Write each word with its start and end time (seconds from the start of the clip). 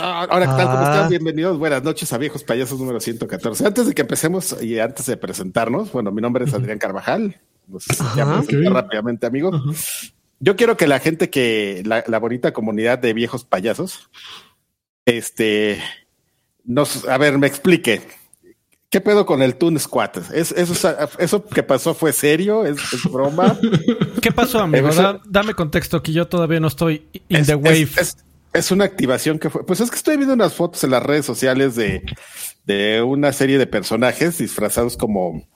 Ahora, 0.00 0.46
¿qué 0.46 0.52
tal? 0.52 0.66
¿Cómo 0.66 0.78
Ah. 0.78 0.92
están? 0.94 1.10
Bienvenidos. 1.10 1.58
Buenas 1.58 1.82
noches 1.82 2.12
a 2.12 2.18
Viejos 2.18 2.44
Payasos 2.44 2.78
número 2.78 3.00
114. 3.00 3.66
Antes 3.66 3.86
de 3.86 3.94
que 3.94 4.02
empecemos 4.02 4.60
y 4.62 4.78
antes 4.78 5.06
de 5.06 5.16
presentarnos, 5.16 5.92
bueno, 5.92 6.10
mi 6.12 6.20
nombre 6.22 6.44
es 6.44 6.54
Adrián 6.54 6.78
Carvajal. 6.78 7.40
No 7.66 7.80
sé 7.80 7.94
si 7.94 8.02
Ajá, 8.02 8.16
ya 8.16 8.26
presenté 8.38 8.68
ok. 8.68 8.74
rápidamente, 8.74 9.26
amigo. 9.26 9.50
Yo 10.40 10.56
quiero 10.56 10.76
que 10.76 10.86
la 10.86 10.98
gente 11.00 11.30
que, 11.30 11.82
la, 11.86 12.04
la 12.06 12.18
bonita 12.18 12.52
comunidad 12.52 12.98
de 12.98 13.12
viejos 13.12 13.44
payasos, 13.44 14.10
este, 15.04 15.80
nos, 16.64 17.08
a 17.08 17.16
ver, 17.18 17.38
me 17.38 17.46
explique. 17.46 18.02
¿Qué 18.88 19.00
pedo 19.00 19.26
con 19.26 19.42
el 19.42 19.56
Toon 19.56 19.78
Squad? 19.80 20.32
¿Es, 20.32 20.52
eso, 20.52 20.96
¿Eso 21.18 21.44
que 21.44 21.62
pasó 21.64 21.92
fue 21.92 22.12
serio? 22.12 22.64
¿Es, 22.64 22.78
es 22.92 23.02
broma? 23.10 23.58
¿Qué 24.22 24.30
pasó, 24.30 24.60
amigo? 24.60 24.90
Da- 24.92 25.20
dame 25.26 25.54
contexto 25.54 26.02
que 26.02 26.12
yo 26.12 26.28
todavía 26.28 26.60
no 26.60 26.68
estoy 26.68 27.06
in 27.28 27.38
es, 27.38 27.46
the 27.48 27.56
wave. 27.56 27.88
Es, 27.98 28.16
es 28.56 28.70
una 28.70 28.84
activación 28.84 29.38
que 29.38 29.50
fue. 29.50 29.64
Pues 29.66 29.80
es 29.80 29.90
que 29.90 29.96
estoy 29.96 30.16
viendo 30.16 30.34
unas 30.34 30.54
fotos 30.54 30.82
en 30.84 30.90
las 30.90 31.02
redes 31.02 31.24
sociales 31.26 31.74
de, 31.76 32.02
de 32.64 33.02
una 33.02 33.32
serie 33.32 33.58
de 33.58 33.66
personajes 33.66 34.38
disfrazados 34.38 34.96
como, 34.96 35.46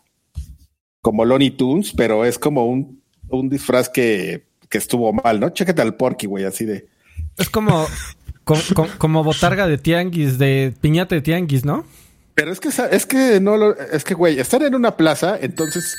como 1.01 1.25
Looney 1.25 1.51
Tunes, 1.51 1.93
pero 1.97 2.25
es 2.25 2.39
como 2.39 2.67
un, 2.67 3.03
un 3.29 3.49
disfraz 3.49 3.89
que, 3.89 4.45
que 4.69 4.79
estuvo 4.79 5.13
mal, 5.13 5.41
¿no? 5.41 5.51
Chécate 5.51 5.83
al 5.83 5.97
Porky, 5.97 6.27
güey, 6.27 6.45
así 6.45 6.65
de. 6.65 6.89
Es 7.37 7.49
como, 7.51 7.87
co- 8.45 8.59
co- 8.75 8.89
como 8.99 9.25
botarga 9.25 9.67
de 9.67 9.79
tianguis, 9.79 10.39
de 10.39 10.75
piñata 10.81 11.15
de 11.15 11.23
tianguis, 11.23 11.65
¿no? 11.65 11.85
Pero 12.35 12.53
es 12.53 12.61
que 12.61 12.69
es 12.69 13.07
que 13.07 13.41
no 13.41 13.57
lo, 13.57 13.77
es 13.79 14.05
que 14.05 14.15
güey, 14.15 14.39
estar 14.41 14.63
en 14.63 14.75
una 14.75 14.97
plaza, 14.97 15.37
entonces, 15.41 15.95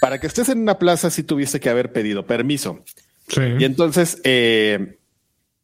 para 0.00 0.20
que 0.20 0.26
estés 0.26 0.48
en 0.48 0.60
una 0.60 0.78
plaza 0.78 1.10
sí 1.10 1.22
tuviste 1.22 1.58
que 1.58 1.68
haber 1.70 1.92
pedido 1.92 2.26
permiso. 2.26 2.84
Sí. 3.28 3.40
Y 3.58 3.64
entonces 3.64 4.20
eh, 4.24 4.98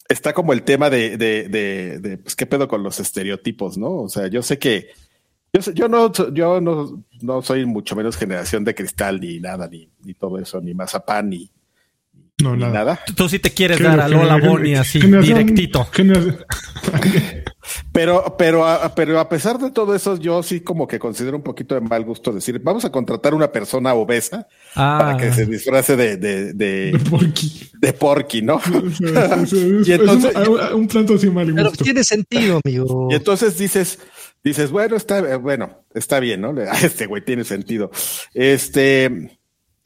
está 0.08 0.32
como 0.32 0.52
el 0.52 0.62
tema 0.62 0.90
de, 0.90 1.16
de, 1.16 1.48
de, 1.48 1.98
de, 2.00 2.18
pues, 2.18 2.36
qué 2.36 2.46
pedo 2.46 2.68
con 2.68 2.82
los 2.82 3.00
estereotipos, 3.00 3.76
¿no? 3.78 3.90
O 4.02 4.08
sea, 4.08 4.26
yo 4.28 4.42
sé 4.42 4.58
que 4.58 4.88
yo, 5.52 5.62
sé- 5.62 5.72
yo 5.74 5.88
no, 5.88 6.12
yo 6.32 6.60
no, 6.60 7.02
no 7.22 7.42
soy 7.42 7.64
mucho 7.66 7.96
menos 7.96 8.16
generación 8.16 8.64
de 8.64 8.74
cristal 8.74 9.20
ni 9.20 9.40
nada, 9.40 9.68
ni, 9.68 9.88
ni 10.04 10.14
todo 10.14 10.38
eso, 10.38 10.60
ni 10.60 10.74
mazapán, 10.74 11.30
ni, 11.30 11.50
no, 12.42 12.54
ni 12.54 12.62
nada. 12.62 12.72
nada. 12.74 13.00
Tú, 13.06 13.14
tú 13.14 13.28
sí 13.28 13.38
te 13.38 13.50
quieres 13.50 13.80
dar 13.80 13.98
a 14.00 14.08
Lola 14.08 14.36
Bonnie 14.36 14.76
así, 14.76 15.00
generación- 15.00 15.38
directito. 15.38 15.84
generación- 15.86 16.44
Pero, 17.92 18.36
pero, 18.38 18.66
a, 18.66 18.94
pero 18.94 19.18
a 19.20 19.28
pesar 19.28 19.58
de 19.58 19.70
todo 19.70 19.94
eso, 19.94 20.16
yo 20.18 20.42
sí 20.42 20.60
como 20.60 20.86
que 20.86 20.98
considero 20.98 21.36
un 21.36 21.42
poquito 21.42 21.74
de 21.74 21.80
mal 21.80 22.04
gusto 22.04 22.32
decir, 22.32 22.60
vamos 22.62 22.84
a 22.84 22.90
contratar 22.92 23.34
una 23.34 23.50
persona 23.52 23.94
obesa 23.94 24.46
Ah, 24.74 24.98
para 25.00 25.16
que 25.16 25.32
se 25.32 25.46
disfrace 25.46 25.96
de, 25.96 26.16
de, 26.16 26.52
de, 26.52 26.92
de 26.92 26.98
Porky. 27.10 27.70
de 27.80 27.92
Porky, 27.92 28.42
¿no? 28.42 28.60
Y 29.00 29.92
es 29.92 30.00
entonces- 30.00 30.34
un, 30.48 30.60
un 30.80 30.88
planto 30.88 31.14
así 31.14 31.30
mal 31.30 31.52
Pero 31.54 31.68
gusto. 31.70 31.84
tiene 31.84 32.04
sentido, 32.04 32.60
amigo. 32.64 33.08
Y 33.10 33.14
entonces 33.14 33.56
dices, 33.58 33.98
dices, 34.44 34.70
bueno, 34.70 34.96
está, 34.96 35.18
eh, 35.18 35.36
bueno, 35.36 35.82
está 35.94 36.20
bien, 36.20 36.40
¿no? 36.40 36.54
Este 36.82 37.06
güey 37.06 37.24
tiene 37.24 37.44
sentido. 37.44 37.90
Este, 38.34 39.35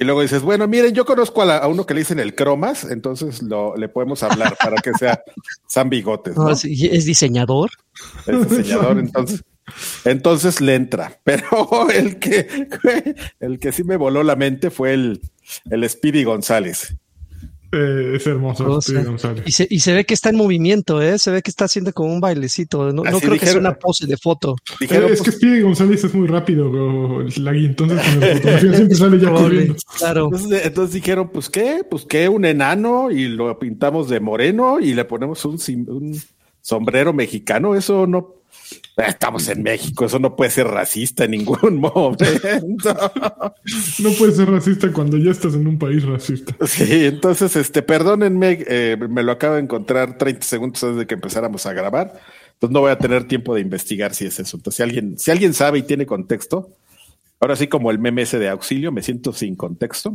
y 0.01 0.05
luego 0.05 0.23
dices, 0.23 0.41
bueno, 0.43 0.67
miren, 0.67 0.95
yo 0.95 1.05
conozco 1.05 1.43
a, 1.43 1.45
la- 1.45 1.59
a 1.59 1.69
uno 1.69 1.85
que 1.87 1.93
le 1.95 2.01
dicen 2.01 2.19
el 2.19 2.35
cromas, 2.35 2.85
entonces 2.85 3.43
lo, 3.43 3.77
le 3.77 3.89
podemos 3.89 4.23
hablar 4.23 4.57
para 4.59 4.77
que 4.83 4.93
sea 4.95 5.23
San 5.69 5.91
Bigotes, 5.91 6.37
¿no? 6.37 6.49
No, 6.49 6.55
sí, 6.57 6.89
es 6.91 7.05
diseñador. 7.05 7.71
Es 8.27 8.49
diseñador, 8.49 8.99
entonces, 8.99 9.45
entonces 10.05 10.61
le 10.61 10.75
entra. 10.75 11.21
Pero 11.25 11.89
el 11.91 12.19
que, 12.19 12.67
el 13.41 13.59
que 13.61 13.73
sí 13.73 13.85
me 13.85 13.97
voló 13.97 14.23
la 14.23 14.37
mente 14.37 14.71
fue 14.71 14.95
el, 14.95 15.21
el 15.71 15.89
Speedy 15.89 16.25
González. 16.25 16.97
Eh, 17.73 18.13
es 18.17 18.27
hermoso. 18.27 18.69
O 18.69 18.81
sí, 18.81 18.93
sea, 18.93 19.05
González. 19.05 19.45
Y 19.47 19.53
se, 19.53 19.67
y 19.71 19.79
se 19.81 19.93
ve 19.95 20.05
que 20.05 20.15
está 20.15 20.31
en 20.31 20.37
movimiento, 20.37 21.01
¿eh? 21.01 21.19
Se 21.19 21.31
ve 21.31 21.41
que 21.41 21.51
está 21.51 21.67
haciendo 21.67 21.93
como 21.93 22.13
un 22.13 22.21
bailecito. 22.21 22.93
No, 22.93 23.05
no 23.05 23.21
creo 23.21 23.39
que 23.39 23.47
sea 23.47 23.59
una 23.61 23.75
pose 23.75 24.07
de 24.07 24.17
foto. 24.17 24.57
Dijeron, 24.81 25.11
Eh, 25.11 25.13
es 25.13 25.21
que 25.21 25.31
pues, 25.31 25.37
Speedy 25.37 25.61
González 25.63 26.03
es 26.03 26.13
muy 26.15 26.27
rápido, 26.27 26.69
o- 26.71 27.23
Lagui, 27.37 27.67
entonces 27.67 28.01
con 28.01 28.21
la 28.21 28.27
fotografía 28.37 28.75
siempre 28.75 28.97
sale 28.97 29.17
ya 29.19 29.23
Probable, 29.29 29.49
corriendo. 29.49 29.77
Claro. 29.99 30.25
Entonces, 30.33 30.67
entonces 30.67 30.95
dijeron, 30.95 31.31
pues 31.33 31.49
qué, 31.49 31.83
pues 31.89 32.05
qué, 32.07 32.29
un 32.29 32.45
enano 32.45 33.11
y 33.11 33.29
lo 33.29 33.57
pintamos 33.59 34.09
de 34.09 34.19
moreno 34.21 34.81
y 34.81 34.95
le 34.95 35.05
ponemos 35.05 35.45
un 35.45 35.59
sombrero 36.61 37.13
mexicano. 37.13 37.75
Eso 37.77 38.07
no, 38.07 38.35
estamos 38.97 39.49
en 39.49 39.63
México, 39.63 40.05
eso 40.07 40.19
no 40.19 40.37
puede 40.37 40.51
ser 40.51 40.67
racista 40.67 41.25
en 41.25 41.33
ningún 41.33 41.77
momento. 41.81 42.25
No 43.99 44.11
puedes 44.19 44.37
ser 44.37 44.51
racista 44.51 44.93
cuando 44.93 45.17
ya 45.17 45.31
estás 45.31 45.55
en 45.55 45.67
un 45.67 45.79
país 45.79 46.05
racista. 46.05 46.55
Sí, 46.67 47.07
entonces, 47.07 47.57
este, 47.57 47.83
perdónenme, 47.83 48.59
eh, 48.67 48.97
me 49.09 49.23
lo 49.23 49.33
acabo 49.33 49.55
de 49.55 49.61
encontrar 49.63 50.19
30 50.19 50.43
segundos 50.47 50.83
antes 50.85 50.99
de 50.99 51.07
que 51.07 51.15
empezáramos 51.15 51.67
a 51.67 51.73
grabar. 51.73 52.21
Entonces 52.55 52.75
no 52.75 52.81
voy 52.81 52.91
a 52.91 52.99
tener 52.99 53.25
tiempo 53.27 53.55
de 53.55 53.63
investigar 53.63 54.15
si 54.15 54.27
es 54.27 54.39
eso. 54.39 54.57
Entonces, 54.59 54.77
si 54.77 54.83
alguien, 54.83 55.19
si 55.19 55.31
alguien 55.31 55.55
sabe 55.55 55.79
y 55.79 55.83
tiene 55.83 56.05
contexto, 56.07 56.69
ahora 57.41 57.57
sí 57.57 57.69
como 57.69 57.91
el 57.91 57.99
meme 57.99 58.23
ese 58.23 58.39
de 58.39 58.49
auxilio, 58.51 58.93
me 58.93 59.03
siento 59.03 59.33
sin 59.33 59.57
contexto. 59.57 60.15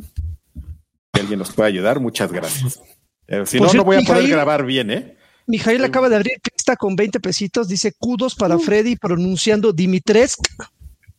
Si 1.13 1.19
alguien 1.21 1.39
nos 1.39 1.51
puede 1.53 1.69
ayudar, 1.69 1.99
muchas 1.99 2.31
gracias. 2.31 2.79
Eh, 3.27 3.41
si 3.47 3.57
Por 3.57 3.67
no, 3.67 3.71
cierto, 3.71 3.77
no 3.77 3.83
voy 3.85 3.95
a 3.97 4.01
poder 4.05 4.23
Mijail- 4.25 4.29
grabar 4.31 4.65
bien, 4.65 4.91
¿eh? 4.91 5.17
Mijail 5.47 5.83
acaba 5.83 6.09
de 6.09 6.15
abrir 6.15 6.33
lista 6.51 6.75
con 6.75 6.95
20 6.95 7.19
pesitos. 7.19 7.67
Dice 7.67 7.93
kudos 7.97 8.35
para 8.35 8.57
Freddy 8.59 8.95
pronunciando 8.95 9.71
Dimitresk. 9.73 10.39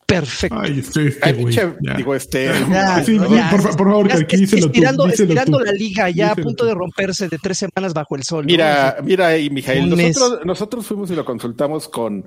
Perfecto. 0.07 0.57
Ay, 0.61 0.79
este, 0.79 1.09
este 1.09 1.21
Ay, 1.23 1.33
pinche, 1.35 1.75
digo, 1.97 2.15
este. 2.15 2.45
Ya, 2.71 3.03
Sí, 3.05 3.19
no, 3.19 3.29
sí, 3.29 3.35
ya, 3.35 3.51
por, 3.51 3.61
fa- 3.61 3.71
por 3.77 3.89
favor, 3.89 4.09
Ya 4.09 4.15
aquí 4.21 4.37
díselo 4.37 4.63
tú. 4.63 4.67
estirando, 4.69 5.05
díselo 5.07 5.25
estirando 5.25 5.59
tú. 5.59 5.65
la 5.65 5.73
liga 5.73 6.11
ya 6.11 6.31
a 6.31 6.37
punto 6.37 6.63
tú. 6.63 6.67
de 6.67 6.75
romperse 6.75 7.29
de 7.29 7.39
tres 7.39 7.59
semanas 7.59 7.93
bajo 7.93 8.15
el 8.15 8.23
sol. 8.23 8.45
¿no? 8.45 8.47
Mira, 8.47 8.97
mira. 9.03 9.31
Un 9.37 9.91
mes. 9.97 10.17
Nosotros, 10.17 10.47
nosotros 10.47 10.87
fuimos 10.87 11.11
y 11.11 11.17
lo 11.17 11.25
consultamos 11.25 11.89
con, 11.89 12.25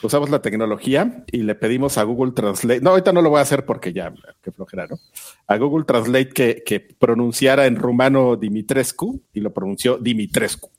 usamos 0.00 0.30
la 0.30 0.40
tecnología 0.42 1.24
y 1.32 1.38
le 1.38 1.56
pedimos 1.56 1.98
a 1.98 2.04
Google 2.04 2.30
Translate. 2.32 2.80
No, 2.82 2.90
ahorita 2.90 3.12
no 3.12 3.20
lo 3.20 3.30
voy 3.30 3.40
a 3.40 3.42
hacer 3.42 3.64
porque 3.64 3.92
ya, 3.92 4.12
qué 4.40 4.52
flojera, 4.52 4.86
¿no? 4.86 4.96
A 5.48 5.56
Google 5.56 5.86
Translate 5.86 6.28
que, 6.28 6.62
que 6.64 6.78
pronunciara 6.78 7.66
en 7.66 7.74
rumano 7.76 8.36
Dimitrescu 8.36 9.20
y 9.34 9.40
lo 9.40 9.52
pronunció 9.52 9.98
Dimitrescu. 9.98 10.70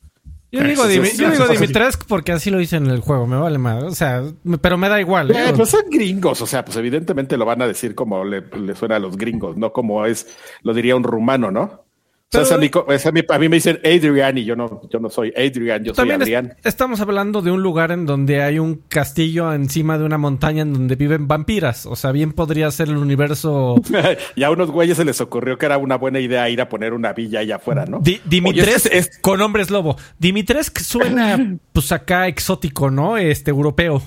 Yo 0.52 0.64
digo, 0.64 0.84
Dimi- 0.86 1.16
yo 1.18 1.30
digo. 1.32 1.48
Dimitrescu 1.48 2.06
porque 2.08 2.32
así 2.32 2.50
lo 2.50 2.60
hice 2.62 2.78
en 2.78 2.88
el 2.88 3.00
juego, 3.02 3.28
me 3.28 3.38
vale 3.38 3.58
más. 3.58 3.84
O 3.84 3.92
sea, 3.92 4.24
me- 4.44 4.58
pero 4.58 4.78
me 4.78 4.90
da 4.90 5.00
igual. 5.00 5.32
¿eh? 5.32 5.50
Eh, 5.50 5.54
pues 5.56 5.70
son 5.70 5.84
gringos, 5.90 6.42
o 6.42 6.48
sea, 6.48 6.64
pues 6.66 6.78
evidentemente 6.78 7.38
lo 7.38 7.46
van 7.46 7.62
a 7.62 7.68
decir 7.68 7.96
como 7.96 8.24
le, 8.24 8.42
le 8.42 8.76
suena 8.76 8.96
a 8.96 9.00
los 9.00 9.18
gringos, 9.18 9.58
no 9.58 9.72
como 9.74 10.06
es, 10.06 10.28
lo 10.64 10.74
diría 10.74 10.96
un 10.96 11.04
rumano, 11.04 11.52
¿no? 11.52 11.86
O 12.32 12.32
sea, 12.32 12.42
Pero- 12.42 12.46
es 12.46 12.52
a, 12.52 12.58
mí, 12.60 12.70
co- 12.70 12.86
es 12.94 13.06
a, 13.08 13.12
mí, 13.12 13.22
a 13.28 13.40
mí 13.40 13.50
me 13.50 13.56
dicen 13.56 13.80
Adrian 13.84 14.38
y 14.38 14.46
yo 14.46 14.56
no, 14.56 14.82
yo 14.92 15.00
no 15.00 15.10
soy 15.10 15.34
Adrian, 15.36 15.84
yo 15.84 15.96
soy 15.96 16.10
es- 16.10 16.16
Adrián. 16.16 16.54
estamos 16.64 17.02
hablando 17.02 17.42
de 17.42 17.50
un 17.50 17.64
lugar 17.64 17.92
en 17.92 18.06
donde 18.06 18.44
hay 18.44 18.60
un 18.60 18.84
castillo 18.88 19.52
encima 19.52 19.98
de 19.98 20.04
una 20.06 20.20
montaña 20.20 20.62
en 20.62 20.72
donde 20.74 20.96
viven 20.96 21.28
vampiras. 21.28 21.88
O 21.88 21.96
sea, 21.96 22.12
bien 22.12 22.34
podría 22.34 22.70
ser 22.70 22.90
el 22.90 22.98
universo 22.98 23.82
y 24.36 24.44
a 24.44 24.52
unos 24.52 24.70
güeyes 24.70 24.98
se 24.98 25.06
les 25.06 25.20
ocurrió 25.22 25.58
que 25.58 25.66
era 25.66 25.80
una 25.80 25.96
buena 25.98 26.20
idea 26.20 26.48
ir 26.52 26.62
a 26.62 26.70
poner 26.70 26.94
una 26.94 27.14
villa 27.14 27.40
allá 27.40 27.56
afuera, 27.56 27.88
¿no? 27.88 27.98
Di- 28.00 28.22
Dimitrescu 28.26 28.90
Oye, 28.90 28.98
es- 29.00 29.08
es- 29.08 29.18
con 29.22 29.42
hombres 29.42 29.72
lobo. 29.72 29.98
Dimitrescu 30.20 30.82
suena 30.84 31.58
pues 31.74 31.92
acá 31.92 32.28
exótico, 32.28 32.92
¿no? 32.92 33.18
Este 33.18 33.50
europeo. 33.50 34.04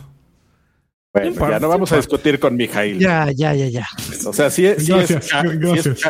bueno, 1.13 1.51
ya 1.51 1.59
no 1.59 1.69
vamos 1.69 1.91
a 1.91 1.97
discutir 1.97 2.39
con 2.39 2.55
Mijail. 2.55 3.01
Ya, 3.01 3.33
ya, 3.33 3.53
ya, 3.53 3.67
ya. 3.69 3.87
O 4.27 4.33
sea, 4.33 4.49
sí, 4.49 4.65
es- 4.65 4.87
sí 4.87 4.93
Gracias, 4.93 5.25
es, 5.25 5.83
sí 5.83 5.91
es 5.91 6.03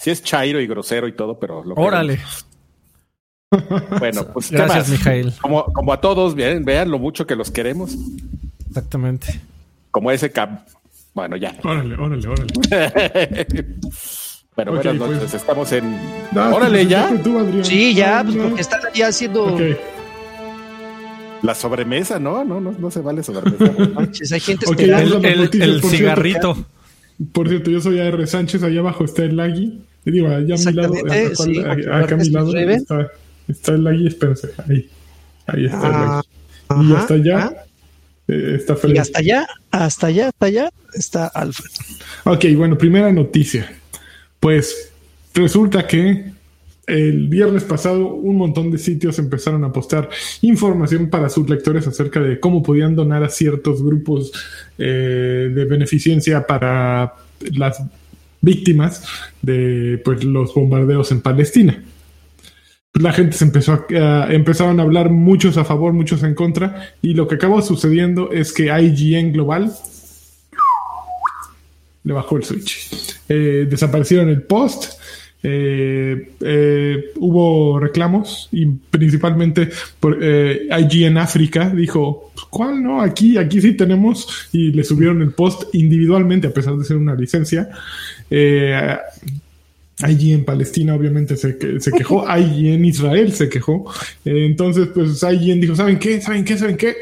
sí 0.00 0.10
es 0.10 0.22
chairo 0.22 0.60
y 0.60 0.66
grosero 0.66 1.06
y 1.06 1.12
todo, 1.12 1.38
pero 1.38 1.62
lo 1.64 1.74
Órale. 1.74 2.14
queremos. 2.16 2.46
Bueno, 3.98 4.26
pues 4.32 4.48
¿qué 4.48 4.56
Gracias, 4.56 4.88
más? 4.88 4.90
Mijail. 4.90 5.32
Como, 5.40 5.64
como 5.72 5.92
a 5.92 6.00
todos, 6.00 6.34
vean, 6.34 6.64
vean 6.64 6.90
lo 6.90 6.98
mucho 6.98 7.26
que 7.26 7.34
los 7.36 7.50
queremos. 7.50 7.96
Exactamente. 8.68 9.40
Como 9.90 10.10
ese 10.12 10.30
cap. 10.30 10.68
Bueno, 11.14 11.36
ya. 11.36 11.56
Órale, 11.64 11.96
órale, 11.96 12.28
órale. 12.28 12.52
bueno, 14.56 14.72
Ok, 14.72 14.84
buenas 14.84 14.96
pues. 14.98 15.10
noches. 15.10 15.34
Estamos 15.34 15.72
en. 15.72 15.98
No, 16.30 16.54
Órale, 16.54 16.78
pues, 16.78 16.88
ya. 16.88 17.22
tú. 17.22 17.64
Sí, 17.64 17.92
ya, 17.94 18.22
pues 18.22 18.36
no. 18.36 18.44
porque 18.44 18.60
están 18.60 18.80
allá 18.86 19.08
haciendo. 19.08 19.58
La 21.42 21.54
sobremesa, 21.54 22.20
¿no? 22.20 22.44
No, 22.44 22.60
no, 22.60 22.70
no 22.78 22.90
se 22.92 23.00
vale 23.00 23.22
sobremesa. 23.24 23.72
Manches, 23.94 24.30
hay 24.30 24.40
gente 24.40 24.66
Ok, 24.66 24.78
esperando. 24.78 25.14
vamos 25.20 25.24
El, 25.24 25.40
el- 25.40 25.50
cierto. 25.50 25.88
cigarrito. 25.88 26.56
Por 27.32 27.48
cierto, 27.48 27.70
yo 27.70 27.80
soy 27.80 27.98
AR 27.98 28.26
Sánchez, 28.26 28.62
allá 28.62 28.80
abajo 28.80 29.04
está 29.04 29.24
el 29.24 29.36
Lagui. 29.36 29.80
Digo, 30.04 30.28
allá 30.28 30.54
a 30.54 30.58
mi 30.58 30.72
lado, 30.72 30.94
acá, 30.94 31.14
sí, 31.34 31.58
acá- 31.60 31.98
acá 31.98 32.14
a 32.14 32.18
mi 32.18 32.30
lado 32.30 32.56
está, 32.56 33.08
está 33.48 33.72
el 33.72 33.84
Lagui, 33.84 34.06
espérense, 34.06 34.48
ahí. 34.68 34.88
Ahí 35.46 35.66
está 35.66 35.86
el 35.86 35.92
Ah, 35.94 36.22
Lagui. 36.70 36.88
Y 36.88 36.92
ajá, 36.92 37.00
hasta 37.00 37.14
allá 37.14 37.52
eh, 38.28 38.56
está 38.56 38.76
Fred. 38.76 38.94
Y 38.94 38.98
hasta 38.98 39.18
allá, 39.18 39.46
hasta 39.70 40.06
allá, 40.06 40.28
hasta 40.28 40.46
allá 40.46 40.70
está 40.94 41.26
Alfred. 41.26 41.70
Ok, 42.24 42.44
bueno, 42.56 42.78
primera 42.78 43.12
noticia. 43.12 43.70
Pues 44.38 44.92
resulta 45.34 45.86
que 45.86 46.30
el 46.86 47.28
viernes 47.28 47.62
pasado 47.64 48.14
un 48.14 48.36
montón 48.36 48.70
de 48.70 48.78
sitios 48.78 49.18
empezaron 49.18 49.62
a 49.64 49.72
postar 49.72 50.08
información 50.42 51.08
para 51.10 51.28
sus 51.28 51.48
lectores 51.48 51.86
acerca 51.86 52.20
de 52.20 52.40
cómo 52.40 52.62
podían 52.62 52.96
donar 52.96 53.22
a 53.22 53.28
ciertos 53.28 53.82
grupos 53.82 54.32
eh, 54.78 55.50
de 55.54 55.64
beneficencia 55.66 56.46
para 56.46 57.14
las 57.52 57.82
víctimas 58.40 59.04
de 59.42 60.00
pues, 60.04 60.24
los 60.24 60.54
bombardeos 60.54 61.12
en 61.12 61.20
Palestina. 61.20 61.82
la 62.94 63.12
gente 63.12 63.36
se 63.36 63.44
empezó 63.44 63.86
a, 63.90 64.32
empezaron 64.32 64.80
a 64.80 64.82
hablar 64.82 65.10
muchos 65.10 65.56
a 65.56 65.64
favor, 65.64 65.92
muchos 65.92 66.22
en 66.22 66.34
contra, 66.34 66.92
y 67.02 67.14
lo 67.14 67.28
que 67.28 67.36
acabó 67.36 67.62
sucediendo 67.62 68.30
es 68.32 68.52
que 68.52 68.64
IGN 68.64 69.32
Global 69.32 69.72
le 72.04 72.12
bajó 72.12 72.36
el 72.36 72.44
switch. 72.44 73.18
Eh, 73.28 73.66
desaparecieron 73.68 74.28
el 74.28 74.42
post, 74.42 74.99
eh, 75.42 76.32
eh, 76.40 77.04
hubo 77.16 77.80
reclamos 77.80 78.48
y 78.52 78.66
principalmente 78.66 79.70
por, 79.98 80.18
eh, 80.20 80.68
IGN 80.70 81.18
África 81.18 81.70
dijo, 81.70 82.32
¿cuál 82.50 82.82
no? 82.82 83.00
Aquí, 83.00 83.38
aquí 83.38 83.60
sí 83.60 83.74
tenemos 83.74 84.48
y 84.52 84.72
le 84.72 84.84
subieron 84.84 85.22
el 85.22 85.32
post 85.32 85.74
individualmente 85.74 86.48
a 86.48 86.52
pesar 86.52 86.76
de 86.76 86.84
ser 86.84 86.96
una 86.96 87.14
licencia. 87.14 87.68
Eh, 88.30 88.96
Allí 90.02 90.32
en 90.32 90.44
Palestina 90.44 90.94
obviamente 90.94 91.36
se, 91.36 91.80
se 91.80 91.92
quejó, 91.92 92.26
allí 92.28 92.72
en 92.72 92.84
Israel 92.84 93.32
se 93.32 93.48
quejó. 93.48 93.92
Eh, 94.24 94.46
entonces, 94.46 94.88
pues 94.94 95.22
IGN 95.22 95.60
dijo, 95.60 95.76
¿saben 95.76 95.98
qué? 95.98 96.20
¿Saben 96.20 96.44
qué? 96.44 96.56
¿Saben 96.56 96.76
qué? 96.76 96.96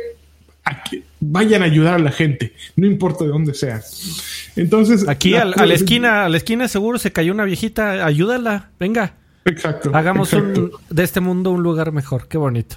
Aquí, 0.65 1.03
vayan 1.21 1.63
a 1.63 1.67
ayudar 1.67 1.95
a 1.95 1.99
la 1.99 2.13
gente, 2.13 2.53
no 2.77 2.87
importa 2.87 3.25
de 3.25 3.31
dónde 3.31 3.55
sea. 3.55 3.81
Entonces... 4.57 5.09
Aquí 5.09 5.31
la, 5.31 5.43
a, 5.43 5.67
la 5.67 5.75
esquina, 5.75 6.25
a 6.25 6.29
la 6.29 6.37
esquina 6.37 6.69
seguro 6.69 6.99
se 6.99 7.13
cayó 7.13 7.33
una 7.33 7.45
viejita, 7.45 8.05
ayúdala, 8.05 8.71
venga. 8.79 9.15
Exacto. 9.45 9.91
Hagamos 9.95 10.33
exacto. 10.33 10.61
Un, 10.61 10.97
de 10.97 11.03
este 11.03 11.21
mundo 11.21 11.51
un 11.51 11.63
lugar 11.63 11.93
mejor, 11.93 12.29
qué 12.29 12.39
bonito. 12.39 12.77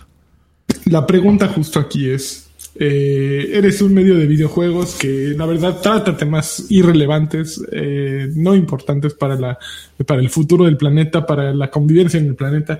La 0.85 1.05
pregunta 1.05 1.47
justo 1.47 1.79
aquí 1.79 2.09
es, 2.09 2.49
eh, 2.75 3.51
eres 3.53 3.81
un 3.81 3.93
medio 3.93 4.15
de 4.15 4.25
videojuegos 4.25 4.95
que 4.95 5.33
la 5.37 5.45
verdad 5.45 5.79
trata 5.81 6.15
temas 6.15 6.65
irrelevantes, 6.69 7.61
eh, 7.71 8.29
no 8.35 8.55
importantes 8.55 9.13
para, 9.13 9.35
la, 9.35 9.59
para 10.05 10.21
el 10.21 10.29
futuro 10.29 10.65
del 10.65 10.77
planeta, 10.77 11.25
para 11.25 11.53
la 11.53 11.69
convivencia 11.69 12.19
en 12.19 12.27
el 12.27 12.35
planeta. 12.35 12.79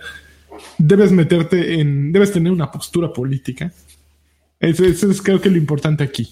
Debes 0.78 1.12
meterte 1.12 1.80
en, 1.80 2.12
debes 2.12 2.31
tener 2.31 2.52
una 2.52 2.72
postura 2.72 3.12
política. 3.12 3.72
Eso, 4.62 4.86
eso 4.86 5.10
es 5.10 5.22
creo 5.22 5.42
que 5.42 5.50
lo 5.50 5.58
importante 5.58 6.04
aquí. 6.04 6.30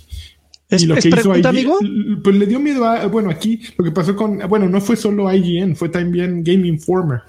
¿Es, 0.69 0.83
y 0.83 0.85
lo 0.85 0.95
es 0.95 1.01
que 1.01 1.09
hizo 1.09 1.17
pregunta, 1.17 1.49
IGN, 1.49 1.71
amigo? 1.71 1.79
pues 2.23 2.35
le 2.35 2.45
dio 2.45 2.59
miedo 2.59 2.85
a, 2.85 3.07
bueno, 3.07 3.31
aquí 3.31 3.61
lo 3.75 3.83
que 3.83 3.91
pasó 3.91 4.15
con, 4.15 4.37
bueno, 4.47 4.69
no 4.69 4.79
fue 4.79 4.95
solo 4.95 5.33
IGN, 5.33 5.75
fue 5.75 5.89
también 5.89 6.43
Game 6.43 6.67
Informer. 6.67 7.21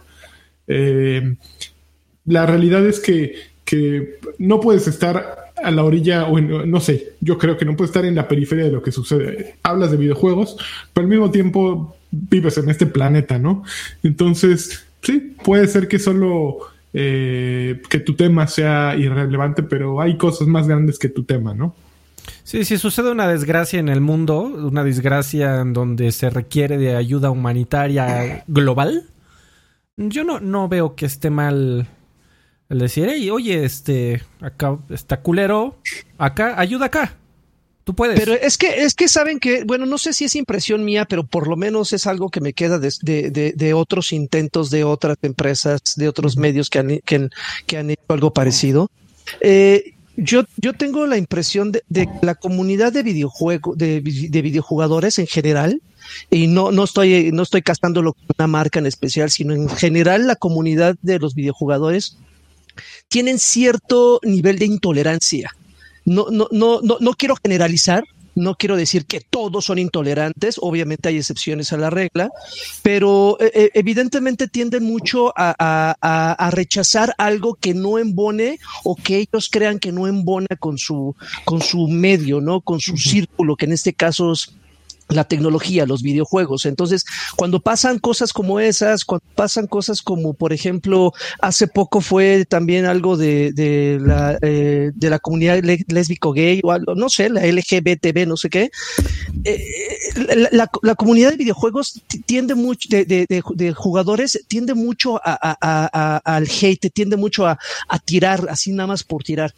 Eh, 0.67 1.37
la 2.26 2.44
realidad 2.44 2.87
es 2.87 3.00
que, 3.00 3.35
que 3.64 4.19
no 4.38 4.61
puedes 4.61 4.87
estar 4.87 5.52
a 5.62 5.70
la 5.70 5.85
orilla, 5.85 6.26
o 6.26 6.38
en, 6.38 6.70
no 6.70 6.81
sé, 6.81 7.14
yo 7.20 7.38
creo 7.38 7.56
que 7.56 7.64
no 7.64 7.76
puedes 7.76 7.91
estar 7.91 8.05
en 8.05 8.14
la 8.14 8.29
periferia 8.29 8.67
de 8.67 8.73
lo 8.73 8.82
que 8.82 8.93
sucede. 8.93 9.56
Hablas 9.62 9.91
de 9.91 9.97
videojuegos, 9.97 10.56
pero 10.93 11.06
al 11.06 11.11
mismo 11.11 11.31
tiempo 11.31 11.97
vives 12.11 12.58
en 12.58 12.69
este 12.69 12.87
planeta, 12.87 13.38
¿no? 13.38 13.64
Entonces, 14.02 14.85
sí, 15.02 15.35
puede 15.43 15.67
ser 15.67 15.88
que 15.88 15.99
solo 15.99 16.58
eh, 16.92 17.81
que 17.88 18.00
tu 18.00 18.14
tema 18.16 18.46
sea 18.46 18.96
irrelevante, 18.96 19.62
pero 19.62 20.00
hay 20.00 20.16
cosas 20.16 20.48
más 20.48 20.66
grandes 20.66 20.98
que 20.98 21.08
tu 21.08 21.25
tema, 21.25 21.54
¿no? 21.54 21.75
Sí, 22.42 22.64
si 22.64 22.78
sucede 22.78 23.10
una 23.10 23.28
desgracia 23.28 23.78
en 23.78 23.88
el 23.88 24.00
mundo, 24.00 24.40
una 24.42 24.84
desgracia 24.84 25.60
en 25.60 25.72
donde 25.72 26.12
se 26.12 26.31
requiere 26.31 26.78
de 26.78 26.96
ayuda 26.96 27.31
humanitaria 27.31 28.44
global, 28.46 29.04
yo 29.96 30.25
no, 30.25 30.40
no 30.40 30.69
veo 30.69 30.94
que 30.94 31.06
esté 31.06 31.31
mal 31.31 31.88
el 32.69 32.78
decir, 32.78 33.08
hey, 33.10 33.31
oye, 33.31 33.64
este, 33.64 34.22
acá 34.40 34.78
está 34.88 35.20
culero, 35.20 35.78
acá, 36.19 36.58
ayuda 36.58 36.87
acá. 36.87 37.16
Tú 37.90 37.96
puedes. 37.96 38.20
Pero 38.20 38.34
es 38.34 38.56
que, 38.56 38.84
es 38.84 38.94
que 38.94 39.08
saben 39.08 39.40
que, 39.40 39.64
bueno, 39.64 39.84
no 39.84 39.98
sé 39.98 40.12
si 40.12 40.25
es 40.25 40.37
impresión 40.37 40.84
mía, 40.84 41.06
pero 41.06 41.26
por 41.26 41.48
lo 41.48 41.56
menos 41.56 41.92
es 41.92 42.06
algo 42.06 42.28
que 42.28 42.40
me 42.40 42.52
queda 42.52 42.78
de, 42.78 42.92
de, 43.02 43.31
de, 43.32 43.52
de 43.52 43.75
otros 43.75 44.12
intentos 44.12 44.70
de 44.70 44.84
otras 44.84 45.16
empresas, 45.22 45.81
de 45.96 46.08
otros 46.08 46.37
medios 46.37 46.70
que 46.70 46.78
han, 46.78 47.00
que, 47.04 47.28
que 47.66 47.78
han 47.78 47.90
hecho 47.90 48.04
algo 48.06 48.32
parecido. 48.32 48.92
Eh, 49.40 49.94
yo, 50.16 50.44
yo 50.56 50.72
tengo 50.72 51.04
la 51.08 51.16
impresión 51.16 51.72
de, 51.72 51.82
de 51.88 52.08
la 52.22 52.37
comunidad 52.37 52.92
de 52.92 53.02
videojuegos, 53.02 53.76
de, 53.76 54.00
de, 54.00 54.42
videojugadores 54.42 55.19
en 55.19 55.26
general, 55.26 55.82
y 56.31 56.46
no, 56.46 56.70
no 56.70 56.84
estoy, 56.84 57.32
no 57.32 57.42
estoy 57.42 57.62
castándolo 57.62 58.12
con 58.12 58.26
una 58.38 58.46
marca 58.46 58.78
en 58.78 58.87
especial, 58.87 59.32
sino 59.32 59.52
en 59.52 59.69
general 59.69 60.28
la 60.28 60.37
comunidad 60.37 60.94
de 61.02 61.19
los 61.19 61.34
videojugadores 61.34 62.19
tienen 63.08 63.40
cierto 63.40 64.20
nivel 64.22 64.60
de 64.60 64.66
intolerancia. 64.66 65.50
No, 66.10 66.26
no, 66.28 66.48
no, 66.50 66.80
no, 66.82 66.96
no 66.98 67.12
quiero 67.12 67.36
generalizar, 67.40 68.02
no 68.34 68.56
quiero 68.56 68.76
decir 68.76 69.06
que 69.06 69.20
todos 69.20 69.66
son 69.66 69.78
intolerantes, 69.78 70.56
obviamente 70.60 71.08
hay 71.08 71.18
excepciones 71.18 71.72
a 71.72 71.76
la 71.76 71.88
regla, 71.88 72.30
pero 72.82 73.36
eh, 73.38 73.70
evidentemente 73.74 74.48
tienden 74.48 74.82
mucho 74.82 75.28
a, 75.36 75.54
a, 75.56 76.32
a, 76.32 76.50
rechazar 76.50 77.14
algo 77.16 77.54
que 77.54 77.74
no 77.74 77.96
embone 78.00 78.58
o 78.82 78.96
que 78.96 79.18
ellos 79.18 79.48
crean 79.48 79.78
que 79.78 79.92
no 79.92 80.08
embona 80.08 80.56
con 80.58 80.78
su, 80.78 81.14
con 81.44 81.62
su 81.62 81.86
medio, 81.86 82.40
¿no? 82.40 82.60
Con 82.60 82.80
su 82.80 82.96
círculo, 82.96 83.54
que 83.54 83.66
en 83.66 83.72
este 83.72 83.92
caso 83.92 84.32
es 84.32 84.52
la 85.10 85.24
tecnología, 85.24 85.86
los 85.86 86.02
videojuegos. 86.02 86.66
Entonces, 86.66 87.04
cuando 87.36 87.60
pasan 87.60 87.98
cosas 87.98 88.32
como 88.32 88.60
esas, 88.60 89.04
cuando 89.04 89.24
pasan 89.34 89.66
cosas 89.66 90.02
como, 90.02 90.34
por 90.34 90.52
ejemplo, 90.52 91.12
hace 91.40 91.66
poco 91.66 92.00
fue 92.00 92.44
también 92.46 92.86
algo 92.86 93.16
de, 93.16 93.52
eh, 93.56 94.90
la 95.00 95.18
comunidad 95.18 95.62
lésbico 95.88 96.32
gay 96.32 96.60
o 96.62 96.72
algo, 96.72 96.94
no 96.94 97.08
sé, 97.08 97.28
la 97.28 97.44
LGBTB, 97.46 98.26
no 98.26 98.36
sé 98.36 98.50
qué. 98.50 98.70
Eh, 99.44 99.64
la, 100.52 100.70
la, 100.82 100.94
comunidad 100.94 101.30
de 101.30 101.36
videojuegos 101.36 102.02
tiende 102.26 102.54
mucho, 102.54 102.88
de, 102.90 103.74
jugadores, 103.76 104.44
tiende 104.48 104.74
mucho 104.74 105.20
a, 105.24 106.20
al 106.24 106.46
hate, 106.48 106.90
tiende 106.92 107.16
mucho 107.16 107.46
a, 107.46 107.58
a 107.88 107.98
tirar, 107.98 108.46
así 108.50 108.72
nada 108.72 108.88
más 108.88 109.02
por 109.02 109.22
tirar 109.22 109.54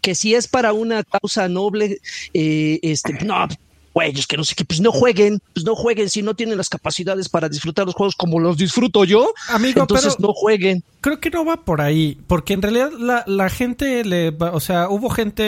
que 0.00 0.14
si 0.14 0.34
es 0.34 0.48
para 0.48 0.72
una 0.72 1.02
causa 1.04 1.48
noble, 1.48 1.98
eh, 2.32 2.78
este, 2.82 3.12
no, 3.24 3.46
güeyes 3.94 4.26
que 4.26 4.36
no 4.36 4.44
sé 4.44 4.54
qué, 4.54 4.64
pues 4.64 4.80
no 4.80 4.92
jueguen, 4.92 5.40
pues 5.54 5.64
no 5.66 5.74
jueguen 5.74 6.08
si 6.08 6.22
no 6.22 6.34
tienen 6.34 6.56
las 6.56 6.68
capacidades 6.68 7.28
para 7.28 7.48
disfrutar 7.48 7.86
los 7.86 7.94
juegos 7.94 8.14
como 8.16 8.38
los 8.38 8.56
disfruto 8.56 9.04
yo. 9.04 9.32
Amigo, 9.48 9.80
entonces 9.80 10.14
pero 10.16 10.28
no 10.28 10.34
jueguen. 10.34 10.82
Creo 11.00 11.20
que 11.20 11.30
no 11.30 11.44
va 11.44 11.56
por 11.64 11.80
ahí, 11.80 12.18
porque 12.26 12.54
en 12.54 12.62
realidad 12.62 12.90
la, 12.98 13.24
la 13.26 13.48
gente 13.50 14.04
le, 14.04 14.30
va, 14.30 14.52
o 14.52 14.60
sea, 14.60 14.88
hubo 14.88 15.10
gente 15.10 15.42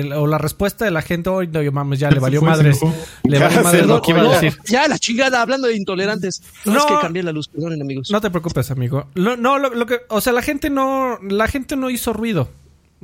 eh, 0.00 0.12
o 0.14 0.26
la 0.26 0.38
respuesta 0.38 0.84
de 0.84 0.90
la 0.90 1.02
gente, 1.02 1.30
hoy 1.30 1.46
no, 1.48 1.62
yo 1.62 1.72
mames, 1.72 1.98
ya 1.98 2.10
le 2.10 2.18
valió 2.20 2.42
madres, 2.42 2.80
le 3.22 3.38
valió 3.38 3.62
madres 3.62 3.86
lo 3.86 4.00
que 4.02 4.10
iba 4.12 4.20
a 4.22 4.40
decir. 4.40 4.58
Ya 4.66 4.88
la 4.88 4.98
chingada 4.98 5.40
hablando 5.42 5.68
de 5.68 5.76
intolerantes. 5.76 6.42
No, 6.64 6.72
No. 6.74 6.78
es 6.80 6.84
que 6.86 6.94
cambié 7.00 7.22
la 7.22 7.32
luz, 7.32 7.48
perdonen 7.48 7.80
amigos. 7.80 8.10
No 8.10 8.20
te 8.20 8.30
preocupes, 8.30 8.70
amigo. 8.70 9.06
Lo- 9.14 9.36
no, 9.36 9.58
lo, 9.58 9.70
lo 9.74 9.86
que, 9.86 10.00
o 10.08 10.20
sea, 10.20 10.32
la 10.32 10.42
gente 10.42 10.70
no, 10.70 11.18
la 11.22 11.46
gente 11.48 11.76
no 11.76 11.90
hizo 11.90 12.12
ruido. 12.12 12.48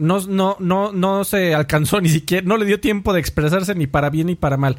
No, 0.01 0.19
no, 0.27 0.57
no, 0.61 0.93
no 0.93 1.25
se 1.25 1.55
alcanzó 1.55 2.01
ni 2.01 2.09
siquiera, 2.09 2.47
no 2.47 2.57
le 2.57 2.65
dio 2.65 2.81
tiempo 2.81 3.13
de 3.13 3.21
expresarse 3.21 3.75
ni 3.75 3.87
para 3.87 4.09
bien 4.09 4.29
ni 4.29 4.35
para 4.35 4.57
mal. 4.57 4.79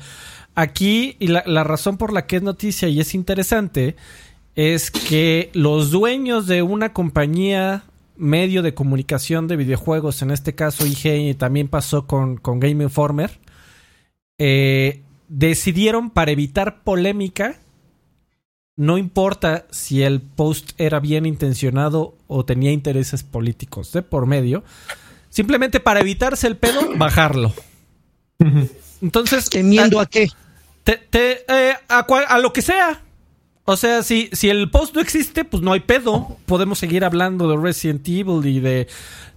Aquí, 0.55 1.15
y 1.19 1.27
la, 1.27 1.63
razón 1.63 1.97
por 1.97 2.11
la 2.11 2.25
que 2.25 2.37
es 2.37 2.41
noticia 2.41 2.87
y 2.89 2.99
es 2.99 3.13
interesante, 3.13 3.95
es 4.55 4.89
que 4.89 5.51
los 5.53 5.91
dueños 5.91 6.47
de 6.47 6.63
una 6.63 6.91
compañía 6.91 7.83
medio 8.17 8.63
de 8.63 8.73
comunicación 8.73 9.47
de 9.47 9.57
videojuegos, 9.57 10.23
en 10.23 10.31
este 10.31 10.55
caso 10.55 10.87
IG, 10.87 11.29
y 11.29 11.33
también 11.35 11.67
pasó 11.67 12.07
con, 12.07 12.37
con 12.37 12.59
Game 12.59 12.83
Informer, 12.83 13.39
eh, 14.39 15.03
decidieron 15.29 16.09
para 16.09 16.31
evitar 16.31 16.83
polémica, 16.83 17.59
no 18.75 18.97
importa 18.97 19.67
si 19.69 20.01
el 20.01 20.19
post 20.19 20.71
era 20.79 20.99
bien 20.99 21.27
intencionado 21.27 22.17
o 22.25 22.43
tenía 22.43 22.71
intereses 22.71 23.23
políticos 23.23 23.91
de 23.91 24.01
por 24.01 24.25
medio, 24.25 24.63
simplemente 25.31 25.79
para 25.79 26.01
evitarse 26.01 26.45
el 26.45 26.57
pedo, 26.57 26.81
bajarlo. 26.97 27.51
Entonces, 29.01 29.49
¿Temiendo 29.49 29.99
a 29.99 30.05
qué? 30.05 30.29
te- 30.83 30.97
te- 31.09 31.43
eh, 31.47 31.73
a, 31.89 32.03
cual- 32.03 32.25
a 32.27 32.37
lo 32.39 32.53
que 32.53 32.61
sea. 32.61 33.01
O 33.65 33.77
sea, 33.77 34.03
si, 34.03 34.29
si 34.33 34.49
el 34.49 34.69
post 34.69 34.95
no 34.95 35.01
existe, 35.01 35.45
pues 35.45 35.61
no 35.63 35.71
hay 35.71 35.79
pedo. 35.81 36.37
Podemos 36.45 36.79
seguir 36.79 37.03
hablando 37.05 37.49
de 37.49 37.57
Resident 37.57 38.07
Evil 38.07 38.45
y 38.45 38.59
de, 38.59 38.87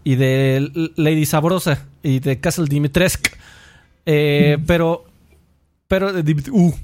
y 0.02 0.16
de 0.16 0.90
Lady 0.96 1.26
Sabrosa 1.26 1.86
y 2.02 2.20
de 2.20 2.40
Castle 2.40 2.66
Dimitrescu. 2.66 3.30
Eh, 4.06 4.58
Pero. 4.66 5.04
Pero. 5.88 6.12
Dimit- 6.22 6.50
uh, 6.50 6.74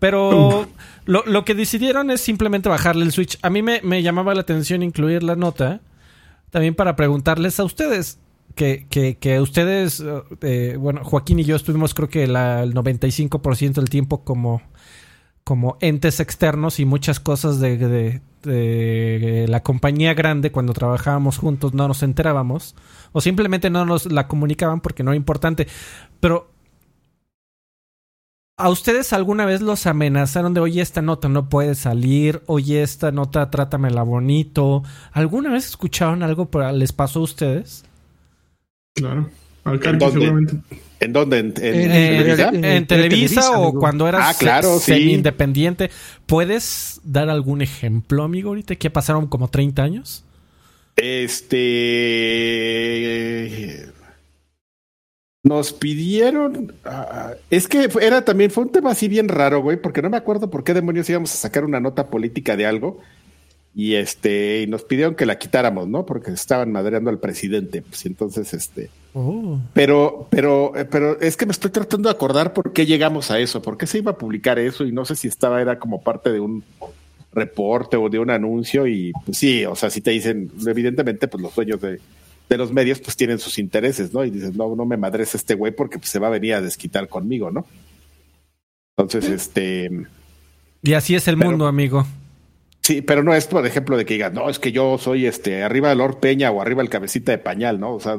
pero 0.00 0.68
lo, 1.06 1.24
lo 1.26 1.44
que 1.44 1.54
decidieron 1.56 2.12
es 2.12 2.20
simplemente 2.20 2.68
bajarle 2.68 3.04
el 3.04 3.10
switch. 3.10 3.36
A 3.42 3.50
mí 3.50 3.62
me, 3.62 3.80
me 3.82 4.00
llamaba 4.04 4.32
la 4.32 4.42
atención 4.42 4.84
incluir 4.84 5.24
la 5.24 5.34
nota. 5.34 5.80
También 6.50 6.76
para 6.76 6.94
preguntarles 6.94 7.58
a 7.58 7.64
ustedes. 7.64 8.18
Que, 8.58 8.86
que, 8.90 9.18
que 9.18 9.40
ustedes, 9.40 10.02
eh, 10.42 10.76
bueno, 10.80 11.04
Joaquín 11.04 11.38
y 11.38 11.44
yo 11.44 11.54
estuvimos 11.54 11.94
creo 11.94 12.08
que 12.08 12.24
el 12.24 12.34
95% 12.34 13.74
del 13.80 13.88
tiempo 13.88 14.24
como, 14.24 14.62
como 15.44 15.76
entes 15.80 16.18
externos 16.20 16.80
y 16.80 16.84
muchas 16.84 17.20
cosas 17.20 17.60
de, 17.60 17.78
de- 18.42 19.46
la 19.48 19.62
compañía 19.62 20.14
grande 20.14 20.50
cuando 20.52 20.72
trabajábamos 20.72 21.38
juntos 21.38 21.72
no 21.74 21.86
nos 21.88 22.02
enterábamos 22.02 22.74
o 23.12 23.20
simplemente 23.20 23.70
no 23.70 23.84
nos 23.84 24.10
la 24.10 24.26
comunicaban 24.28 24.80
porque 24.80 25.04
no 25.04 25.12
era 25.12 25.16
importante. 25.16 25.68
Pero 26.20 26.50
¿A 28.56 28.70
ustedes 28.70 29.12
alguna 29.12 29.46
vez 29.46 29.60
los 29.60 29.86
amenazaron 29.86 30.52
de, 30.52 30.60
oye, 30.60 30.80
esta 30.82 31.00
nota 31.00 31.28
no 31.28 31.48
puede 31.48 31.76
salir, 31.76 32.42
oye, 32.46 32.82
esta 32.82 33.12
nota 33.12 33.50
trátamela 33.50 34.02
bonito? 34.02 34.82
¿Alguna 35.12 35.50
vez 35.52 35.66
escucharon 35.68 36.24
algo, 36.24 36.50
pero 36.50 36.70
les 36.72 36.92
pasó 36.92 37.20
a 37.20 37.22
ustedes? 37.22 37.84
Claro. 38.94 39.30
Al 39.64 39.74
¿En 39.84 40.00
seguramente. 40.00 40.56
¿En 41.00 41.12
dónde? 41.12 41.38
¿En, 41.38 41.54
en- 41.58 41.64
En- 41.64 41.90
en 41.90 41.92
En, 41.92 42.18
Televisa? 42.24 42.48
en 42.48 42.64
En 42.64 42.86
Televisa 42.86 42.88
Televisa, 43.40 43.50
o 43.60 43.64
amigo. 43.64 43.80
cuando 43.80 44.08
eras 44.08 44.22
Ah, 44.34 44.34
claro, 44.38 44.78
sí. 44.78 44.92
semi-independiente. 44.92 45.90
¿Puedes 46.26 47.00
dar 47.04 47.28
algún 47.28 47.62
ejemplo, 47.62 48.22
amigo, 48.24 48.48
ahorita 48.50 48.74
que 48.76 48.90
pasaron 48.90 49.26
como 49.28 49.48
30 49.48 49.82
años? 49.82 50.24
Este. 52.58 53.86
Nos 55.44 55.72
pidieron. 55.72 56.72
ah, 56.84 57.32
es 57.50 57.68
que 57.68 57.88
era 58.00 58.24
también, 58.24 58.50
fue 58.50 58.64
un 58.64 58.72
tema 58.72 58.90
así 58.90 59.06
bien 59.08 59.28
raro, 59.28 59.62
güey, 59.62 59.80
porque 59.80 60.02
no 60.02 60.10
me 60.10 60.16
acuerdo 60.16 60.50
por 60.50 60.64
qué 60.64 60.74
demonios 60.74 61.08
íbamos 61.08 61.32
a 61.32 61.36
sacar 61.36 61.64
una 61.64 61.78
nota 61.80 62.08
política 62.08 62.56
de 62.56 62.66
algo. 62.66 63.00
Y 63.74 63.94
este, 63.94 64.62
y 64.62 64.66
nos 64.66 64.82
pidieron 64.82 65.14
que 65.14 65.26
la 65.26 65.38
quitáramos, 65.38 65.86
¿no? 65.88 66.04
Porque 66.04 66.32
estaban 66.32 66.72
madreando 66.72 67.10
al 67.10 67.18
presidente. 67.20 67.82
Pues 67.82 68.06
entonces, 68.06 68.52
este. 68.54 68.90
Oh. 69.14 69.60
Pero, 69.72 70.26
pero, 70.30 70.76
eh, 70.76 70.84
pero 70.84 71.20
es 71.20 71.36
que 71.36 71.46
me 71.46 71.52
estoy 71.52 71.70
tratando 71.70 72.08
de 72.08 72.14
acordar 72.14 72.52
por 72.52 72.72
qué 72.72 72.86
llegamos 72.86 73.30
a 73.30 73.38
eso, 73.38 73.62
por 73.62 73.76
qué 73.78 73.86
se 73.86 73.98
iba 73.98 74.12
a 74.12 74.18
publicar 74.18 74.58
eso 74.58 74.84
y 74.84 74.92
no 74.92 75.04
sé 75.04 75.16
si 75.16 75.28
estaba, 75.28 75.60
era 75.60 75.78
como 75.78 76.02
parte 76.02 76.30
de 76.32 76.40
un 76.40 76.64
reporte 77.32 77.96
o 77.96 78.08
de 78.08 78.18
un 78.18 78.30
anuncio 78.30 78.86
y 78.86 79.12
pues 79.24 79.38
sí, 79.38 79.64
o 79.64 79.76
sea, 79.76 79.90
si 79.90 80.00
te 80.00 80.10
dicen, 80.10 80.50
evidentemente, 80.66 81.28
pues 81.28 81.42
los 81.42 81.54
dueños 81.54 81.80
de, 81.80 82.00
de 82.48 82.58
los 82.58 82.72
medios 82.72 83.00
pues 83.00 83.16
tienen 83.16 83.38
sus 83.38 83.58
intereses, 83.58 84.12
¿no? 84.12 84.24
Y 84.24 84.30
dices, 84.30 84.54
no, 84.54 84.74
no 84.74 84.84
me 84.86 84.96
madres 84.96 85.34
este 85.34 85.54
güey 85.54 85.72
porque 85.74 85.98
pues, 85.98 86.10
se 86.10 86.18
va 86.18 86.28
a 86.28 86.30
venir 86.30 86.54
a 86.54 86.60
desquitar 86.60 87.08
conmigo, 87.08 87.50
¿no? 87.50 87.64
Entonces, 88.96 89.30
este, 89.30 89.90
Y 90.82 90.92
así 90.94 91.14
es 91.14 91.28
el 91.28 91.36
Pero- 91.38 91.50
mundo, 91.50 91.66
amigo. 91.66 92.06
Sí, 92.88 93.02
pero 93.02 93.22
no 93.22 93.34
es, 93.34 93.46
por 93.46 93.66
ejemplo, 93.66 93.96
de 93.96 94.04
que 94.06 94.14
digas, 94.14 94.32
no, 94.32 94.48
es 94.48 94.58
que 94.58 94.72
yo 94.72 94.96
soy 94.98 95.26
este, 95.26 95.62
arriba 95.62 95.90
del 95.90 95.98
Lord 95.98 96.20
Peña 96.20 96.50
o 96.50 96.62
arriba 96.62 96.80
el 96.82 96.88
cabecita 96.88 97.32
de 97.32 97.38
pañal, 97.38 97.78
¿no? 97.78 97.94
O 97.94 98.00
sea, 98.00 98.18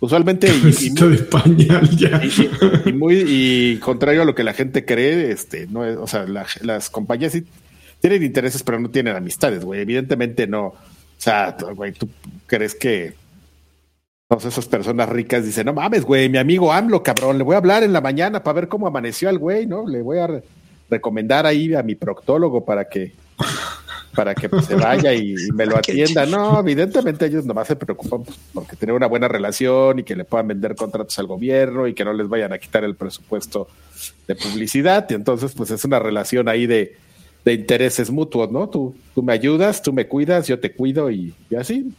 usualmente... 0.00 0.46
y- 0.48 0.50
y- 0.50 0.60
Cabecita 0.60 1.06
de 1.06 1.18
pañal 1.18 1.88
ya. 1.96 2.20
y, 2.22 2.88
y 2.90 2.92
muy 2.92 3.24
y 3.26 3.76
contrario 3.78 4.22
a 4.22 4.24
lo 4.24 4.34
que 4.34 4.44
la 4.44 4.52
gente 4.52 4.84
cree, 4.84 5.30
este, 5.30 5.66
no 5.68 5.84
es, 5.84 5.96
o 5.96 6.06
sea, 6.06 6.24
la- 6.26 6.46
las 6.60 6.90
compañías 6.90 7.32
sí 7.32 7.44
tienen 8.00 8.22
intereses, 8.22 8.62
pero 8.62 8.78
no 8.78 8.90
tienen 8.90 9.16
amistades, 9.16 9.64
güey. 9.64 9.80
Evidentemente 9.80 10.46
no. 10.46 10.66
O 10.66 10.76
sea, 11.16 11.56
güey, 11.74 11.92
tú 11.92 12.08
crees 12.46 12.74
que 12.74 13.14
todas 14.28 14.44
esas 14.44 14.66
personas 14.66 15.08
ricas 15.08 15.44
dicen, 15.44 15.64
no 15.66 15.72
mames, 15.72 16.04
güey, 16.04 16.28
mi 16.28 16.36
amigo 16.38 16.72
AMLO, 16.72 17.02
cabrón, 17.02 17.38
le 17.38 17.44
voy 17.44 17.54
a 17.54 17.58
hablar 17.58 17.82
en 17.82 17.92
la 17.94 18.00
mañana 18.02 18.42
para 18.42 18.54
ver 18.60 18.68
cómo 18.68 18.86
amaneció 18.86 19.28
al 19.30 19.38
güey, 19.38 19.66
¿no? 19.66 19.88
Le 19.88 20.02
voy 20.02 20.18
a 20.18 20.26
re- 20.26 20.42
recomendar 20.90 21.46
ahí 21.46 21.72
a 21.74 21.82
mi 21.82 21.94
proctólogo 21.94 22.64
para 22.64 22.88
que 22.88 23.12
para 24.14 24.34
que 24.34 24.48
pues, 24.48 24.66
se 24.66 24.74
vaya 24.74 25.12
y, 25.12 25.32
y 25.32 25.52
me 25.52 25.66
lo 25.66 25.76
atienda. 25.78 26.26
No, 26.26 26.60
evidentemente 26.60 27.26
ellos 27.26 27.44
nomás 27.44 27.66
se 27.68 27.76
preocupan 27.76 28.22
porque 28.52 28.76
tener 28.76 28.94
una 28.94 29.06
buena 29.06 29.28
relación 29.28 29.98
y 29.98 30.02
que 30.04 30.16
le 30.16 30.24
puedan 30.24 30.48
vender 30.48 30.74
contratos 30.74 31.18
al 31.18 31.26
gobierno 31.26 31.86
y 31.86 31.94
que 31.94 32.04
no 32.04 32.12
les 32.12 32.28
vayan 32.28 32.52
a 32.52 32.58
quitar 32.58 32.84
el 32.84 32.94
presupuesto 32.94 33.68
de 34.26 34.34
publicidad. 34.34 35.06
Y 35.10 35.14
entonces, 35.14 35.52
pues 35.54 35.70
es 35.70 35.84
una 35.84 35.98
relación 35.98 36.48
ahí 36.48 36.66
de, 36.66 36.96
de 37.44 37.52
intereses 37.52 38.10
mutuos, 38.10 38.50
¿no? 38.50 38.68
Tú, 38.68 38.94
tú 39.14 39.22
me 39.22 39.32
ayudas, 39.32 39.82
tú 39.82 39.92
me 39.92 40.06
cuidas, 40.06 40.46
yo 40.48 40.58
te 40.58 40.72
cuido 40.72 41.10
y, 41.10 41.34
y 41.50 41.56
así. 41.56 41.92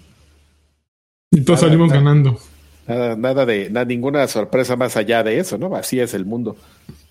Y 1.31 1.41
todos 1.41 1.59
salimos 1.59 1.91
ganando. 1.91 2.39
Nada, 2.87 3.15
nada 3.15 3.45
de 3.45 3.69
nada, 3.69 3.85
ninguna 3.85 4.27
sorpresa 4.27 4.75
más 4.75 4.95
allá 4.97 5.23
de 5.23 5.39
eso, 5.39 5.57
¿no? 5.57 5.75
Así 5.75 5.99
es 5.99 6.13
el 6.13 6.25
mundo. 6.25 6.55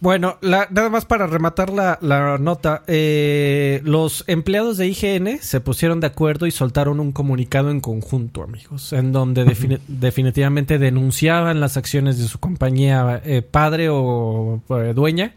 Bueno, 0.00 0.36
la- 0.42 0.68
nada 0.70 0.90
más 0.90 1.04
para 1.06 1.26
rematar 1.26 1.70
la, 1.70 1.98
la 2.02 2.36
nota, 2.38 2.82
eh, 2.86 3.80
los 3.84 4.22
empleados 4.26 4.76
de 4.76 4.86
IGN 4.88 5.38
se 5.40 5.60
pusieron 5.60 6.00
de 6.00 6.06
acuerdo 6.08 6.46
y 6.46 6.50
soltaron 6.50 7.00
un 7.00 7.10
comunicado 7.12 7.70
en 7.70 7.80
conjunto, 7.80 8.42
amigos, 8.42 8.92
en 8.92 9.12
donde 9.12 9.44
defini- 9.46 9.80
definitivamente 9.88 10.78
denunciaban 10.78 11.58
las 11.60 11.76
acciones 11.78 12.18
de 12.18 12.28
su 12.28 12.38
compañía 12.38 13.22
eh, 13.24 13.40
padre 13.42 13.88
o 13.90 14.60
eh, 14.70 14.92
dueña 14.94 15.32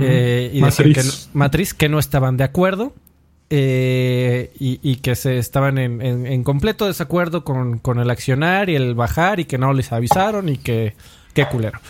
eh, 0.00 0.50
y 0.52 0.60
Matriz. 0.60 0.76
decían 0.88 0.92
que 0.94 1.02
no- 1.08 1.30
matriz 1.38 1.72
que 1.74 1.88
no 1.88 1.98
estaban 1.98 2.36
de 2.36 2.44
acuerdo 2.44 2.92
eh, 3.50 4.52
y, 4.58 4.78
y 4.82 4.96
que 4.96 5.16
se 5.16 5.38
estaban 5.38 5.76
en, 5.78 6.00
en- 6.00 6.26
en 6.26 6.44
completo 6.44 6.86
desacuerdo 6.86 7.44
con, 7.44 7.78
con 7.78 7.98
el 7.98 8.08
accionar 8.10 8.70
y 8.70 8.76
el 8.76 8.94
bajar 8.94 9.40
y 9.40 9.44
que 9.44 9.58
no 9.58 9.72
les 9.72 9.92
avisaron 9.92 10.48
y 10.48 10.56
que 10.56 10.94
qué 11.34 11.46
culero. 11.46 11.80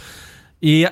Y 0.61 0.87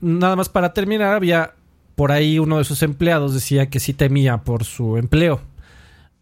nada 0.00 0.34
más 0.36 0.48
para 0.48 0.72
terminar, 0.72 1.14
había 1.14 1.52
por 1.94 2.10
ahí 2.12 2.38
uno 2.38 2.58
de 2.58 2.64
sus 2.64 2.82
empleados 2.82 3.34
decía 3.34 3.68
que 3.70 3.80
sí 3.80 3.92
temía 3.92 4.38
por 4.38 4.64
su 4.64 4.96
empleo. 4.96 5.40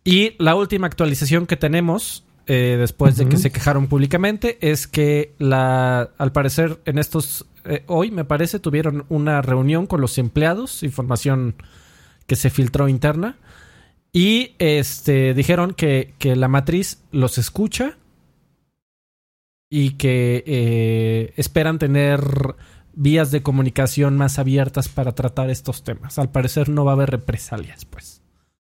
Y 0.04 0.34
la 0.38 0.54
última 0.54 0.86
actualización 0.86 1.46
que 1.46 1.56
tenemos, 1.56 2.24
eh, 2.46 2.76
después 2.78 3.16
de 3.16 3.28
que 3.28 3.36
se 3.36 3.50
quejaron 3.50 3.86
públicamente, 3.88 4.56
es 4.60 4.86
que 4.86 5.34
la, 5.38 6.10
al 6.18 6.32
parecer 6.32 6.78
en 6.86 6.98
estos, 6.98 7.46
eh, 7.64 7.82
hoy 7.88 8.10
me 8.12 8.24
parece, 8.24 8.58
tuvieron 8.60 9.04
una 9.08 9.42
reunión 9.42 9.86
con 9.86 10.00
los 10.00 10.16
empleados, 10.18 10.82
información 10.84 11.56
que 12.28 12.36
se 12.36 12.50
filtró 12.50 12.88
interna, 12.88 13.36
y 14.16 14.54
este 14.58 15.34
dijeron 15.34 15.74
que, 15.74 16.14
que 16.18 16.36
la 16.36 16.48
matriz 16.48 17.02
los 17.12 17.36
escucha 17.36 17.98
y 19.68 19.90
que 19.98 20.42
eh, 20.46 21.34
esperan 21.36 21.78
tener 21.78 22.20
vías 22.94 23.30
de 23.30 23.42
comunicación 23.42 24.16
más 24.16 24.38
abiertas 24.38 24.88
para 24.88 25.14
tratar 25.14 25.50
estos 25.50 25.84
temas. 25.84 26.18
Al 26.18 26.30
parecer 26.30 26.70
no 26.70 26.86
va 26.86 26.92
a 26.92 26.94
haber 26.94 27.10
represalias, 27.10 27.84
pues. 27.84 28.22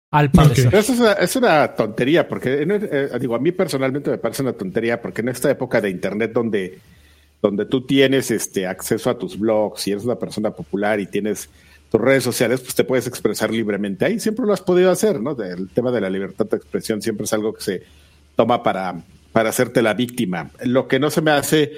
Al 0.09 0.31
parecer. 0.31 0.73
Eso 0.73 0.93
es 0.93 0.99
una, 0.99 1.11
es 1.11 1.35
una 1.35 1.75
tontería, 1.75 2.27
porque 2.27 2.63
en- 2.63 2.71
eh, 2.71 3.09
digo, 3.19 3.35
a 3.35 3.39
mí 3.39 3.51
personalmente 3.51 4.09
me 4.09 4.17
parece 4.17 4.41
una 4.41 4.53
tontería, 4.53 4.99
porque 4.99 5.21
en 5.21 5.29
esta 5.29 5.51
época 5.51 5.81
de 5.81 5.91
internet 5.91 6.31
donde, 6.33 6.79
donde 7.43 7.65
tú 7.65 7.85
tienes 7.85 8.31
este 8.31 8.65
acceso 8.65 9.11
a 9.11 9.19
tus 9.19 9.37
blogs 9.37 9.87
y 9.87 9.91
eres 9.91 10.03
una 10.05 10.17
persona 10.17 10.49
popular 10.49 10.99
y 10.99 11.05
tienes 11.05 11.47
tus 11.91 12.01
redes 12.01 12.23
sociales, 12.23 12.61
pues 12.61 12.75
te 12.75 12.83
puedes 12.83 13.07
expresar 13.07 13.51
libremente 13.51 14.05
ahí. 14.05 14.19
Siempre 14.19 14.45
lo 14.45 14.53
has 14.53 14.61
podido 14.61 14.91
hacer, 14.91 15.21
¿no? 15.21 15.41
El 15.41 15.69
tema 15.69 15.91
de 15.91 16.01
la 16.01 16.09
libertad 16.09 16.45
de 16.45 16.57
expresión 16.57 17.01
siempre 17.01 17.25
es 17.25 17.33
algo 17.33 17.53
que 17.53 17.63
se 17.63 17.83
toma 18.35 18.61
para, 18.61 19.01
para 19.31 19.49
hacerte 19.49 19.81
la 19.81 19.93
víctima. 19.93 20.51
Lo 20.63 20.87
que 20.87 20.99
no 20.99 21.09
se 21.09 21.21
me 21.21 21.31
hace, 21.31 21.73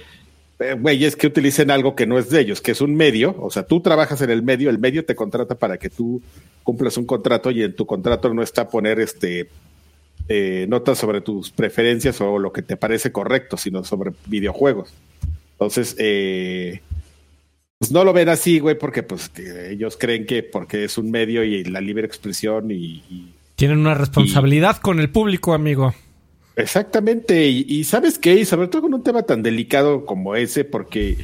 eh, 0.60 0.76
güey, 0.80 1.06
es 1.06 1.16
que 1.16 1.28
utilicen 1.28 1.70
algo 1.70 1.96
que 1.96 2.08
no 2.08 2.18
es 2.18 2.30
de 2.30 2.42
ellos, 2.42 2.62
que 2.62 2.72
es 2.72 2.82
un 2.82 2.96
medio. 2.96 3.36
O 3.40 3.52
sea, 3.52 3.64
tú 3.64 3.82
trabajas 3.82 4.22
en 4.22 4.32
el 4.32 4.42
medio, 4.42 4.70
el 4.70 4.80
medio 4.80 5.06
te 5.06 5.16
contrata 5.16 5.56
para 5.56 5.78
que 5.78 5.90
tú 5.90 6.22
cumplas 6.64 6.98
un 6.98 7.06
contrato 7.06 7.52
y 7.52 7.64
en 7.64 7.76
tu 7.76 7.86
contrato 7.86 8.34
no 8.34 8.42
está 8.42 8.68
poner 8.68 9.00
este 9.00 9.50
eh, 10.28 10.68
notas 10.70 10.98
sobre 10.98 11.22
tus 11.22 11.50
preferencias 11.50 12.22
o 12.22 12.38
lo 12.38 12.52
que 12.52 12.62
te 12.62 12.78
parece 12.78 13.12
correcto, 13.12 13.58
sino 13.58 13.84
sobre 13.84 14.12
videojuegos. 14.28 14.94
Entonces, 15.54 15.96
eh, 15.98 16.82
pues 17.80 17.92
no 17.94 18.04
lo 18.04 18.12
ven 18.12 18.28
así, 18.28 18.60
güey, 18.60 18.78
porque 18.78 19.04
pues 19.04 19.30
que 19.30 19.72
ellos 19.72 19.96
creen 19.98 20.26
que 20.26 20.44
porque 20.44 20.84
es 20.84 20.98
un 20.98 21.10
medio 21.12 21.46
y 21.46 21.64
la 21.64 21.80
libre 21.80 22.06
expresión 22.06 22.70
y, 22.72 22.76
y- 23.10 23.34
Tienen 23.56 23.80
una 23.80 23.94
responsabilidad 23.94 24.78
con 24.78 25.00
el 25.00 25.10
público, 25.10 25.54
amigo. 25.54 25.96
Exactamente, 26.58 27.48
y, 27.48 27.66
y 27.70 27.86
sabes 27.86 28.20
qué, 28.20 28.36
y 28.36 28.44
sobre 28.46 28.68
todo 28.68 28.82
con 28.84 28.94
un 28.94 29.02
tema 29.02 29.24
tan 29.24 29.42
delicado 29.42 30.06
como 30.06 30.36
ese, 30.36 30.66
porque, 30.66 31.18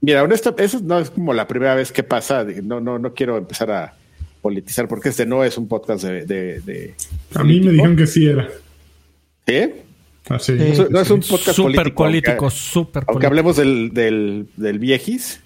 mira, 0.00 0.22
honesto, 0.22 0.54
eso 0.58 0.78
no 0.80 1.00
es 1.00 1.10
como 1.10 1.34
la 1.34 1.48
primera 1.48 1.74
vez 1.74 1.90
que 1.90 2.04
pasa, 2.04 2.44
no, 2.62 2.80
no, 2.80 3.00
no 3.00 3.12
quiero 3.14 3.36
empezar 3.36 3.72
a 3.72 3.96
politizar, 4.42 4.86
porque 4.86 5.08
este 5.08 5.26
no 5.26 5.42
es 5.42 5.58
un 5.58 5.66
podcast 5.66 6.04
de... 6.04 6.24
de, 6.24 6.60
de- 6.60 6.94
A 7.34 7.42
mí 7.42 7.58
me 7.58 7.72
dijeron 7.72 7.96
que 7.96 8.06
sí 8.06 8.26
era. 8.26 8.48
¿Eh? 9.48 9.82
Así. 10.28 10.52
Eh, 10.52 10.56
No 10.76 10.84
es- 10.84 10.90
no 10.90 11.00
es 11.00 11.10
un 11.10 11.20
podcast 11.20 11.56
Súper 11.56 11.74
político, 11.74 11.96
político, 12.04 12.44
aunque- 12.44 12.56
súper 12.56 13.02
Aunque 13.08 13.12
político. 13.12 13.26
hablemos 13.26 13.56
del, 13.56 13.90
del, 13.92 14.46
del 14.56 14.78
viejis, 14.78 15.40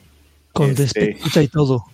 Con 0.58 0.70
Este- 0.70 1.16
y 1.42 1.48
todo. 1.48 1.84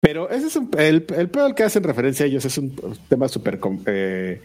pero 0.00 0.30
ese 0.30 0.46
es 0.46 0.56
un, 0.56 0.70
el, 0.78 1.04
el 1.16 1.28
pedo 1.28 1.44
al 1.46 1.54
que 1.54 1.64
hacen 1.64 1.82
referencia 1.82 2.24
ellos 2.26 2.44
es 2.44 2.56
un 2.58 2.74
tema 3.08 3.28
súper 3.28 3.58
eh, 3.86 4.40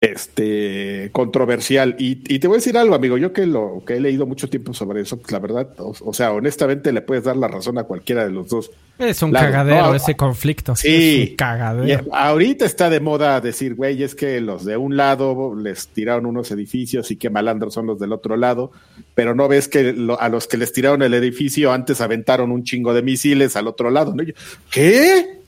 este 0.00 1.10
controversial. 1.12 1.96
Y, 1.98 2.22
y 2.32 2.38
te 2.38 2.46
voy 2.48 2.56
a 2.56 2.58
decir 2.58 2.76
algo, 2.76 2.94
amigo, 2.94 3.16
yo 3.18 3.32
que 3.32 3.46
lo 3.46 3.82
que 3.86 3.94
he 3.94 4.00
leído 4.00 4.26
mucho 4.26 4.48
tiempo 4.48 4.74
sobre 4.74 5.00
eso, 5.00 5.18
pues 5.18 5.32
la 5.32 5.38
verdad, 5.38 5.68
o, 5.78 5.94
o 6.00 6.12
sea, 6.14 6.32
honestamente 6.32 6.92
le 6.92 7.00
puedes 7.00 7.24
dar 7.24 7.36
la 7.36 7.48
razón 7.48 7.78
a 7.78 7.84
cualquiera 7.84 8.24
de 8.24 8.30
los 8.30 8.48
dos. 8.48 8.70
Es 8.98 9.22
un 9.22 9.30
cagadero 9.32 9.86
no, 9.88 9.94
ese 9.94 10.14
conflicto. 10.16 10.74
sí. 10.76 11.22
Es 11.24 11.30
un 11.30 11.36
cagadero. 11.36 11.86
Y 12.04 12.08
ahorita 12.12 12.64
está 12.64 12.88
de 12.90 13.00
moda 13.00 13.40
decir, 13.40 13.74
güey, 13.74 14.02
es 14.02 14.14
que 14.14 14.40
los 14.40 14.64
de 14.64 14.76
un 14.76 14.96
lado 14.96 15.54
les 15.54 15.88
tiraron 15.88 16.26
unos 16.26 16.50
edificios 16.50 17.10
y 17.10 17.16
que 17.16 17.28
malandros 17.30 17.74
son 17.74 17.86
los 17.86 17.98
del 17.98 18.12
otro 18.12 18.36
lado, 18.36 18.72
pero 19.14 19.34
no 19.34 19.48
ves 19.48 19.68
que 19.68 19.92
lo- 19.92 20.20
a 20.20 20.28
los 20.28 20.46
que 20.46 20.56
les 20.56 20.72
tiraron 20.72 21.02
el 21.02 21.14
edificio 21.14 21.72
antes 21.72 22.00
aventaron 22.00 22.52
un 22.52 22.64
chingo 22.64 22.94
de 22.94 23.02
misiles 23.02 23.56
al 23.56 23.66
otro 23.66 23.90
lado, 23.90 24.14
¿no? 24.14 24.22
Yo, 24.22 24.32
¿Qué? 24.70 25.40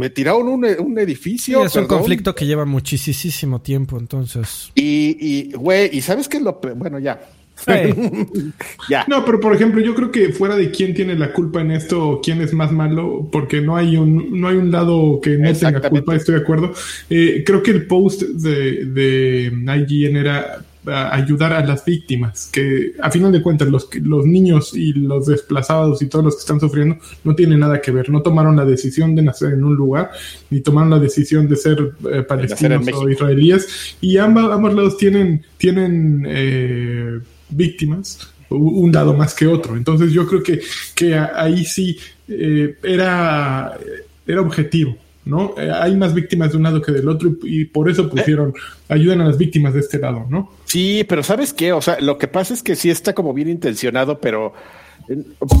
Me 0.00 0.08
tiraron 0.10 0.48
un, 0.48 0.64
un 0.64 0.94
Sí, 0.94 1.00
edificio. 1.00 1.64
es 1.64 1.76
un 1.76 1.86
conflicto 1.86 2.34
que 2.34 2.46
lleva 2.46 2.64
muchísimo 2.64 3.60
tiempo, 3.60 3.98
entonces. 3.98 4.70
Y, 4.74 5.16
y, 5.20 5.52
güey, 5.52 5.90
¿y 5.92 6.00
sabes 6.00 6.26
qué 6.26 6.38
es 6.38 6.42
lo 6.42 6.58
Bueno, 6.76 6.98
ya. 6.98 7.20
ya. 8.88 9.04
No, 9.06 9.22
pero 9.24 9.38
por 9.38 9.54
ejemplo, 9.54 9.82
yo 9.82 9.94
creo 9.94 10.10
que 10.10 10.32
fuera 10.32 10.56
de 10.56 10.70
quién 10.70 10.94
tiene 10.94 11.14
la 11.14 11.32
culpa 11.34 11.60
en 11.60 11.70
esto 11.72 12.08
o 12.08 12.20
quién 12.22 12.40
es 12.40 12.54
más 12.54 12.72
malo, 12.72 13.28
porque 13.30 13.60
no 13.60 13.76
hay 13.76 13.98
un, 13.98 14.40
no 14.40 14.48
hay 14.48 14.56
un 14.56 14.70
lado 14.70 15.20
que 15.20 15.36
no 15.36 15.52
tenga 15.52 15.88
culpa, 15.88 16.16
estoy 16.16 16.36
de 16.36 16.40
acuerdo. 16.40 16.72
Eh, 17.10 17.42
creo 17.44 17.62
que 17.62 17.72
el 17.72 17.86
post 17.86 18.22
de, 18.22 18.86
de 18.86 19.52
IGN 19.86 20.16
era 20.16 20.64
ayudar 20.86 21.52
a 21.52 21.64
las 21.64 21.84
víctimas, 21.84 22.48
que 22.52 22.92
a 23.00 23.10
final 23.10 23.32
de 23.32 23.42
cuentas 23.42 23.68
los, 23.68 23.88
los 23.96 24.24
niños 24.24 24.74
y 24.74 24.92
los 24.94 25.26
desplazados 25.26 26.00
y 26.02 26.06
todos 26.06 26.24
los 26.24 26.34
que 26.36 26.40
están 26.40 26.60
sufriendo 26.60 26.96
no 27.24 27.34
tienen 27.34 27.60
nada 27.60 27.80
que 27.80 27.90
ver, 27.90 28.08
no 28.10 28.22
tomaron 28.22 28.56
la 28.56 28.64
decisión 28.64 29.14
de 29.14 29.22
nacer 29.22 29.52
en 29.52 29.64
un 29.64 29.74
lugar, 29.74 30.10
ni 30.48 30.60
tomaron 30.60 30.90
la 30.90 30.98
decisión 30.98 31.48
de 31.48 31.56
ser 31.56 31.92
eh, 32.10 32.22
palestinos 32.22 32.86
o 32.94 33.08
israelíes, 33.08 33.96
y 34.00 34.16
ambos, 34.16 34.50
ambos 34.52 34.74
lados 34.74 34.96
tienen, 34.96 35.44
tienen 35.58 36.24
eh, 36.26 37.20
víctimas, 37.50 38.32
un 38.48 38.90
lado 38.90 39.14
más 39.14 39.34
que 39.34 39.46
otro. 39.46 39.76
Entonces 39.76 40.12
yo 40.12 40.26
creo 40.26 40.42
que, 40.42 40.60
que 40.94 41.14
ahí 41.14 41.64
sí 41.64 41.96
eh, 42.28 42.76
era, 42.82 43.78
era 44.26 44.40
objetivo. 44.40 44.96
¿No? 45.24 45.54
Eh, 45.58 45.70
hay 45.70 45.96
más 45.96 46.14
víctimas 46.14 46.50
de 46.50 46.56
un 46.56 46.62
lado 46.64 46.80
que 46.80 46.92
del 46.92 47.08
otro 47.08 47.30
y, 47.42 47.64
por 47.66 47.90
eso 47.90 48.08
pusieron, 48.08 48.54
ayudan 48.88 49.20
a 49.20 49.26
las 49.26 49.38
víctimas 49.38 49.74
de 49.74 49.80
este 49.80 49.98
lado, 49.98 50.26
¿no? 50.28 50.50
Sí, 50.64 51.04
pero 51.08 51.22
¿sabes 51.22 51.52
qué? 51.52 51.72
O 51.72 51.82
sea, 51.82 52.00
lo 52.00 52.18
que 52.18 52.28
pasa 52.28 52.54
es 52.54 52.62
que 52.62 52.76
sí 52.76 52.90
está 52.90 53.12
como 53.14 53.34
bien 53.34 53.48
intencionado, 53.48 54.20
pero 54.20 54.54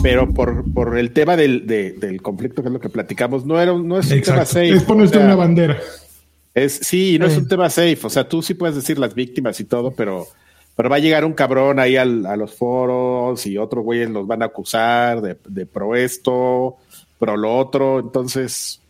pero 0.02 0.28
por, 0.32 0.64
por 0.72 0.96
el 0.98 1.12
tema 1.12 1.36
del, 1.36 1.66
del 1.66 2.22
conflicto 2.22 2.62
que 2.62 2.68
es 2.68 2.72
lo 2.72 2.80
que 2.80 2.88
platicamos, 2.88 3.44
no 3.44 3.60
era 3.60 3.72
no 3.72 3.98
es 3.98 4.10
un 4.10 4.22
tema 4.22 4.44
safe. 4.44 4.70
Es 4.70 4.84
ponerse 4.84 5.18
una 5.18 5.34
bandera. 5.34 5.78
Es, 6.54 6.80
sí, 6.82 7.18
no 7.18 7.26
es 7.26 7.36
un 7.36 7.48
tema 7.48 7.70
safe. 7.70 7.98
O 8.02 8.10
sea, 8.10 8.28
tú 8.28 8.42
sí 8.42 8.54
puedes 8.54 8.76
decir 8.76 8.98
las 8.98 9.14
víctimas 9.14 9.58
y 9.60 9.64
todo, 9.64 9.92
pero, 9.92 10.26
pero 10.76 10.88
va 10.88 10.96
a 10.96 11.00
llegar 11.00 11.24
un 11.24 11.32
cabrón 11.32 11.78
ahí 11.78 11.96
al, 11.96 12.26
a 12.26 12.36
los 12.36 12.54
foros 12.54 13.44
y 13.46 13.58
otros 13.58 13.84
güeyes 13.84 14.10
los 14.10 14.26
van 14.26 14.42
a 14.42 14.46
acusar 14.46 15.20
de, 15.20 15.36
de 15.48 15.66
pro 15.66 15.96
esto, 15.96 16.76
pro 17.18 17.36
lo 17.36 17.56
otro. 17.56 17.98
Entonces, 18.00 18.80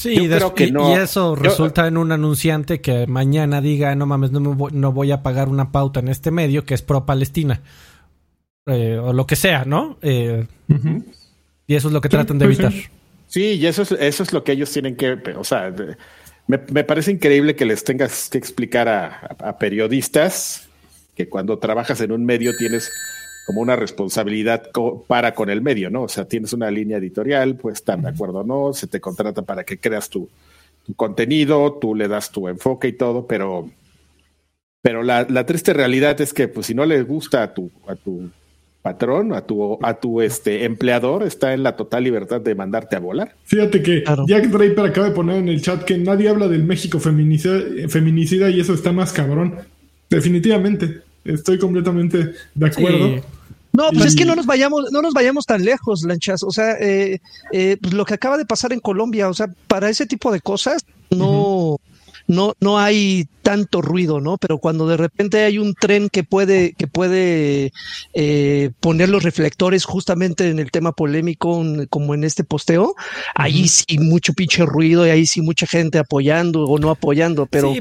Sí, 0.00 0.14
y, 0.14 0.32
eso 0.32 1.36
resulta 1.36 1.86
en 1.86 1.98
un 1.98 2.10
anunciante 2.10 2.80
que 2.80 3.06
mañana 3.06 3.60
diga, 3.60 3.94
no 3.94 4.06
mames, 4.06 4.32
no, 4.32 4.40
voy, 4.54 4.72
no 4.72 4.92
voy 4.92 5.12
a 5.12 5.22
pagar 5.22 5.50
una 5.50 5.72
pauta 5.72 6.00
en 6.00 6.08
este 6.08 6.30
medio 6.30 6.64
que 6.64 6.72
es 6.72 6.80
pro-Palestina. 6.80 7.60
Eh, 8.64 8.98
o 8.98 9.12
lo 9.12 9.26
que 9.26 9.36
sea, 9.36 9.66
¿no? 9.66 9.98
Eh, 10.00 10.46
y 11.66 11.74
eso 11.74 11.88
es 11.88 11.92
lo 11.92 12.00
que 12.00 12.08
tratan 12.08 12.38
de 12.38 12.46
evitar. 12.46 12.72
Sí, 13.26 13.42
y 13.42 13.66
eso 13.66 13.82
es, 13.82 13.92
eso 13.92 14.22
es 14.22 14.32
lo 14.32 14.42
que 14.42 14.52
ellos 14.52 14.70
tienen 14.70 14.96
que, 14.96 15.18
o 15.36 15.44
sea, 15.44 15.70
me, 16.46 16.84
parece 16.84 17.10
increíble 17.10 17.54
que 17.54 17.66
les 17.66 17.84
tengas 17.84 18.30
que 18.30 18.38
explicar 18.38 18.88
a 18.88 19.58
periodistas 19.58 20.66
que 21.14 21.28
cuando 21.28 21.58
trabajas 21.58 22.00
en 22.00 22.12
un 22.12 22.24
medio 22.24 22.56
tienes 22.56 22.90
como 23.50 23.62
una 23.62 23.74
responsabilidad 23.74 24.70
para 25.08 25.34
con 25.34 25.50
el 25.50 25.60
medio, 25.60 25.90
¿no? 25.90 26.02
O 26.02 26.08
sea, 26.08 26.24
tienes 26.24 26.52
una 26.52 26.70
línea 26.70 26.98
editorial, 26.98 27.56
pues 27.56 27.78
están 27.78 28.02
de 28.02 28.10
acuerdo 28.10 28.38
o 28.38 28.44
no, 28.44 28.72
se 28.72 28.86
te 28.86 29.00
contrata 29.00 29.42
para 29.42 29.64
que 29.64 29.76
creas 29.76 30.08
tu, 30.08 30.28
contenido, 30.94 31.76
tú 31.80 31.96
le 31.96 32.06
das 32.06 32.30
tu 32.30 32.46
enfoque 32.46 32.86
y 32.86 32.92
todo, 32.92 33.26
pero, 33.26 33.68
pero 34.82 35.02
la, 35.02 35.26
triste 35.46 35.72
realidad 35.72 36.20
es 36.20 36.32
que, 36.32 36.46
pues, 36.46 36.66
si 36.66 36.74
no 36.74 36.86
le 36.86 37.02
gusta 37.02 37.42
a 37.42 37.52
tu, 37.52 37.72
a 37.88 37.96
tu 37.96 38.30
patrón, 38.82 39.32
a 39.32 39.40
tu, 39.40 39.80
a 39.82 39.94
tu 39.94 40.20
este 40.20 40.64
empleador, 40.64 41.24
está 41.24 41.52
en 41.52 41.64
la 41.64 41.74
total 41.74 42.04
libertad 42.04 42.40
de 42.40 42.54
mandarte 42.54 42.94
a 42.94 43.00
volar. 43.00 43.34
Fíjate 43.46 43.82
que 43.82 44.04
Jack 44.28 44.46
Draper 44.46 44.84
acaba 44.84 45.08
de 45.08 45.14
poner 45.16 45.38
en 45.38 45.48
el 45.48 45.60
chat 45.60 45.82
que 45.82 45.98
nadie 45.98 46.28
habla 46.28 46.46
del 46.46 46.62
México 46.62 47.00
feminicida, 47.00 47.88
feminicida 47.88 48.48
y 48.48 48.60
eso 48.60 48.74
está 48.74 48.92
más 48.92 49.12
cabrón. 49.12 49.56
Definitivamente. 50.08 51.02
Estoy 51.24 51.58
completamente 51.58 52.30
de 52.54 52.66
acuerdo. 52.66 53.39
No, 53.72 53.90
pues 53.92 54.06
es 54.06 54.16
que 54.16 54.24
no 54.24 54.34
nos 54.34 54.46
vayamos, 54.46 54.90
no 54.90 55.00
nos 55.00 55.14
vayamos 55.14 55.46
tan 55.46 55.64
lejos, 55.64 56.02
Lanchas. 56.02 56.42
O 56.42 56.50
sea, 56.50 56.72
eh, 56.80 57.20
eh, 57.52 57.76
pues 57.80 57.94
lo 57.94 58.04
que 58.04 58.14
acaba 58.14 58.36
de 58.36 58.46
pasar 58.46 58.72
en 58.72 58.80
Colombia, 58.80 59.28
o 59.28 59.34
sea, 59.34 59.48
para 59.68 59.88
ese 59.88 60.06
tipo 60.06 60.32
de 60.32 60.40
cosas 60.40 60.84
no, 61.10 61.78
no, 62.26 62.54
no 62.60 62.78
hay 62.78 63.28
tanto 63.42 63.80
ruido, 63.80 64.20
¿no? 64.20 64.38
Pero 64.38 64.58
cuando 64.58 64.86
de 64.86 64.96
repente 64.96 65.44
hay 65.44 65.58
un 65.58 65.74
tren 65.74 66.08
que 66.08 66.24
puede, 66.24 66.72
que 66.74 66.86
puede 66.86 67.72
eh, 68.14 68.70
poner 68.80 69.08
los 69.08 69.22
reflectores 69.22 69.84
justamente 69.84 70.48
en 70.48 70.58
el 70.58 70.70
tema 70.70 70.92
polémico, 70.92 71.62
como 71.90 72.14
en 72.14 72.24
este 72.24 72.44
posteo, 72.44 72.94
ahí 73.34 73.68
sí 73.68 73.98
mucho 73.98 74.32
pinche 74.32 74.64
ruido 74.64 75.06
y 75.06 75.10
ahí 75.10 75.26
sí 75.26 75.42
mucha 75.42 75.66
gente 75.66 75.98
apoyando 75.98 76.64
o 76.64 76.78
no 76.78 76.90
apoyando. 76.90 77.46
pero... 77.46 77.72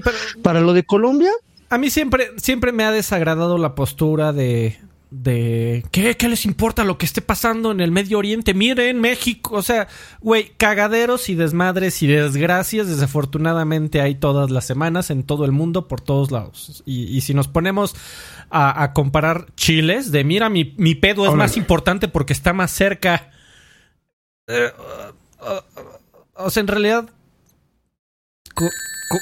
para 0.41 0.61
lo 0.61 0.73
de 0.73 0.83
Colombia, 0.83 1.31
a 1.69 1.77
mí 1.77 1.91
siempre, 1.91 2.31
siempre 2.37 2.71
me 2.71 2.83
ha 2.83 2.91
desagradado 2.91 3.59
la 3.59 3.75
postura 3.75 4.33
de, 4.33 4.79
de 5.11 5.83
¿qué, 5.91 6.15
¿qué 6.15 6.29
les 6.29 6.45
importa 6.45 6.83
lo 6.83 6.97
que 6.97 7.05
esté 7.05 7.21
pasando 7.21 7.71
en 7.71 7.79
el 7.79 7.91
Medio 7.91 8.19
Oriente? 8.19 8.53
Miren, 8.53 9.01
México, 9.01 9.55
o 9.55 9.61
sea, 9.61 9.87
güey, 10.21 10.51
cagaderos 10.57 11.29
y 11.29 11.35
desmadres 11.35 12.01
y 12.03 12.07
desgracias, 12.07 12.87
desafortunadamente 12.87 14.01
hay 14.01 14.15
todas 14.15 14.51
las 14.51 14.65
semanas 14.65 15.09
en 15.09 15.23
todo 15.23 15.45
el 15.45 15.51
mundo, 15.51 15.87
por 15.87 16.01
todos 16.01 16.31
lados. 16.31 16.83
Y, 16.85 17.21
si 17.21 17.33
nos 17.33 17.47
ponemos 17.47 17.95
a, 18.51 18.93
comparar 18.93 19.47
chiles, 19.55 20.11
de 20.11 20.23
mira, 20.23 20.49
mi, 20.49 20.75
mi 20.77 20.95
pedo 20.95 21.27
es 21.27 21.33
más 21.33 21.57
importante 21.57 22.07
porque 22.07 22.33
está 22.33 22.53
más 22.53 22.71
cerca. 22.71 23.31
Eh, 24.47 24.71
uh, 24.77 25.45
uh, 25.45 26.45
o 26.45 26.49
sea, 26.49 26.61
en 26.61 26.67
realidad 26.67 27.09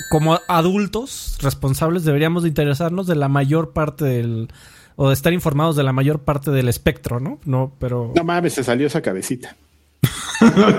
como 0.09 0.39
adultos 0.47 1.37
responsables 1.41 2.03
deberíamos 2.03 2.43
de 2.43 2.49
interesarnos 2.49 3.07
de 3.07 3.15
la 3.15 3.29
mayor 3.29 3.71
parte 3.71 4.05
del 4.05 4.49
o 4.97 5.07
de 5.07 5.13
estar 5.13 5.31
informados 5.31 5.75
de 5.75 5.83
la 5.83 5.93
mayor 5.93 6.19
parte 6.19 6.51
del 6.51 6.67
espectro, 6.67 7.19
¿no? 7.19 7.39
No, 7.45 7.71
pero 7.79 8.11
No 8.15 8.23
mames, 8.23 8.53
se 8.53 8.63
salió 8.63 8.87
esa 8.87 9.01
cabecita. 9.01 9.55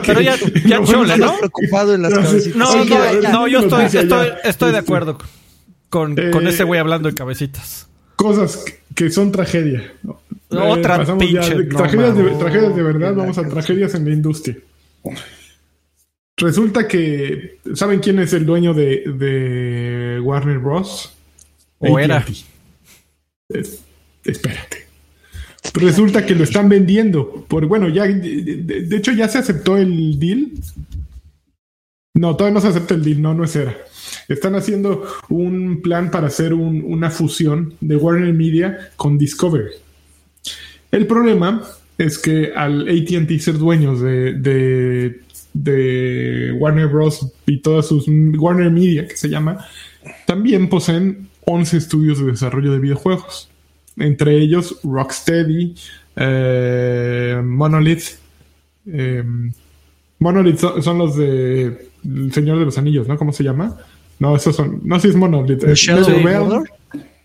Pero 0.04 0.20
ya, 0.20 0.36
ya 0.66 0.84
chole, 0.84 1.16
¿no? 1.16 1.38
Preocupado 1.38 1.94
en 1.94 2.02
las 2.02 2.12
cabecitas. 2.12 2.56
No, 2.56 2.84
no, 2.84 3.30
no, 3.30 3.48
yo 3.48 3.60
estoy, 3.60 3.84
estoy, 3.84 4.28
estoy 4.44 4.72
de 4.72 4.78
acuerdo 4.78 5.18
con, 5.88 6.16
con 6.32 6.46
ese 6.48 6.64
güey 6.64 6.80
hablando 6.80 7.08
de 7.08 7.14
cabecitas. 7.14 7.88
Cosas 8.16 8.64
que 8.94 9.08
son 9.08 9.30
tragedia. 9.30 9.92
Otra 10.50 11.02
eh, 11.02 11.06
pinche. 11.18 11.64
tragedias, 11.66 12.16
de, 12.16 12.30
tragedias 12.32 12.74
de 12.74 12.82
verdad, 12.82 13.14
vamos 13.14 13.38
a 13.38 13.48
tragedias 13.48 13.94
en 13.94 14.04
la 14.04 14.10
industria. 14.12 14.56
Resulta 16.36 16.88
que. 16.88 17.58
¿Saben 17.74 18.00
quién 18.00 18.18
es 18.18 18.32
el 18.32 18.44
dueño 18.44 18.74
de, 18.74 20.20
Warner 20.22 20.58
Bros? 20.58 21.12
O 21.78 21.98
era. 22.00 22.24
Espérate. 24.30 24.86
Resulta 25.74 26.24
que 26.24 26.34
lo 26.34 26.44
están 26.44 26.68
vendiendo. 26.68 27.44
Por, 27.48 27.66
bueno, 27.66 27.88
ya. 27.88 28.04
De, 28.04 28.96
hecho, 28.96 29.12
ya 29.12 29.28
se 29.28 29.38
aceptó 29.38 29.76
el 29.76 30.18
deal. 30.18 30.52
No, 32.14 32.36
todavía 32.36 32.54
no 32.54 32.60
se 32.60 32.68
acepta 32.68 32.94
el 32.94 33.04
deal. 33.04 33.20
No, 33.20 33.34
no 33.34 33.44
es 33.44 33.54
era. 33.56 33.76
Están 34.28 34.54
haciendo 34.54 35.04
un 35.28 35.82
plan 35.82 36.10
para 36.10 36.28
hacer 36.28 36.54
una 36.54 37.10
fusión 37.10 37.74
de 37.80 37.96
Warner 37.96 38.32
Media 38.32 38.90
con 38.96 39.18
Discovery. 39.18 39.72
El 40.90 41.06
problema 41.06 41.62
es 41.98 42.18
que 42.18 42.52
al 42.54 42.88
ATT 42.88 43.40
ser 43.40 43.58
dueños 43.58 44.00
de 44.00 45.20
de 45.64 46.52
Warner 46.58 46.86
Bros. 46.88 47.32
y 47.46 47.60
todas 47.60 47.86
sus 47.86 48.06
Warner 48.08 48.70
Media, 48.70 49.06
que 49.06 49.16
se 49.16 49.28
llama, 49.28 49.66
también 50.26 50.68
poseen 50.68 51.28
11 51.44 51.76
estudios 51.76 52.18
de 52.18 52.26
desarrollo 52.26 52.72
de 52.72 52.78
videojuegos. 52.78 53.50
Entre 53.98 54.36
ellos 54.36 54.80
Rocksteady, 54.82 55.74
eh, 56.16 57.40
Monolith. 57.44 58.18
Eh, 58.86 59.24
Monolith 60.18 60.58
son, 60.58 60.98
los 60.98 61.16
de 61.16 61.90
El 62.04 62.32
Señor 62.32 62.58
de 62.58 62.64
los 62.64 62.78
Anillos, 62.78 63.06
¿no? 63.08 63.16
¿Cómo 63.16 63.32
se 63.32 63.44
llama? 63.44 63.76
No, 64.18 64.36
esos 64.36 64.56
son. 64.56 64.80
No 64.84 64.98
si 64.98 65.08
es 65.08 65.14
Monolith. 65.14 65.62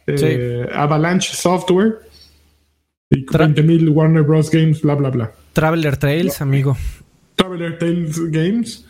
Eh, 0.06 0.68
Avalanche 0.74 1.34
Software. 1.34 2.00
Y 3.10 3.26
20.000 3.26 3.90
Warner 3.90 4.24
Bros. 4.24 4.50
Games, 4.50 4.82
bla, 4.82 4.96
bla, 4.96 5.10
bla. 5.10 5.32
Traveler 5.54 5.98
Trails, 5.98 6.42
amigo. 6.42 6.76
Traveler 7.36 7.78
Tales 7.78 8.20
Games. 8.32 8.86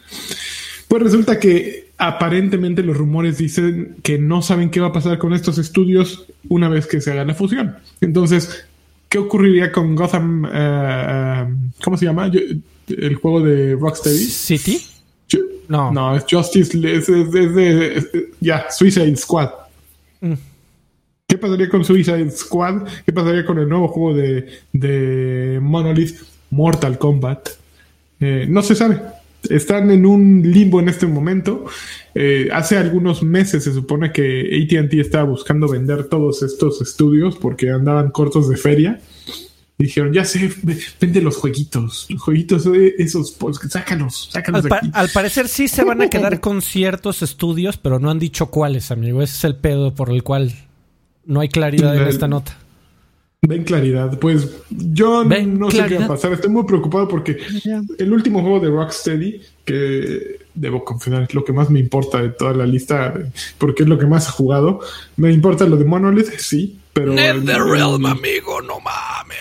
Pues 0.88 1.04
resulta 1.04 1.40
que 1.40 1.92
aparentemente 2.08 2.84
los 2.84 2.98
rumores 2.98 3.38
dicen 3.38 3.96
que 4.04 4.20
no 4.20 4.42
saben 4.42 4.70
qué 4.70 4.82
va 4.82 4.88
a 4.88 4.94
pasar 4.94 5.18
con 5.18 5.34
estos 5.34 5.58
estudios 5.58 6.26
una 6.50 6.68
vez 6.68 6.86
que 6.86 7.00
se 7.00 7.12
haga 7.12 7.24
la 7.24 7.34
fusión. 7.34 7.78
Entonces, 8.02 8.66
¿qué 9.08 9.20
ocurriría 9.20 9.72
con 9.72 9.96
Gotham? 9.96 10.46
Eh, 10.52 11.46
¿Cómo 11.82 11.98
se 11.98 12.06
llama? 12.06 12.30
El 12.88 13.16
juego 13.16 13.42
de 13.42 13.76
Rocksteady. 13.76 14.26
¿City? 14.26 14.82
No. 15.70 15.92
No, 15.92 16.16
es 16.16 16.26
Justice. 16.30 16.78
Es, 16.94 17.08
de. 17.08 18.32
Ya, 18.42 18.66
Suicide 18.70 19.16
Squad. 19.16 19.50
Mm. 20.20 20.34
¿Qué 21.26 21.38
pasaría 21.38 21.70
con 21.70 21.86
Suicide 21.86 22.30
Squad? 22.32 22.84
¿Qué 23.06 23.14
pasaría 23.14 23.46
con 23.46 23.60
el 23.60 23.70
nuevo 23.70 23.88
juego 23.88 24.14
de, 24.14 24.60
de 24.74 25.60
Monolith 25.62 26.20
Mortal 26.50 26.98
Kombat? 26.98 27.50
Eh, 28.20 28.46
no 28.50 28.62
se 28.62 28.76
sabe. 28.76 29.00
Están 29.50 29.92
en 29.92 30.06
un 30.06 30.42
limbo 30.44 30.80
en 30.80 30.90
este 30.90 31.06
momento. 31.08 31.66
Eh, 32.16 32.50
hace 32.54 32.78
algunos 32.78 33.24
meses 33.24 33.64
se 33.64 33.74
supone 33.74 34.12
que 34.12 34.60
ATT 34.64 34.94
estaba 34.96 35.24
buscando 35.26 35.68
vender 35.68 36.06
todos 36.06 36.44
estos 36.44 36.82
estudios 36.82 37.36
porque 37.38 37.70
andaban 37.72 38.12
cortos 38.12 38.50
de 38.50 38.58
feria. 38.58 39.00
Dijeron, 39.78 40.14
ya 40.14 40.24
sé, 40.24 40.52
ve- 40.62 40.78
vende 41.02 41.20
los 41.22 41.36
jueguitos, 41.36 42.06
los 42.10 42.22
jueguitos, 42.22 42.66
eh, 42.68 42.94
esos, 43.00 43.32
pues, 43.32 43.58
sácalos, 43.70 44.30
sácalos 44.32 44.64
Al, 44.66 44.70
de 44.70 44.76
aquí. 44.76 44.90
al 44.94 45.10
parecer 45.10 45.48
sí 45.48 45.68
se 45.68 45.84
van 45.84 46.02
a 46.04 46.10
quedar 46.10 46.40
con 46.42 46.62
ciertos 46.62 47.22
estudios, 47.24 47.78
pero 47.78 48.00
no 48.00 48.12
han 48.12 48.20
dicho 48.20 48.46
cuáles, 48.48 48.92
amigo. 48.92 49.22
Ese 49.24 49.36
es 49.38 49.44
el 49.46 49.56
pedo 49.56 49.94
por 49.96 50.12
el 50.12 50.22
cual 50.24 50.54
no 51.26 51.40
hay 51.40 51.50
claridad 51.50 51.98
en 51.98 52.08
esta 52.08 52.28
nota. 52.28 52.58
Ven 53.46 53.64
claridad. 53.66 54.18
Pues 54.20 54.50
yo 54.70 55.26
Ven 55.26 55.60
no 55.60 55.70
sé 55.70 55.86
qué 55.88 55.98
va 55.98 56.06
a 56.06 56.08
pasar. 56.10 56.32
Estoy 56.32 56.50
muy 56.50 56.64
preocupado 56.64 57.10
porque 57.10 57.40
el 57.98 58.14
último 58.14 58.42
juego 58.42 58.62
de 58.62 58.70
Rocksteady, 58.70 59.42
que 59.66 60.40
debo 60.54 60.86
confesar 60.86 61.24
es 61.24 61.34
lo 61.34 61.44
que 61.44 61.52
más 61.52 61.70
me 61.70 61.82
importa 61.82 62.22
de 62.22 62.30
toda 62.30 62.54
la 62.54 62.66
lista, 62.66 63.14
porque 63.58 63.84
es 63.84 63.90
lo 63.90 64.00
que 64.00 64.06
más 64.06 64.30
he 64.30 64.32
jugado. 64.32 64.80
Me 65.18 65.32
importa 65.32 65.66
lo 65.66 65.76
de 65.76 65.84
Monolith, 65.84 66.30
sí, 66.38 66.80
pero. 66.94 67.14
NetherRealm, 67.14 68.06
amigo, 68.06 68.62
no 68.62 68.80
mames. 68.80 69.38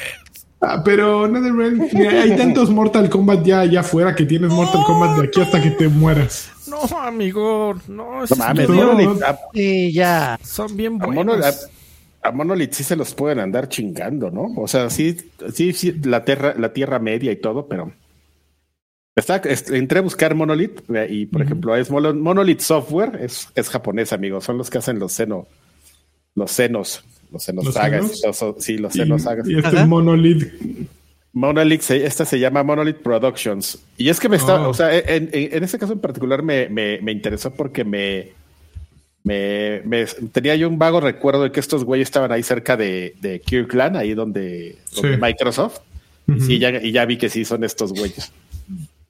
Ah, 0.60 0.82
pero 0.84 1.28
NetherRealm, 1.28 1.88
hay 2.08 2.36
tantos 2.36 2.70
Mortal 2.70 3.08
Kombat 3.08 3.44
ya 3.44 3.60
allá 3.60 3.80
afuera 3.80 4.16
que 4.16 4.24
tienes 4.24 4.50
Mortal 4.50 4.82
Kombat 4.84 5.18
de 5.18 5.26
aquí 5.26 5.40
hasta 5.40 5.62
que 5.62 5.70
te 5.70 5.88
mueras. 5.88 6.50
No, 6.66 6.80
amigo, 6.98 7.74
no, 7.86 8.18
No 8.18 8.24
esos 8.24 8.38
mames, 8.38 8.68
no, 8.68 8.74
estudios 8.74 8.86
Monolith, 8.96 9.20
no. 9.20 9.26
a, 9.26 9.38
Y 9.52 9.92
ya. 9.92 10.40
son 10.42 10.76
bien 10.76 10.98
a 11.00 11.06
buenos. 11.06 11.68
Monolith, 12.22 12.24
a- 12.24 12.32
Monolith 12.32 12.72
sí 12.72 12.84
se 12.84 12.96
los 12.96 13.14
pueden 13.14 13.38
andar 13.40 13.68
chingando, 13.68 14.30
¿no? 14.30 14.52
O 14.56 14.68
sea, 14.68 14.90
sí, 14.90 15.16
sí, 15.52 15.72
sí, 15.72 15.92
la 16.04 16.24
tierra, 16.24 16.54
la 16.58 16.72
tierra 16.72 16.98
media 16.98 17.32
y 17.32 17.36
todo, 17.36 17.66
pero 17.66 17.92
está, 19.16 19.36
est- 19.36 19.70
entré 19.70 19.98
a 19.98 20.02
buscar 20.02 20.34
Monolith 20.34 20.80
eh, 20.94 21.06
y, 21.10 21.26
por 21.26 21.42
ejemplo, 21.42 21.76
es 21.76 21.90
Mono- 21.90 22.14
Monolith 22.14 22.60
Software, 22.60 23.18
es, 23.22 23.48
es 23.54 23.68
japonés, 23.68 24.12
amigo, 24.12 24.40
son 24.40 24.58
los 24.58 24.70
que 24.70 24.78
hacen 24.78 24.98
los 24.98 25.12
seno, 25.12 25.46
los 26.34 26.50
senos, 26.50 27.04
los 27.30 27.42
senos 27.42 27.64
¿Los 27.64 27.74
sagas, 27.74 28.18
senos? 28.20 28.40
los- 28.42 28.64
sí, 28.64 28.78
los 28.78 28.94
Y, 28.94 28.98
senos 29.00 29.22
sagas. 29.22 29.48
y 29.48 29.56
este 29.56 29.76
es 29.80 29.86
Monolith. 29.86 30.52
Monolith, 31.34 31.90
esta 31.90 32.26
se 32.26 32.38
llama 32.38 32.62
Monolith 32.62 32.98
Productions. 32.98 33.78
Y 33.96 34.10
es 34.10 34.20
que 34.20 34.28
me 34.28 34.36
está, 34.36 34.60
Oh. 34.66 34.68
o 34.70 34.74
sea, 34.74 34.94
en, 34.96 35.30
en, 35.32 35.56
en 35.56 35.64
este 35.64 35.78
caso 35.78 35.94
en 35.94 35.98
particular 36.00 36.42
me, 36.42 36.68
me, 36.68 37.00
me 37.00 37.10
interesó 37.10 37.50
porque 37.50 37.84
me, 37.84 38.32
me, 39.24 39.82
me- 39.84 40.06
tenía 40.32 40.56
yo 40.56 40.68
un 40.68 40.78
vago 40.78 41.00
recuerdo 41.00 41.42
de 41.44 41.52
que 41.52 41.60
estos 41.60 41.84
güeyes 41.84 42.08
estaban 42.08 42.32
ahí 42.32 42.42
cerca 42.42 42.76
de, 42.76 43.14
de 43.20 43.40
Kirkland, 43.40 43.96
ahí 43.96 44.14
donde, 44.14 44.76
donde 44.94 45.14
Sí. 45.14 45.20
Microsoft. 45.20 45.78
Y 46.28 46.40
sí, 46.40 46.58
ya, 46.58 46.70
y 46.82 46.92
ya 46.92 47.04
vi 47.04 47.16
que 47.18 47.28
sí 47.28 47.44
son 47.44 47.64
estos 47.64 47.92
güeyes. 47.92 48.32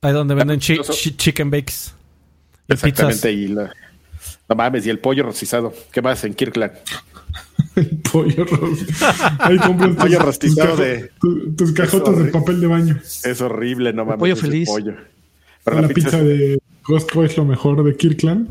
Ahí 0.01 0.13
donde 0.13 0.35
venden 0.35 0.61
chi- 0.61 0.73
Incluso- 0.75 0.93
chi- 0.95 1.17
chicken 1.17 1.51
bakes. 1.51 1.95
Y 2.69 2.73
Exactamente. 2.75 3.29
pizzas. 3.29 3.33
Y 3.33 3.49
la- 3.49 3.73
no 4.49 4.55
mames, 4.57 4.87
y 4.87 4.91
el 4.91 4.99
pollo 4.99 5.23
rostizado. 5.25 5.73
¿Qué 5.93 6.03
más 6.03 6.25
en 6.25 6.35
Kirkland? 6.35 6.73
El 7.77 7.89
pollo 8.11 8.45
rostizado. 8.45 9.37
Ahí 9.41 9.57
compras 9.59 9.97
pollo 9.97 10.19
rostizado 10.19 10.77
de- 10.77 11.11
tu- 11.21 11.55
tus 11.55 11.73
cajotas 11.73 12.15
de 12.17 12.21
horrible. 12.23 12.33
papel 12.41 12.61
de 12.61 12.67
baño. 12.67 13.01
Es 13.03 13.41
horrible, 13.41 13.93
no 13.95 14.05
mames. 14.05 14.19
pollo 14.19 14.37
feliz. 14.37 14.69
pollo. 14.69 14.95
Pero 15.65 15.77
la, 15.77 15.83
la 15.83 15.89
pizza, 15.89 16.11
pizza 16.11 16.19
es- 16.19 16.25
de 16.27 16.59
Costco 16.83 17.25
es 17.25 17.37
lo 17.37 17.45
mejor 17.47 17.83
de 17.85 17.97
Kirkland. 17.97 18.49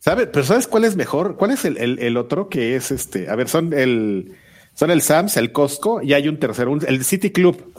¿Sabe? 0.00 0.26
Pero 0.26 0.44
¿sabes 0.44 0.66
cuál 0.66 0.84
es 0.84 0.96
mejor? 0.96 1.36
¿Cuál 1.36 1.52
es 1.52 1.64
el, 1.64 1.76
el- 1.76 1.98
el 2.00 2.16
otro 2.16 2.48
que 2.48 2.74
es 2.74 2.90
este? 2.90 3.28
A 3.28 3.36
ver, 3.36 3.48
son 3.48 3.72
el 3.72 4.32
son 4.74 4.90
el 4.90 5.02
Sams, 5.02 5.36
el 5.36 5.52
Costco 5.52 6.00
y 6.02 6.14
hay 6.14 6.26
un 6.26 6.38
tercero, 6.38 6.72
un- 6.72 6.84
el 6.86 7.04
City 7.04 7.30
Club. 7.30 7.72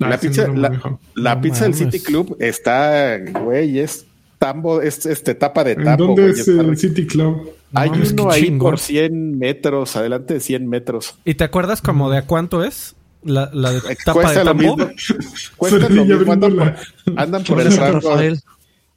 Ah, 0.00 0.10
la 0.10 0.18
pizza, 0.20 0.46
no 0.46 0.54
la, 0.60 0.70
No 1.16 1.40
pizza 1.40 1.64
del. 1.64 1.74
City 1.74 2.00
Club 2.00 2.36
está, 2.38 3.18
güey, 3.18 3.78
es 3.80 4.04
tambo, 4.38 4.80
es 4.82 5.06
este 5.06 5.34
tapa 5.34 5.64
de 5.64 5.72
¿En 5.72 5.84
tapo. 5.84 6.04
dónde 6.06 6.22
güey, 6.22 6.34
es 6.40 6.46
el 6.46 6.58
rico. 6.60 6.76
City 6.76 7.06
Club? 7.06 7.50
Hay 7.74 7.90
mames, 7.90 8.12
uno 8.12 8.30
ahí 8.30 8.50
por 8.52 8.78
100 8.78 9.38
metros, 9.38 9.96
adelante 9.96 10.34
de 10.34 10.40
100 10.40 10.68
metros. 10.68 11.16
¿Y 11.24 11.34
te 11.34 11.44
acuerdas 11.44 11.82
como 11.82 12.10
de 12.10 12.18
a 12.18 12.22
cuánto 12.26 12.62
es? 12.62 12.94
La, 13.24 13.50
la 13.52 13.72
de 13.72 13.78
Eh, 13.78 13.96
tapa 14.04 14.20
Cuesta 14.20 14.38
de 14.38 14.44
lo 14.44 14.50
tambo. 14.54 14.76
mismo. 14.76 14.90
Cuesta 15.56 15.88
lo 15.88 16.04
mismo. 16.04 16.32
Andan 16.32 16.40
por, 16.40 16.52
la- 16.52 16.76
andan 17.16 17.44
por 17.44 17.60
el 17.60 17.76
rango. 17.76 18.00
Rafael. 18.10 18.40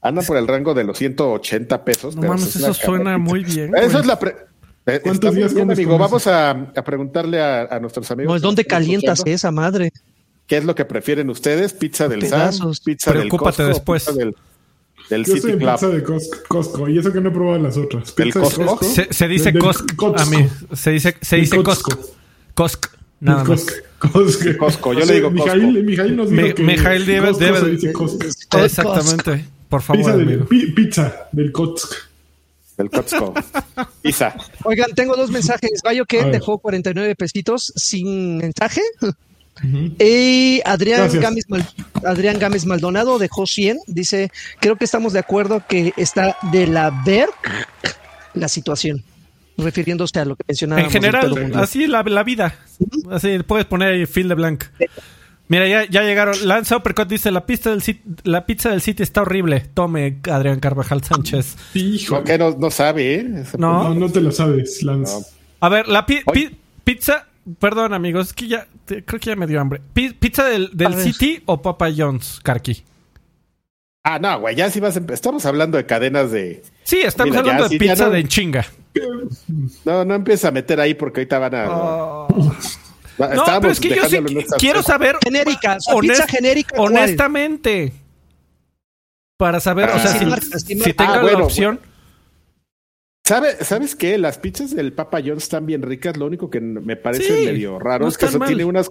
Andan 0.02 0.26
por 0.26 0.38
el 0.38 0.48
rango 0.48 0.74
de 0.74 0.84
los 0.84 0.98
180 0.98 1.86
pesos. 1.86 2.16
No 2.16 2.22
pero 2.22 2.34
mames, 2.34 2.56
eso 2.56 2.74
suena 2.74 3.18
muy 3.18 3.44
bien. 3.44 3.76
Eso 3.76 3.88
güey. 3.90 4.02
es 4.02 4.06
la 4.08 4.18
pre- 4.20 4.36
eh, 4.88 5.00
¿Cuántos 5.04 5.36
días 5.36 5.54
bien, 5.54 5.70
amigo. 5.72 5.98
Vamos 5.98 6.26
a, 6.26 6.50
a 6.52 6.84
preguntarle 6.84 7.40
a, 7.40 7.64
a 7.66 7.80
nuestros 7.80 8.10
amigos. 8.10 8.42
Que 8.42 8.42
¿dónde 8.42 8.64
nos 8.64 8.68
calientas 8.70 9.20
escuchando, 9.20 9.36
esa 9.36 9.52
madre? 9.52 9.92
¿Qué 10.48 10.58
es 10.58 10.66
lo 10.66 10.74
que 10.74 10.86
prefieren 10.86 11.30
ustedes? 11.30 11.74
¿Pizza 11.74 12.08
del 12.10 12.22
Sam? 12.24 12.30
Pedazos. 12.40 12.80
¿Pizza 12.80 13.12
del 13.12 13.20
Preocúpate 13.22 13.58
Costco? 13.58 13.68
después. 13.68 14.04
¿Pizza 14.06 14.18
del, 14.18 14.36
del 15.12 15.24
Yo 15.26 15.32
soy 15.34 15.40
City 15.42 15.54
en 15.54 15.60
Club? 15.60 15.72
pizza 15.72 15.88
de 15.90 16.04
Costco, 16.04 16.38
Costco, 16.48 16.90
y 16.90 16.98
eso 16.98 17.14
que 17.14 17.22
no 17.22 17.30
he 17.30 17.32
probado 17.32 17.60
las 17.60 17.78
otras. 17.78 18.16
¿Del 18.16 18.26
Pizza 18.32 18.40
de 18.40 18.66
Costco? 18.66 18.84
Se, 18.86 19.14
se 19.14 19.28
dice 19.28 19.44
Del- 19.46 19.54
del 19.54 19.62
Costco. 19.64 20.18
A 20.18 20.26
mí. 20.26 20.48
Se 20.74 20.90
dice, 20.92 21.16
se 21.22 21.36
Del 21.36 21.46
dice 21.46 21.64
Costco. 21.64 21.92
Costco. 21.96 22.14
Costco. 22.56 22.90
Nada 23.20 23.44
más. 23.44 23.48
Costco. 24.00 24.12
Costco. 24.12 24.58
Costco, 24.58 24.94
yo 24.94 25.04
O 25.04 25.06
le 25.06 25.14
digo 25.14 25.30
Mijail, 25.30 25.62
Costco. 25.62 25.84
Mijail 25.84 26.16
nos 26.16 26.32
Mi- 26.32 26.42
dijo 26.44 26.56
que 26.56 26.64
Mijail 26.64 27.06
debe- 27.06 27.28
Costco 27.28 27.46
debe- 27.46 27.60
se 27.60 27.70
dice 27.70 27.94
Costco. 27.94 28.28
Exactamente. 28.64 29.46
Por 29.72 29.82
favor, 29.82 30.02
Pizza 30.04 30.18
del, 30.18 30.28
amigo. 30.28 30.46
pi- 30.48 30.72
pizza 30.74 31.30
del 31.32 31.52
Costco. 31.54 31.96
Del 32.78 32.90
Costco. 32.90 33.34
Pizza. 34.02 34.36
Oigan, 34.66 34.92
tengo 34.94 35.16
dos 35.16 35.32
mensajes. 35.32 35.82
A 35.86 36.06
que 36.06 36.26
dejó 36.26 36.58
49 36.58 37.16
pesitos 37.16 37.72
sin 37.76 38.38
mensaje. 38.38 38.82
Y 40.00 40.60
Adrián. 40.66 41.08
Gámez, 41.20 41.44
Mal- 41.48 41.68
Adrián 42.06 42.40
Gámez 42.40 42.66
Maldonado 42.66 43.20
dejó 43.20 43.46
100. 43.46 43.80
Dice, 43.88 44.32
creo 44.60 44.76
que 44.76 44.86
estamos 44.86 45.14
de 45.14 45.20
acuerdo 45.20 45.64
que 45.68 45.94
está 45.98 46.36
de 46.52 46.68
la 46.68 46.90
ver 47.06 47.30
la 48.34 48.48
situación. 48.48 49.04
Refiriéndose 49.58 50.20
a 50.20 50.26
lo 50.26 50.36
que 50.36 50.44
mencionaba. 50.48 50.82
En 50.82 50.90
general, 50.90 51.52
así 51.56 51.86
la, 51.86 52.02
la 52.04 52.24
vida. 52.24 52.56
Así 53.12 53.38
puedes 53.46 53.66
poner 53.66 53.90
ahí 53.94 54.06
Phil 54.06 54.28
de 54.30 54.36
Blanc. 54.36 54.64
Mira, 55.52 55.68
ya, 55.68 55.86
ya 55.90 56.02
llegaron. 56.04 56.34
Lance 56.48 56.74
Uppercut 56.74 57.10
dice: 57.10 57.30
la 57.30 57.46
pizza, 57.46 57.72
del 57.72 57.82
City, 57.82 58.02
la 58.24 58.46
pizza 58.46 58.70
del 58.70 58.80
City 58.82 59.04
está 59.04 59.24
horrible. 59.24 59.60
Tome, 59.74 60.20
Adrián 60.32 60.62
Carvajal 60.62 61.04
Sánchez. 61.04 61.58
Hijo. 61.74 62.16
No, 62.20 62.24
que 62.24 62.38
no, 62.38 62.52
no 62.58 62.72
sabe, 62.72 63.16
¿eh? 63.16 63.28
Ese 63.42 63.58
No. 63.58 63.84
No, 63.90 63.94
no 63.94 64.10
te 64.10 64.22
lo 64.22 64.32
sabes, 64.32 64.82
Lance. 64.82 65.14
No. 65.20 65.26
A 65.60 65.68
ver, 65.68 65.90
la 65.90 66.06
pi- 66.06 66.22
pizza. 66.86 67.28
Perdón, 67.60 67.94
amigos, 67.94 68.28
es 68.28 68.34
que 68.34 68.48
ya. 68.48 68.66
te- 68.86 69.04
creo 69.04 69.20
que 69.20 69.32
ya 69.32 69.36
me 69.36 69.46
dio 69.46 69.60
hambre. 69.60 69.82
Pi- 69.94 70.14
¿Pizza 70.14 70.46
del, 70.46 70.70
del. 70.74 70.96
City 70.96 71.44
o 71.46 71.62
Papa 71.62 71.90
John's, 71.96 72.40
Karki? 72.42 72.84
Ah, 74.04 74.20
no, 74.20 74.40
güey, 74.40 74.56
ya 74.56 74.72
si 74.72 74.80
vas 74.80 74.96
a 74.96 75.02
Estamos 75.14 75.46
hablando 75.46 75.78
de 75.78 75.86
cadenas 75.86 76.32
de. 76.32 76.64
Sí, 76.84 77.02
estamos 77.04 77.32
Mira, 77.32 77.42
hablando 77.42 77.64
ya, 77.64 77.70
de 77.70 77.74
sí, 77.74 77.78
pizza 77.80 78.06
no- 78.06 78.12
de 78.12 78.20
en 78.22 78.28
chinga. 78.30 78.66
No, 79.86 80.06
no 80.06 80.16
empieza 80.16 80.48
a 80.48 80.52
meter 80.52 80.80
ahí 80.80 80.94
porque 80.94 81.20
ahorita 81.22 81.40
van 81.40 81.56
a. 81.56 81.66
Oh. 81.70 82.28
No, 83.30 83.34
estábamos 83.42 83.62
pero 83.62 83.72
es 83.74 83.80
que 83.80 83.90
yo 83.90 84.04
sí 84.10 84.46
quiero 84.60 84.82
saber. 84.84 85.18
Genérica, 85.24 85.78
honest- 85.94 86.02
pizza 86.02 86.28
genérica. 86.28 86.76
honestamente. 86.82 87.94
Para 89.38 89.60
saber, 89.60 89.90
o 89.90 89.98
sea, 90.00 90.12
si, 90.12 90.20
si 90.20 90.26
marcas. 90.26 90.64
tengo 90.66 90.96
Ah, 91.00 91.16
la 91.18 91.22
bueno, 91.22 91.46
opción. 91.46 91.80
¿Sabe, 93.26 93.64
¿Sabes 93.64 93.96
qué? 93.96 94.18
Las 94.18 94.38
pizzas 94.38 94.76
del 94.76 94.94
Papa 94.94 95.20
John's 95.26 95.44
están 95.44 95.66
bien 95.66 95.82
ricas. 95.82 96.18
Lo 96.18 96.26
único 96.26 96.50
que 96.50 96.60
me 96.60 96.96
parece 96.96 97.24
Sí, 97.40 97.46
medio 97.46 97.80
raro 97.80 98.04
no 98.06 98.10
es 98.10 98.18
que 98.18 98.26
eso 98.26 98.40
mal. 98.40 98.48
tiene 98.48 98.66
unas. 98.66 98.90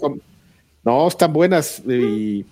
No, 0.85 1.09
están 1.09 1.33
buenas. 1.33 1.83
Y 1.87 2.47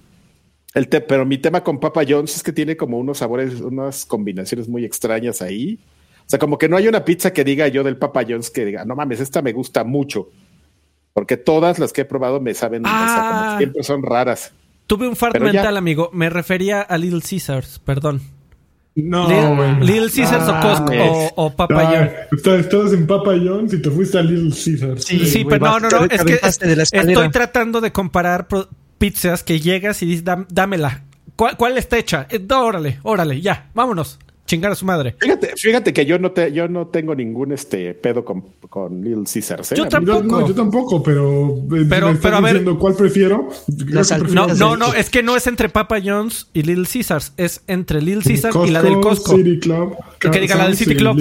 el 0.74 0.88
te- 0.88 1.00
pero 1.00 1.24
mi 1.24 1.38
tema 1.38 1.62
con 1.64 1.80
Papa 1.80 2.02
John's 2.06 2.36
es 2.36 2.42
que 2.42 2.52
tiene 2.52 2.76
como 2.76 2.98
unos 2.98 3.18
sabores, 3.18 3.60
unas 3.60 4.04
combinaciones 4.04 4.68
muy 4.68 4.84
extrañas 4.84 5.40
ahí. 5.40 5.78
O 6.26 6.28
sea, 6.28 6.38
como 6.38 6.58
que 6.58 6.68
no 6.68 6.76
hay 6.76 6.88
una 6.88 7.04
pizza 7.04 7.32
que 7.32 7.42
diga 7.42 7.68
yo 7.68 7.82
del 7.82 7.96
Papa 7.96 8.22
John's 8.28 8.50
que 8.50 8.64
diga, 8.66 8.84
no 8.84 8.94
mames, 8.94 9.20
esta 9.20 9.40
me 9.40 9.52
gusta 9.52 9.82
mucho. 9.82 10.28
Porque 11.18 11.36
todas 11.36 11.80
las 11.80 11.92
que 11.92 12.02
he 12.02 12.04
probado 12.04 12.40
me 12.40 12.54
saben, 12.54 12.86
o 12.86 12.88
sea, 12.88 12.96
Ah. 12.96 13.56
que 13.58 13.64
siempre 13.64 13.82
son 13.82 14.04
raras. 14.04 14.52
Tuve 14.86 15.08
un 15.08 15.16
fart 15.16 15.32
Pero 15.32 15.46
ya- 15.46 15.54
mental, 15.54 15.76
amigo. 15.76 16.10
Me 16.12 16.30
refería 16.30 16.80
a 16.80 16.96
Little 16.96 17.22
Caesars, 17.28 17.80
perdón. 17.80 18.20
No, 18.94 19.28
Little, 19.28 19.54
bueno. 19.56 19.80
Little 19.80 20.10
Caesars 20.14 20.44
Ah, 20.46 20.60
o 20.60 20.62
Costco 20.68 20.92
es- 20.92 21.32
o, 21.34 21.46
o 21.46 21.56
Papa 21.56 21.74
Ah, 21.80 21.84
John's. 21.92 22.10
estás, 22.38 22.60
estabas 22.60 22.92
en 22.92 23.04
Papa 23.08 23.32
John's 23.32 23.72
y 23.74 23.82
te 23.82 23.90
fuiste 23.90 24.16
a 24.16 24.22
Little 24.22 24.50
Caesars. 24.50 25.04
Sí, 25.04 25.26
Sí, 25.26 25.44
pero 25.44 25.66
no, 25.66 25.80
no, 25.80 25.88
no. 25.90 26.04
Es 26.04 26.22
que 26.24 26.38
estoy 26.40 27.30
tratando 27.32 27.80
de 27.80 27.90
comparar 27.90 28.46
pizzas 28.98 29.42
que 29.42 29.58
llegas 29.58 30.00
y 30.04 30.06
dices, 30.06 30.24
"Dám- 30.24 30.46
dámela. 30.48 31.02
¿Cuál, 31.34 31.56
¿Cuál 31.56 31.78
está 31.78 31.98
hecha? 31.98 32.28
Eh, 32.30 32.40
órale, 32.52 33.00
órale, 33.02 33.40
ya, 33.40 33.70
vámonos. 33.74 34.20
Chingar 34.48 34.72
a 34.72 34.74
su 34.74 34.84
madre. 34.86 35.14
Fíjate, 35.20 35.52
fíjate 35.56 35.92
que 35.92 36.04
yo 36.06 36.18
no 36.18 36.32
te, 36.32 36.50
yo 36.52 36.66
no 36.68 36.86
tengo 36.88 37.14
ningún 37.14 37.52
este 37.52 37.92
pedo 37.94 38.24
con, 38.24 38.42
con 38.68 39.04
Little 39.04 39.24
Caesars. 39.32 39.72
¿eh? 39.72 39.74
Yo 39.76 39.86
tampoco. 39.88 40.22
No, 40.22 40.48
yo 40.48 40.54
tampoco, 40.54 41.02
pero, 41.02 41.48
eh, 41.76 41.86
Pero- 41.88 42.18
pero 42.20 42.36
a 42.36 42.40
ver- 42.40 42.54
diciendo 42.54 42.78
cuál 42.78 42.94
prefiero. 42.94 43.48
No, 44.32 44.46
no, 44.54 44.76
no, 44.76 44.94
es 44.94 45.10
que 45.10 45.22
no 45.22 45.36
es 45.36 45.46
entre 45.46 45.68
Papa 45.68 45.98
John's 46.04 46.48
y 46.52 46.62
Little 46.62 46.86
Caesars, 46.90 47.32
es 47.36 47.62
entre 47.66 48.00
Little 48.02 48.22
Caesars 48.24 48.56
y 48.66 48.70
la 48.70 48.82
del 48.82 49.00
Costco. 49.00 49.36
City 49.36 49.60
Club. 49.60 49.94
Que 50.18 50.30
diga 50.40 50.56
la 50.56 50.64
del 50.66 50.76
City 50.76 50.96
Club. 50.96 51.16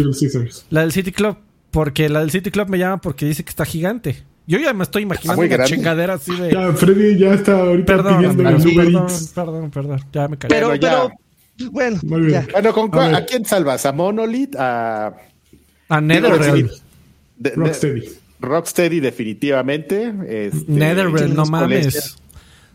La 0.70 0.82
del 0.82 0.92
City 0.94 1.12
Club, 1.12 1.36
porque 1.70 2.10
la 2.10 2.22
del 2.22 2.32
City 2.32 2.50
Club 2.50 2.70
me 2.70 2.78
llama 2.80 3.02
porque 3.02 3.26
dice 3.26 3.44
que 3.44 3.50
está 3.50 3.66
gigante. 3.66 4.24
Yo 4.48 4.58
ya 4.60 4.72
me 4.74 4.84
estoy 4.84 5.04
imaginando 5.04 5.42
una 5.42 5.66
chingadera 5.66 6.14
así 6.14 6.34
de... 6.34 6.54
Ya, 6.54 6.72
Freddy 6.72 7.20
ya 7.20 7.34
está 7.34 7.60
ahorita 7.60 7.86
Perdón, 7.98 8.18
pidiendo 8.20 8.48
amigo, 8.48 8.64
el 8.70 8.74
Uber 8.78 8.86
perdón, 8.86 9.04
Eats. 9.04 9.32
perdón, 9.36 9.72
perdón, 9.72 10.00
ya 10.14 10.28
me 10.30 10.38
caí. 10.38 10.48
Pero, 10.50 10.74
ya. 10.76 10.80
pero 10.80 11.12
bueno, 11.72 12.00
Muy 12.04 12.22
bien. 12.22 12.46
ya. 12.46 12.48
Bueno, 12.54 12.74
¿con 12.74 12.88
A 12.88 12.92
cuál- 12.92 13.12
ver. 13.12 13.16
¿a, 13.22 13.26
quién 13.26 13.46
salvas? 13.46 13.86
¿A 13.86 13.92
Monolith? 13.92 14.56
¿A 14.58 15.14
A 15.90 16.02
NetherRealm. 16.02 16.68
de- 17.38 17.50
de- 17.50 17.56
Rocksteady. 17.56 18.10
Rocksteady 18.40 19.00
definitivamente. 19.00 20.14
Este, 20.28 20.72
NetherRealm, 20.72 21.34
no 21.34 21.44
híjole, 21.44 21.50
mames. 21.52 22.18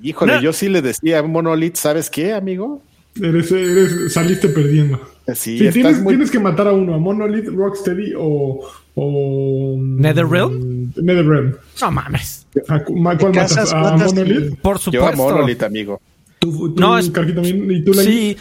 Híjole, 0.03 0.35
No. 0.35 0.41
yo 0.43 0.53
sí 0.53 0.69
le 0.69 0.83
decía 0.83 1.21
a 1.21 1.23
Monolith, 1.23 1.77
¿sabes 1.77 2.11
qué, 2.11 2.33
amigo? 2.33 2.83
Eres, 3.21 3.53
eres- 3.53 4.13
saliste 4.13 4.49
perdiendo. 4.49 4.99
Sí, 5.29 5.35
Sí, 5.37 5.55
estás 5.59 5.75
tienes, 5.75 6.01
muy... 6.01 6.15
tienes 6.15 6.31
que 6.33 6.41
matar 6.41 6.67
a 6.67 6.73
uno, 6.73 6.95
a 6.95 6.99
Monolith, 6.99 7.47
Rocksteady 7.47 8.15
o. 8.19 8.67
o 8.97 9.77
¿Netherrealm? 9.79 10.93
Netherrealm. 10.97 11.55
No 11.81 11.91
mames. 11.93 12.47
¿A 12.69 12.81
¿Cuál 12.83 13.01
matas? 13.01 13.73
¿A 13.73 13.97
Monolith? 13.97 14.57
Por 14.61 14.79
Yo 14.91 15.07
a 15.07 15.13
supuesto. 15.13 15.17
Monolith, 15.17 15.63
amigo. 15.63 16.01
¿Tú, 16.41 16.75
tú 16.75 16.81
No, 16.81 16.99
es- 16.99 17.13
tú? 17.13 17.95
Sí, 17.95 18.37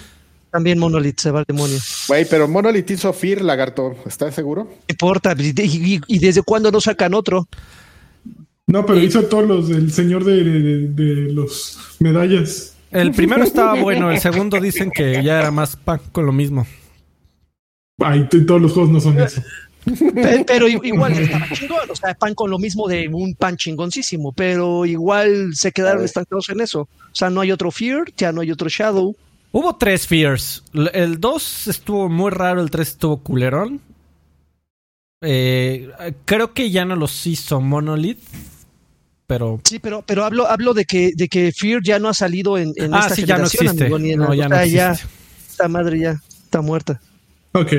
También 0.51 0.77
Monolith 0.79 1.19
se 1.19 1.31
va 1.31 1.39
al 1.39 1.45
demonio. 1.47 1.77
Güey, 2.07 2.25
pero 2.29 2.47
Monolith 2.47 2.91
hizo 2.91 3.13
Fear, 3.13 3.41
lagarto. 3.41 3.95
¿Estás 4.05 4.35
seguro? 4.35 4.65
No 4.65 4.71
importa. 4.89 5.33
¿Y, 5.37 5.53
y- 5.61 6.01
y 6.07 6.19
desde 6.19 6.41
cuándo 6.43 6.71
no 6.71 6.81
sacan 6.81 7.13
otro? 7.13 7.47
No, 8.67 8.85
pero 8.85 8.99
hizo 8.99 9.23
todos 9.23 9.47
los 9.47 9.69
del 9.69 9.91
señor 9.91 10.23
de, 10.23 10.43
de, 10.43 10.87
de 10.89 11.33
los 11.33 11.77
medallas. 11.99 12.75
el 12.91 13.11
primero 13.11 13.43
estaba 13.43 13.81
bueno, 13.81 14.11
el 14.11 14.19
segundo 14.19 14.59
dicen 14.61 14.91
que 14.91 15.23
ya 15.23 15.39
era 15.39 15.51
más 15.51 15.75
pan 15.77 15.99
con 16.11 16.25
lo 16.25 16.31
mismo. 16.31 16.65
Ay, 17.99 18.27
todos 18.47 18.61
los 18.61 18.71
juegos 18.73 18.91
no 18.91 18.99
son 18.99 19.19
eso. 19.19 19.41
Pe- 19.85 20.43
Pero 20.45 20.67
i- 20.67 20.79
igual 20.83 21.13
estaba 21.13 21.47
chingón. 21.53 21.89
O 21.89 21.95
sea, 21.95 22.13
pan 22.13 22.33
con 22.35 22.49
lo 22.49 22.59
mismo 22.59 22.87
de 22.87 23.07
un 23.07 23.35
pan 23.35 23.57
chingoncísimo. 23.57 24.31
Pero 24.31 24.85
igual 24.85 25.51
se 25.53 25.71
quedaron 25.71 26.03
estancados 26.05 26.49
en 26.49 26.61
eso. 26.61 26.81
O 26.81 26.89
sea, 27.15 27.29
no 27.29 27.41
hay 27.41 27.51
otro 27.51 27.71
Fear, 27.71 28.05
ya 28.17 28.31
no 28.31 28.41
hay 28.41 28.51
otro 28.51 28.69
Shadow. 28.69 29.15
Hubo 29.51 29.75
tres 29.75 30.07
Fears. 30.07 30.63
El 30.93 31.19
2 31.19 31.67
estuvo 31.67 32.07
muy 32.09 32.31
raro, 32.31 32.61
el 32.61 32.69
3 32.71 32.87
estuvo 32.87 33.17
culerón. 33.21 33.81
Eh, 35.21 35.89
creo 36.25 36.53
que 36.53 36.71
ya 36.71 36.85
no 36.85 36.95
los 36.95 37.27
hizo 37.27 37.59
Monolith. 37.61 38.19
Pero 39.27 39.61
Sí, 39.63 39.79
pero, 39.79 40.03
pero 40.05 40.25
hablo, 40.25 40.47
hablo 40.47 40.73
de 40.73 40.85
que, 40.85 41.11
de 41.15 41.27
que 41.27 41.51
Fear 41.51 41.81
ya 41.83 41.99
no 41.99 42.09
ha 42.09 42.13
salido 42.13 42.57
en, 42.57 42.73
en 42.75 42.93
Ah, 42.93 43.01
esta 43.01 43.15
sí, 43.15 43.21
ya 43.25 43.37
no 43.37 43.47
generación, 43.47 43.65
existe. 43.65 43.83
amigo, 43.85 43.99
ni 43.99 44.11
en 44.11 44.19
No, 44.19 44.33
ya 44.33 44.49
no 44.49 44.65
ya, 44.65 44.97
esta 45.49 45.67
madre 45.67 45.99
ya 45.99 46.11
está 46.27 46.61
muerta. 46.61 46.99
Ok, 47.53 47.71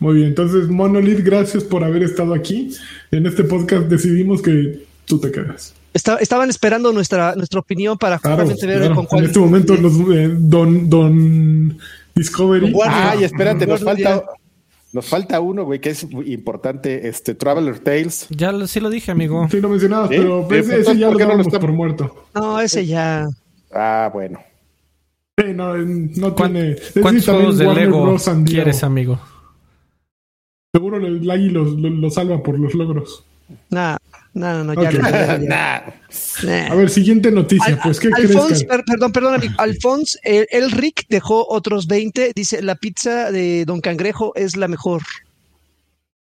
muy 0.00 0.14
bien. 0.16 0.28
Entonces, 0.28 0.68
Monolith, 0.68 1.20
gracias 1.20 1.64
por 1.64 1.82
haber 1.82 2.02
estado 2.02 2.34
aquí. 2.34 2.70
En 3.10 3.26
este 3.26 3.44
podcast 3.44 3.86
decidimos 3.86 4.42
que 4.42 4.84
tú 5.06 5.18
te 5.18 5.30
quedas. 5.32 5.74
Está- 5.94 6.16
estaban 6.16 6.48
esperando 6.48 6.92
nuestra, 6.92 7.34
nuestra 7.34 7.60
opinión 7.60 7.98
para 7.98 8.18
Claro, 8.18 8.36
justamente 8.46 8.66
ver 8.66 8.78
claro. 8.78 8.94
con 8.94 9.06
cuál. 9.06 9.20
En 9.24 9.26
este 9.26 9.38
momento, 9.40 9.74
los, 9.76 9.92
eh, 10.14 10.30
Don, 10.38 10.88
Don 10.88 11.78
Discovery. 12.14 12.74
Ay, 12.86 13.24
espérate, 13.24 13.66
nos 13.66 13.82
falta, 13.84 14.24
nos 14.92 15.06
falta 15.06 15.40
uno, 15.40 15.64
güey, 15.64 15.80
que 15.80 15.90
es 15.90 16.10
muy 16.10 16.32
importante. 16.32 17.06
Este, 17.08 17.34
Traveler 17.34 17.78
Tales. 17.78 18.26
ya 18.30 18.52
lo- 18.52 18.66
sí 18.66 18.80
lo 18.80 18.88
dije, 18.90 19.10
amigo. 19.10 19.46
Sí, 19.50 19.60
lo 19.60 19.68
mencionabas, 19.68 20.08
¿Sí? 20.10 20.16
pero 20.18 20.46
pues, 20.48 20.66
Sí, 20.66 20.72
ese, 20.72 20.96
ya 20.98 21.08
¿por 21.10 21.20
lo 21.20 21.28
no 21.28 21.34
lo 21.36 21.42
está- 21.42 21.60
por 21.60 21.72
muerto. 21.72 22.26
No, 22.34 22.60
ese 22.60 22.86
ya. 22.86 23.28
Ah, 23.74 24.10
bueno. 24.12 24.38
Sí, 25.38 25.52
no, 25.54 25.76
no 25.76 26.34
¿Cuán- 26.34 26.52
tiene. 26.52 26.70
es 26.72 26.92
¿Cuántos 27.00 27.24
juegos 27.26 27.58
de 27.58 27.66
Warner 27.66 27.86
Lego 27.90 28.16
quieres, 28.46 28.82
amigo? 28.84 29.18
Seguro 30.74 30.96
el 30.98 31.26
Lagui 31.26 31.50
lo, 31.50 31.64
lo, 31.64 31.90
lo 31.90 32.10
salva 32.10 32.42
por 32.42 32.58
los 32.58 32.74
logros. 32.74 33.24
Nah, 33.70 33.96
no, 34.34 34.64
no, 34.64 34.74
ya. 34.82 34.90
No, 34.90 35.10
ya, 35.10 35.38
ya. 35.38 35.38
Nah. 36.44 36.70
A 36.70 36.74
ver, 36.74 36.88
siguiente 36.90 37.30
noticia. 37.30 37.74
Al- 37.74 37.80
pues, 37.80 37.98
per- 38.00 38.84
perdón, 38.84 39.12
perdón, 39.12 39.34
amigo. 39.34 39.54
Alphonse, 39.58 40.18
el, 40.22 40.46
el 40.50 40.70
Rick 40.70 41.06
dejó 41.08 41.46
otros 41.48 41.86
20. 41.86 42.32
Dice, 42.34 42.62
la 42.62 42.74
pizza 42.74 43.30
de 43.30 43.64
Don 43.64 43.80
Cangrejo 43.80 44.32
es 44.34 44.56
la 44.56 44.68
mejor. 44.68 45.02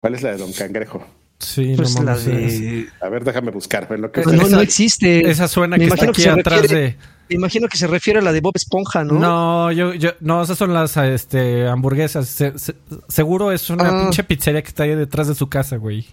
¿Cuál 0.01 0.15
es 0.15 0.21
la 0.21 0.32
de 0.32 0.38
Don 0.38 0.51
Cangrejo? 0.53 1.06
Sí, 1.39 1.73
Pues 1.75 1.95
no 1.95 2.03
la 2.03 2.12
mames. 2.15 2.25
de... 2.25 2.88
A 3.01 3.10
ver, 3.10 3.23
déjame 3.25 3.51
buscar. 3.51 3.88
ver 3.89 3.99
lo 3.99 4.12
que 4.12 4.21
No, 4.21 4.47
no, 4.47 4.62
existe. 4.62 5.29
Esa 5.29 5.47
suena 5.47 5.77
Me 5.77 5.88
que 5.88 5.93
está 5.93 6.06
aquí 6.10 6.25
atrás 6.27 6.62
refiere- 6.62 6.82
de. 6.82 6.97
Me 7.29 7.36
imagino 7.36 7.67
que 7.67 7.77
se 7.77 7.88
refiere 7.88 8.19
a 8.19 8.21
la 8.21 8.32
de 8.34 8.41
Bob 8.41 8.53
Esponja, 8.56 9.03
¿no? 9.03 9.13
No, 9.17 9.71
yo, 9.71 9.93
yo, 9.93 10.12
no, 10.19 10.43
esas 10.43 10.58
son 10.58 10.73
las 10.73 10.95
este, 10.97 11.67
hamburguesas. 11.67 12.27
Se- 12.27 12.58
se- 12.60 12.75
seguro 13.08 13.51
es 13.51 13.69
una 13.69 13.89
Ah. 13.89 14.01
pinche 14.03 14.23
pizzería 14.23 14.62
que 14.62 14.67
está 14.67 14.84
ahí 14.84 14.95
detrás 14.95 15.27
de 15.27 15.36
su 15.36 15.47
casa, 15.47 15.77
güey. 15.77 16.06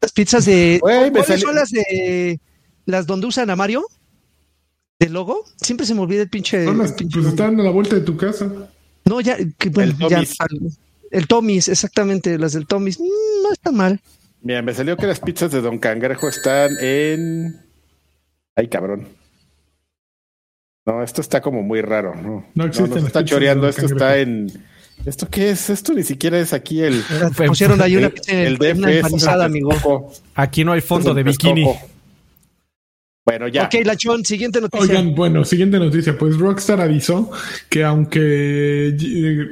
Las 0.00 0.12
pizzas 0.12 0.44
de. 0.44 0.74
Me 0.74 0.80
¿Cuáles 0.80 1.26
salió- 1.26 1.46
son 1.46 1.54
las 1.54 1.70
de. 1.70 2.40
las 2.84 3.06
donde 3.06 3.26
usan 3.26 3.50
a 3.50 3.56
Mario? 3.56 3.86
¿De 4.98 5.08
logo? 5.10 5.44
Siempre 5.56 5.86
se 5.86 5.94
me 5.94 6.00
olvida 6.00 6.22
el 6.22 6.30
pinche. 6.30 6.64
Son 6.64 6.78
las- 6.78 6.90
el 6.90 6.96
pinche 6.96 7.18
pues 7.20 7.28
están 7.30 7.58
a 7.60 7.62
la 7.62 7.70
vuelta 7.70 7.96
de 7.96 8.02
tu 8.02 8.16
casa. 8.16 8.50
No, 9.04 9.20
ya. 9.20 9.36
que, 9.58 9.68
bueno, 9.70 9.92
El 9.92 9.98
ya, 9.98 10.08
Tommy's. 10.16 10.40
al- 10.40 10.70
el 11.10 11.26
Tommy's, 11.28 11.68
exactamente. 11.68 12.38
Las 12.38 12.52
del 12.54 12.66
Tommy's. 12.66 12.98
Mm, 13.00 13.04
no 13.42 13.52
está 13.52 13.72
mal. 13.72 14.00
Mira, 14.42 14.62
me 14.62 14.74
salió 14.74 14.96
que 14.96 15.06
las 15.06 15.20
pizzas 15.20 15.50
de 15.50 15.60
Don 15.60 15.78
Cangrejo 15.78 16.28
están 16.28 16.70
en. 16.80 17.60
Ay, 18.54 18.68
cabrón. 18.68 19.08
No, 20.86 21.02
esto 21.02 21.20
está 21.20 21.40
como 21.40 21.62
muy 21.62 21.80
raro. 21.82 22.14
No, 22.14 22.46
No 22.54 22.64
existen 22.64 22.90
nos 22.90 22.98
las 22.98 23.06
está 23.08 23.24
choreando. 23.24 23.68
Esto 23.68 23.82
Cangrejo. 23.82 23.96
está 24.04 24.18
en. 24.18 24.52
¿Esto 25.04 25.28
qué 25.30 25.50
es? 25.50 25.70
Esto 25.70 25.92
ni 25.94 26.02
siquiera 26.02 26.38
es 26.38 26.52
aquí 26.52 26.80
el. 26.82 27.02
Pusieron 27.46 27.80
ahí 27.80 27.96
una 27.96 28.12
el, 28.26 28.38
el 28.38 28.58
DF. 28.58 28.78
una 28.78 28.92
empanizada, 28.92 29.44
amigo. 29.44 30.12
Aquí 30.34 30.64
no 30.64 30.72
hay 30.72 30.80
fondo 30.80 31.14
de 31.14 31.22
bikini. 31.22 31.66
Bueno, 33.24 33.48
ya. 33.48 33.64
Ok, 33.64 33.74
Lachón, 33.84 34.24
siguiente 34.24 34.60
noticia. 34.60 34.86
Oigan, 34.86 35.12
bueno, 35.16 35.44
siguiente 35.44 35.80
noticia. 35.80 36.16
Pues 36.16 36.36
Rockstar 36.38 36.80
avisó 36.80 37.30
que 37.68 37.82
aunque 37.82 38.96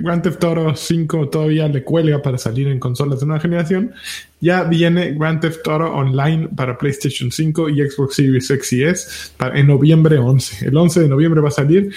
Grand 0.00 0.22
Theft 0.22 0.44
Auto 0.44 0.76
5 0.76 1.28
todavía 1.28 1.66
le 1.66 1.82
cuelga 1.82 2.22
para 2.22 2.38
salir 2.38 2.68
en 2.68 2.78
consolas 2.78 3.18
de 3.18 3.26
nueva 3.26 3.40
generación, 3.40 3.92
ya 4.40 4.62
viene 4.62 5.14
Grand 5.18 5.40
Theft 5.40 5.66
Auto 5.66 5.92
Online 5.92 6.48
para 6.54 6.78
PlayStation 6.78 7.32
5 7.32 7.68
y 7.70 7.80
Xbox 7.90 8.14
Series 8.14 8.48
X 8.48 8.72
y 8.74 8.84
S 8.84 9.08
para- 9.36 9.58
en 9.58 9.66
noviembre 9.66 10.18
11. 10.18 10.68
El 10.68 10.76
11 10.76 11.00
de 11.00 11.08
noviembre 11.08 11.40
va 11.40 11.48
a 11.48 11.52
salir. 11.52 11.92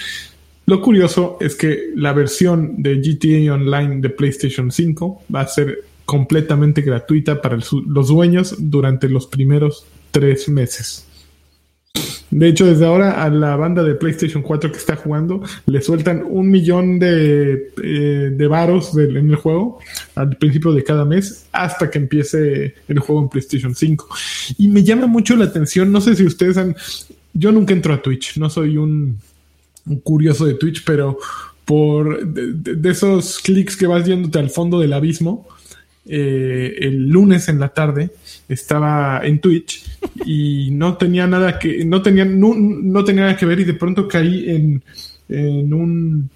Lo 0.68 0.82
curioso 0.82 1.38
es 1.40 1.56
que 1.56 1.92
la 1.94 2.12
versión 2.12 2.82
de 2.82 2.96
GTA 2.96 3.54
Online 3.54 4.02
de 4.02 4.10
PlayStation 4.10 4.70
5 4.70 5.22
va 5.34 5.40
a 5.40 5.46
ser 5.46 5.78
completamente 6.04 6.82
gratuita 6.82 7.40
para 7.40 7.56
los 7.56 8.08
dueños 8.08 8.54
durante 8.58 9.08
los 9.08 9.26
primeros 9.26 9.86
tres 10.10 10.46
meses. 10.50 11.06
De 12.30 12.48
hecho, 12.48 12.66
desde 12.66 12.84
ahora 12.84 13.24
a 13.24 13.30
la 13.30 13.56
banda 13.56 13.82
de 13.82 13.94
PlayStation 13.94 14.42
4 14.42 14.70
que 14.70 14.76
está 14.76 14.94
jugando 14.96 15.42
le 15.64 15.80
sueltan 15.80 16.22
un 16.28 16.50
millón 16.50 16.98
de, 16.98 17.72
eh, 17.82 18.30
de 18.30 18.46
varos 18.46 18.94
en 18.94 19.16
el 19.16 19.36
juego 19.36 19.78
al 20.16 20.36
principio 20.36 20.72
de 20.72 20.84
cada 20.84 21.06
mes 21.06 21.46
hasta 21.50 21.90
que 21.90 21.96
empiece 21.96 22.74
el 22.86 22.98
juego 22.98 23.22
en 23.22 23.30
PlayStation 23.30 23.74
5. 23.74 24.06
Y 24.58 24.68
me 24.68 24.84
llama 24.84 25.06
mucho 25.06 25.34
la 25.34 25.46
atención, 25.46 25.90
no 25.90 26.02
sé 26.02 26.14
si 26.14 26.26
ustedes 26.26 26.58
han... 26.58 26.76
Yo 27.32 27.52
nunca 27.52 27.72
entro 27.72 27.94
a 27.94 28.02
Twitch, 28.02 28.36
no 28.36 28.50
soy 28.50 28.76
un, 28.76 29.16
curioso 30.02 30.46
de 30.46 30.54
Twitch, 30.54 30.84
pero 30.84 31.18
por 31.64 32.26
de, 32.26 32.90
esos 32.90 33.40
clics 33.40 33.76
que 33.76 33.86
vas 33.86 34.06
yéndote 34.06 34.38
al 34.38 34.50
fondo 34.50 34.80
del 34.80 34.94
abismo, 34.94 35.46
eh, 36.06 36.76
el 36.80 37.10
lunes 37.10 37.48
en 37.50 37.60
la 37.60 37.68
tarde 37.68 38.10
estaba 38.48 39.20
en 39.22 39.40
Twitch 39.40 39.84
y 40.24 40.70
no 40.72 40.96
tenía 40.96 41.26
nada 41.26 41.58
que 41.58 41.84
no 41.84 42.00
tenía 42.00 42.24
no, 42.24 42.54
no 42.54 43.04
tenía 43.04 43.24
nada 43.24 43.36
que 43.36 43.44
ver 43.44 43.60
y 43.60 43.64
de 43.64 43.74
pronto 43.74 44.08
caí 44.08 44.48
en, 44.48 44.82
en 45.28 45.74
un 45.74 46.30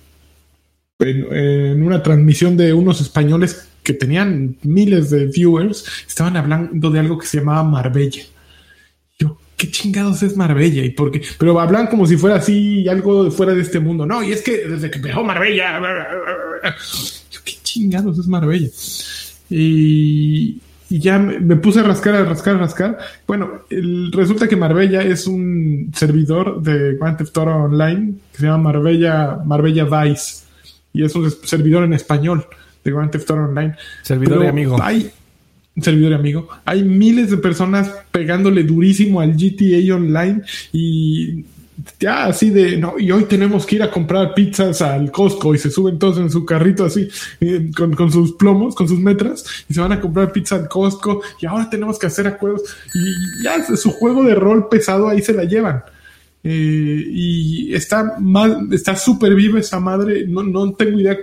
en, 0.98 1.34
en 1.34 1.82
una 1.82 2.02
transmisión 2.02 2.54
de 2.58 2.74
unos 2.74 3.00
españoles 3.00 3.66
que 3.82 3.94
tenían 3.94 4.56
miles 4.62 5.08
de 5.08 5.24
viewers 5.24 5.86
estaban 6.06 6.36
hablando 6.36 6.90
de 6.90 7.00
algo 7.00 7.16
que 7.16 7.26
se 7.26 7.38
llamaba 7.38 7.64
Marbella 7.64 8.24
qué 9.62 9.70
chingados 9.70 10.22
es 10.22 10.36
Marbella 10.36 10.84
y 10.84 10.90
por 10.90 11.10
qué 11.12 11.22
pero 11.38 11.58
hablan 11.60 11.86
como 11.86 12.06
si 12.06 12.16
fuera 12.16 12.36
así 12.36 12.88
algo 12.88 13.24
de 13.24 13.30
fuera 13.30 13.54
de 13.54 13.62
este 13.62 13.78
mundo 13.80 14.04
no 14.06 14.22
y 14.22 14.32
es 14.32 14.42
que 14.42 14.66
desde 14.68 14.90
que 14.90 14.98
empezó 14.98 15.22
Marbella 15.22 15.80
yo 17.30 17.40
qué 17.44 17.52
chingados 17.62 18.18
es 18.18 18.26
Marbella 18.26 18.68
y, 19.50 20.58
y 20.88 20.98
ya 20.98 21.18
me, 21.18 21.38
me 21.40 21.56
puse 21.56 21.80
a 21.80 21.82
rascar, 21.82 22.14
a 22.14 22.24
rascar, 22.24 22.54
a 22.56 22.58
rascar. 22.58 22.98
Bueno, 23.26 23.62
el- 23.70 24.10
resulta 24.12 24.48
que 24.48 24.56
Marbella 24.56 25.02
es 25.02 25.26
un 25.26 25.90
servidor 25.94 26.62
de 26.62 26.94
Grand 26.96 27.18
Theft 27.18 27.36
Auto 27.36 27.50
Online 27.50 28.14
que 28.32 28.38
se 28.38 28.46
llama 28.46 28.72
Marbella, 28.72 29.38
Marbella 29.44 29.84
Vice. 29.84 30.44
Y 30.94 31.04
es 31.04 31.14
un 31.14 31.30
servidor 31.30 31.84
en 31.84 31.92
español 31.94 32.46
de 32.84 32.90
Grand 32.90 33.10
Theft 33.10 33.30
Auto 33.30 33.42
Online. 33.42 33.74
Servidor 34.02 34.32
Pero 34.34 34.42
de 34.42 34.48
amigo. 34.48 34.78
Hay 34.82 35.10
servidor 35.80 36.14
amigo. 36.14 36.48
Hay 36.64 36.82
miles 36.82 37.30
de 37.30 37.38
personas 37.38 37.90
pegándole 38.10 38.62
durísimo 38.64 39.20
al 39.20 39.32
GTA 39.34 39.94
Online 39.94 40.42
y 40.72 41.44
ya 41.98 42.26
así 42.26 42.50
de 42.50 42.76
no, 42.76 42.94
y 42.98 43.10
hoy 43.10 43.24
tenemos 43.24 43.64
que 43.64 43.76
ir 43.76 43.82
a 43.82 43.90
comprar 43.90 44.34
pizzas 44.34 44.82
al 44.82 45.10
Costco 45.10 45.54
y 45.54 45.58
se 45.58 45.70
suben 45.70 45.98
todos 45.98 46.18
en 46.18 46.30
su 46.30 46.44
carrito 46.44 46.84
así 46.84 47.08
eh, 47.40 47.70
con, 47.74 47.94
con 47.94 48.12
sus 48.12 48.32
plomos, 48.32 48.74
con 48.74 48.86
sus 48.86 49.00
metras 49.00 49.44
y 49.68 49.74
se 49.74 49.80
van 49.80 49.92
a 49.92 50.00
comprar 50.00 50.30
pizza 50.32 50.56
al 50.56 50.68
Costco 50.68 51.22
y 51.40 51.46
ahora 51.46 51.68
tenemos 51.70 51.98
que 51.98 52.06
hacer 52.06 52.26
acuerdos 52.26 52.62
y 52.94 53.42
ya 53.42 53.64
su 53.76 53.90
juego 53.90 54.22
de 54.22 54.34
rol 54.34 54.68
pesado 54.68 55.08
ahí 55.08 55.22
se 55.22 55.32
la 55.32 55.44
llevan. 55.44 55.82
eh, 56.44 57.04
y 57.08 57.74
está 57.74 58.16
mal, 58.18 58.68
está 58.72 58.96
súper 58.96 59.34
viva 59.34 59.58
esa 59.60 59.80
madre. 59.80 60.26
No, 60.26 60.42
no 60.42 60.72
tengo 60.74 60.98
idea 61.00 61.16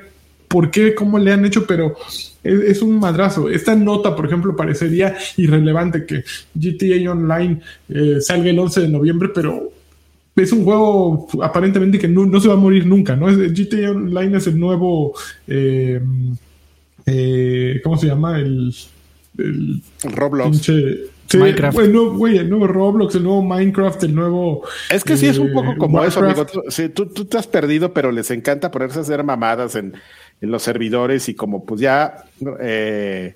por 0.47 0.71
qué, 0.71 0.95
cómo 0.95 1.19
le 1.19 1.31
han 1.31 1.45
hecho, 1.45 1.65
pero 1.67 1.95
es, 2.43 2.59
es, 2.61 2.81
un 2.81 2.99
madrazo. 2.99 3.49
Esta 3.49 3.75
nota, 3.75 4.15
por 4.15 4.25
ejemplo, 4.25 4.55
parecería 4.55 5.17
irrelevante 5.37 6.05
que 6.05 6.23
GTA 6.53 7.11
Online 7.11 7.61
eh, 7.89 8.17
salga 8.21 8.49
el 8.49 8.59
11 8.59 8.81
de 8.81 8.87
noviembre, 8.89 9.29
pero 9.33 9.71
es 10.35 10.51
un 10.51 10.63
juego 10.63 11.27
aparentemente 11.41 11.99
que 11.99 12.07
no, 12.07 12.25
no 12.25 12.39
se 12.39 12.47
va 12.47 12.53
a 12.53 12.57
morir 12.57 12.85
nunca, 12.85 13.15
¿no? 13.15 13.27
GTA 13.27 13.91
Online 13.91 14.37
es 14.37 14.47
el 14.47 14.59
nuevo... 14.59 15.13
Eh, 15.47 16.01
eh, 17.05 17.81
¿Cómo 17.83 17.97
se 17.97 18.07
llama? 18.07 18.39
El... 18.39 18.73
el 19.37 19.81
Roblox. 20.03 20.49
Pinche, 20.49 21.09
Sí, 21.29 21.37
Minecraft. 21.37 21.75
Bueno, 21.75 22.11
güey, 22.11 22.37
el 22.39 22.49
nuevo 22.49 22.65
Roblox, 22.65 23.13
el 23.13 23.23
nuevo 23.23 23.43
Minecraft, 23.43 24.03
el 24.03 24.15
nuevo. 24.15 24.63
Es 24.89 25.03
que 25.03 25.15
sí 25.15 25.27
es 25.27 25.37
un 25.37 25.53
poco 25.53 25.75
como 25.77 25.99
Minecraft. 25.99 26.17
eso, 26.17 26.25
amigo. 26.25 26.71
Sí, 26.71 26.89
tú, 26.89 27.05
tú, 27.05 27.25
te 27.25 27.37
has 27.37 27.45
perdido, 27.45 27.93
pero 27.93 28.11
les 28.11 28.31
encanta 28.31 28.71
ponerse 28.71 28.97
a 28.97 29.01
hacer 29.03 29.23
mamadas 29.23 29.75
en, 29.75 29.93
en 30.41 30.51
los 30.51 30.63
servidores 30.63 31.27
y 31.29 31.33
como 31.35 31.65
pues 31.65 31.81
ya 31.81 32.23
eh, 32.61 33.35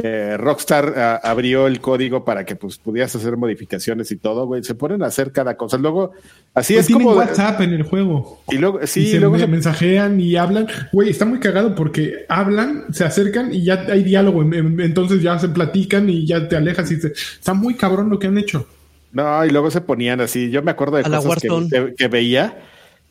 eh, 0.00 0.36
Rockstar 0.38 1.20
uh, 1.22 1.26
abrió 1.26 1.66
el 1.66 1.80
código 1.80 2.24
para 2.24 2.44
que 2.44 2.54
pues 2.54 2.78
pudieras 2.78 3.14
hacer 3.16 3.36
modificaciones 3.36 4.12
y 4.12 4.16
todo, 4.16 4.46
güey, 4.46 4.62
se 4.62 4.76
ponen 4.76 5.02
a 5.02 5.06
hacer 5.06 5.32
cada 5.32 5.56
cosa. 5.56 5.76
Luego, 5.76 6.12
así 6.54 6.74
pues 6.74 6.86
es 6.88 6.92
como 6.92 7.14
WhatsApp 7.14 7.60
en 7.62 7.72
el 7.72 7.82
juego. 7.82 8.40
Y 8.48 8.58
luego, 8.58 8.78
sí, 8.86 9.00
y 9.00 9.10
se 9.10 9.18
luego 9.18 9.36
se... 9.38 9.48
mensajean 9.48 10.20
y 10.20 10.36
hablan. 10.36 10.68
Güey, 10.92 11.10
está 11.10 11.24
muy 11.24 11.40
cagado 11.40 11.74
porque 11.74 12.26
hablan, 12.28 12.84
se 12.92 13.04
acercan 13.04 13.52
y 13.52 13.64
ya 13.64 13.86
hay 13.90 14.04
diálogo. 14.04 14.42
Entonces 14.42 15.20
ya 15.20 15.36
se 15.40 15.48
platican 15.48 16.08
y 16.08 16.24
ya 16.24 16.48
te 16.48 16.54
alejas 16.54 16.88
y 16.92 17.00
se... 17.00 17.08
está 17.08 17.52
muy 17.54 17.74
cabrón 17.74 18.08
lo 18.08 18.20
que 18.20 18.28
han 18.28 18.38
hecho. 18.38 18.68
No, 19.10 19.44
y 19.44 19.50
luego 19.50 19.68
se 19.72 19.80
ponían 19.80 20.20
así. 20.20 20.48
Yo 20.50 20.62
me 20.62 20.70
acuerdo 20.70 20.98
de 20.98 21.02
A 21.02 21.06
cosas 21.06 21.22
que, 21.42 21.48
Warzone. 21.50 21.68
que- 21.70 21.94
que 21.96 22.06
veía. 22.08 22.56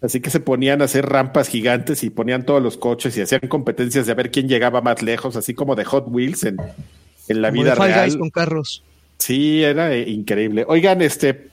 Así 0.01 0.19
que 0.19 0.29
se 0.29 0.39
ponían 0.39 0.81
a 0.81 0.85
hacer 0.85 1.05
rampas 1.05 1.49
gigantes 1.49 2.03
y 2.03 2.09
ponían 2.11 2.45
todos 2.45 2.61
los 2.61 2.77
coches 2.77 3.17
y 3.17 3.21
hacían 3.21 3.41
competencias 3.49 4.05
de 4.05 4.11
a 4.11 4.15
ver 4.15 4.29
quién 4.29 4.47
llegaba 4.47 4.81
más 4.81 5.01
lejos, 5.01 5.35
así 5.35 5.53
como 5.55 5.75
de 5.75 5.85
Hot 5.85 6.05
Wheels 6.07 6.43
en, 6.43 6.57
en 7.27 7.41
la 7.41 7.49
Como 7.49 7.61
vida 7.61 7.71
de 7.71 7.77
Fall 7.77 7.87
real. 7.89 8.05
Guys 8.05 8.17
con 8.17 8.29
carros. 8.29 8.83
Sí, 9.17 9.63
era 9.63 9.93
eh, 9.93 10.07
increíble. 10.07 10.65
Oigan, 10.67 11.01
este, 11.01 11.47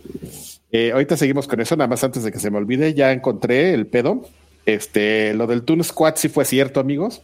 eh, 0.71 0.93
ahorita 0.93 1.17
seguimos 1.17 1.49
con 1.49 1.61
eso, 1.61 1.75
nada 1.77 1.89
más 1.89 2.05
antes 2.05 2.23
de 2.23 2.33
que 2.33 2.39
se 2.39 2.51
me 2.51 2.59
olvide, 2.59 2.93
ya 2.93 3.13
encontré 3.13 3.73
el 3.73 3.87
pedo. 3.87 4.29
Este, 4.67 5.33
lo 5.35 5.47
del 5.47 5.63
Toon 5.63 5.83
Squad 5.83 6.17
sí 6.17 6.29
fue 6.29 6.45
cierto, 6.45 6.81
amigos. 6.81 7.23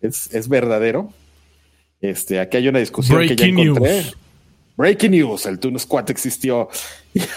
Es, 0.00 0.32
es 0.34 0.48
verdadero. 0.48 1.12
Este, 2.00 2.38
aquí 2.38 2.58
hay 2.58 2.68
una 2.68 2.78
discusión 2.78 3.26
que 3.26 3.34
ya 3.34 3.46
encontré. 3.46 4.02
news. 4.02 4.16
Breaking 4.76 5.12
news, 5.12 5.46
el 5.46 5.58
Toon 5.58 5.78
Squad 5.78 6.10
existió. 6.10 6.68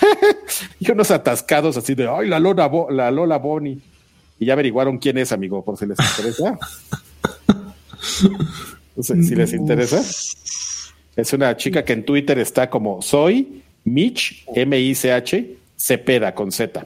y 0.79 0.91
unos 0.91 1.11
atascados 1.11 1.77
así 1.77 1.93
de, 1.95 2.07
ay, 2.09 2.27
la 2.27 2.39
Lola, 2.39 2.67
Bo- 2.67 2.89
la 2.89 3.11
Lola 3.11 3.37
Bonnie. 3.37 3.79
Y 4.39 4.45
ya 4.45 4.53
averiguaron 4.53 4.97
quién 4.97 5.17
es, 5.17 5.31
amigo, 5.31 5.63
por 5.63 5.77
si 5.77 5.85
les 5.85 5.97
interesa. 5.99 6.57
No 8.95 9.03
sé, 9.03 9.21
si 9.23 9.35
les 9.35 9.53
interesa. 9.53 10.01
Es 11.15 11.33
una 11.33 11.55
chica 11.55 11.85
que 11.85 11.93
en 11.93 12.03
Twitter 12.03 12.39
está 12.39 12.69
como 12.69 13.01
soy 13.01 13.61
Mitch, 13.83 14.43
M-I-C-H, 14.55 15.55
Cepeda 15.75 16.33
con 16.33 16.51
Z. 16.51 16.85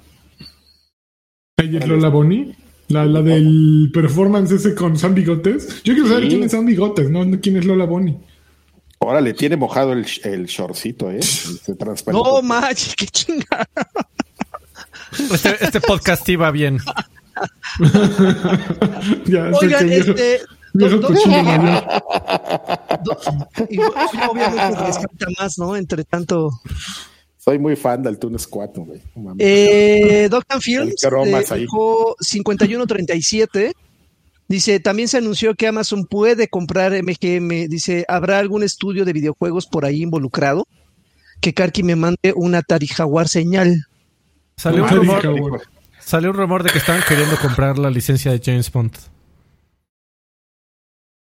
Ahí 1.58 1.78
es 1.78 1.88
Lola 1.88 2.10
Bonnie. 2.10 2.54
La, 2.90 3.06
la 3.06 3.22
del 3.22 3.90
performance 3.94 4.52
ese 4.52 4.76
con 4.76 4.98
San 4.98 5.16
Bigotes. 5.16 5.82
Yo 5.84 5.94
quiero 5.94 6.10
saber 6.10 6.24
Sí. 6.24 6.30
quién 6.30 6.44
es 6.44 6.52
San 6.52 6.66
Bigotes, 6.66 7.10
no 7.10 7.24
no 7.24 7.40
quién 7.40 7.56
es 7.58 7.64
Lola 7.66 7.86
Bonnie. 7.86 8.18
Órale, 9.04 9.34
tiene 9.34 9.58
mojado 9.58 9.94
el, 9.94 10.06
el 10.24 10.46
shortcito, 10.46 11.10
¿eh? 11.10 11.22
Se 11.24 11.74
transparentó. 11.76 12.24
No, 12.36 12.42
macho, 12.44 12.92
qué 12.96 13.08
chingada. 13.08 13.68
Este, 15.34 15.58
este 15.66 15.82
podcast 15.82 16.30
iba 16.30 16.52
bien. 16.52 16.78
ya, 19.26 19.50
Oigan, 19.60 19.92
este. 19.92 20.42
viejo 20.74 20.98
do- 20.98 21.02
do- 21.02 21.08
cochino 21.08 21.44
mayor. 21.44 21.84
do- 23.04 23.18
y 23.70 23.80
obviamente 23.80 24.76
rescata 24.86 25.26
más, 25.40 25.58
¿no? 25.58 25.76
Entre 25.76 26.04
tanto. 26.04 26.52
Soy 27.38 27.58
muy 27.58 27.76
fan 27.76 28.04
del 28.04 28.20
Toon 28.20 28.38
Squad, 28.38 28.70
güey. 28.76 29.02
No 29.16 29.24
mames. 29.24 29.38
Eh, 29.46 30.28
Doctor 30.30 30.60
cromas 31.02 31.52
eh, 31.52 31.56
dijo 31.56 32.16
5137. 32.20 33.74
Dice, 34.52 34.82
también 34.82 35.08
se 35.08 35.18
anunció 35.18 35.56
que 35.56 35.66
Amazon 35.66 36.04
puede 36.04 36.50
comprar 36.50 36.92
MGM. 36.92 37.70
Dice, 37.70 38.04
¿habrá 38.10 38.38
algún 38.38 38.64
estudio 38.64 39.06
de 39.06 39.14
videojuegos 39.14 39.66
por 39.66 39.86
ahí 39.86 40.02
involucrado? 40.02 40.68
Que 41.40 41.54
Karki 41.54 41.84
me 41.84 41.96
mande 41.96 42.34
una 42.36 42.58
Atari 42.58 42.88
Jaguar 42.88 43.30
señal. 43.30 43.88
Salió 44.58 44.84
un, 44.84 44.90
rumor, 44.90 45.62
salió 46.02 46.32
un 46.32 46.36
rumor 46.36 46.64
de 46.64 46.70
que 46.70 46.80
estaban 46.80 47.02
queriendo 47.08 47.38
comprar 47.38 47.78
la 47.78 47.90
licencia 47.90 48.30
de 48.34 48.42
James 48.44 48.70
Bond. 48.70 48.92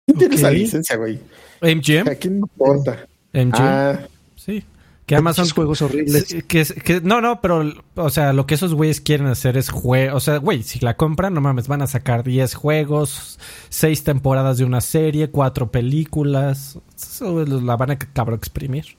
¿Quién 0.07 0.19
tiene 0.19 0.35
esa 0.35 0.51
licencia, 0.51 0.97
güey? 0.97 1.21
MGM. 1.61 2.09
¿A 2.09 2.15
quién 2.15 2.39
importa? 2.39 3.07
MGM. 3.35 3.53
Ah, 3.57 3.99
Sí. 4.37 4.65
Que 5.09 5.17
Amazon. 5.17 5.43
Muchos 5.45 5.55
juegos 5.55 5.83
horribles. 5.83 6.27
Que, 6.47 6.65
que- 6.65 7.01
no, 7.01 7.21
no, 7.21 7.41
pero, 7.41 7.65
o 7.97 8.11
sea, 8.11 8.33
lo 8.35 8.47
que 8.47 8.55
esos 8.55 8.75
güeyes 8.75 9.01
quieren 9.01 9.27
hacer 9.27 9.57
es 9.57 9.71
juegos. 9.71 10.15
O 10.17 10.21
sea, 10.21 10.37
güey, 10.37 10.63
si 10.63 10.79
la 10.81 10.97
compran, 10.97 11.33
no 11.35 11.41
mames, 11.41 11.67
van 11.67 11.81
a 11.83 11.87
sacar 11.87 12.23
10 12.23 12.55
juegos, 12.55 13.39
6 13.71 14.05
temporadas 14.05 14.59
de 14.59 14.65
una 14.65 14.83
serie, 14.83 15.31
4 15.31 15.71
películas. 15.73 16.79
Eso 16.95 17.45
la 17.47 17.77
van 17.77 17.93
a 17.93 17.99
cabrón 17.99 18.37
exprimir. 18.39 18.99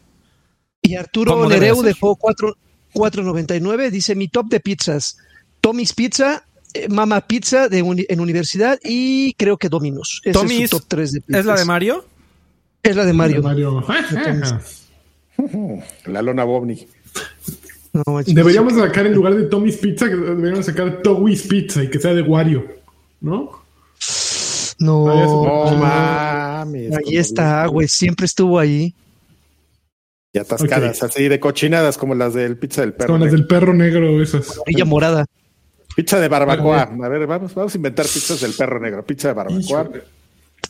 Y 0.82 0.96
Arturo 0.96 1.34
¿Cómo 1.34 1.48
debe 1.48 1.62
Nereu 1.62 1.76
ser? 1.78 1.86
dejó 1.86 2.16
4 2.16 2.56
4.99. 2.96 3.92
Dice, 3.92 4.16
mi 4.16 4.28
top 4.30 4.48
de 4.48 4.60
pizzas. 4.60 5.18
Tommy's 5.62 5.94
Pizza, 5.94 6.44
eh, 6.74 6.90
Mama 6.90 7.22
Pizza 7.22 7.70
de 7.70 7.84
uni- 7.84 8.06
en 8.10 8.20
universidad 8.20 8.80
y 8.84 9.34
creo 9.34 9.58
que 9.58 9.70
Domino's. 9.70 10.22
Ese 10.24 10.40
es 10.64 10.70
su 10.72 10.78
top 10.80 10.88
3 10.88 11.12
de 11.12 11.22
pizzas. 11.22 11.40
¿Es 11.42 11.46
la 11.46 11.56
de 11.56 11.66
Mario? 11.66 12.06
Es 12.82 12.96
la 12.96 13.06
de 13.06 13.14
Mario. 13.14 13.44
Mario. 13.44 13.86
la 16.06 16.22
Lona. 16.22 16.46
No, 16.46 18.04
manches. 18.08 18.36
Deberíamos 18.36 18.74
sacar 18.74 19.08
en 19.08 19.14
lugar 19.14 19.36
de 19.36 19.44
Tommy's 19.46 19.78
Pizza, 19.78 20.08
que 20.08 20.16
deberíamos 20.16 20.66
sacar 20.66 21.02
Tommy's 21.02 21.48
Pizza 21.48 21.84
y 21.84 21.90
que 21.90 22.00
sea 22.00 22.14
de 22.14 22.22
Wario, 22.22 22.66
¿no? 23.22 23.60
No, 24.80 25.06
No 25.08 25.72
no. 25.72 25.78
mames. 25.78 26.96
ahí 26.96 27.04
como 27.04 27.20
está, 27.20 27.66
güey. 27.68 27.88
Siempre 27.88 28.26
estuvo 28.26 28.60
ahí. 28.60 28.94
Y 30.32 30.38
atascadas, 30.38 31.02
así 31.02 31.28
de 31.28 31.40
cochinadas 31.40 31.98
como 31.98 32.14
las 32.14 32.36
del 32.36 32.58
pizza 32.58 32.82
del 32.82 32.94
perro. 32.94 33.14
Con 33.16 33.22
las 33.22 33.32
del 33.32 33.48
perro 33.48 33.74
negro, 33.74 34.22
esas. 34.22 34.60
Orilla 34.60 34.86
morada. 34.86 35.26
Pizza 35.96 36.20
de 36.20 36.28
barbacoa. 36.28 36.84
A 36.84 37.10
ver, 37.10 37.26
vamos, 37.26 37.54
vamos 37.56 37.74
a 37.74 37.78
inventar 37.78 38.06
pizzas 38.06 38.40
del 38.40 38.54
perro 38.54 38.80
negro. 38.80 39.04
Pizza 39.04 39.30
de 39.30 39.34
barbacoa. 39.34 39.90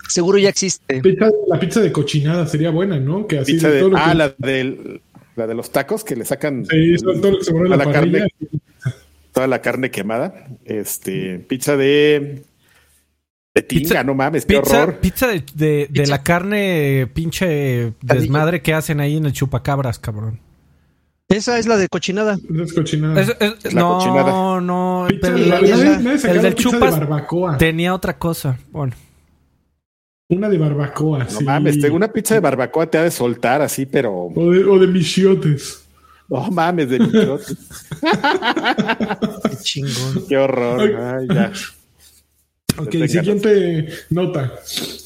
Seguro 0.10 0.38
ya 0.38 0.50
existe. 0.50 1.02
Pizza- 1.02 1.32
la 1.48 1.60
pizza 1.60 1.80
de 1.82 1.92
cochinada 1.92 2.46
sería 2.48 2.70
buena, 2.72 3.00
¿no? 3.00 3.28
Que 3.28 3.40
así 3.40 3.54
Pizza 3.54 3.70
de 3.70 3.76
de, 3.76 3.80
todo 3.82 3.90
lo 3.92 3.98
ah, 3.98 4.10
que- 4.10 4.16
la, 4.16 4.34
del, 4.38 5.02
la 5.36 5.48
de 5.48 5.54
los 5.56 5.72
tacos 5.72 6.04
que 6.04 6.16
le 6.16 6.26
sacan 6.26 6.66
Sí, 6.66 6.94
eso 6.96 7.12
es 7.12 7.22
todo 7.22 7.32
lo 7.32 7.38
que 7.40 7.44
se 7.46 7.52
a 7.52 7.56
en 7.58 7.70
la, 7.70 7.78
la 7.78 7.92
carne. 7.92 8.28
toda 9.32 9.48
la 9.48 9.62
carne 9.62 9.92
quemada. 9.92 10.48
Este, 10.66 11.40
pizza 11.40 11.78
de 11.78 12.44
de 13.56 13.62
tinga, 13.64 13.82
Pizza- 13.82 14.04
no 14.04 14.14
mames, 14.16 14.46
qué 14.46 14.60
Pizza, 14.60 14.84
horror. 14.84 14.98
pizza 15.00 15.28
de, 15.28 15.44
de- 15.56 15.66
de 15.66 15.88
Pizza. 15.92 16.10
la 16.12 16.24
carne 16.24 17.08
pinche 17.14 17.94
desmadre 18.02 18.62
que 18.62 18.74
hacen 18.74 19.00
ahí 19.00 19.18
en 19.18 19.26
el 19.26 19.34
chupacabras, 19.34 19.98
cabrón. 20.00 20.40
Esa 21.28 21.60
es 21.60 21.68
la 21.68 21.78
de 21.78 21.88
cochinada. 21.90 22.36
Esa 22.52 22.64
es 22.64 22.74
cochinada. 22.74 23.22
Es- 23.22 23.30
es- 23.40 23.56
Es 23.66 23.74
la 23.74 23.82
no, 23.82 23.98
cochinada. 24.00 24.62
no, 24.62 25.06
Pizza 25.10 25.20
pero 25.22 25.36
de- 25.38 25.46
la- 25.46 25.62
nadie 26.00 26.18
sacaba 26.18 26.36
el 26.38 26.42
del 26.42 26.56
chupas 26.56 26.94
de 26.96 27.00
barbacoa. 27.02 27.58
tenía 27.58 27.94
otra 27.94 28.18
cosa. 28.18 28.58
Bueno, 28.72 28.94
Una 30.30 30.48
de 30.48 30.58
barbacoa, 30.60 31.24
No 31.24 31.30
sí. 31.30 31.44
mames, 31.44 31.80
tengo 31.80 31.96
una 31.96 32.08
pizza 32.08 32.36
de 32.36 32.40
barbacoa 32.40 32.86
te 32.86 33.00
ha 33.00 33.04
de 33.04 33.10
soltar 33.12 33.62
así, 33.64 33.88
pero 33.88 34.14
O 34.36 34.52
de, 34.52 34.64
o 34.64 34.78
de 34.78 34.86
michiotes. 34.88 35.84
no 36.30 36.52
mames 36.52 36.88
de 36.90 37.00
michote. 37.00 37.46
Qué 39.50 39.56
chingón. 39.64 40.26
qué 40.28 40.38
horror. 40.38 40.80
Ay, 40.82 41.28
ya. 41.34 41.52
Ok, 42.78 42.92
siguiente 43.08 43.90
nota. 44.12 44.54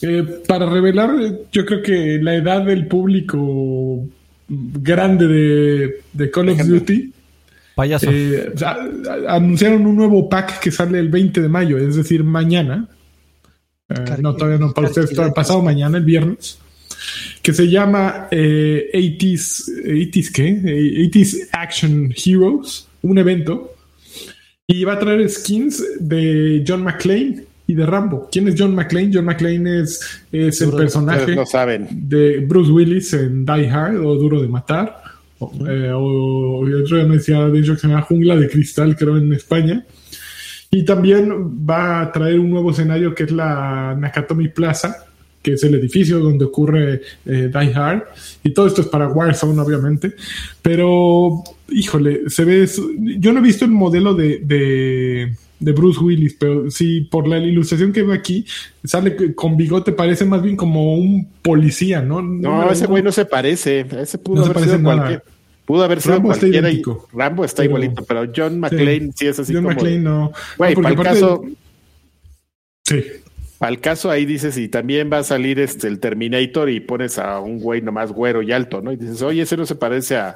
Eh, 0.01 0.41
para 0.47 0.69
revelar, 0.69 1.11
yo 1.51 1.65
creo 1.65 1.81
que 1.81 2.19
la 2.21 2.35
edad 2.35 2.61
del 2.65 2.87
público 2.87 4.05
grande 4.49 5.27
de, 5.27 6.01
de 6.11 6.29
Call 6.31 6.49
of. 6.49 6.57
Duty, 6.67 7.13
payaso. 7.75 8.07
eh, 8.11 8.53
anunciaron 9.29 9.87
un 9.87 9.95
nuevo 9.95 10.27
pack 10.29 10.59
que 10.59 10.69
sale 10.69 10.99
el 10.99 11.07
20 11.09 11.41
de 11.41 11.47
mayo, 11.49 11.77
es 11.77 11.95
decir, 11.95 12.23
mañana. 12.25 12.87
Eh, 13.93 14.17
no, 14.21 14.35
todavía 14.35 14.57
no, 14.57 14.73
para 14.73 14.87
ustedes, 14.87 15.11
todavía 15.11 15.33
pasado 15.33 15.61
mañana, 15.61 15.97
el 15.97 16.03
viernes. 16.03 16.59
Que 17.41 17.53
se 17.53 17.69
llama 17.69 18.27
eh, 18.31 18.89
80s, 18.93 19.85
80s, 19.85 20.31
¿qué? 20.31 20.47
Eh, 20.47 21.09
80s 21.11 21.49
Action 21.51 22.13
Heroes, 22.15 22.87
un 23.01 23.17
evento. 23.17 23.75
Y 24.65 24.83
va 24.85 24.93
a 24.93 24.99
traer 24.99 25.29
skins 25.29 25.83
de 25.99 26.63
John 26.65 26.83
McClane 26.83 27.43
y 27.67 27.73
de 27.75 27.85
Rambo. 27.85 28.29
¿Quién 28.31 28.47
es 28.47 28.55
John 28.57 28.73
McClane? 28.73 29.11
John 29.13 29.25
McClane 29.25 29.81
es, 29.81 30.21
es 30.31 30.61
el 30.61 30.71
personaje 30.71 31.35
no 31.35 31.45
saben. 31.45 31.87
de 31.91 32.39
Bruce 32.39 32.71
Willis 32.71 33.13
en 33.13 33.45
Die 33.45 33.69
Hard 33.69 33.97
o 33.97 34.15
Duro 34.15 34.41
de 34.41 34.47
Matar 34.47 35.03
eh, 35.67 35.91
o, 35.93 36.59
otro 36.59 36.97
día 36.97 37.05
me 37.05 37.17
decía, 37.17 37.39
de 37.47 37.59
hecho, 37.59 37.73
que 37.73 37.79
se 37.79 37.87
llama 37.87 38.01
Jungla 38.01 38.35
de 38.35 38.49
Cristal, 38.49 38.95
creo, 38.95 39.17
en 39.17 39.33
España. 39.33 39.85
Y 40.73 40.83
también 40.83 41.31
va 41.69 42.01
a 42.01 42.11
traer 42.11 42.39
un 42.39 42.49
nuevo 42.49 42.71
escenario 42.71 43.13
que 43.13 43.25
es 43.25 43.31
la 43.31 43.95
Nakatomi 43.95 44.47
Plaza, 44.47 45.05
que 45.39 45.53
es 45.53 45.63
el 45.63 45.75
edificio 45.75 46.17
donde 46.17 46.45
ocurre 46.45 47.01
eh, 47.27 47.51
Die 47.53 47.73
Hard. 47.75 48.05
Y 48.43 48.55
todo 48.55 48.65
esto 48.65 48.81
es 48.81 48.87
para 48.87 49.07
Warzone, 49.07 49.61
obviamente. 49.61 50.15
Pero, 50.63 51.43
híjole, 51.69 52.27
se 52.27 52.43
ve. 52.43 52.67
Yo 53.19 53.31
no 53.31 53.39
he 53.39 53.43
visto 53.43 53.65
el 53.65 53.71
modelo 53.71 54.15
de, 54.15 54.39
de, 54.39 55.35
de 55.59 55.71
Bruce 55.73 55.99
Willis, 55.99 56.35
pero 56.39 56.71
sí, 56.71 57.01
por 57.01 57.27
la 57.27 57.37
ilustración 57.37 57.93
que 57.93 58.01
veo 58.01 58.15
aquí, 58.15 58.43
sale 58.83 59.35
con 59.35 59.55
bigote, 59.55 59.91
parece 59.91 60.25
más 60.25 60.41
bien 60.41 60.55
como 60.55 60.95
un 60.95 61.27
policía, 61.43 62.01
¿no? 62.01 62.19
No, 62.23 62.71
ese 62.71 62.87
güey 62.87 63.03
no 63.03 63.11
se 63.11 63.25
parece. 63.25 63.85
Ese 64.01 64.17
pudo 64.17 64.43
haber 64.43 64.63
sido 64.63 64.81
cualquier. 64.81 65.23
Pudo 65.65 65.83
haber 65.83 66.01
sido 66.01 66.15
Rambo 66.15 66.31
está 66.31 66.41
cualquiera. 66.41 66.69
y-. 66.69 66.83
Rambo 67.13 67.45
está 67.45 67.57
Pero- 67.63 67.69
igualito, 67.77 68.03
pero 68.05 68.31
John 68.35 68.59
McClane 68.59 69.11
sí, 69.15 69.27
es 69.27 69.39
así 69.39 69.53
John 69.53 69.63
como. 69.63 69.75
McClane 69.75 69.99
no. 69.99 70.31
Güey, 70.57 70.75
No, 70.75 70.81
para 70.81 70.95
el 70.95 71.01
caso, 71.03 71.43
Sí. 72.85 73.01
para 73.57 73.71
el 73.71 73.79
caso 73.79 74.11
ahí 74.11 74.25
dices, 74.25 74.57
y 74.57 74.67
también 74.67 75.09
va 75.11 75.19
a 75.19 75.23
salir 75.23 75.59
este 75.59 75.87
el 75.87 75.99
Terminator 75.99 76.69
y 76.69 76.81
pones 76.81 77.17
a 77.17 77.39
un 77.39 77.59
güey 77.59 77.81
nomás 77.81 78.11
güero 78.11 78.41
y 78.41 78.51
alto, 78.51 78.81
¿no? 78.81 78.91
Y 78.91 78.97
dices, 78.97 79.21
oye, 79.21 79.43
ese 79.43 79.55
no 79.55 79.65
se 79.65 79.75
parece 79.75 80.17
a. 80.17 80.35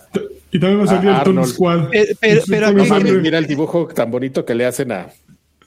Y 0.52 0.60
también 0.60 0.80
va 0.80 0.84
a 0.86 0.88
salir 0.88 1.10
A 1.10 1.18
el 1.18 1.24
Tony. 1.24 1.46
Squad. 1.46 1.94
Eh, 1.94 2.16
pero- 2.22 2.42
pero 2.48 2.72
No 2.72 2.84
¿qué- 2.84 2.90
mames, 2.90 3.12
qué- 3.12 3.20
mira 3.20 3.38
el 3.38 3.48
dibujo 3.48 3.88
tan 3.88 4.10
bonito 4.10 4.46
que 4.46 4.56
le 4.56 4.66
hacen 4.66 4.94
a 4.94 5.08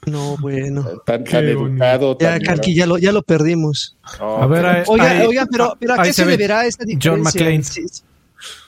No, 0.07 0.37
bueno. 0.41 0.83
tan, 1.05 1.23
educado. 1.27 2.17
Ya, 2.19 2.39
tan- 2.39 2.59
ya 2.61 2.87
lo, 2.87 2.97
ya 2.97 3.11
lo 3.11 3.21
perdimos. 3.21 3.95
No, 4.19 4.37
A 4.37 4.47
ver, 4.47 4.65
ahí- 4.65 4.83
Oiga, 4.87 5.11
ahí- 5.11 5.27
oiga, 5.27 5.47
pero, 5.51 5.77
pero 5.79 5.93
¿a 5.93 6.03
qué 6.03 6.13
se, 6.13 6.25
ve 6.25 6.31
deberá 6.31 6.65
esta 6.65 6.83
diferencia? 6.83 7.11
John 7.11 7.21
McClane. 7.21 7.61
Si, 7.63 7.83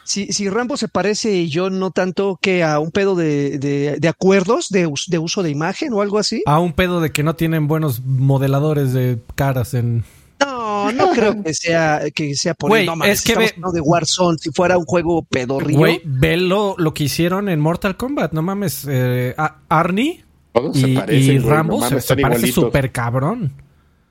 si, 0.03 0.27
si 0.33 0.49
Rambo 0.49 0.77
se 0.77 0.87
parece 0.87 1.33
y 1.33 1.49
yo 1.49 1.69
no 1.69 1.91
tanto 1.91 2.37
que 2.41 2.63
a 2.63 2.79
un 2.79 2.91
pedo 2.91 3.15
de, 3.15 3.57
de, 3.59 3.97
de 3.99 4.07
acuerdos 4.07 4.69
de, 4.69 4.87
us- 4.87 5.05
de 5.07 5.17
uso 5.19 5.43
de 5.43 5.49
imagen 5.49 5.93
o 5.93 6.01
algo 6.01 6.19
así. 6.19 6.43
A 6.45 6.59
un 6.59 6.73
pedo 6.73 7.01
de 7.01 7.11
que 7.11 7.23
no 7.23 7.35
tienen 7.35 7.67
buenos 7.67 8.01
modeladores 8.03 8.93
de 8.93 9.19
caras 9.35 9.73
en... 9.73 10.03
No, 10.39 10.91
no 10.91 11.11
creo 11.11 11.41
que 11.41 11.53
sea, 11.53 12.01
que 12.13 12.35
sea 12.35 12.53
por 12.53 12.69
Güey, 12.69 12.85
no, 12.85 13.01
es 13.05 13.21
que 13.21 13.35
ve- 13.35 13.53
de 13.73 13.79
Warzone, 13.79 14.37
si 14.39 14.51
fuera 14.51 14.77
un 14.77 14.83
juego 14.85 15.21
pedorrío. 15.23 15.77
Güey, 15.77 16.01
ve 16.03 16.35
lo, 16.35 16.75
lo 16.77 16.93
que 16.93 17.05
hicieron 17.05 17.47
en 17.47 17.61
Mortal 17.61 17.95
Kombat, 17.95 18.33
no 18.33 18.41
mames. 18.41 18.85
eh, 18.89 19.33
a- 19.37 19.57
Arnie 19.69 20.25
todos 20.51 20.75
y, 20.75 20.81
se 20.81 20.87
parecen, 20.99 21.35
y 21.35 21.39
güey, 21.39 21.49
Rambo 21.49 21.73
no 21.73 21.83
se, 21.83 21.89
mames, 21.91 22.05
se 22.05 22.13
están 22.13 22.29
parece 22.29 22.51
súper 22.51 22.91
cabrón. 22.91 23.53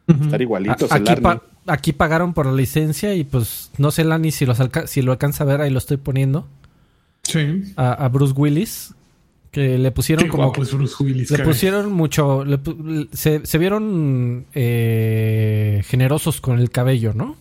Están 0.08 0.34
A- 0.34 0.42
igualitos. 0.42 0.90
el 0.90 0.96
aquí, 1.08 1.20
pa- 1.20 1.42
aquí 1.66 1.92
pagaron 1.92 2.34
por 2.34 2.46
la 2.46 2.52
licencia 2.52 3.14
y 3.14 3.24
pues 3.24 3.70
no 3.78 3.90
sé, 3.90 4.04
Lani, 4.04 4.30
si, 4.32 4.46
los 4.46 4.60
alca- 4.60 4.86
si 4.86 5.02
lo 5.02 5.12
alcanza 5.12 5.44
a 5.44 5.46
ver, 5.46 5.60
ahí 5.60 5.70
lo 5.70 5.78
estoy 5.78 5.96
poniendo. 5.96 6.46
Sí. 7.22 7.72
A, 7.76 7.92
a 7.92 8.08
Bruce 8.08 8.34
Willis, 8.36 8.94
que 9.50 9.78
le 9.78 9.90
pusieron 9.92 10.24
Qué 10.24 10.30
como... 10.30 10.44
guapo 10.44 10.62
es 10.62 10.72
Bruce 10.72 10.94
Willis. 11.02 11.30
Le 11.30 11.36
caray. 11.36 11.52
pusieron 11.52 11.92
mucho... 11.92 12.44
le 12.44 12.58
se, 13.12 13.46
se 13.46 13.58
vieron 13.58 14.46
eh, 14.54 15.82
generosos 15.86 16.40
con 16.40 16.58
el 16.58 16.70
cabello, 16.70 17.12
¿no? 17.14 17.36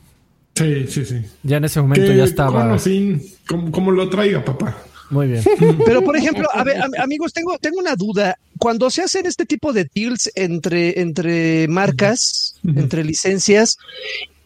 Sí, 0.55 0.85
sí, 0.87 1.05
sí. 1.05 1.21
Ya 1.43 1.57
en 1.57 1.65
ese 1.65 1.81
momento 1.81 2.11
ya 2.11 2.23
estaba... 2.25 2.61
con 2.63 2.71
o 2.71 2.79
sin, 2.79 3.23
como, 3.47 3.71
como 3.71 3.91
lo 3.91 4.09
traiga, 4.09 4.43
papá. 4.45 4.77
Muy 5.11 5.27
bien. 5.27 5.43
Pero, 5.85 6.01
por 6.03 6.15
ejemplo, 6.17 6.47
a 6.53 6.63
ver, 6.63 6.81
am- 6.81 6.91
amigos, 6.99 7.31
tengo, 7.33 7.57
tengo 7.59 7.79
una 7.79 7.95
duda. 7.95 8.37
Cuando 8.57 8.89
se 8.89 9.03
hacen 9.03 9.25
este 9.25 9.45
tipo 9.45 9.73
de 9.73 9.87
deals 9.93 10.31
entre, 10.35 10.99
entre 11.01 11.67
marcas, 11.67 12.55
entre 12.63 13.03
licencias, 13.03 13.77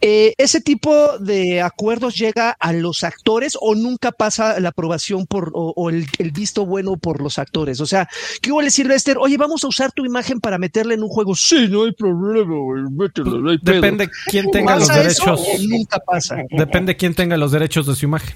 eh, 0.00 0.34
¿ese 0.38 0.60
tipo 0.60 1.18
de 1.18 1.60
acuerdos 1.62 2.16
llega 2.16 2.50
a 2.58 2.72
los 2.72 3.02
actores 3.04 3.56
o 3.60 3.74
nunca 3.74 4.12
pasa 4.12 4.58
la 4.60 4.70
aprobación 4.70 5.26
por, 5.26 5.50
o, 5.54 5.72
o 5.76 5.90
el, 5.90 6.06
el 6.18 6.30
visto 6.32 6.64
bueno 6.66 6.96
por 6.96 7.22
los 7.22 7.38
actores? 7.38 7.80
O 7.80 7.86
sea, 7.86 8.08
¿qué 8.42 8.52
huele 8.52 8.70
Sylvester? 8.70 9.16
Oye, 9.18 9.36
vamos 9.36 9.64
a 9.64 9.68
usar 9.68 9.92
tu 9.92 10.04
imagen 10.04 10.40
para 10.40 10.58
meterla 10.58 10.94
en 10.94 11.02
un 11.02 11.08
juego. 11.08 11.34
Sí, 11.34 11.68
no 11.68 11.84
hay 11.84 11.92
problema, 11.92 12.56
güey, 12.56 12.82
mételo, 12.90 13.38
no 13.40 13.50
hay. 13.50 13.58
Depende 13.62 14.08
quién 14.26 14.50
tenga 14.50 14.76
los 14.76 14.88
¿Pasa 14.88 15.02
eso 15.06 15.36
derechos. 15.36 15.64
nunca 15.68 15.98
pasa. 15.98 16.36
Depende 16.50 16.96
quién 16.96 17.14
tenga 17.14 17.36
los 17.36 17.52
derechos 17.52 17.86
de 17.86 17.94
su 17.94 18.04
imagen. 18.06 18.34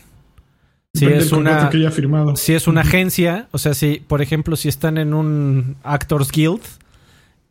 Si 0.93 1.07
es 1.07 1.30
una 1.32 1.70
que 1.70 1.76
haya 1.78 1.91
firmado. 1.91 2.34
si 2.36 2.53
es 2.55 2.66
una 2.66 2.80
agencia, 2.80 3.47
o 3.53 3.59
sea, 3.59 3.74
si 3.74 4.03
por 4.07 4.22
ejemplo 4.22 4.57
si 4.57 4.68
están 4.68 4.99
en 4.99 5.14
un 5.14 5.76
Actors 5.84 6.32
Guild 6.32 6.62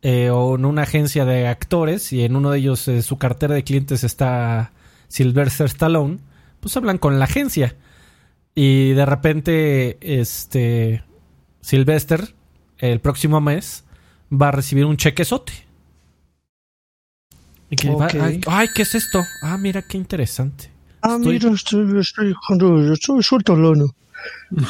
eh, 0.01 0.29
o 0.29 0.55
en 0.55 0.65
una 0.65 0.81
agencia 0.83 1.23
de 1.25 1.47
actores 1.47 2.11
y 2.11 2.23
en 2.25 2.35
uno 2.35 2.51
de 2.51 2.59
ellos 2.59 2.87
eh, 2.89 3.01
su 3.01 3.17
cartera 3.17 3.55
de 3.55 3.63
clientes 3.63 4.03
está 4.03 4.71
Sylvester 5.07 5.67
Stallone, 5.67 6.17
pues 6.59 6.75
hablan 6.75 6.97
con 6.97 7.17
la 7.17 7.25
agencia 7.25 7.75
y 8.55 8.91
de 8.91 9.05
repente 9.05 9.97
este 10.01 11.03
Sylvester 11.61 12.33
el 12.77 12.99
próximo 12.99 13.39
mes 13.39 13.85
va 14.31 14.49
a 14.49 14.51
recibir 14.51 14.83
un 14.85 14.97
chequezote. 14.97 15.53
Y 17.69 17.75
que 17.77 17.89
va- 17.89 18.07
Ok. 18.07 18.15
ay, 18.19 18.41
ay, 18.47 18.67
¿qué 18.75 18.81
es 18.81 18.95
esto? 18.95 19.23
Ah, 19.43 19.57
mira 19.57 19.81
qué 19.81 19.95
interesante. 19.97 20.71
Ah, 21.01 21.15
Estoy- 21.15 21.33
mira, 21.33 21.49
estoy, 21.51 21.99
estoy, 21.99 22.35
estoy 22.93 23.23
suelto 23.23 23.55
lano. 23.55 23.87
Por 24.49 24.63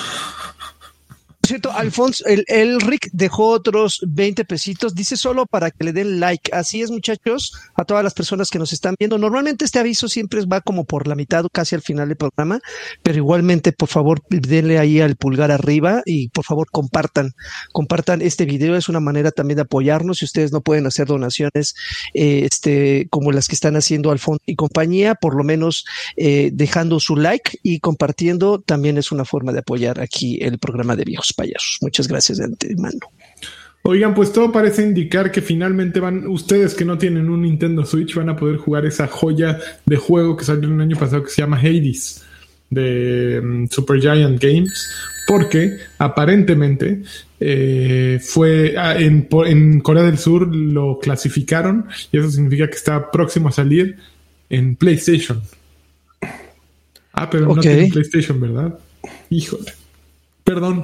cierto, 1.49 1.71
Alfonso, 1.71 2.23
el, 2.25 2.79
Rick 2.81 3.09
dejó 3.11 3.47
otros 3.47 3.99
20 4.07 4.45
pesitos. 4.45 4.95
Dice 4.95 5.17
solo 5.17 5.45
para 5.45 5.71
que 5.71 5.83
le 5.83 5.93
den 5.93 6.19
like. 6.19 6.51
Así 6.53 6.81
es, 6.81 6.91
muchachos, 6.91 7.53
a 7.75 7.85
todas 7.85 8.03
las 8.03 8.13
personas 8.13 8.49
que 8.49 8.59
nos 8.59 8.73
están 8.73 8.95
viendo. 8.97 9.17
Normalmente 9.17 9.65
este 9.65 9.79
aviso 9.79 10.07
siempre 10.07 10.43
va 10.45 10.61
como 10.61 10.85
por 10.85 11.07
la 11.07 11.15
mitad, 11.15 11.45
casi 11.51 11.75
al 11.75 11.81
final 11.81 12.07
del 12.07 12.17
programa, 12.17 12.59
pero 13.03 13.17
igualmente, 13.17 13.71
por 13.71 13.89
favor, 13.89 14.21
denle 14.29 14.79
ahí 14.79 15.01
al 15.01 15.15
pulgar 15.15 15.51
arriba 15.51 16.01
y 16.05 16.29
por 16.29 16.45
favor 16.45 16.67
compartan, 16.71 17.31
compartan 17.71 18.21
este 18.21 18.45
video. 18.45 18.75
Es 18.75 18.89
una 18.89 18.99
manera 18.99 19.31
también 19.31 19.57
de 19.57 19.63
apoyarnos. 19.63 20.17
Si 20.17 20.25
ustedes 20.25 20.51
no 20.51 20.61
pueden 20.61 20.87
hacer 20.87 21.07
donaciones, 21.07 21.75
eh, 22.13 22.41
este, 22.45 23.07
como 23.09 23.31
las 23.31 23.47
que 23.47 23.55
están 23.55 23.75
haciendo 23.75 24.11
Alfonso 24.11 24.43
y 24.45 24.55
compañía, 24.55 25.15
por 25.15 25.35
lo 25.35 25.43
menos 25.43 25.85
eh, 26.15 26.49
dejando 26.53 26.99
su 26.99 27.15
like 27.15 27.59
y 27.63 27.79
compartiendo 27.79 28.59
también 28.61 28.97
es 28.97 29.11
una 29.11 29.25
forma 29.25 29.51
de 29.51 29.59
apoyar 29.59 29.99
aquí 29.99 30.39
el 30.41 30.59
programa 30.59 30.95
de 30.95 31.05
viejos 31.05 31.33
payasos. 31.39 31.77
Muchas 31.81 32.07
gracias 32.07 32.37
de 32.37 32.45
antemano. 32.45 32.99
Oigan, 33.83 34.13
pues 34.13 34.33
todo 34.33 34.51
parece 34.51 34.83
indicar 34.83 35.31
que 35.31 35.41
finalmente 35.41 35.99
van, 35.99 36.27
ustedes 36.27 36.75
que 36.75 36.83
no 36.83 36.97
tienen 36.97 37.29
un 37.29 37.43
Nintendo 37.43 37.85
Switch 37.85 38.13
van 38.13 38.29
a 38.29 38.35
poder 38.35 38.57
jugar 38.57 38.85
esa 38.85 39.07
joya 39.07 39.57
de 39.85 39.95
juego 39.95 40.35
que 40.35 40.43
salió 40.43 40.67
el 40.69 40.81
año 40.81 40.97
pasado 40.97 41.23
que 41.23 41.29
se 41.29 41.41
llama 41.41 41.57
Hades 41.57 42.23
de 42.69 43.41
mm, 43.41 43.67
Supergiant 43.69 44.39
Games, 44.41 44.89
porque 45.27 45.77
aparentemente 45.97 47.03
eh, 47.39 48.19
fue 48.21 48.75
ah, 48.77 48.99
en, 48.99 49.79
Corea 49.79 50.03
del 50.03 50.17
Sur 50.17 50.53
lo 50.53 50.99
clasificaron 50.99 51.85
y 52.11 52.17
eso 52.19 52.29
significa 52.29 52.67
que 52.67 52.75
está 52.75 53.09
próximo 53.09 53.47
a 53.47 53.51
salir 53.53 53.97
en 54.49 54.75
PlayStation. 54.75 55.41
Ah, 57.13 57.29
pero 57.29 57.47
no 57.47 57.61
tiene 57.61 57.87
PlayStation, 57.87 58.39
¿verdad? 58.39 58.77
Híjole. 59.29 59.78
Perdón. 60.53 60.83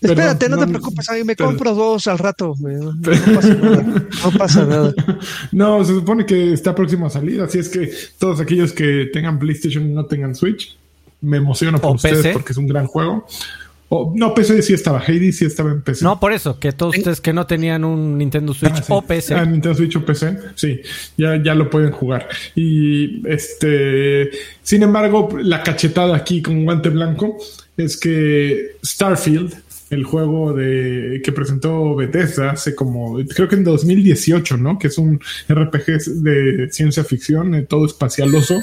Espérate, 0.00 0.46
Perdón, 0.46 0.60
no, 0.60 0.66
te 0.66 0.72
preocupes, 0.72 1.10
a 1.10 1.12
mí 1.12 1.24
me 1.24 1.36
perdón. 1.36 1.54
compro 1.56 1.74
dos 1.74 2.06
al 2.06 2.18
rato. 2.18 2.54
No, 2.58 2.96
pasa 3.34 3.54
nada. 3.54 3.82
No 4.24 4.30
pasa 4.38 4.64
nada. 4.64 4.94
No, 5.52 5.84
se 5.84 5.92
supone 5.92 6.24
que 6.24 6.54
está 6.54 6.74
próximo 6.74 7.06
a 7.06 7.10
salir, 7.10 7.40
así 7.42 7.58
es 7.58 7.68
que 7.68 7.92
todos 8.18 8.40
aquellos 8.40 8.72
que 8.72 9.10
tengan 9.12 9.38
PlayStation 9.38 9.84
y 9.90 9.92
no 9.92 10.06
tengan 10.06 10.34
Switch, 10.34 10.76
me 11.20 11.36
emociono 11.36 11.78
por 11.80 11.90
O 11.90 11.94
ustedes 11.94 12.18
PC. 12.22 12.32
porque 12.32 12.52
es 12.52 12.56
un 12.58 12.66
gran 12.66 12.86
juego. 12.86 13.26
O, 13.92 14.12
no, 14.16 14.32
PC 14.34 14.62
sí 14.62 14.72
estaba, 14.72 15.00
Hades 15.00 15.36
sí 15.36 15.44
estaba 15.44 15.72
en 15.72 15.82
PC. 15.82 16.04
No, 16.04 16.18
por 16.20 16.32
eso, 16.32 16.58
que 16.60 16.70
todos 16.72 16.96
ustedes 16.96 17.20
que 17.20 17.32
no 17.32 17.46
tenían 17.46 17.84
un 17.84 18.16
Nintendo 18.16 18.54
Switch 18.54 18.72
Ah, 18.72 18.82
sí. 18.82 18.84
o 18.88 19.02
PC. 19.02 19.34
Ah, 19.34 19.44
Nintendo 19.44 19.74
Switch 19.76 19.96
o 19.96 20.04
PC, 20.06 20.38
sí, 20.54 20.80
ya, 21.18 21.42
ya 21.42 21.54
lo 21.56 21.68
pueden 21.68 21.90
jugar. 21.90 22.26
Y 22.54 23.20
este, 23.28 24.30
sin 24.62 24.82
embargo, 24.84 25.28
la 25.42 25.62
cachetada 25.62 26.16
aquí 26.16 26.40
con 26.40 26.64
guante 26.64 26.88
blanco 26.88 27.36
es 27.84 27.96
que 27.98 28.76
Starfield, 28.84 29.54
el 29.90 30.04
juego 30.04 30.52
de 30.52 31.20
que 31.24 31.32
presentó 31.32 31.96
Bethesda 31.96 32.50
hace 32.52 32.76
como, 32.76 33.18
creo 33.34 33.48
que 33.48 33.56
en 33.56 33.64
2018, 33.64 34.56
¿no? 34.56 34.78
Que 34.78 34.86
es 34.86 34.98
un 34.98 35.20
RPG 35.48 36.04
de 36.22 36.68
ciencia 36.70 37.02
ficción, 37.02 37.56
eh, 37.56 37.62
todo 37.62 37.86
espacialoso 37.86 38.54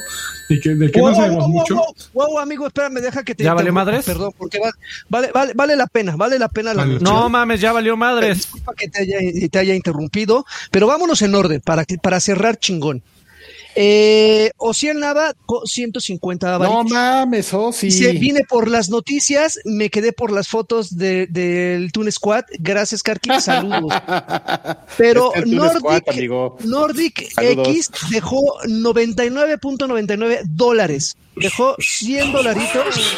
y 0.48 0.62
que 0.62 0.76
del 0.76 0.90
que 0.90 1.02
Wow, 1.02 1.10
no 1.10 1.16
sabemos 1.18 1.44
wow, 1.44 1.50
mucho. 1.50 1.76
wow, 1.76 1.86
wow, 2.14 2.28
wow, 2.28 2.40
amigo, 2.40 2.68
espérame, 2.68 3.02
deja 3.02 3.24
que 3.24 3.36
te 3.36 3.44
¿Ya 3.44 3.54
valió 3.54 3.74
madres? 3.74 4.06
Perdón, 4.06 4.32
porque 4.38 4.58
va- 4.60 4.72
vale, 5.10 5.32
vale, 5.34 5.52
vale 5.54 5.76
la 5.76 5.88
pena, 5.88 6.16
vale 6.16 6.40
la 6.40 6.48
pena 6.48 6.74
la 6.74 6.84
Vale. 6.84 6.94
noticia. 6.94 7.14
No 7.14 7.28
mames, 7.30 7.60
ya 7.60 7.74
valió 7.74 7.98
madres. 7.98 8.38
Disculpa 8.38 8.74
que 8.74 8.88
te 8.88 9.02
haya, 9.02 9.18
te 9.52 9.60
haya 9.60 9.76
interrumpido, 9.76 10.46
pero 10.72 10.88
vámonos 10.88 11.22
en 11.24 11.36
orden 11.36 11.60
para, 11.60 11.84
que- 11.84 11.98
para 11.98 12.22
cerrar 12.22 12.58
chingón. 12.58 13.04
Eh, 13.80 14.50
Ociel 14.58 15.00
Nava, 15.00 15.36
co- 15.46 15.62
150 15.66 16.58
No 16.58 16.84
mames, 16.84 17.54
oh, 17.54 17.72
sí. 17.72 17.88
Dice, 17.88 18.14
vine 18.14 18.42
por 18.44 18.68
las 18.68 18.90
noticias, 18.90 19.60
me 19.66 19.92
quedé 19.92 20.14
por 20.14 20.32
las 20.32 20.48
fotos 20.48 20.98
de- 20.98 21.28
del 21.28 21.92
Toon 21.92 22.12
Squad. 22.12 22.46
Gracias, 22.60 23.04
Karki. 23.04 23.30
Saludos. 23.40 23.94
Pero 24.98 25.32
Es 25.36 25.46
Nordic, 25.46 25.78
Squad, 25.80 26.02
amigo. 26.08 26.58
Nordic 26.64 27.32
Saludos. 27.32 27.68
X 27.68 27.92
dejó 28.10 28.42
99.99 28.66 30.42
dólares. 30.46 31.16
Dejó 31.36 31.76
100 31.78 32.32
dolaritos. 32.32 33.16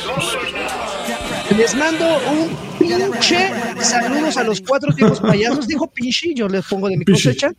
Les 1.57 1.74
mando 1.76 2.05
un 2.32 2.49
pinche 2.78 3.49
saludos 3.80 4.36
a 4.36 4.43
los 4.43 4.60
cuatro 4.60 4.93
viejos 4.93 5.22
payasos. 5.22 5.68
Dijo 5.68 5.88
pinche, 5.88 6.34
yo 6.34 6.49
les 6.49 6.66
pongo 6.66 6.89
de 6.89 6.97
mi 6.97 7.05
cosecha. 7.05 7.51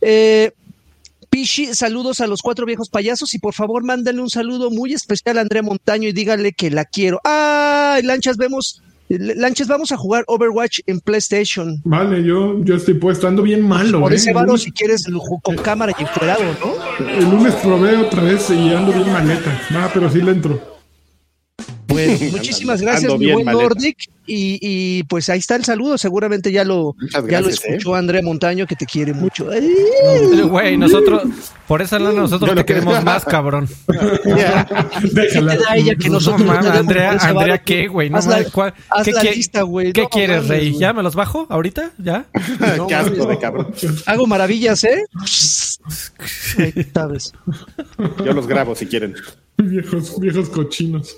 Eh, 0.00 0.50
Pichi, 1.30 1.74
saludos 1.74 2.20
a 2.20 2.26
los 2.26 2.42
cuatro 2.42 2.66
viejos 2.66 2.88
payasos 2.88 3.34
y 3.34 3.38
por 3.38 3.54
favor 3.54 3.84
mándale 3.84 4.20
un 4.20 4.28
saludo 4.28 4.68
muy 4.68 4.92
especial 4.92 5.38
a 5.38 5.42
Andrea 5.42 5.62
Montaño 5.62 6.08
y 6.08 6.12
dígale 6.12 6.52
que 6.52 6.70
la 6.70 6.84
quiero. 6.84 7.20
¡Ay, 7.22 8.02
Lanchas, 8.02 8.36
vemos! 8.36 8.82
Lanchas, 9.08 9.68
vamos 9.68 9.92
a 9.92 9.96
jugar 9.96 10.24
Overwatch 10.26 10.80
en 10.86 11.00
PlayStation. 11.00 11.80
Vale, 11.84 12.24
yo, 12.24 12.64
yo 12.64 12.74
estoy 12.76 12.94
puesto. 12.94 13.28
Ando 13.28 13.42
bien 13.42 13.60
malo. 13.62 14.00
Por 14.00 14.12
¿eh? 14.12 14.16
ese 14.16 14.32
varo, 14.32 14.58
si 14.58 14.72
quieres, 14.72 15.04
con 15.42 15.56
cámara 15.56 15.92
y 15.98 16.02
encuerado, 16.02 16.42
¿no? 16.60 17.06
El 17.06 17.24
lunes 17.30 17.54
probé 17.56 17.96
otra 17.96 18.22
vez 18.22 18.50
y 18.50 18.72
ando 18.72 18.92
bien 18.92 19.12
maleta. 19.12 19.62
Ah, 19.70 19.90
pero 19.92 20.10
sí 20.10 20.20
le 20.22 20.32
entro. 20.32 20.79
Bueno, 21.90 22.18
muchísimas 22.32 22.80
gracias, 22.80 23.12
mi 23.18 23.30
buen 23.32 23.44
maleta. 23.44 23.62
Nordic. 23.64 23.96
Y, 24.32 24.58
y, 24.62 25.02
pues 25.04 25.28
ahí 25.28 25.40
está 25.40 25.56
el 25.56 25.64
saludo. 25.64 25.98
Seguramente 25.98 26.52
ya 26.52 26.62
lo, 26.64 26.94
ya 27.12 27.18
lo 27.20 27.26
gracias, 27.26 27.64
escuchó 27.64 27.96
Andrea 27.96 28.22
Montaño, 28.22 28.64
que 28.64 28.76
te 28.76 28.86
quiere 28.86 29.12
mucho. 29.12 29.50
Ay, 29.50 29.74
Güey, 30.42 30.76
nosotros, 30.76 31.22
por 31.66 31.82
esa 31.82 31.98
lana 31.98 32.20
nosotros 32.20 32.54
te 32.54 32.64
queremos 32.64 33.02
más, 33.02 33.24
cabrón. 33.26 33.68
Déjala. 34.22 34.88
¿Qué 35.00 35.56
te 35.56 35.64
da 35.64 35.76
ella 35.76 35.94
que 35.96 36.08
No 36.08 36.14
nosotros 36.14 36.46
mames, 36.46 36.60
te 36.60 36.66
demos 36.68 36.78
Andrea, 36.80 37.10
Andrea? 37.20 37.58
¿qué, 37.58 37.88
güey? 37.88 38.08
No 38.08 38.18
Haz 38.18 38.26
la- 38.26 38.36
mames, 38.36 38.52
¿cuál- 38.52 38.74
haz 38.88 39.04
¿qué 39.04 39.12
la 39.12 39.22
quie- 39.22 39.34
lista, 39.34 39.62
güey. 39.62 39.92
¿Qué 39.92 40.02
No 40.02 40.08
quieres, 40.10 40.36
mames, 40.42 40.48
Rey? 40.48 40.78
¿Ya 40.78 40.92
me 40.92 41.02
los 41.02 41.14
bajo 41.16 41.46
ahorita? 41.50 41.90
¿Ya? 41.98 42.26
Qué 42.88 42.94
asco 42.94 43.26
de 43.26 43.38
cabrón. 43.38 43.74
Hago 44.06 44.26
maravillas, 44.28 44.84
¿eh? 44.84 45.02
Ahí 46.58 46.86
sabes. 46.94 47.32
Yo 48.24 48.32
los 48.32 48.46
grabo 48.46 48.76
si 48.76 48.86
quieren. 48.86 49.14
Viejos, 49.56 50.20
viejos 50.20 50.48
cochinos. 50.50 51.16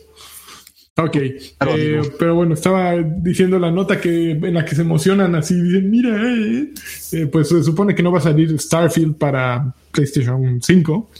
Ok, 0.94 1.16
eh, 1.16 2.02
pero 2.18 2.34
bueno, 2.34 2.52
estaba 2.52 2.96
diciendo 2.96 3.58
la 3.58 3.70
nota 3.70 3.98
que 3.98 4.32
en 4.32 4.52
la 4.52 4.62
que 4.62 4.74
se 4.74 4.82
emocionan 4.82 5.34
así, 5.34 5.58
dicen, 5.58 5.90
mira, 5.90 6.22
eh, 6.22 6.70
eh, 7.12 7.26
pues 7.26 7.48
se 7.48 7.64
supone 7.64 7.94
que 7.94 8.02
no 8.02 8.12
va 8.12 8.18
a 8.18 8.22
salir 8.22 8.60
Starfield 8.60 9.16
para 9.16 9.74
PlayStation 9.90 10.60
5, 10.60 11.10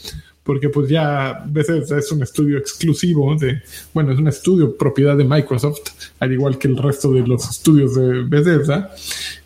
porque 0.43 0.69
pues 0.69 0.89
ya 0.89 1.43
Bethesda 1.47 1.97
es 1.97 2.11
un 2.11 2.21
estudio 2.21 2.59
exclusivo 2.59 3.35
de, 3.35 3.63
bueno, 3.95 4.11
es 4.11 4.19
un 4.19 4.27
estudio 4.27 4.77
propiedad 4.77 5.17
de 5.17 5.23
Microsoft, 5.23 5.81
al 6.19 6.31
igual 6.31 6.59
que 6.59 6.67
el 6.67 6.77
resto 6.77 7.11
de 7.11 7.25
los 7.25 7.49
estudios 7.49 7.95
de 7.95 8.25
Bethesda. 8.25 8.93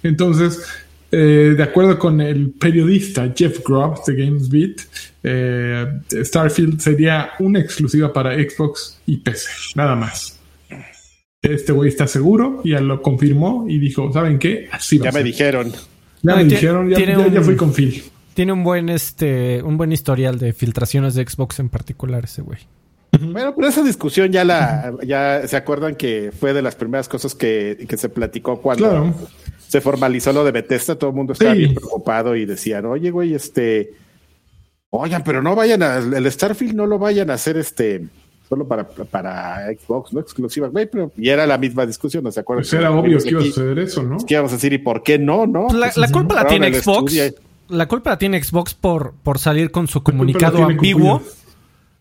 Entonces, 0.03 0.61
eh, 1.11 1.53
de 1.55 1.63
acuerdo 1.63 1.97
con 1.97 2.19
el 2.21 2.51
periodista 2.51 3.31
Jeff 3.35 3.59
Grubb 3.65 4.03
de 4.05 4.15
GamesBeat, 4.15 4.81
eh, 5.23 5.85
Starfield 6.23 6.79
sería 6.79 7.31
una 7.39 7.59
exclusiva 7.59 8.11
para 8.11 8.33
Xbox 8.35 8.99
y 9.05 9.17
PC, 9.17 9.49
nada 9.75 9.95
más. 9.95 10.39
Este 11.41 11.71
güey 11.71 11.89
está 11.89 12.07
seguro, 12.07 12.61
ya 12.65 12.81
lo 12.81 13.01
confirmó 13.01 13.65
y 13.69 13.77
dijo, 13.79 14.11
¿saben 14.11 14.39
qué? 14.39 14.67
Así 14.71 14.97
va 14.97 15.05
Ya 15.05 15.09
a 15.09 15.13
me 15.13 15.19
ser". 15.19 15.25
dijeron. 15.25 15.71
Ya 15.71 15.77
No, 16.23 16.35
me 16.37 16.43
dijeron, 16.45 16.89
ya, 16.89 16.97
tiene 16.97 17.13
ya- 17.15 17.27
ya 17.27 17.39
un- 17.39 17.45
fui 17.45 17.55
con 17.55 17.73
Phil. 17.73 18.03
Tiene 18.33 18.51
un 18.53 18.63
buen 18.63 18.89
este, 18.89 19.61
un 19.63 19.77
buen 19.77 19.91
historial 19.91 20.37
de 20.39 20.53
filtraciones 20.53 21.15
de 21.15 21.25
Xbox 21.27 21.59
en 21.59 21.69
particular 21.69 22.25
ese 22.25 22.41
güey. 22.41 22.59
Bueno, 23.19 23.53
pero 23.55 23.67
esa 23.67 23.81
discusión 23.83 24.31
ya 24.31 24.43
la, 24.43 24.93
ya 25.05 25.47
se 25.47 25.55
acuerdan 25.57 25.95
que 25.95 26.31
fue 26.37 26.53
de 26.53 26.61
las 26.61 26.75
primeras 26.75 27.07
cosas 27.07 27.33
que, 27.33 27.85
que 27.87 27.97
se 27.97 28.09
platicó 28.09 28.61
cuando 28.61 28.89
Claro. 28.89 29.15
Se 29.67 29.81
formalizó 29.81 30.31
lo 30.33 30.43
de 30.45 30.51
Bethesda, 30.51 30.95
todo 30.95 31.09
el 31.09 31.15
mundo 31.15 31.33
estaba 31.33 31.53
Sí. 31.53 31.59
bien 31.59 31.73
preocupado 31.75 32.35
y 32.35 32.45
decían, 32.45 32.85
oye, 32.85 33.11
güey, 33.11 33.33
este, 33.33 33.93
oigan, 34.89 35.23
pero 35.23 35.41
no 35.41 35.55
vayan 35.55 35.83
a, 35.83 35.97
el 35.97 36.31
Starfield 36.31 36.73
no 36.75 36.85
lo 36.87 36.97
vayan 36.99 37.29
a 37.29 37.33
hacer 37.33 37.57
este, 37.57 38.05
solo 38.47 38.67
para, 38.67 38.87
para 38.87 39.67
Xbox, 39.73 40.13
no 40.13 40.19
exclusiva, 40.19 40.67
güey, 40.69 40.89
pero, 40.89 41.11
y 41.17 41.29
era 41.29 41.45
la 41.45 41.57
misma 41.57 41.85
discusión, 41.85 42.23
¿no 42.23 42.31
se 42.31 42.39
acuerdan? 42.39 42.61
Pues 42.63 42.73
era 42.73 42.91
obvio 42.91 43.17
que 43.19 43.29
iba 43.29 43.41
a 43.41 43.43
suceder 43.43 43.79
eso, 43.79 44.03
¿no? 44.03 44.17
¿Qué 44.25 44.35
íbamos 44.35 44.51
a 44.53 44.55
decir? 44.55 44.73
¿Y 44.73 44.77
por 44.77 45.03
qué 45.03 45.19
no? 45.19 45.45
no? 45.45 45.67
La, 45.73 45.87
Pues, 45.87 45.97
la 45.97 46.07
culpa 46.09 46.35
la 46.35 46.47
tiene 46.47 46.73
Xbox. 46.73 47.33
La 47.69 47.85
culpa 47.89 48.11
la 48.11 48.17
tiene 48.17 48.41
Xbox 48.41 48.73
por, 48.73 49.13
por 49.23 49.39
salir 49.39 49.71
con 49.71 49.89
su 49.89 50.01
comunicado 50.01 50.63
ambiguo. 50.63 51.21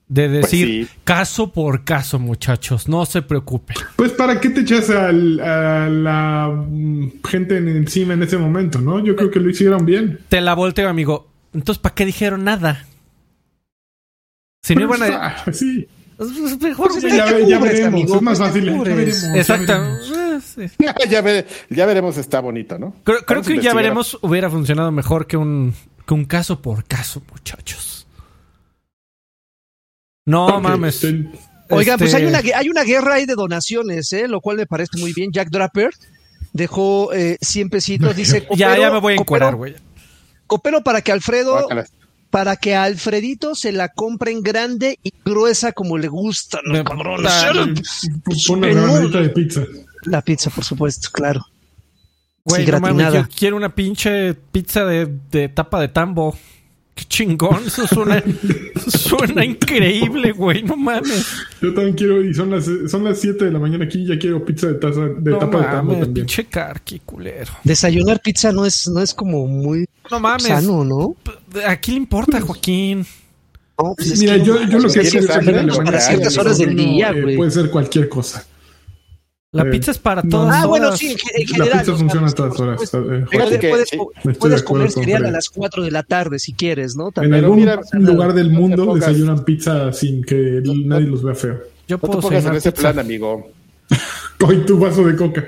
De 0.09 0.28
decir 0.28 0.86
sí. 0.86 0.88
caso 1.04 1.52
por 1.52 1.84
caso, 1.84 2.18
muchachos. 2.18 2.88
No 2.88 3.04
se 3.07 3.22
preocupen. 3.22 3.76
Pues 3.96 4.12
para 4.12 4.40
qué 4.40 4.50
te 4.50 4.61
echas 4.61 4.88
al- 4.90 5.40
a 5.40 5.88
la 5.88 6.48
mm, 6.48 7.22
gente 7.28 7.57
en- 7.59 7.68
encima 7.68 8.14
en 8.14 8.22
ese 8.22 8.38
momento, 8.38 8.80
¿no? 8.80 9.04
Yo 9.04 9.16
creo 9.16 9.30
que 9.30 9.40
lo 9.40 9.50
hicieron 9.50 9.84
bien. 9.84 10.20
Te 10.28 10.40
la 10.40 10.54
volteo, 10.54 10.88
amigo. 10.88 11.28
Entonces, 11.52 11.80
¿para 11.80 11.94
qué 11.94 12.04
dijeron 12.07 12.44
nada? 12.44 12.84
Si 14.62 14.74
no 14.74 14.82
iban 14.82 15.02
a. 15.02 15.26
ah, 15.46 15.52
sí. 15.52 15.86
Pues, 16.16 16.30
Mejor, 16.61 16.88
Pues, 16.90 17.02
güey. 17.02 17.16
Ya, 17.16 17.24
ve- 17.26 17.46
ya 17.48 17.59
veremos. 17.59 17.88
amigo, 17.88 18.16
es 18.16 18.22
más 18.22 18.38
pues, 18.38 18.48
fácil. 18.50 18.64
Ya 18.84 19.38
Exacto. 19.38 19.72
ya, 21.11 21.20
ve- 21.20 21.46
ya 21.70 21.86
veremos, 21.86 22.16
está 22.16 22.40
bonito, 22.40 22.78
¿no? 22.78 22.94
Creo, 23.04 23.18
creo 23.26 23.42
que 23.42 23.61
ya 23.61 23.74
veremos 23.74 24.18
hubiera 24.22 24.48
funcionado 24.50 24.90
mejor 24.92 25.26
que 25.26 25.36
un, 25.36 25.74
que 26.07 26.14
un 26.14 26.24
caso 26.24 26.62
por 26.62 26.84
caso, 26.84 27.22
muchachos. 27.30 27.95
No 30.27 30.61
mames. 30.61 31.01
ten- 31.01 31.33
Oigan, 31.68 31.99
pues 31.99 32.12
Este, 32.12 32.22
hay 32.22 32.29
una, 32.29 32.43
gue- 32.43 32.53
hay 32.55 32.68
una 32.68 32.85
guerra 32.85 33.14
ahí 33.14 33.27
de 33.27 33.35
donaciones, 33.35 34.12
¿eh? 34.12 34.29
lo 34.29 34.41
cual 34.41 34.57
me 34.59 34.66
parece 34.66 34.99
muy 34.99 35.12
bien. 35.12 35.33
Jack 35.33 35.49
Draper 35.51 35.91
dejó 36.53 37.12
eh, 37.12 37.39
100 37.41 37.70
pesitos, 37.70 38.14
dice... 38.16 38.47
Ya, 38.55 38.68
"Coopero- 38.77 38.81
ya 38.81 38.91
me 38.93 39.01
voy 39.01 39.14
a 39.14 39.16
coopero- 39.16 39.57
güey. 39.57 39.74
Coopero 40.47 40.83
para 40.83 41.01
que 41.01 41.11
Alfredo, 41.11 41.66
para 42.31 42.55
que 42.57 42.77
a 42.77 42.85
Alfredito 42.85 43.55
se 43.57 43.72
la 43.72 43.89
compren 43.89 44.43
grande 44.43 44.99
y 45.03 45.12
gruesa 45.24 45.72
como 45.72 45.99
le 45.99 46.07
gusta, 46.07 46.61
¿no, 46.64 46.85
cabrón? 46.85 47.24
Pon 48.47 48.59
una 48.59 48.68
rebanadita 48.68 49.20
de 49.22 49.29
pizza. 49.31 49.62
La 50.05 50.22
pizza, 50.22 50.51
por 50.51 50.62
supuesto, 50.64 51.09
claro. 51.12 51.45
Güey, 52.45 52.64
Sí, 52.64 52.70
no 52.70 52.79
mames, 52.79 53.12
yo 53.12 53.27
quiero 53.37 53.57
una 53.57 53.74
pinche 53.74 54.35
pizza 54.35 54.85
de, 54.85 55.09
de 55.33 55.49
tapa 55.49 55.81
de 55.81 55.89
tambo. 55.89 56.39
Qué 56.97 57.05
chingón, 57.05 57.62
eso 57.66 57.86
suena, 57.86 58.24
suena 58.88 59.44
increíble, 59.44 60.32
güey, 60.32 60.62
no 60.62 60.76
mames. 60.78 61.26
Yo 61.61 61.74
también 61.74 61.94
quiero, 61.94 62.24
y 62.24 62.32
son 62.32 62.51
las, 62.51 62.64
son 62.90 63.05
las 63.05 63.20
7 63.20 63.44
de 63.44 63.51
la 63.51 63.59
mañana 63.59 63.84
aquí, 63.84 64.07
ya 64.07 64.18
quiero 64.18 64.42
pizza 64.44 64.68
de 64.68 64.74
taza, 64.74 65.03
de 65.03 65.30
No 65.30 65.36
tapa 65.38 65.59
de 65.59 65.64
tambo 65.64 65.92
mames, 65.92 66.01
también. 66.07 66.26
pinche 66.26 66.47
carqui, 66.47 67.01
culero. 67.05 67.53
Desayunar 67.64 68.20
pizza 68.22 68.51
no 68.51 68.64
es, 68.64 68.88
no 68.88 69.03
es 69.03 69.12
como 69.12 69.47
muy 69.47 69.84
No 70.11 70.20
mames. 70.20 70.44
sano, 70.44 70.84
¿no? 70.84 71.14
¿A 71.66 71.76
quién 71.76 71.97
le 71.97 72.01
importa, 72.03 72.40
Joaquín? 72.40 73.05
No, 73.78 73.92
pues 73.94 74.12
es 74.12 74.18
Mira, 74.20 74.36
que- 74.36 74.44
yo, 74.44 74.62
yo 74.62 74.78
lo 74.78 74.84
que 74.88 75.05
sé 75.05 75.18
es 75.18 75.26
que 75.26 75.74
para 75.84 76.01
ciertas 76.01 76.38
horas 76.38 76.57
del 76.57 76.74
día, 76.74 77.11
eh, 77.11 77.20
güey. 77.22 77.36
Puede 77.36 77.51
ser 77.51 77.70
cualquier 77.70 78.09
cosa. 78.09 78.42
La 79.53 79.62
Eh, 79.62 79.70
pizza 79.70 79.90
es 79.92 79.99
para 79.99 80.22
no. 80.22 80.28
todas 80.28 80.55
Ah, 80.64 80.66
bueno, 80.66 80.94
sí, 80.97 81.12
en, 81.12 81.18
ge- 81.18 81.24
en 81.34 81.42
La 81.42 81.47
general. 81.64 81.78
pizza 81.80 81.80
o 81.80 81.84
sea, 81.84 81.97
funciona 81.97 82.26
a 82.26 82.30
pues, 82.30 82.34
todas 82.34 82.61
horas. 82.61 82.80
supuesto. 82.90 83.14
eh, 83.14 83.26
Fíjate 83.30 83.36
Puedes, 83.38 83.61
que- 83.61 83.68
puedes, 83.68 83.88
sí, 83.88 83.99
puedes 84.38 84.62
comer 84.62 84.92
con 84.92 85.05
cereal 85.05 85.24
a 85.26 85.30
las 85.30 85.49
4 85.49 85.82
de 85.84 85.90
la 85.92 86.03
tarde 86.03 86.38
si 86.38 86.53
quieres, 86.53 86.97
¿no? 86.97 87.07
En 87.09 87.12
También. 87.12 87.44
algún 87.44 87.59
mira, 87.61 87.80
lugar 87.92 88.34
del 88.34 88.53
no 88.53 88.55
te 88.55 88.61
mundo 88.61 88.94
desayunan 88.97 89.44
pizza 89.44 89.92
sin 89.92 90.22
que 90.24 90.61
nadie 90.64 91.07
los 91.07 91.22
vea 91.22 91.34
feo. 91.34 91.61
Yo 91.88 91.97
No 91.97 92.01
te 92.01 92.07
puedo 92.07 92.20
pongas 92.20 92.44
en 92.44 92.55
ese 92.57 92.72
pizza. 92.72 92.92
plan, 92.92 92.99
amigo. 92.99 93.51
Hoy 94.47 94.66
tu 94.66 94.78
vaso 94.78 95.05
de 95.05 95.16
coca. 95.16 95.44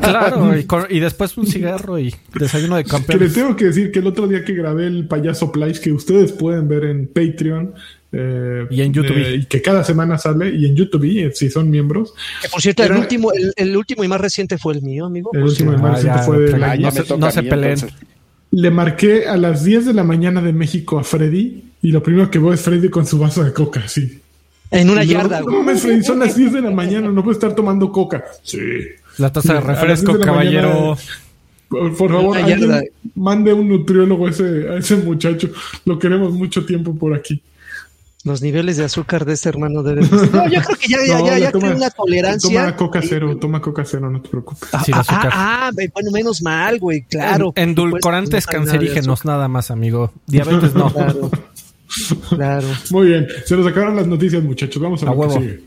Claro, 0.00 0.56
y, 0.58 0.64
con- 0.64 0.86
y 0.90 0.98
después 1.00 1.36
un 1.38 1.46
cigarro 1.46 1.98
y 1.98 2.14
desayuno 2.34 2.76
de 2.76 2.84
Que 2.84 2.90
campeón. 2.90 3.20
les 3.20 3.32
tengo 3.34 3.54
que 3.56 3.66
decir 3.66 3.92
que 3.92 4.00
el 4.00 4.06
otro 4.06 4.26
día 4.26 4.44
que 4.44 4.54
grabé 4.54 4.86
el 4.86 5.06
payaso 5.06 5.52
Plies, 5.52 5.78
que 5.80 5.92
ustedes 5.92 6.32
pueden 6.32 6.68
ver 6.68 6.84
en 6.84 7.06
Patreon. 7.06 7.74
Eh, 8.12 8.66
Y 8.70 8.80
en 8.82 8.92
YouTube. 8.92 9.16
eh, 9.16 9.34
y 9.36 9.44
que 9.44 9.62
cada 9.62 9.84
semana 9.84 10.18
sale. 10.18 10.50
Y 10.54 10.66
en 10.66 10.74
YouTube, 10.76 11.04
eh, 11.04 11.30
si 11.34 11.48
son 11.50 11.70
miembros. 11.70 12.12
Que, 12.42 12.48
por 12.48 12.60
cierto, 12.60 12.82
el 12.84 12.92
último, 12.92 13.32
el, 13.32 13.52
el 13.56 13.76
último 13.76 14.02
y 14.04 14.08
más 14.08 14.20
reciente 14.20 14.58
fue 14.58 14.74
el 14.74 14.82
mío, 14.82 15.06
amigo. 15.06 15.30
El 15.32 15.42
último 15.44 15.72
de 15.72 15.78
cierto. 15.78 15.96
Ah, 15.96 16.00
ya, 16.02 16.18
fue 16.22 16.38
de 16.40 16.58
la- 16.58 16.76
no 16.76 16.90
se- 16.90 17.16
no 17.18 17.30
se 17.30 17.42
peleen. 17.42 17.78
Le 18.52 18.70
marqué 18.70 19.26
a 19.26 19.36
las 19.36 19.62
10 19.64 19.86
de 19.86 19.92
la 19.94 20.02
mañana 20.02 20.42
de 20.42 20.52
México 20.52 20.98
a 20.98 21.04
Freddy. 21.04 21.64
Y 21.82 21.92
lo 21.92 22.02
primero 22.02 22.30
que 22.30 22.38
veo 22.38 22.52
es 22.52 22.60
Freddy 22.60 22.88
con 22.90 23.06
su 23.06 23.18
vaso 23.18 23.44
de 23.44 23.52
coca, 23.52 23.86
sí. 23.88 24.20
En 24.72 24.90
una 24.90 25.02
Y 25.04 25.08
yarda, 25.08 25.40
No 25.40 25.46
mames, 25.62 25.80
Freddy, 25.82 26.02
son 26.02 26.18
las 26.18 26.36
10 26.36 26.52
de 26.52 26.60
la 26.60 26.70
mañana, 26.70 27.08
no 27.10 27.22
puedo 27.22 27.32
estar 27.32 27.54
tomando 27.54 27.90
coca. 27.90 28.24
Sí. 28.42 28.58
La 29.18 29.32
taza 29.32 29.54
de 29.54 29.60
refresco, 29.60 30.06
10 30.12 30.18
de 30.20 30.26
la 30.26 30.32
caballero. 30.32 30.68
mañana, 30.68 30.96
Por, 31.68 31.96
por 31.96 32.10
favor, 32.10 32.36
alguien 32.36 32.90
mande 33.14 33.52
un 33.52 33.68
nutriólogo 33.68 34.26
a 34.26 34.30
ese, 34.30 34.68
a 34.68 34.76
ese 34.76 34.96
muchacho. 34.96 35.50
Lo 35.84 35.98
queremos 35.98 36.32
mucho 36.32 36.64
tiempo 36.66 36.94
por 36.96 37.14
aquí. 37.14 37.40
Los 38.22 38.42
niveles 38.42 38.76
de 38.76 38.84
azúcar 38.84 39.24
de 39.24 39.32
este 39.32 39.48
hermano 39.48 39.82
deben. 39.82 40.08
No, 40.32 40.46
yo 40.48 40.60
creo 40.62 40.76
que 40.78 40.88
ya, 40.88 40.98
ya, 41.06 41.18
No, 41.18 41.26
ya, 41.26 41.38
ya 41.38 41.50
toma- 41.52 41.60
tiene 41.68 41.76
una 41.76 41.90
tolerancia. 41.90 42.60
Toma 42.60 42.76
coca 42.76 42.98
Y- 43.02 43.08
cero, 43.08 43.36
toma 43.40 43.62
coca 43.62 43.82
cero, 43.86 44.10
no 44.10 44.20
te 44.20 44.28
preocupes. 44.28 44.68
Ah, 44.72 44.84
Sin 44.84 44.94
ah, 44.94 45.00
azúcar. 45.00 45.30
ah, 45.32 45.68
ah, 45.68 45.70
bueno, 45.92 46.10
menos 46.12 46.42
mal, 46.42 46.78
güey, 46.78 47.02
claro. 47.02 47.52
En- 47.56 47.70
Endulcorantes 47.70 48.44
Pues, 48.44 48.46
cancerígenos 48.46 49.24
nada 49.24 49.48
más, 49.48 49.70
amigo. 49.70 50.12
Diabetes 50.26 50.74
no. 50.74 50.92
Claro. 50.92 51.30
Claro. 52.28 52.68
Muy 52.90 53.08
bien, 53.08 53.26
se 53.44 53.56
nos 53.56 53.66
acabaron 53.66 53.96
las 53.96 54.06
noticias, 54.06 54.40
muchachos. 54.44 54.80
Vamos 54.80 55.02
a, 55.02 55.06
A 55.06 55.10
lo 55.10 55.16
huevo. 55.16 55.34
que 55.34 55.40
sigue. 55.40 55.60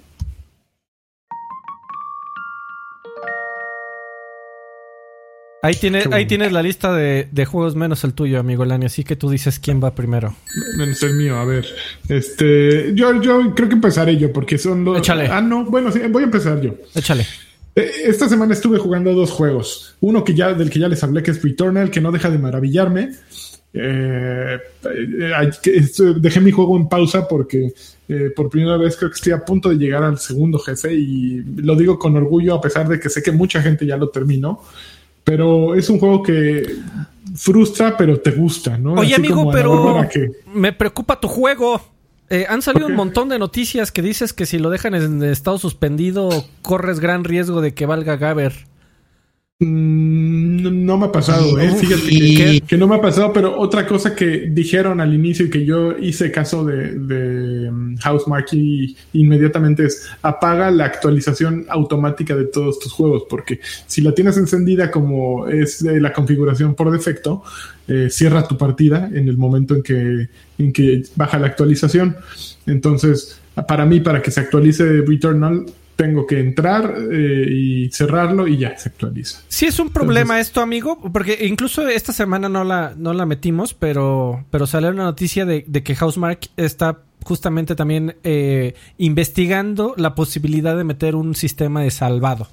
Ahí 5.63 5.75
tienes, 5.75 6.09
Qué 6.09 6.13
ahí 6.13 6.25
tienes 6.25 6.51
la 6.51 6.61
lista 6.61 6.93
de, 6.93 7.29
de 7.31 7.45
juegos 7.45 7.73
menos 7.77 8.03
el 8.03 8.13
tuyo, 8.13 8.37
amigo 8.37 8.65
Lani. 8.65 8.87
Así 8.87 9.05
que 9.05 9.15
tú 9.15 9.29
dices 9.29 9.59
quién 9.59 9.81
va 9.81 9.95
primero. 9.95 10.35
Menos 10.77 11.01
el 11.03 11.13
mío, 11.13 11.37
a 11.37 11.45
ver. 11.45 11.65
Este, 12.09 12.93
yo, 12.93 13.21
yo 13.21 13.55
creo 13.55 13.69
que 13.69 13.75
empezaré 13.75 14.17
yo, 14.17 14.33
porque 14.33 14.57
son 14.57 14.83
los. 14.83 14.97
Échale. 14.97 15.27
Ah, 15.27 15.39
no, 15.39 15.63
bueno, 15.63 15.89
sí, 15.89 16.01
voy 16.09 16.23
a 16.23 16.25
empezar 16.25 16.59
yo. 16.59 16.75
Échale. 16.93 17.25
Eh, 17.75 17.91
Esta 18.07 18.27
semana 18.27 18.53
estuve 18.53 18.77
jugando 18.77 19.13
dos 19.13 19.31
juegos. 19.31 19.95
Uno 20.01 20.25
que 20.25 20.33
ya, 20.33 20.53
del 20.53 20.69
que 20.69 20.79
ya 20.79 20.89
les 20.89 21.01
hablé, 21.01 21.23
que 21.23 21.31
es 21.31 21.41
Returnal, 21.41 21.89
que 21.89 22.01
no 22.01 22.11
deja 22.11 22.29
de 22.29 22.39
maravillarme. 22.39 23.11
Eh, 23.75 24.59
eh, 24.85 25.81
dejé 26.17 26.41
mi 26.41 26.51
juego 26.51 26.77
en 26.77 26.87
pausa 26.87 27.27
porque 27.27 27.73
eh, 28.07 28.31
por 28.35 28.47
primera 28.49 28.77
vez 28.77 28.95
creo 28.95 29.09
que 29.09 29.15
estoy 29.15 29.33
a 29.33 29.43
punto 29.43 29.69
de 29.69 29.77
llegar 29.77 30.03
al 30.03 30.19
segundo 30.19 30.59
jefe 30.59 30.93
y 30.93 31.41
lo 31.41 31.75
digo 31.75 31.97
con 31.97 32.15
orgullo 32.15 32.53
a 32.53 32.61
pesar 32.61 32.87
de 32.87 32.99
que 32.99 33.09
sé 33.09 33.23
que 33.23 33.31
mucha 33.31 33.61
gente 33.63 33.85
ya 33.85 33.97
lo 33.97 34.09
terminó. 34.09 34.61
Pero 35.23 35.75
es 35.75 35.89
un 35.89 35.99
juego 35.99 36.21
que 36.23 36.63
frustra, 37.35 37.95
pero 37.97 38.19
te 38.19 38.31
gusta, 38.31 38.77
¿no? 38.77 38.93
Oye, 38.93 39.13
Así 39.13 39.25
amigo, 39.25 39.49
pero 39.51 40.07
que- 40.11 40.29
me 40.53 40.73
preocupa 40.73 41.19
tu 41.19 41.27
juego. 41.27 41.81
Eh, 42.29 42.45
han 42.49 42.61
salido 42.61 42.87
un 42.87 42.95
montón 42.95 43.29
de 43.29 43.37
noticias 43.37 43.91
que 43.91 44.01
dices 44.01 44.33
que 44.33 44.45
si 44.45 44.57
lo 44.57 44.69
dejan 44.69 44.95
en 44.95 45.21
estado 45.23 45.57
suspendido 45.59 46.29
corres 46.61 46.99
gran 46.99 47.23
riesgo 47.23 47.61
de 47.61 47.73
que 47.73 47.85
valga 47.85 48.15
Gaber. 48.15 48.65
Mm, 49.63 50.61
No, 50.63 50.71
no 50.71 50.97
me 50.97 51.05
ha 51.07 51.11
pasado, 51.11 51.59
¿eh? 51.59 51.69
Fíjate 51.75 52.61
que, 52.65 52.77
no 52.77 52.87
me 52.87 52.95
ha 52.95 53.01
pasado, 53.01 53.33
pero 53.33 53.59
otra 53.59 53.85
cosa 53.85 54.15
que 54.15 54.49
dijeron 54.49 55.01
al 55.01 55.13
inicio 55.13 55.45
y 55.45 55.49
que 55.49 55.65
yo 55.65 55.97
hice 55.97 56.31
caso 56.31 56.63
de, 56.63 56.97
de 56.97 57.69
um, 57.69 57.97
Housemark 57.97 58.53
y 58.53 58.95
inmediatamente 59.13 59.85
es 59.85 60.09
apaga 60.21 60.71
la 60.71 60.85
actualización 60.85 61.65
automática 61.69 62.35
de 62.35 62.45
todos 62.45 62.79
tus 62.79 62.93
juegos, 62.93 63.23
porque 63.29 63.59
si 63.87 64.01
la 64.01 64.13
tienes 64.13 64.37
encendida 64.37 64.89
como 64.91 65.47
es 65.47 65.83
de 65.83 65.99
la 65.99 66.13
configuración 66.13 66.75
por 66.75 66.91
defecto, 66.91 67.43
eh, 67.87 68.07
cierra 68.09 68.47
tu 68.47 68.57
partida 68.57 69.09
en 69.13 69.27
el 69.27 69.37
momento 69.37 69.75
en 69.75 69.83
que, 69.83 70.29
en 70.57 70.71
que 70.71 71.03
baja 71.15 71.39
la 71.39 71.47
actualización. 71.47 72.15
Entonces, 72.65 73.39
para 73.67 73.85
mí, 73.85 73.99
para 73.99 74.21
que 74.21 74.31
se 74.31 74.39
actualice 74.39 75.01
Returnal, 75.01 75.65
tengo 75.95 76.25
que 76.25 76.39
entrar 76.39 76.95
eh, 77.11 77.45
y 77.49 77.89
cerrarlo 77.91 78.47
y 78.47 78.57
ya 78.57 78.77
se 78.77 78.89
actualiza. 78.89 79.41
Sí 79.47 79.65
es 79.65 79.79
un 79.79 79.89
problema 79.89 80.39
esto, 80.39 80.61
amigo, 80.61 80.99
porque 81.11 81.45
incluso 81.45 81.87
esta 81.87 82.13
semana 82.13 82.49
no 82.49 82.63
la, 82.63 82.93
no 82.97 83.13
la 83.13 83.25
metimos, 83.25 83.73
pero, 83.73 84.45
pero 84.49 84.67
salió 84.67 84.89
una 84.89 85.03
noticia 85.03 85.45
de, 85.45 85.63
de 85.67 85.83
que 85.83 85.95
Housemark 85.95 86.49
está 86.57 86.99
justamente 87.23 87.75
también 87.75 88.15
eh, 88.23 88.75
investigando 88.97 89.93
la 89.97 90.15
posibilidad 90.15 90.77
de 90.77 90.83
meter 90.83 91.15
un 91.15 91.35
sistema 91.35 91.81
de 91.81 91.91
salvado. 91.91 92.47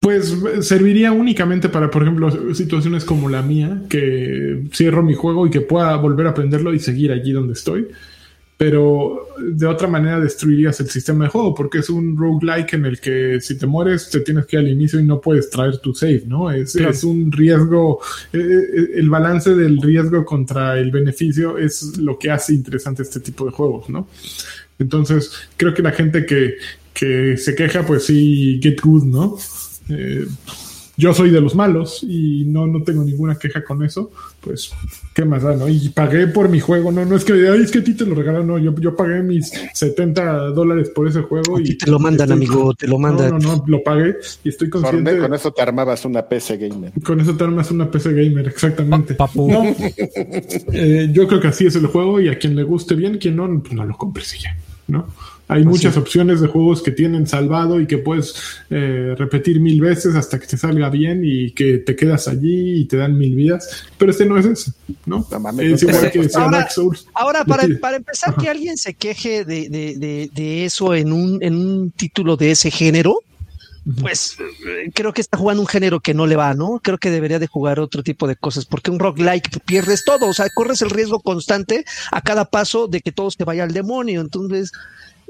Pues 0.00 0.36
serviría 0.60 1.10
únicamente 1.10 1.68
para, 1.68 1.90
por 1.90 2.02
ejemplo, 2.02 2.54
situaciones 2.54 3.04
como 3.04 3.28
la 3.28 3.42
mía, 3.42 3.82
que 3.88 4.64
cierro 4.72 5.02
mi 5.02 5.14
juego 5.14 5.46
y 5.46 5.50
que 5.50 5.62
pueda 5.62 5.96
volver 5.96 6.28
a 6.28 6.30
aprenderlo 6.30 6.72
y 6.74 6.78
seguir 6.78 7.10
allí 7.10 7.32
donde 7.32 7.54
estoy. 7.54 7.88
Pero 8.58 9.28
de 9.38 9.66
otra 9.66 9.86
manera 9.86 10.18
destruirías 10.18 10.80
el 10.80 10.88
sistema 10.88 11.24
de 11.24 11.30
juego, 11.30 11.54
porque 11.54 11.78
es 11.78 11.90
un 11.90 12.16
roguelike 12.16 12.72
en 12.72 12.86
el 12.86 12.98
que 13.00 13.38
si 13.40 13.58
te 13.58 13.66
mueres 13.66 14.08
te 14.08 14.20
tienes 14.20 14.46
que 14.46 14.56
ir 14.56 14.60
al 14.60 14.68
inicio 14.68 14.98
y 14.98 15.04
no 15.04 15.20
puedes 15.20 15.50
traer 15.50 15.76
tu 15.76 15.92
save, 15.92 16.22
¿no? 16.26 16.50
Es, 16.50 16.72
Claro. 16.72 16.90
es 16.90 17.04
un 17.04 17.30
riesgo, 17.30 18.00
eh, 18.32 18.38
eh, 18.38 18.88
el 18.94 19.10
balance 19.10 19.54
del 19.54 19.80
riesgo 19.82 20.24
contra 20.24 20.78
el 20.78 20.90
beneficio 20.90 21.58
es 21.58 21.98
lo 21.98 22.18
que 22.18 22.30
hace 22.30 22.54
interesante 22.54 23.02
este 23.02 23.20
tipo 23.20 23.44
de 23.44 23.50
juegos, 23.50 23.90
¿no? 23.90 24.08
Entonces, 24.78 25.32
creo 25.58 25.74
que 25.74 25.82
la 25.82 25.92
gente 25.92 26.24
que, 26.24 26.54
que 26.94 27.36
se 27.36 27.54
queja, 27.54 27.84
pues 27.84 28.04
sí, 28.04 28.58
get 28.62 28.80
good, 28.82 29.04
¿no? 29.04 29.36
Eh, 29.90 30.26
yo 30.96 31.12
soy 31.12 31.30
de 31.30 31.40
los 31.40 31.54
malos 31.54 32.02
y 32.02 32.44
no, 32.46 32.66
no 32.66 32.82
tengo 32.82 33.04
ninguna 33.04 33.38
queja 33.38 33.62
con 33.62 33.84
eso, 33.84 34.10
pues, 34.40 34.70
¿qué 35.14 35.24
más 35.24 35.42
da, 35.42 35.54
no? 35.54 35.68
Y 35.68 35.90
pagué 35.90 36.26
por 36.26 36.48
mi 36.48 36.58
juego, 36.60 36.90
no, 36.92 37.04
no 37.04 37.16
es 37.16 37.24
que, 37.24 37.32
ay, 37.34 37.62
es 37.62 37.70
que 37.70 37.80
a 37.80 37.84
ti 37.84 37.94
te 37.94 38.06
lo 38.06 38.14
regalaron, 38.14 38.46
no, 38.46 38.58
yo, 38.58 38.74
yo 38.80 38.96
pagué 38.96 39.22
mis 39.22 39.50
70 39.74 40.50
dólares 40.50 40.88
por 40.90 41.06
ese 41.08 41.20
juego. 41.22 41.58
A 41.58 41.60
y 41.60 41.76
te 41.76 41.90
lo 41.90 41.98
mandan, 41.98 42.30
estoy- 42.30 42.36
amigo, 42.46 42.74
te 42.74 42.86
lo 42.88 42.98
mandan. 42.98 43.30
No, 43.30 43.38
no, 43.38 43.56
no, 43.56 43.64
lo 43.66 43.82
pagué 43.82 44.16
y 44.44 44.48
estoy 44.48 44.70
consciente. 44.70 45.12
Con, 45.12 45.20
con 45.22 45.34
eso 45.34 45.52
te 45.52 45.62
armabas 45.62 46.04
una 46.04 46.22
PC 46.26 46.56
gamer. 46.56 46.92
Con 47.04 47.20
eso 47.20 47.36
te 47.36 47.44
armas 47.44 47.70
una 47.70 47.90
PC 47.90 48.12
gamer, 48.12 48.48
exactamente. 48.48 49.14
Pa- 49.14 49.26
papu. 49.26 49.50
No, 49.50 49.64
eh, 50.72 51.08
yo 51.12 51.26
creo 51.28 51.40
que 51.40 51.48
así 51.48 51.66
es 51.66 51.76
el 51.76 51.86
juego 51.86 52.20
y 52.20 52.28
a 52.28 52.38
quien 52.38 52.56
le 52.56 52.62
guste 52.62 52.94
bien, 52.94 53.18
quien 53.18 53.36
no, 53.36 53.60
pues 53.60 53.74
no 53.74 53.84
lo 53.84 53.96
compres 53.96 54.34
y 54.34 54.42
ya, 54.42 54.56
¿no? 54.88 55.06
Hay 55.48 55.64
muchas 55.64 55.96
opciones 55.96 56.40
de 56.40 56.48
juegos 56.48 56.82
que 56.82 56.90
tienen 56.90 57.26
salvado 57.26 57.80
y 57.80 57.86
que 57.86 57.98
puedes 57.98 58.34
eh, 58.68 59.14
repetir 59.16 59.60
mil 59.60 59.80
veces 59.80 60.14
hasta 60.16 60.40
que 60.40 60.46
te 60.46 60.56
salga 60.56 60.90
bien 60.90 61.22
y 61.24 61.52
que 61.52 61.78
te 61.78 61.94
quedas 61.94 62.26
allí 62.26 62.80
y 62.80 62.84
te 62.86 62.96
dan 62.96 63.16
mil 63.16 63.34
vidas, 63.36 63.84
pero 63.96 64.10
este 64.10 64.26
no 64.26 64.36
es 64.38 64.46
eso, 64.46 64.72
¿no? 65.06 65.24
No 65.30 65.40
mames, 65.40 65.72
es 65.74 65.82
igual 65.84 66.10
que 66.10 66.18
decía 66.22 66.40
Ahora- 66.42 66.58
Dark 66.58 66.72
Souls. 66.72 67.06
Ahora, 67.14 67.44
para, 67.44 67.64
empezar, 67.64 68.30
Ajá. 68.30 68.42
que 68.42 68.48
alguien 68.48 68.76
se 68.76 68.94
queje 68.94 69.44
de, 69.44 69.68
de, 69.68 69.94
de, 69.96 70.30
de 70.34 70.64
eso 70.64 70.94
en 70.94 71.12
un, 71.12 71.38
en 71.42 71.54
un 71.54 71.90
título 71.92 72.36
de 72.36 72.50
ese 72.50 72.70
género, 72.72 73.20
pues 74.00 74.36
creo 74.94 75.12
que 75.12 75.20
está 75.20 75.38
jugando 75.38 75.62
un 75.62 75.68
género 75.68 76.00
que 76.00 76.12
no 76.14 76.26
le 76.26 76.34
va, 76.36 76.54
¿no? 76.54 76.80
Creo 76.82 76.98
que 76.98 77.10
debería 77.10 77.38
de 77.38 77.46
jugar 77.46 77.78
otro 77.78 78.02
tipo 78.02 78.26
de 78.26 78.34
cosas, 78.36 78.64
porque 78.66 78.90
un 78.90 78.98
roguelike 78.98 79.60
pierdes 79.64 80.04
todo, 80.04 80.26
o 80.26 80.32
sea, 80.32 80.46
corres 80.54 80.82
el 80.82 80.90
riesgo 80.90 81.20
constante 81.20 81.84
a 82.10 82.20
cada 82.20 82.46
paso 82.46 82.88
de 82.88 83.00
que 83.00 83.12
todo 83.12 83.30
se 83.30 83.44
vaya 83.44 83.62
al 83.64 83.72
demonio, 83.72 84.20
entonces 84.20 84.72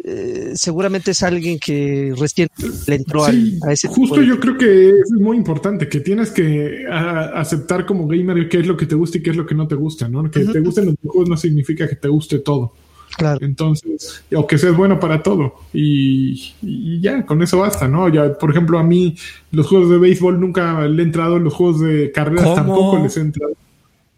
eh, 0.05 0.53
seguramente 0.55 1.13
es 1.13 1.23
alguien 1.23 1.59
que 1.59 2.15
recién 2.19 2.49
le 2.87 2.95
entró 2.95 3.25
al- 3.25 3.59
a 3.67 3.73
ese 3.73 3.89
tipo 3.89 4.01
justo 4.03 4.21
de- 4.21 4.27
yo 4.27 4.39
creo 4.39 4.57
que 4.59 4.91
es 4.91 5.11
muy 5.13 5.37
importante 5.39 5.89
que 5.89 6.01
tienes 6.01 6.31
que 6.31 6.85
a- 6.91 7.41
aceptar 7.41 7.87
como 7.87 8.07
gamer 8.07 8.49
qué 8.49 8.61
es 8.61 8.67
lo 8.67 8.77
que 8.77 8.85
te 8.87 8.95
gusta 8.95 9.19
y 9.19 9.23
qué 9.23 9.31
es 9.31 9.37
lo 9.37 9.47
que 9.47 9.55
no 9.55 9.67
te 9.67 9.75
gusta, 9.75 10.07
¿no? 10.09 10.31
Que 10.31 10.41
te 10.53 10.61
gusten 10.61 10.87
los 10.87 10.95
juegos 11.03 11.29
no 11.31 11.37
significa 11.37 11.89
que 11.89 11.97
te 11.97 12.09
guste 12.09 12.39
todo. 12.41 12.75
Claro. 13.17 13.39
Entonces, 13.41 14.25
o 14.35 14.47
que 14.47 14.59
seas 14.59 14.77
bueno 14.77 15.01
para 15.01 15.23
todo. 15.23 15.55
Y, 15.73 16.53
y 16.63 17.01
ya, 17.01 17.25
con 17.25 17.43
eso 17.43 17.59
basta, 17.59 17.89
¿no? 17.89 18.09
Ya, 18.09 18.37
por 18.37 18.51
ejemplo, 18.51 18.79
a 18.79 18.83
mí 18.83 19.17
los 19.53 19.67
juegos 19.67 19.89
de 19.91 19.99
béisbol 19.99 20.39
nunca 20.39 20.87
le 20.87 21.03
he 21.03 21.07
entrado, 21.07 21.39
los 21.39 21.55
juegos 21.55 21.81
de 21.81 22.13
carreras 22.13 22.45
¿Cómo? 22.45 22.55
tampoco 22.57 22.99
les 23.03 23.17
he 23.17 23.21
entrado. 23.21 23.53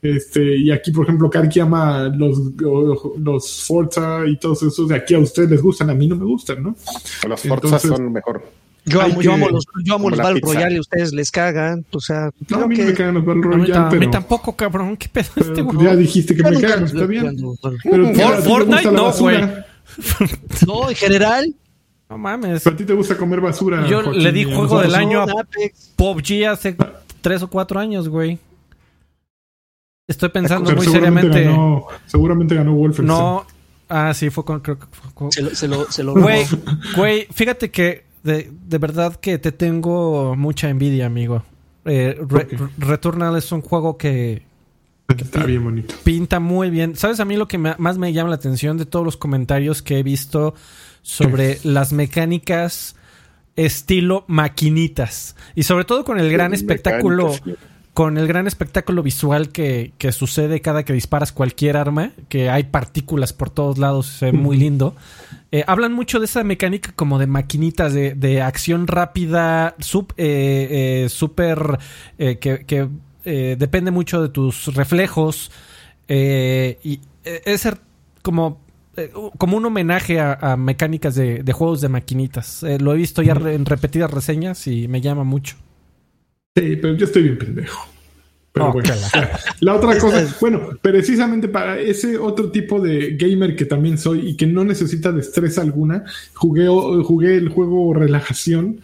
Este, 0.03 0.57
y 0.57 0.71
aquí, 0.71 0.91
por 0.93 1.05
ejemplo, 1.05 1.29
Karki 1.29 1.59
ama 1.61 2.05
los, 2.09 2.39
los 3.19 3.65
Forza 3.67 4.21
y 4.27 4.37
todos 4.37 4.63
esos 4.63 4.89
de 4.89 4.97
aquí 4.97 5.15
a 5.15 5.19
ustedes 5.19 5.51
les 5.51 5.61
gustan, 5.63 5.91
a 5.91 5.95
mí 5.95 6.07
no 6.07 6.17
me 6.17 6.25
gustan, 6.25 6.63
¿no? 6.63 6.77
Los 7.29 7.45
Entonces- 7.45 7.49
Forzas 7.49 7.83
son 7.83 8.13
mejor. 8.13 8.43
Yo 8.89 9.01
amo, 9.03 9.23
yo 9.23 9.31
que- 9.31 9.35
amo 9.37 9.49
los, 9.51 9.67
yo 9.85 9.95
amo 9.95 10.11
los 10.11 10.19
Battle. 10.19 10.41
Royale 10.43 10.77
y 10.77 10.81
ustedes 10.81 11.13
les 11.13 11.31
cagan, 11.31 11.85
o 11.93 12.01
sea, 12.01 12.27
No, 12.27 12.47
creo 12.47 12.65
a 12.65 12.67
mí 12.69 12.77
no 12.77 12.83
que- 12.85 12.91
me 12.91 12.95
cagan 12.97 13.15
los 13.15 13.25
Battle 13.25 13.43
A 13.43 13.47
mí, 13.49 13.53
Royale, 13.65 13.75
a 13.81 13.91
mí 13.91 13.97
pero, 13.99 14.11
tampoco, 14.11 14.57
cabrón. 14.57 14.97
¿Qué 14.97 15.09
pedo 15.09 15.27
pero 15.35 15.47
este 15.47 15.63
güey? 15.63 15.85
ya 15.87 15.97
dijiste 15.97 16.35
que 16.37 16.43
Yo 16.43 16.51
me 16.51 16.61
cagan, 16.61 16.85
está 16.85 17.07
bien. 17.07 17.37
Pero 17.83 18.15
For- 18.15 18.43
Fortnite 18.43 18.91
no, 18.91 19.05
basura. 19.05 19.67
No, 20.67 20.89
en 20.91 20.95
general, 20.97 21.55
No 22.11 22.17
mames. 22.17 22.67
A 22.67 22.75
ti 22.75 22.85
te 22.85 22.95
gusta 22.95 23.17
comer 23.17 23.41
basura. 23.41 23.87
Yo 23.87 24.03
Joaquín, 24.03 24.23
le 24.23 24.33
di 24.33 24.45
juego 24.45 24.81
del 24.81 24.95
año 24.95 25.27
no, 25.27 25.33
a. 25.41 25.45
PUBG 25.97 26.47
hace 26.49 26.75
tres 27.21 27.43
o 27.43 27.49
cuatro 27.51 27.79
años, 27.81 28.09
güey. 28.09 28.39
Estoy 30.07 30.31
pensando 30.31 30.65
Pero 30.71 30.79
muy 30.79 30.87
seguramente 30.87 31.29
seriamente. 31.33 31.51
Ganó, 31.59 31.87
seguramente 32.07 32.55
ganó 32.55 32.73
Wolfenstein. 32.73 33.07
No. 33.09 33.47
Ah, 33.91 34.13
sí, 34.15 34.31
fue 34.31 34.45
con. 34.45 34.61
Creo 34.61 34.79
que 34.79 34.87
fue 34.91 35.11
con- 35.13 35.33
Se 35.33 35.43
lo, 35.43 35.55
se 35.55 35.69
lo, 35.69 35.91
se 35.93 36.03
lo 36.03 36.15
Güey, 36.15 36.47
güey, 36.97 37.27
fíjate 37.31 37.71
que 37.71 38.05
de, 38.29 38.53
de 38.69 38.79
verdad 38.79 39.17
que 39.17 39.39
te 39.39 39.51
tengo 39.51 40.37
mucha 40.37 40.69
envidia, 40.69 41.07
amigo. 41.07 41.43
Eh. 41.85 42.17
Returnal 42.79 43.37
es 43.37 43.51
un 43.51 43.63
juego 43.63 43.97
que 43.97 44.43
Está 45.09 45.45
bien 45.45 45.65
bonito. 45.65 45.95
pinta 46.05 46.39
muy 46.39 46.69
bien. 46.71 46.95
¿Sabes 46.97 47.19
a 47.19 47.25
mí 47.25 47.37
lo 47.37 47.49
que 47.49 47.57
me- 47.59 47.75
más 47.79 47.97
me 47.99 48.13
llama 48.13 48.29
la 48.31 48.37
atención 48.37 48.77
de 48.77 48.85
todos 48.87 49.05
los 49.05 49.17
comentarios 49.17 49.81
que 49.83 49.99
he 49.99 50.03
visto 50.03 50.55
sobre 51.03 51.59
las 51.65 51.93
mecánicas 51.93 52.95
estilo 53.57 54.25
maquinitas? 54.29 55.35
Y 55.55 55.63
sobre 55.63 55.85
todo 55.87 56.05
con 56.05 56.19
el 56.21 56.31
gran 56.31 56.53
espectáculo, 56.53 57.29
Mecánicas, 57.33 57.65
con 57.99 58.17
el 58.17 58.29
gran 58.29 58.47
espectáculo 58.47 59.03
visual 59.03 59.49
que, 59.49 59.91
que 59.99 60.13
sucede 60.13 60.61
cada 60.61 60.85
que 60.85 60.93
disparas 60.93 61.33
cualquier 61.33 61.77
arma, 61.77 62.13
que 62.29 62.49
hay 62.49 62.63
partículas 62.63 63.33
por 63.33 63.51
todos 63.51 63.77
lados, 63.77 64.19
ve 64.21 64.31
muy 64.31 64.57
lindo. 64.57 64.95
Eh, 65.51 65.65
hablan 65.67 65.93
mucho 65.95 66.21
de 66.21 66.27
esa 66.27 66.45
mecánica 66.45 66.93
como 66.95 67.19
de 67.19 67.27
maquinitas, 67.27 67.93
de, 67.93 68.15
de 68.15 68.41
acción 68.41 68.87
rápida, 68.87 69.75
sup- 69.81 70.13
eh, 70.17 71.05
eh, 71.07 71.09
súper, 71.09 71.59
eh, 72.19 72.39
que, 72.39 72.65
que, 72.67 72.89
eh, 73.25 73.57
depende 73.59 73.91
mucho 73.91 74.23
de 74.23 74.29
tus 74.29 74.73
reflejos. 74.77 75.51
eh, 76.07 76.79
y 76.85 77.01
eh, 77.25 77.43
es 77.47 77.69
como, 78.23 78.61
eh, 78.97 79.11
como 79.39 79.57
un 79.57 79.65
homenaje 79.67 80.21
a, 80.21 80.35
a 80.35 80.57
mecánicas 80.57 81.17
de, 81.17 81.43
de 81.43 81.53
juegos 81.53 81.81
de 81.81 81.89
maquinitas. 81.89 82.63
Eh, 82.63 82.79
lo 82.79 82.93
he 82.95 82.97
visto 82.97 83.23
ya 83.23 83.35
re- 83.35 83.55
en 83.57 83.67
repetidas 83.67 84.09
reseñas 84.09 84.69
y 84.69 84.87
me 84.87 85.01
llama 85.01 85.25
mucho. 85.25 85.57
Sí, 86.59 86.77
pero 86.77 86.95
yo 86.95 87.05
estoy 87.07 87.23
bien 87.23 87.39
pendejo. 87.39 87.89
Pero 88.53 88.73
bueno, 88.73 88.91
la 89.61 89.77
otra 89.77 89.99
cosa, 89.99 90.37
bueno, 90.41 90.71
precisamente 90.83 91.47
para 91.49 91.79
ese 91.79 92.19
otro 92.19 92.51
tipo 92.51 92.81
de 92.81 93.17
gamer 93.17 93.55
que 93.55 93.67
también 93.67 93.99
soy 93.99 94.31
y 94.31 94.37
que 94.37 94.47
no 94.47 94.65
necesita 94.65 95.13
destreza 95.13 95.61
alguna, 95.61 96.05
jugué, 96.35 96.67
jugué 96.67 97.37
el 97.37 97.51
juego 97.51 97.95
Relajación 97.95 98.81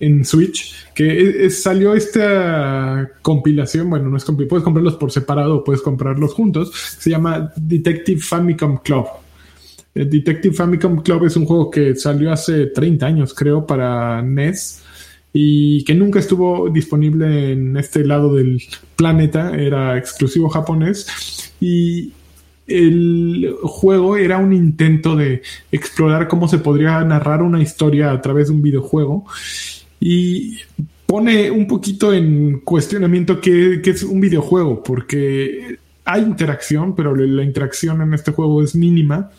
en 0.00 0.24
Switch, 0.26 0.74
que 0.94 1.48
salió 1.48 1.94
esta 1.94 3.08
compilación, 3.22 3.88
bueno, 3.88 4.10
no 4.10 4.16
es 4.18 4.24
compilación, 4.24 4.48
puedes 4.50 4.64
comprarlos 4.64 4.96
por 4.96 5.10
separado 5.10 5.56
o 5.56 5.64
puedes 5.64 5.80
comprarlos 5.80 6.34
juntos, 6.34 6.72
se 6.98 7.08
llama 7.08 7.50
Detective 7.56 8.20
Famicom 8.20 8.78
Club. 8.78 9.06
Detective 9.94 10.54
Famicom 10.54 11.02
Club 11.02 11.24
es 11.24 11.36
un 11.36 11.46
juego 11.46 11.70
que 11.70 11.94
salió 11.94 12.32
hace 12.32 12.66
30 12.66 13.06
años, 13.06 13.32
creo, 13.32 13.64
para 13.64 14.20
NES 14.20 14.83
y 15.36 15.82
que 15.82 15.96
nunca 15.96 16.20
estuvo 16.20 16.70
disponible 16.70 17.52
en 17.52 17.76
este 17.76 18.04
lado 18.06 18.32
del 18.32 18.62
planeta, 18.94 19.52
era 19.56 19.98
exclusivo 19.98 20.48
japonés 20.48 21.52
y 21.60 22.12
el 22.68 23.52
juego 23.62 24.16
era 24.16 24.38
un 24.38 24.52
intento 24.52 25.16
de 25.16 25.42
explorar 25.72 26.28
cómo 26.28 26.46
se 26.46 26.58
podría 26.58 27.04
narrar 27.04 27.42
una 27.42 27.60
historia 27.60 28.12
a 28.12 28.22
través 28.22 28.46
de 28.46 28.54
un 28.54 28.62
videojuego 28.62 29.24
y 29.98 30.58
pone 31.04 31.50
un 31.50 31.66
poquito 31.66 32.14
en 32.14 32.60
cuestionamiento 32.60 33.40
qué, 33.40 33.82
es 33.84 34.04
un 34.04 34.20
videojuego, 34.20 34.84
porque 34.84 35.78
hay 36.04 36.22
interacción, 36.22 36.94
pero 36.94 37.14
la 37.14 37.42
interacción 37.42 38.00
en 38.02 38.14
este 38.14 38.30
juego 38.30 38.62
es 38.62 38.76
mínima. 38.76 39.30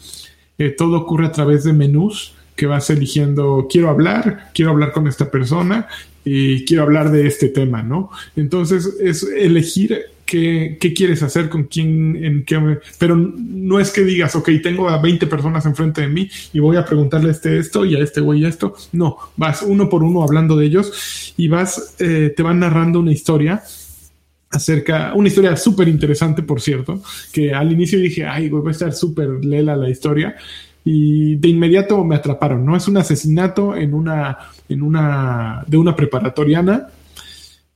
Eh, 0.58 0.72
todo 0.72 0.98
ocurre 0.98 1.28
a 1.28 1.32
través 1.32 1.64
de 1.64 1.72
menús 1.72 2.35
que 2.56 2.66
vas 2.66 2.90
eligiendo, 2.90 3.68
quiero 3.70 3.90
hablar, 3.90 4.52
quiero 4.54 4.72
hablar 4.72 4.92
con 4.92 5.08
esta 5.08 5.30
persona 5.30 5.88
y 6.24 6.66
quiero 6.66 6.84
hablar 6.84 7.12
de 7.12 7.28
este 7.28 7.50
tema, 7.50 7.84
¿no? 7.84 8.10
Entonces 8.36 8.96
es 9.00 9.24
elegir 9.24 10.06
qué, 10.26 10.94
quieres 10.96 11.24
hacer, 11.24 11.50
con 11.50 11.66
quién, 11.66 12.16
en 12.24 12.46
qué, 12.46 12.80
pero 12.98 13.16
no 13.16 13.80
es 13.80 13.92
que 13.92 14.04
digas, 14.04 14.36
ok, 14.36 14.50
tengo 14.62 14.90
a 14.90 15.02
20 15.02 15.28
personas 15.28 15.66
enfrente 15.66 16.02
de 16.02 16.08
mí 16.08 16.30
y 16.52 16.60
voy 16.60 16.78
a 16.78 16.86
preguntarle 16.86 17.30
a 17.30 17.32
este 17.32 17.60
esto 17.60 17.86
y 17.86 17.96
a 17.96 18.00
este 18.00 18.22
güey 18.22 18.46
esto. 18.46 18.76
No, 18.92 19.18
vas 19.38 19.62
uno 19.62 19.90
por 19.90 20.04
uno 20.04 20.24
hablando 20.24 20.58
de 20.58 20.66
ellos 20.66 21.34
y 21.38 21.48
vas, 21.48 21.96
eh, 22.00 22.34
te 22.36 22.44
van 22.44 22.60
narrando 22.60 23.00
una 23.00 23.12
historia 23.12 23.64
acerca, 24.50 25.14
una 25.16 25.28
historia 25.28 25.56
súper 25.58 25.88
interesante, 25.88 26.42
por 26.42 26.62
cierto, 26.62 27.02
que 27.32 27.54
al 27.54 27.72
inicio 27.72 28.00
dije, 28.00 28.26
ay, 28.26 28.50
güey, 28.50 28.66
a 28.68 28.72
estar 28.72 28.94
súper 28.94 29.44
lela 29.44 29.76
la 29.76 29.90
historia. 29.90 30.36
Y 30.86 31.36
de 31.38 31.50
inmediato 31.50 32.04
me 32.06 32.16
atraparon, 32.16 32.64
¿no? 32.64 32.78
Es 32.78 32.88
un 32.88 32.98
asesinato 32.98 33.76
en 33.76 33.94
una, 33.94 34.38
en 34.70 34.84
una, 34.84 35.64
de 35.68 35.78
una 35.78 35.96
preparatoriana 35.96 36.90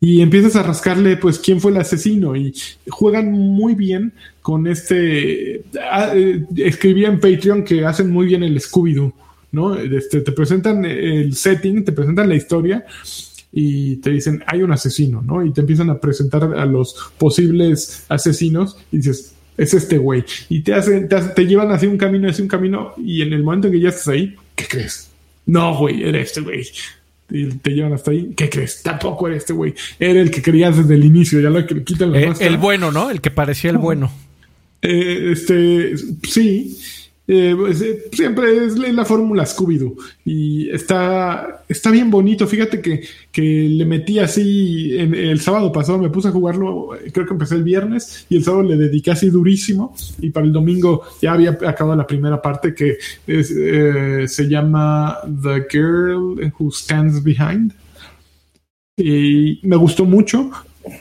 y 0.01 0.21
empiezas 0.21 0.55
a 0.55 0.63
rascarle, 0.63 1.17
pues, 1.17 1.39
quién 1.39 1.59
fue 1.59 1.71
el 1.71 1.77
asesino. 1.77 2.35
Y 2.35 2.55
juegan 2.87 3.31
muy 3.31 3.75
bien 3.75 4.13
con 4.41 4.67
este. 4.67 5.63
Ah, 5.91 6.11
eh, 6.15 6.45
en 6.55 7.19
Patreon 7.19 7.63
que 7.63 7.85
hacen 7.85 8.09
muy 8.09 8.27
bien 8.27 8.43
el 8.43 8.59
Scooby-Doo, 8.59 9.13
¿no? 9.51 9.75
Este, 9.75 10.21
te 10.21 10.31
presentan 10.31 10.85
el 10.85 11.35
setting, 11.35 11.83
te 11.83 11.91
presentan 11.91 12.29
la 12.29 12.35
historia 12.35 12.85
y 13.51 13.97
te 13.97 14.11
dicen, 14.11 14.41
hay 14.47 14.61
un 14.61 14.71
asesino, 14.71 15.21
¿no? 15.21 15.43
Y 15.43 15.51
te 15.51 15.61
empiezan 15.61 15.89
a 15.89 15.99
presentar 15.99 16.43
a 16.43 16.65
los 16.65 16.95
posibles 17.17 18.05
asesinos 18.07 18.77
y 18.91 18.97
dices, 18.97 19.33
es 19.59 19.73
este 19.73 19.97
güey. 19.97 20.23
Y 20.49 20.61
te 20.61 20.73
hacen, 20.73 21.07
te, 21.07 21.21
te 21.21 21.45
llevan 21.45 21.71
hacia 21.71 21.89
un 21.89 21.97
camino, 21.97 22.29
hacia 22.29 22.43
un 22.43 22.49
camino, 22.49 22.93
y 22.97 23.21
en 23.21 23.33
el 23.33 23.43
momento 23.43 23.67
en 23.67 23.73
que 23.73 23.79
ya 23.79 23.89
estás 23.89 24.07
ahí, 24.07 24.35
¿qué 24.55 24.65
crees? 24.67 25.09
No, 25.45 25.77
güey, 25.77 26.03
era 26.03 26.19
este 26.19 26.41
güey 26.41 26.65
y 27.31 27.47
te 27.47 27.71
llevan 27.71 27.93
hasta 27.93 28.11
ahí. 28.11 28.33
¿Qué 28.35 28.49
crees? 28.49 28.81
Tampoco 28.83 29.27
era 29.27 29.37
este 29.37 29.53
güey. 29.53 29.73
Era 29.99 30.19
el 30.19 30.31
que 30.31 30.41
querías 30.41 30.77
desde 30.77 30.95
el 30.95 31.05
inicio, 31.05 31.39
ya 31.39 31.49
lo 31.49 31.65
que 31.65 31.75
le 31.75 31.83
quitan 31.83 32.11
la 32.11 32.19
eh, 32.19 32.33
El 32.39 32.57
bueno, 32.57 32.91
¿no? 32.91 33.09
El 33.09 33.21
que 33.21 33.31
parecía 33.31 33.69
el 33.71 33.77
bueno. 33.77 34.11
Eh, 34.81 35.31
este, 35.33 35.95
sí. 36.27 36.77
Eh, 37.31 37.53
pues, 37.55 37.85
siempre 38.11 38.65
es 38.65 38.75
la 38.75 39.05
fórmula 39.05 39.45
Scooby-Doo 39.45 39.95
y 40.25 40.67
está, 40.71 41.63
está 41.69 41.91
bien 41.91 42.09
bonito. 42.09 42.47
Fíjate 42.47 42.81
que, 42.81 43.03
que 43.31 43.67
le 43.69 43.85
metí 43.85 44.17
así 44.17 44.97
el 44.97 45.39
sábado 45.39 45.71
pasado, 45.71 45.99
me 45.99 46.09
puse 46.09 46.29
a 46.29 46.31
jugarlo, 46.31 46.89
creo 47.13 47.27
que 47.27 47.33
empecé 47.33 47.53
el 47.53 47.61
viernes 47.61 48.25
y 48.29 48.37
el 48.37 48.43
sábado 48.43 48.63
le 48.63 48.77
dediqué 48.77 49.11
así 49.11 49.29
durísimo 49.29 49.95
y 50.19 50.31
para 50.31 50.47
el 50.47 50.51
domingo 50.51 51.03
ya 51.21 51.33
había 51.33 51.51
acabado 51.51 51.95
la 51.95 52.07
primera 52.07 52.41
parte 52.41 52.73
que 52.73 52.97
eh, 53.27 54.25
se 54.27 54.49
llama 54.49 55.19
The 55.23 55.67
Girl 55.69 56.51
Who 56.57 56.71
Stands 56.71 57.21
Behind. 57.23 57.75
Y 58.97 59.59
me 59.61 59.75
gustó 59.75 60.03
mucho, 60.05 60.49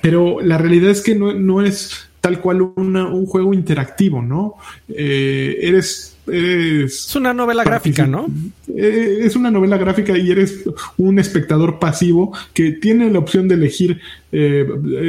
pero 0.03 0.43
la 0.43 0.59
realidad 0.59 0.91
es 0.91 1.01
que 1.01 1.15
no, 1.15 1.33
no 1.33 1.63
es 1.63 2.07
tal 2.21 2.39
cual 2.43 2.61
un 2.61 3.27
juego 3.27 3.55
interactivo, 3.55 4.21
¿no? 4.21 4.57
Eh, 4.91 5.57
eres 5.63 6.18
es 6.31 7.15
una 7.17 7.33
novela 7.33 7.65
gráfica, 7.65 8.07
¿no? 8.07 8.27
Eh, 8.69 9.21
es 9.23 9.37
una 9.37 9.51
novela 9.51 9.77
gráfica 9.77 10.17
y 10.17 10.31
eres 10.31 10.65
un 10.97 11.19
espectador 11.19 11.79
pasivo 11.79 12.33
que 12.53 12.73
tiene 12.73 13.11
la 13.11 13.19
opción 13.19 13.49
de 13.49 13.55
elegir, 13.55 14.01
eh, 14.33 14.67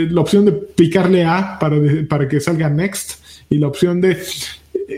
la 0.09 0.21
opción 0.21 0.45
de 0.45 0.51
picarle 0.51 1.25
A 1.25 1.57
para, 1.59 1.77
para 2.07 2.27
que 2.27 2.39
salga 2.39 2.69
next 2.69 3.23
y 3.49 3.57
la 3.57 3.67
opción 3.67 4.01
de... 4.01 4.17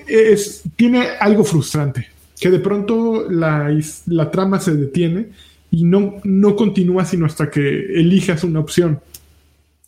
Es, 0.08 0.64
tiene 0.76 1.06
algo 1.20 1.44
frustrante, 1.44 2.08
que 2.40 2.50
de 2.50 2.60
pronto 2.60 3.30
la, 3.30 3.70
la 4.08 4.32
trama 4.32 4.60
se 4.60 4.76
detiene 4.76 5.28
y 5.70 5.84
no, 5.84 6.16
no 6.24 6.56
continúa 6.56 7.06
sino 7.06 7.26
hasta 7.26 7.50
que 7.50 7.60
elijas 8.00 8.44
una 8.44 8.60
opción. 8.60 9.00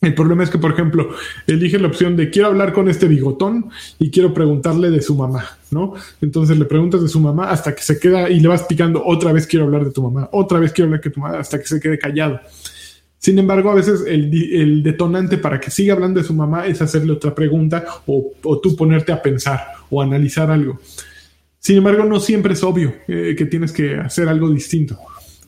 El 0.04 0.14
problema 0.14 0.44
es 0.44 0.50
que, 0.50 0.58
por 0.58 0.72
ejemplo, 0.72 1.10
elige 1.46 1.78
la 1.78 1.88
opción 1.88 2.16
de 2.16 2.30
quiero 2.30 2.48
hablar 2.48 2.72
con 2.72 2.88
este 2.88 3.08
bigotón 3.08 3.70
y 3.98 4.10
quiero 4.10 4.34
preguntarle 4.34 4.90
de 4.90 5.00
su 5.00 5.14
mamá, 5.14 5.56
¿no? 5.70 5.94
Entonces 6.20 6.58
le 6.58 6.66
preguntas 6.66 7.02
de 7.02 7.08
su 7.08 7.20
mamá 7.20 7.50
hasta 7.50 7.74
que 7.74 7.82
se 7.82 7.98
queda 7.98 8.28
y 8.28 8.40
le 8.40 8.48
vas 8.48 8.64
picando 8.64 9.02
otra 9.04 9.32
vez 9.32 9.46
quiero 9.46 9.64
hablar 9.64 9.84
de 9.84 9.90
tu 9.90 10.02
mamá, 10.02 10.28
otra 10.32 10.58
vez 10.58 10.72
quiero 10.72 10.88
hablar 10.88 11.02
de 11.02 11.10
tu 11.10 11.20
mamá 11.20 11.38
hasta 11.38 11.58
que 11.58 11.66
se 11.66 11.80
quede 11.80 11.98
callado. 11.98 12.40
Sin 13.18 13.38
embargo, 13.38 13.70
a 13.70 13.74
veces 13.74 14.04
el, 14.06 14.82
detonante 14.82 15.38
para 15.38 15.58
que 15.58 15.70
siga 15.70 15.94
hablando 15.94 16.20
de 16.20 16.26
su 16.26 16.34
mamá 16.34 16.66
es 16.66 16.82
hacerle 16.82 17.12
otra 17.12 17.34
pregunta 17.34 17.82
o, 18.04 18.60
tú 18.62 18.76
ponerte 18.76 19.12
a 19.12 19.22
pensar 19.22 19.60
o 19.88 20.02
analizar 20.02 20.50
algo. 20.50 20.78
Sin 21.58 21.78
embargo, 21.78 22.04
no 22.04 22.20
siempre 22.20 22.52
es 22.52 22.62
obvio 22.62 22.92
eh, 23.08 23.34
que 23.38 23.46
tienes 23.46 23.72
que 23.72 23.96
hacer 23.96 24.28
algo 24.28 24.50
distinto. 24.50 24.98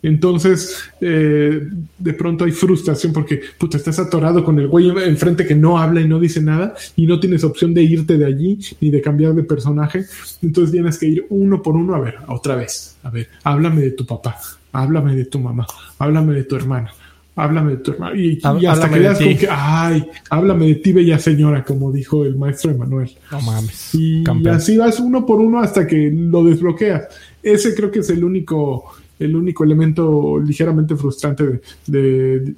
Entonces, 0.02 0.78
eh, 1.00 1.68
de 1.98 2.12
pronto 2.12 2.44
hay 2.44 2.52
frustración 2.52 3.12
porque 3.12 3.40
puta, 3.58 3.76
estás 3.76 3.98
atorado 3.98 4.44
con 4.44 4.58
el 4.58 4.68
güey 4.68 4.90
enfrente 4.90 5.46
que 5.46 5.54
no 5.54 5.78
habla 5.78 6.00
y 6.00 6.08
no 6.08 6.20
dice 6.20 6.40
nada 6.40 6.74
y 6.94 7.06
no 7.06 7.18
tienes 7.18 7.44
opción 7.44 7.74
de 7.74 7.82
irte 7.82 8.18
de 8.18 8.26
allí 8.26 8.58
ni 8.80 8.90
de 8.90 9.00
cambiar 9.00 9.34
de 9.34 9.42
personaje. 9.42 10.04
Entonces 10.42 10.72
tienes 10.72 10.98
que 10.98 11.06
ir 11.06 11.26
uno 11.30 11.62
por 11.62 11.74
uno 11.74 11.94
a 11.94 12.00
ver, 12.00 12.16
otra 12.28 12.56
vez. 12.56 12.96
A 13.02 13.10
ver, 13.10 13.28
háblame 13.42 13.82
de 13.82 13.90
tu 13.92 14.06
papá, 14.06 14.38
háblame 14.72 15.16
de 15.16 15.24
tu 15.24 15.38
mamá, 15.38 15.66
háblame 15.98 16.34
de 16.34 16.44
tu 16.44 16.56
hermana, 16.56 16.92
háblame 17.34 17.72
de 17.72 17.76
tu 17.78 17.92
hermano. 17.92 18.16
Y, 18.16 18.40
hasta 18.66 18.90
que 18.90 18.98
veas 18.98 19.18
con 19.18 19.36
que, 19.36 19.48
ay, 19.50 20.06
háblame 20.30 20.66
de 20.66 20.74
ti, 20.76 20.92
bella 20.92 21.18
señora, 21.18 21.64
como 21.64 21.90
dijo 21.90 22.24
el 22.24 22.36
maestro 22.36 22.70
Emanuel. 22.70 23.10
No 23.30 23.40
mames. 23.40 23.94
Y, 23.94 24.22
y 24.22 24.48
así 24.48 24.76
vas 24.76 25.00
uno 25.00 25.24
por 25.24 25.40
uno 25.40 25.60
hasta 25.60 25.86
que 25.86 26.10
lo 26.12 26.44
desbloqueas. 26.44 27.08
Ese 27.42 27.74
creo 27.74 27.90
que 27.90 28.00
es 28.00 28.10
el 28.10 28.24
único 28.24 28.92
el 29.18 29.34
único 29.34 29.64
elemento 29.64 30.38
ligeramente 30.38 30.96
frustrante 30.96 31.60
de, 31.86 32.54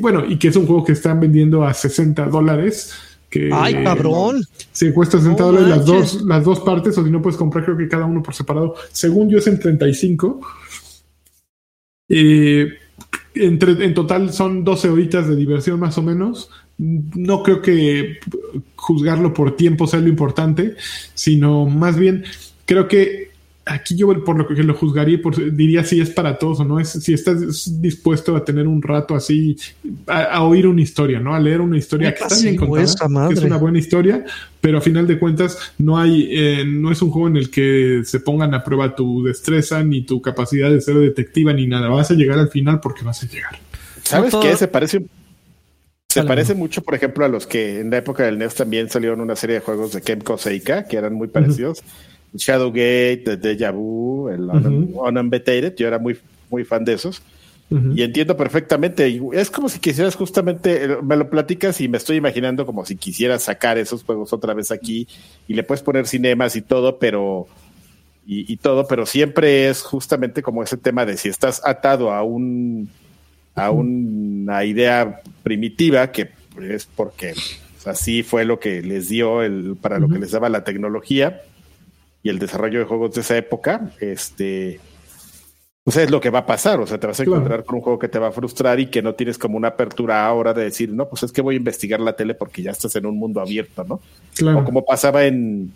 bueno, 0.00 0.24
y 0.26 0.36
que 0.36 0.48
es 0.48 0.56
un 0.56 0.66
juego 0.66 0.84
que 0.84 0.92
están 0.92 1.20
vendiendo 1.20 1.64
a 1.64 1.72
60 1.72 2.26
dólares. 2.26 2.92
Que, 3.30 3.50
¡Ay, 3.52 3.82
cabrón! 3.82 4.42
Se 4.72 4.92
cuesta 4.92 5.18
60 5.18 5.42
dólares 5.42 5.68
las 5.68 5.86
dos, 5.86 6.22
las 6.22 6.44
dos 6.44 6.60
partes, 6.60 6.96
o 6.98 7.04
si 7.04 7.10
no 7.10 7.22
puedes 7.22 7.36
comprar, 7.36 7.64
creo 7.64 7.76
que 7.76 7.88
cada 7.88 8.04
uno 8.04 8.22
por 8.22 8.34
separado. 8.34 8.74
Según 8.92 9.28
yo 9.28 9.38
es 9.38 9.46
en 9.46 9.58
35. 9.58 10.40
Eh, 12.08 12.68
entre, 13.34 13.84
en 13.84 13.94
total 13.94 14.32
son 14.32 14.64
12 14.64 14.88
horitas 14.88 15.28
de 15.28 15.36
diversión 15.36 15.80
más 15.80 15.98
o 15.98 16.02
menos. 16.02 16.50
No 16.78 17.42
creo 17.42 17.62
que 17.62 18.18
juzgarlo 18.76 19.32
por 19.32 19.56
tiempo 19.56 19.86
sea 19.86 20.00
lo 20.00 20.08
importante, 20.08 20.76
sino 21.14 21.66
más 21.66 21.98
bien 21.98 22.24
creo 22.66 22.86
que 22.86 23.25
aquí 23.66 23.96
yo 23.96 24.06
por 24.24 24.38
lo 24.38 24.46
que 24.46 24.62
lo 24.62 24.74
juzgaría, 24.74 25.18
diría 25.52 25.84
si 25.84 26.00
es 26.00 26.10
para 26.10 26.38
todos 26.38 26.60
o 26.60 26.64
no, 26.64 26.78
es 26.78 26.88
si 26.88 27.12
estás 27.12 27.80
dispuesto 27.82 28.36
a 28.36 28.44
tener 28.44 28.68
un 28.68 28.80
rato 28.80 29.16
así, 29.16 29.56
a, 30.06 30.42
oír 30.44 30.68
una 30.68 30.82
historia, 30.82 31.18
¿no? 31.18 31.34
A 31.34 31.40
leer 31.40 31.60
una 31.60 31.76
historia 31.76 32.14
que 32.14 32.22
está 32.22 32.38
bien 32.38 32.56
contada, 32.56 33.28
que 33.28 33.34
es 33.34 33.42
una 33.42 33.56
buena 33.56 33.78
historia, 33.78 34.24
pero 34.60 34.78
a 34.78 34.80
final 34.80 35.08
de 35.08 35.18
cuentas 35.18 35.58
no 35.78 35.98
hay, 35.98 36.28
eh, 36.30 36.64
no 36.64 36.92
es 36.92 37.02
un 37.02 37.10
juego 37.10 37.26
en 37.26 37.36
el 37.36 37.50
que 37.50 38.02
se 38.04 38.20
pongan 38.20 38.54
a 38.54 38.62
prueba 38.62 38.94
tu 38.94 39.24
destreza, 39.24 39.82
ni 39.82 40.02
tu 40.02 40.22
capacidad 40.22 40.70
de 40.70 40.80
ser 40.80 40.94
detectiva, 40.94 41.52
ni 41.52 41.66
nada. 41.66 41.88
Vas 41.88 42.12
a 42.12 42.14
llegar 42.14 42.38
al 42.38 42.48
final 42.48 42.78
porque 42.80 43.04
vas 43.04 43.24
a 43.24 43.26
llegar. 43.26 43.58
¿Sabes 44.04 44.32
qué? 44.40 44.56
Se 44.56 44.68
parece 44.68 45.04
se 46.08 46.22
parece 46.22 46.54
mucho, 46.54 46.82
por 46.82 46.94
ejemplo, 46.94 47.26
a 47.26 47.28
los 47.28 47.46
que 47.46 47.80
en 47.80 47.90
la 47.90 47.98
época 47.98 48.24
del 48.24 48.38
NES 48.38 48.54
también 48.54 48.88
salieron 48.88 49.20
una 49.20 49.36
serie 49.36 49.56
de 49.56 49.60
juegos 49.60 49.92
de 49.92 50.00
Kemco 50.00 50.38
Seika, 50.38 50.84
que 50.84 50.96
eran 50.96 51.12
muy 51.12 51.28
parecidos. 51.28 51.82
Shadowgate, 52.34 53.22
The 53.24 53.36
Deja 53.36 53.70
Vu, 53.70 54.28
el 54.28 54.42
uh 54.42 55.74
yo 55.76 55.86
era 55.86 55.98
muy, 55.98 56.18
muy 56.50 56.64
fan 56.64 56.84
de 56.84 56.94
esos. 56.94 57.22
Y 57.68 58.02
entiendo 58.02 58.36
perfectamente. 58.36 59.20
Es 59.32 59.50
como 59.50 59.68
si 59.68 59.80
quisieras 59.80 60.14
justamente, 60.14 60.84
eh, 60.84 60.98
me 61.02 61.16
lo 61.16 61.28
platicas 61.28 61.80
y 61.80 61.88
me 61.88 61.98
estoy 61.98 62.16
imaginando 62.16 62.64
como 62.64 62.86
si 62.86 62.94
quisieras 62.94 63.42
sacar 63.42 63.76
esos 63.76 64.04
juegos 64.04 64.32
otra 64.32 64.54
vez 64.54 64.70
aquí 64.70 65.08
y 65.48 65.54
le 65.54 65.64
puedes 65.64 65.82
poner 65.82 66.06
cinemas 66.06 66.54
y 66.54 66.62
todo, 66.62 67.00
pero 67.00 67.48
y, 68.28 68.56
todo, 68.56 68.86
pero 68.88 69.06
siempre 69.06 69.68
es 69.68 69.82
justamente 69.82 70.42
como 70.42 70.62
ese 70.62 70.76
tema 70.76 71.06
de 71.06 71.16
si 71.16 71.28
estás 71.28 71.60
atado 71.64 72.12
a 72.12 72.22
un 72.22 72.88
a 73.54 73.70
una 73.70 74.64
idea 74.64 75.22
primitiva 75.42 76.10
que 76.12 76.30
es 76.60 76.86
porque 76.86 77.34
así 77.84 78.22
fue 78.22 78.44
lo 78.44 78.58
que 78.58 78.82
les 78.82 79.08
dio 79.08 79.42
el 79.42 79.76
para 79.80 79.98
lo 79.98 80.08
que 80.08 80.18
les 80.18 80.32
daba 80.32 80.48
la 80.48 80.64
tecnología 80.64 81.40
y 82.26 82.28
el 82.28 82.40
desarrollo 82.40 82.80
de 82.80 82.86
juegos 82.86 83.14
de 83.14 83.20
esa 83.20 83.36
época, 83.36 83.92
este 84.00 84.80
pues 85.84 85.96
es 85.98 86.10
lo 86.10 86.20
que 86.20 86.30
va 86.30 86.40
a 86.40 86.46
pasar, 86.46 86.80
o 86.80 86.86
sea, 86.86 86.98
te 86.98 87.06
vas 87.06 87.20
a 87.20 87.22
encontrar 87.22 87.62
con 87.64 87.76
un 87.76 87.82
juego 87.82 88.00
que 88.00 88.08
te 88.08 88.18
va 88.18 88.26
a 88.26 88.32
frustrar 88.32 88.80
y 88.80 88.86
que 88.86 89.00
no 89.00 89.14
tienes 89.14 89.38
como 89.38 89.56
una 89.56 89.68
apertura 89.68 90.26
ahora 90.26 90.52
de 90.52 90.64
decir, 90.64 90.90
no, 90.92 91.08
pues 91.08 91.22
es 91.22 91.30
que 91.30 91.40
voy 91.40 91.54
a 91.54 91.58
investigar 91.58 92.00
la 92.00 92.16
tele 92.16 92.34
porque 92.34 92.62
ya 92.62 92.72
estás 92.72 92.96
en 92.96 93.06
un 93.06 93.16
mundo 93.16 93.40
abierto, 93.40 93.84
¿no? 93.84 94.00
Claro. 94.34 94.58
O 94.58 94.64
como 94.64 94.84
pasaba 94.84 95.24
en, 95.24 95.70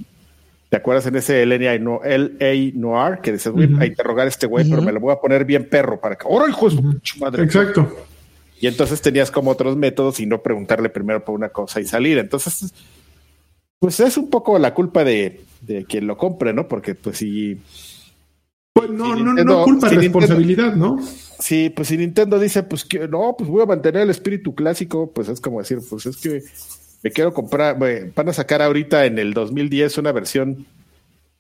¿te 0.68 0.76
acuerdas 0.76 1.07
en 1.07 1.14
ese 1.14 1.46
LA, 1.46 1.78
Noir 1.78 3.20
que 3.22 3.30
dices, 3.30 3.53
voy 3.53 3.72
a 3.78 3.86
interrogar 3.86 4.26
a 4.26 4.30
este 4.30 4.48
güey, 4.48 4.68
pero 4.68 4.82
me 4.82 4.90
lo 4.90 4.98
voy 4.98 5.12
a 5.12 5.20
poner 5.20 5.44
bien 5.44 5.68
perro 5.68 6.01
para 6.01 6.16
que, 6.16 6.26
¡ahora 6.26 6.48
hijo 6.48 6.68
de 6.68 6.76
su 7.05 7.18
madre! 7.20 7.44
Exacto. 7.44 7.88
Y 8.59 8.66
entonces 8.66 9.01
tenías 9.01 9.30
como 9.30 9.53
otros 9.53 9.76
métodos 9.76 10.18
y 10.18 10.26
no 10.26 10.42
preguntarle 10.42 10.88
primero 10.88 11.24
por 11.24 11.36
una 11.36 11.51
cosa 11.51 11.80
y 11.80 11.84
salir. 11.84 12.18
Entonces, 12.18 12.74
pues 13.78 14.01
es 14.01 14.16
un 14.16 14.28
poco 14.28 14.59
la 14.59 14.74
culpa 14.74 15.05
de, 15.05 15.44
de 15.61 15.85
quien 15.85 16.07
lo 16.07 16.17
compre, 16.17 16.53
¿no? 16.53 16.69
Porque 16.69 16.95
pues 16.95 17.19
si 17.19 17.59
pues 18.73 18.91
no, 18.91 19.15
no, 19.17 19.35
no 19.35 19.65
culpa, 19.65 19.89
responsabilidad, 19.89 20.75
¿no? 20.75 20.99
Sí, 21.39 21.71
pues 21.75 21.89
si 21.89 21.97
Nintendo 21.97 22.39
dice, 22.39 22.63
pues 22.63 22.85
que 22.85 23.09
no, 23.09 23.35
pues 23.37 23.51
voy 23.51 23.63
a 23.63 23.67
mantener 23.67 24.03
el 24.03 24.11
espíritu 24.11 24.55
clásico, 24.55 25.11
pues 25.13 25.29
es 25.29 25.41
como 25.41 25.59
decir, 25.59 25.79
pues 25.89 26.07
es 26.07 26.17
que 26.17 26.43
me 27.03 27.11
quiero 27.11 27.33
comprar, 27.33 27.79
van 27.79 28.29
a 28.29 28.33
sacar 28.33 28.63
ahorita 28.63 29.07
en 29.07 29.19
el 29.19 29.35
2010 29.35 29.99
una 29.99 30.13
versión 30.13 30.67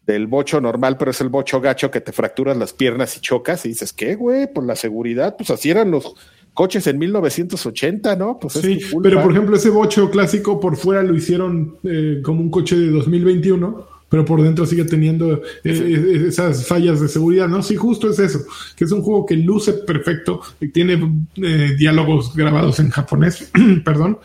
del 0.06 0.26
bocho 0.26 0.60
normal, 0.60 0.96
pero 0.98 1.12
es 1.12 1.20
el 1.20 1.28
bocho 1.28 1.60
gacho 1.60 1.90
que 1.90 2.00
te 2.00 2.12
fracturas 2.12 2.56
las 2.56 2.72
piernas 2.72 3.16
y 3.16 3.20
chocas 3.20 3.64
y 3.64 3.70
dices, 3.70 3.92
¿qué, 3.92 4.16
güey? 4.16 4.52
Por 4.52 4.64
la 4.64 4.74
seguridad, 4.74 5.36
pues 5.36 5.50
así 5.50 5.70
eran 5.70 5.90
los 5.90 6.14
coches 6.54 6.86
en 6.88 6.98
1980, 6.98 8.16
¿no? 8.16 8.38
Pues 8.38 8.54
sí, 8.54 8.80
pero 9.02 9.22
por 9.22 9.30
ejemplo 9.30 9.56
ese 9.56 9.70
bocho 9.70 10.10
clásico 10.10 10.58
por 10.58 10.76
fuera 10.76 11.02
lo 11.02 11.14
hicieron 11.14 11.78
eh, 11.84 12.20
como 12.24 12.40
un 12.40 12.50
coche 12.50 12.76
de 12.76 12.90
2021 12.90 13.99
pero 14.10 14.24
por 14.24 14.42
dentro 14.42 14.66
sigue 14.66 14.84
teniendo 14.84 15.32
eh, 15.32 15.40
eh, 15.64 16.24
esas 16.28 16.66
fallas 16.66 17.00
de 17.00 17.08
seguridad, 17.08 17.48
¿no? 17.48 17.62
Sí, 17.62 17.76
justo 17.76 18.10
es 18.10 18.18
eso, 18.18 18.40
que 18.76 18.84
es 18.84 18.92
un 18.92 19.02
juego 19.02 19.24
que 19.24 19.36
luce 19.36 19.72
perfecto 19.72 20.42
y 20.60 20.68
tiene 20.68 21.00
eh, 21.36 21.76
diálogos 21.78 22.34
grabados 22.34 22.80
en 22.80 22.90
japonés, 22.90 23.50
perdón, 23.84 24.18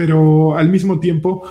pero 0.00 0.56
al 0.56 0.70
mismo 0.70 0.98
tiempo 0.98 1.42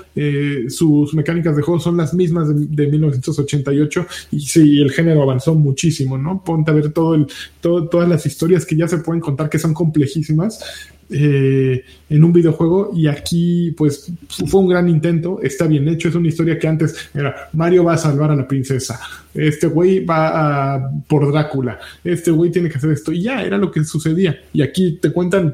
sus 0.70 1.14
mecánicas 1.14 1.56
de 1.56 1.62
juego 1.62 1.80
son 1.80 1.98
las 1.98 2.16
mismas 2.16 2.48
de, 2.50 2.88
1988 2.88 4.08
y 4.32 4.40
sí, 4.40 4.82
el 4.82 4.90
género 4.90 5.22
avanzó 5.22 5.54
muchísimo, 5.54 6.18
¿no? 6.18 6.44
Ponte 6.44 6.72
a 6.72 6.74
ver 6.74 6.92
todo 6.92 7.14
el, 7.14 7.28
todas 7.62 8.10
las 8.10 8.26
historias 8.26 8.66
que 8.66 8.76
ya 8.76 8.88
se 8.88 8.98
pueden 8.98 9.22
contar 9.22 9.52
que 9.52 9.60
son 9.60 9.76
complejísimas, 9.76 10.64
eh, 11.12 11.86
en 12.10 12.24
un 12.24 12.34
videojuego 12.34 12.92
y 12.96 13.06
aquí 13.06 13.72
pues 13.78 14.12
fue 14.48 14.62
un 14.62 14.70
gran 14.70 14.90
intento, 14.90 15.40
está 15.44 15.68
bien 15.68 15.88
hecho, 15.88 16.10
es 16.10 16.16
una 16.16 16.28
historia 16.28 16.58
que 16.58 16.68
antes 16.68 16.96
era 17.14 17.50
Mario 17.54 17.84
va 17.84 17.94
a 17.94 17.98
salvar 17.98 18.32
a 18.32 18.36
la 18.36 18.48
princesa, 18.48 19.00
este 19.36 19.68
güey 19.68 20.04
va 20.04 20.76
a, 20.76 20.92
por 21.08 21.32
Drácula, 21.32 21.80
este 22.04 22.32
güey 22.32 22.50
tiene 22.50 22.68
que 22.68 22.80
hacer 22.80 22.90
esto 22.90 23.12
y 23.12 23.22
ya 23.22 23.44
era 23.44 23.60
lo 23.60 23.70
que 23.70 23.84
sucedía 23.84 24.40
y 24.54 24.64
aquí 24.64 24.98
te 25.00 25.12
cuentan 25.12 25.54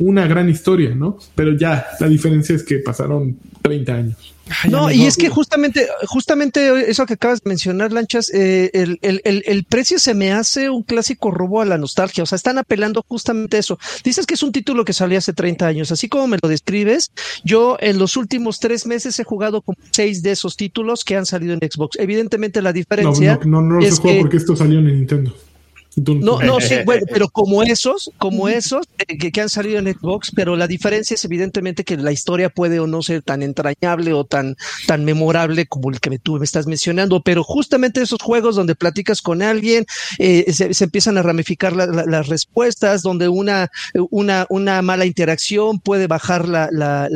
una 0.00 0.26
gran 0.26 0.48
historia, 0.48 0.94
¿no? 0.94 1.18
Pero 1.34 1.56
ya 1.56 1.86
la 2.00 2.08
diferencia 2.08 2.56
es 2.56 2.64
que 2.64 2.78
pasaron 2.78 3.38
30 3.62 3.94
años 3.94 4.34
no, 4.68 4.90
y 4.90 5.06
es 5.06 5.16
que 5.16 5.28
justamente, 5.28 5.86
justamente 6.06 6.90
eso 6.90 7.06
que 7.06 7.14
acabas 7.14 7.42
de 7.42 7.48
mencionar, 7.48 7.92
Lanchas, 7.92 8.30
eh, 8.34 8.70
el, 8.72 8.98
el, 9.02 9.20
el, 9.24 9.64
precio 9.64 9.98
se 9.98 10.14
me 10.14 10.32
hace 10.32 10.70
un 10.70 10.82
clásico 10.82 11.30
robo 11.30 11.60
a 11.60 11.64
la 11.64 11.78
nostalgia. 11.78 12.22
O 12.22 12.26
sea, 12.26 12.36
están 12.36 12.58
apelando 12.58 13.04
justamente 13.06 13.58
eso. 13.58 13.78
Dices 14.04 14.26
que 14.26 14.34
es 14.34 14.42
un 14.42 14.52
título 14.52 14.84
que 14.84 14.92
salió 14.92 15.18
hace 15.18 15.32
30 15.32 15.66
años. 15.66 15.92
Así 15.92 16.08
como 16.08 16.26
me 16.26 16.38
lo 16.42 16.48
describes, 16.48 17.12
yo 17.44 17.76
en 17.80 17.98
los 17.98 18.16
últimos 18.16 18.58
tres 18.60 18.86
meses 18.86 19.18
he 19.18 19.24
jugado 19.24 19.62
con 19.62 19.76
seis 19.92 20.22
de 20.22 20.32
esos 20.32 20.56
títulos 20.56 21.04
que 21.04 21.16
han 21.16 21.26
salido 21.26 21.54
en 21.54 21.60
Xbox. 21.60 21.96
Evidentemente 21.98 22.62
la 22.62 22.72
diferencia. 22.72 23.38
No, 23.44 23.62
no, 23.62 23.74
no, 23.76 23.80
es 23.80 24.00
que, 24.00 24.18
porque 24.20 24.38
esto 24.38 24.56
salió 24.56 24.80
en 24.80 24.86
Nintendo. 24.86 25.34
No, 25.96 26.40
no, 26.40 26.60
sí, 26.60 26.76
bueno, 26.86 27.04
pero 27.12 27.28
como 27.28 27.62
esos, 27.62 28.10
como 28.18 28.48
esos 28.48 28.86
eh, 29.08 29.18
que, 29.18 29.40
han 29.40 29.48
salido 29.48 29.78
en 29.78 29.92
Xbox, 29.92 30.30
pero 30.34 30.56
la 30.56 30.66
diferencia 30.66 31.14
es 31.14 31.24
evidentemente 31.24 31.84
que 31.84 31.96
la 31.96 32.12
historia 32.12 32.48
puede 32.48 32.78
o 32.78 32.86
no 32.86 33.02
ser 33.02 33.22
tan 33.22 33.42
entrañable 33.42 34.12
o 34.12 34.24
tan, 34.24 34.56
tan 34.86 35.04
memorable 35.04 35.66
como 35.66 35.90
el 35.90 36.00
que 36.00 36.18
tú 36.18 36.38
me 36.38 36.44
estás 36.44 36.66
mencionando, 36.66 37.22
pero 37.22 37.42
justamente 37.42 38.02
esos 38.02 38.22
juegos 38.22 38.56
donde 38.56 38.74
platicas 38.74 39.20
con 39.20 39.42
alguien, 39.42 39.84
eh, 40.18 40.52
se, 40.52 40.84
empiezan 40.84 41.18
a 41.18 41.22
ramificar 41.22 41.74
las 41.74 42.28
respuestas, 42.28 43.02
donde 43.02 43.28
una, 43.28 43.70
una, 44.10 44.46
una 44.48 44.82
mala 44.82 45.06
interacción 45.06 45.80
puede 45.80 46.06
bajar 46.06 46.48
la, 46.48 46.68
la, 46.70 47.08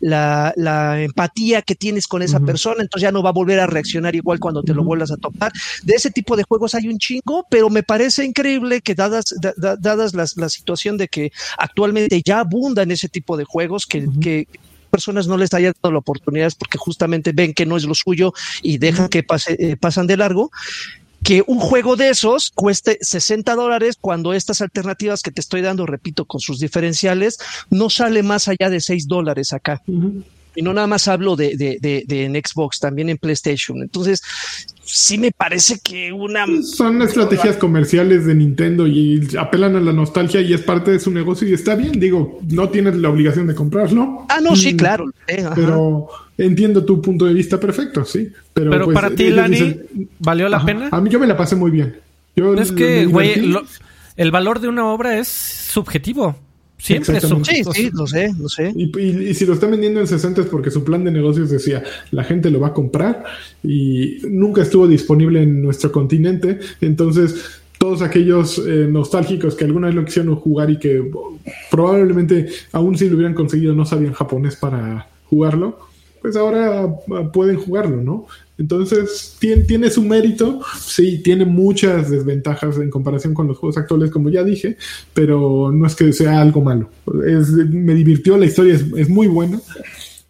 la, 0.00 0.52
la, 0.56 1.02
empatía 1.02 1.62
que 1.62 1.74
tienes 1.74 2.06
con 2.06 2.22
esa 2.22 2.40
persona, 2.40 2.82
entonces 2.82 3.02
ya 3.02 3.12
no 3.12 3.22
va 3.22 3.30
a 3.30 3.34
volver 3.34 3.60
a 3.60 3.66
reaccionar 3.66 4.14
igual 4.14 4.38
cuando 4.38 4.62
te 4.62 4.74
lo 4.74 4.84
vuelvas 4.84 5.10
a 5.10 5.16
topar. 5.16 5.52
De 5.82 5.94
ese 5.94 6.10
tipo 6.10 6.36
de 6.36 6.44
juegos 6.44 6.74
hay 6.74 6.88
un 6.88 6.98
chingo, 6.98 7.46
pero 7.50 7.70
me 7.70 7.81
parece 7.82 8.24
increíble 8.24 8.80
que 8.80 8.94
dadas, 8.94 9.34
dadas 9.56 10.14
la 10.14 10.48
situación 10.48 10.96
de 10.96 11.08
que 11.08 11.32
actualmente 11.58 12.22
ya 12.24 12.40
abundan 12.40 12.90
ese 12.90 13.08
tipo 13.08 13.36
de 13.36 13.44
juegos 13.44 13.86
que, 13.86 14.06
que 14.20 14.48
personas 14.92 15.26
no 15.26 15.38
les 15.38 15.54
hayan 15.54 15.72
dado 15.82 15.92
la 15.92 15.98
oportunidad 16.00 16.52
porque 16.58 16.78
justamente 16.78 17.32
ven 17.32 17.54
que 17.54 17.64
no 17.64 17.76
es 17.76 17.84
lo 17.84 17.94
suyo 17.94 18.34
y 18.62 18.78
dejan 18.78 19.08
que 19.08 19.22
pase, 19.22 19.56
eh, 19.58 19.76
pasan 19.76 20.06
de 20.06 20.18
largo 20.18 20.50
que 21.24 21.42
un 21.46 21.60
juego 21.60 21.96
de 21.96 22.10
esos 22.10 22.50
cueste 22.54 22.98
60 23.00 23.54
dólares 23.54 23.96
cuando 24.00 24.34
estas 24.34 24.60
alternativas 24.60 25.22
que 25.22 25.30
te 25.30 25.40
estoy 25.40 25.62
dando, 25.62 25.86
repito, 25.86 26.24
con 26.24 26.40
sus 26.40 26.58
diferenciales, 26.58 27.38
no 27.70 27.90
sale 27.90 28.22
más 28.24 28.48
allá 28.48 28.68
de 28.68 28.80
6 28.80 29.06
dólares 29.06 29.52
acá. 29.52 29.80
Y 30.54 30.62
no 30.62 30.74
nada 30.74 30.88
más 30.88 31.06
hablo 31.06 31.36
de, 31.36 31.56
de, 31.56 31.78
de, 31.80 32.02
de, 32.06 32.24
en 32.24 32.34
Xbox, 32.34 32.80
también 32.80 33.08
en 33.08 33.18
PlayStation. 33.18 33.80
Entonces, 33.82 34.20
sí 34.84 35.18
me 35.18 35.32
parece 35.32 35.80
que 35.80 36.12
una... 36.12 36.46
Son 36.62 37.02
estrategias 37.02 37.56
comerciales 37.56 38.26
de 38.26 38.34
Nintendo 38.34 38.86
y 38.86 39.28
apelan 39.38 39.76
a 39.76 39.80
la 39.80 39.92
nostalgia 39.92 40.40
y 40.40 40.52
es 40.52 40.62
parte 40.62 40.90
de 40.90 41.00
su 41.00 41.10
negocio 41.10 41.48
y 41.48 41.54
está 41.54 41.74
bien, 41.74 41.98
digo, 41.98 42.40
no 42.48 42.68
tienes 42.68 42.96
la 42.96 43.10
obligación 43.10 43.46
de 43.46 43.54
comprarlo. 43.54 44.26
Ah, 44.28 44.40
no, 44.40 44.56
sí, 44.56 44.74
mm, 44.74 44.76
claro. 44.76 45.06
pero 45.54 46.08
entiendo 46.36 46.84
tu 46.84 47.00
punto 47.00 47.24
de 47.24 47.34
vista 47.34 47.58
perfecto, 47.58 48.04
sí. 48.04 48.28
Pero, 48.52 48.70
pero 48.70 48.84
pues, 48.86 48.94
para 48.94 49.10
ti, 49.10 49.30
Lani, 49.30 49.76
¿valió 50.18 50.48
la 50.48 50.64
pena? 50.64 50.88
A 50.90 51.00
mí 51.00 51.10
yo 51.10 51.18
me 51.18 51.26
la 51.26 51.36
pasé 51.36 51.56
muy 51.56 51.70
bien. 51.70 51.96
Yo 52.34 52.54
es 52.54 52.72
que, 52.72 53.06
güey, 53.06 53.54
el 54.16 54.30
valor 54.30 54.60
de 54.60 54.68
una 54.68 54.86
obra 54.86 55.18
es 55.18 55.28
subjetivo. 55.28 56.36
Siempre 56.82 57.18
es 57.18 57.22
Sí, 57.22 57.62
sí, 57.72 57.90
lo 57.92 58.08
sé, 58.08 58.32
lo 58.36 58.48
sé. 58.48 58.72
Y, 58.74 59.34
si 59.34 59.46
lo 59.46 59.52
están 59.52 59.70
vendiendo 59.70 60.00
en 60.00 60.08
60 60.08 60.40
es 60.40 60.46
porque 60.48 60.72
su 60.72 60.82
plan 60.82 61.04
de 61.04 61.12
negocios 61.12 61.48
decía, 61.48 61.84
la 62.10 62.24
gente 62.24 62.50
lo 62.50 62.58
va 62.58 62.68
a 62.68 62.74
comprar 62.74 63.22
y 63.62 64.16
nunca 64.28 64.62
estuvo 64.62 64.88
disponible 64.88 65.44
en 65.44 65.62
nuestro 65.62 65.92
continente. 65.92 66.58
Entonces, 66.80 67.36
todos 67.78 68.02
aquellos 68.02 68.58
eh, 68.58 68.88
nostálgicos 68.90 69.54
que 69.54 69.64
alguna 69.64 69.86
vez 69.86 69.94
lo 69.94 70.04
quisieron 70.04 70.34
jugar 70.34 70.70
y 70.70 70.80
que 70.80 71.08
probablemente 71.70 72.48
aún 72.72 72.98
si 72.98 73.08
lo 73.08 73.14
hubieran 73.14 73.34
conseguido 73.34 73.76
no 73.76 73.84
sabían 73.84 74.12
japonés 74.12 74.56
para 74.56 75.06
jugarlo, 75.26 75.78
pues 76.20 76.34
ahora 76.34 76.82
ah, 76.82 77.30
pueden 77.32 77.58
jugarlo, 77.58 78.02
¿no? 78.02 78.26
Entonces, 78.62 79.34
tiene, 79.40 79.64
tiene, 79.64 79.90
su 79.90 80.04
mérito, 80.04 80.60
sí, 80.78 81.18
tiene 81.18 81.44
muchas 81.44 82.08
desventajas 82.08 82.76
en 82.76 82.90
comparación 82.90 83.34
con 83.34 83.48
los 83.48 83.58
juegos 83.58 83.76
actuales, 83.76 84.12
como 84.12 84.30
ya 84.30 84.44
dije, 84.44 84.76
pero 85.12 85.72
no 85.72 85.84
es 85.84 85.96
que 85.96 86.12
sea 86.12 86.40
algo 86.40 86.60
malo. 86.60 86.88
Es, 87.26 87.48
me 87.48 87.92
divirtió, 87.92 88.38
la 88.38 88.46
historia 88.46 88.74
es, 88.74 89.08
muy 89.08 89.26
buena. 89.26 89.60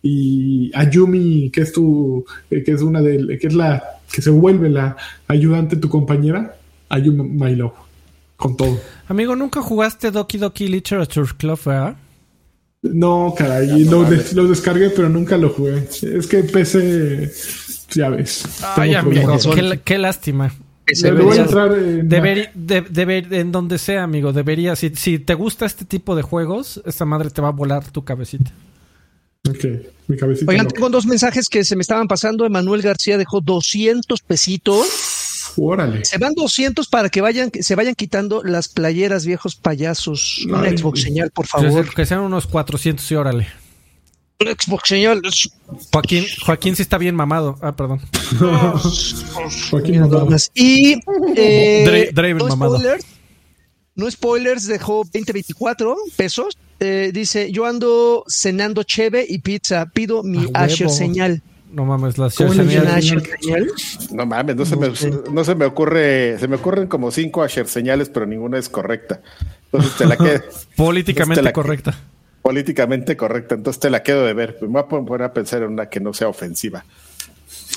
Y 0.03 0.71
Ayumi, 0.75 1.51
que 1.51 1.61
es 1.61 1.73
tu, 1.73 2.25
eh, 2.51 2.63
que 2.63 2.73
es 2.73 2.81
una 2.81 3.03
de, 3.03 3.39
que 3.39 3.49
es 3.49 3.55
la, 3.55 3.83
que 4.11 4.23
se 4.23 4.31
vuelve 4.31 4.71
la 4.71 4.97
ayudante, 5.29 5.77
tu 5.77 5.91
compañera, 5.91 6.57
Ayumi 6.89 7.29
My 7.29 7.55
con 8.37 8.57
todo. 8.57 8.81
Amigo, 9.09 9.37
¿nunca 9.37 9.61
jugaste 9.61 10.11
Doki 10.11 10.39
Doki 10.39 10.69
Literature 10.69 11.29
Club, 11.37 11.61
verdad? 11.67 11.97
No, 12.81 13.35
caray, 13.37 13.85
lo, 13.85 14.09
lo, 14.33 14.49
descargué, 14.49 14.89
pero 14.89 15.11
nunca 15.11 15.37
lo 15.37 15.51
jugué. 15.51 15.87
Es 16.03 16.27
que 16.27 16.43
PC 16.43 17.31
ya 17.95 18.09
ves. 18.09 18.45
Ay, 18.77 18.95
amigo, 18.95 19.37
qué, 19.85 19.99
lástima. 19.99 20.53
Debería, 22.03 22.51
en 23.31 23.53
donde 23.53 23.79
sea, 23.79 24.03
amigo, 24.03 24.33
debería. 24.33 24.77
Si, 24.77 24.91
si 24.95 25.19
te 25.19 25.35
gusta 25.35 25.67
este 25.67 25.85
tipo 25.85 26.17
de 26.17 26.23
juegos, 26.23 26.83
esta 26.85 27.05
madre 27.05 27.31
te 27.31 27.41
va 27.41 27.49
a 27.49 27.53
volar 27.53 27.91
tu 27.91 28.05
cabecita. 28.05 28.53
Ok, 29.49 29.65
mi 30.09 30.17
cabecita. 30.17 30.51
Oigan, 30.51 30.69
tengo 30.69 30.89
dos 30.89 31.07
mensajes 31.07 31.49
que 31.49 31.65
se 31.65 31.77
me 31.77 31.83
estaban 31.83 32.09
pasando. 32.09 32.47
Emanuel 32.47 32.83
García 32.83 33.19
dejó 33.19 33.41
200 33.41 34.21
pesitos. 34.23 35.53
Órale. 35.57 36.05
Se 36.05 36.19
van 36.19 36.35
200 36.35 36.89
para 36.89 37.09
que 37.09 37.21
vayan, 37.21 37.51
se 37.53 37.75
vayan 37.75 37.95
quitando 37.95 38.43
las 38.43 38.69
playeras 38.69 39.27
viejos 39.27 39.57
payasos. 39.57 40.45
Un 40.47 40.55
Ay. 40.55 40.77
Xbox 40.77 41.03
señal, 41.03 41.31
por 41.31 41.47
favor. 41.47 41.93
Que 41.95 42.07
sean 42.07 42.21
unos 42.21 42.47
400 42.47 43.11
y 43.11 43.15
órale. 43.15 43.62
Un 44.41 44.47
Xbox 44.49 44.89
señal. 44.89 45.23
Joaquín, 45.93 46.25
Joaquín 46.45 46.75
sí 46.77 46.83
está 46.83 46.99
bien 46.99 47.15
mamado. 47.15 47.59
Ah, 47.63 47.73
perdón. 47.73 48.01
Joaquín 49.71 50.01
Mamado. 50.01 50.29
Y 50.55 50.95
eh, 51.37 51.85
Dra- 51.87 52.13
Draven 52.13 52.39
no 52.39 52.49
mamado. 52.49 52.79
spoilers, 52.79 53.05
no 53.95 54.11
spoilers, 54.11 54.67
dejó 54.67 55.05
20-24 55.05 55.95
pesos. 56.17 56.59
Eh, 56.81 57.11
dice, 57.15 57.53
yo 57.53 57.67
ando 57.67 58.25
cenando 58.29 58.83
cheve 58.83 59.25
y 59.29 59.39
pizza, 59.39 59.87
pido 59.87 60.23
mi 60.25 60.49
Ah, 60.55 60.65
Asher 60.65 60.91
señal. 60.91 61.43
No 61.71 61.85
mames, 61.87 62.19
las 62.19 62.35
¿Cómo 62.35 62.53
le 62.53 62.65
señal-. 62.65 63.71
No 64.11 64.27
mames, 64.27 64.57
no 64.57 64.65
se, 64.67 64.77
me, 64.77 64.93
no 65.33 65.45
se 65.45 65.55
me 65.55 65.65
ocurre, 65.65 66.39
se 66.39 66.49
me 66.49 66.57
ocurren 66.57 66.87
como 66.89 67.11
cinco 67.11 67.43
Asher 67.43 67.67
señales, 67.69 68.11
pero 68.11 68.27
ninguna 68.27 68.59
es 68.59 68.69
correcta. 68.69 69.23
Entonces 69.67 69.97
te 69.97 70.05
la 70.07 70.17
quedo 70.17 70.43
políticamente 70.77 71.41
la- 71.43 71.53
correcta. 71.53 71.97
Políticamente 72.43 73.17
correcta, 73.17 73.55
entonces 73.55 73.81
te 73.81 73.89
la 73.91 74.03
quedo 74.03 74.27
de 74.27 74.35
ver. 74.35 74.59
Me 74.61 74.69
voy 74.69 74.81
a 74.81 74.87
poner 74.89 75.23
a 75.23 75.33
pensar 75.33 75.63
en 75.63 75.71
una 75.71 75.89
que 75.89 76.01
no 76.01 76.13
sea 76.13 76.29
ofensiva. 76.29 76.85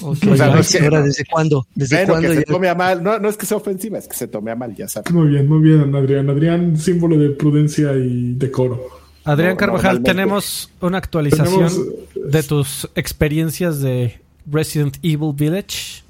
Ok, 0.01 0.17
O 0.31 0.35
sea, 0.35 0.47
no 0.47 0.53
ay, 0.55 0.59
es 0.61 0.71
que- 0.71 0.77
señora, 0.79 1.01
¿desde 1.01 1.23
cuándo? 1.25 1.67
¿Desde 1.75 1.95
Bueno, 1.97 2.11
cuándo 2.13 2.29
que 2.29 2.35
se 2.35 2.43
tome 2.43 2.67
a 2.67 2.75
mal. 2.75 3.01
No, 3.03 3.17
no 3.19 3.29
es 3.29 3.37
que 3.37 3.45
sea 3.45 3.57
ofensiva, 3.57 3.97
es 3.97 4.07
que 4.07 4.15
se 4.15 4.27
tome 4.27 4.51
a 4.51 4.55
mal, 4.55 4.75
ya 4.75 4.87
sabes. 4.89 5.11
Muy 5.13 5.27
bien, 5.29 5.47
muy 5.47 5.59
bien, 5.61 5.95
Adrián. 5.95 6.29
Adrián, 6.29 6.77
símbolo 6.77 7.17
de 7.17 7.29
prudencia 7.29 7.93
y 7.93 8.33
decoro. 8.33 8.81
Adrián 9.23 9.51
No, 9.51 9.57
Carvajal, 9.57 10.03
tenemos 10.03 10.69
una 10.81 10.97
actualización 10.97 11.69
Tenemos, 11.69 12.31
de 12.31 12.43
tus 12.43 12.89
experiencias 12.95 13.79
de 13.81 14.19
Resident 14.51 14.97
Evil 15.01 15.31
Village. 15.33 16.03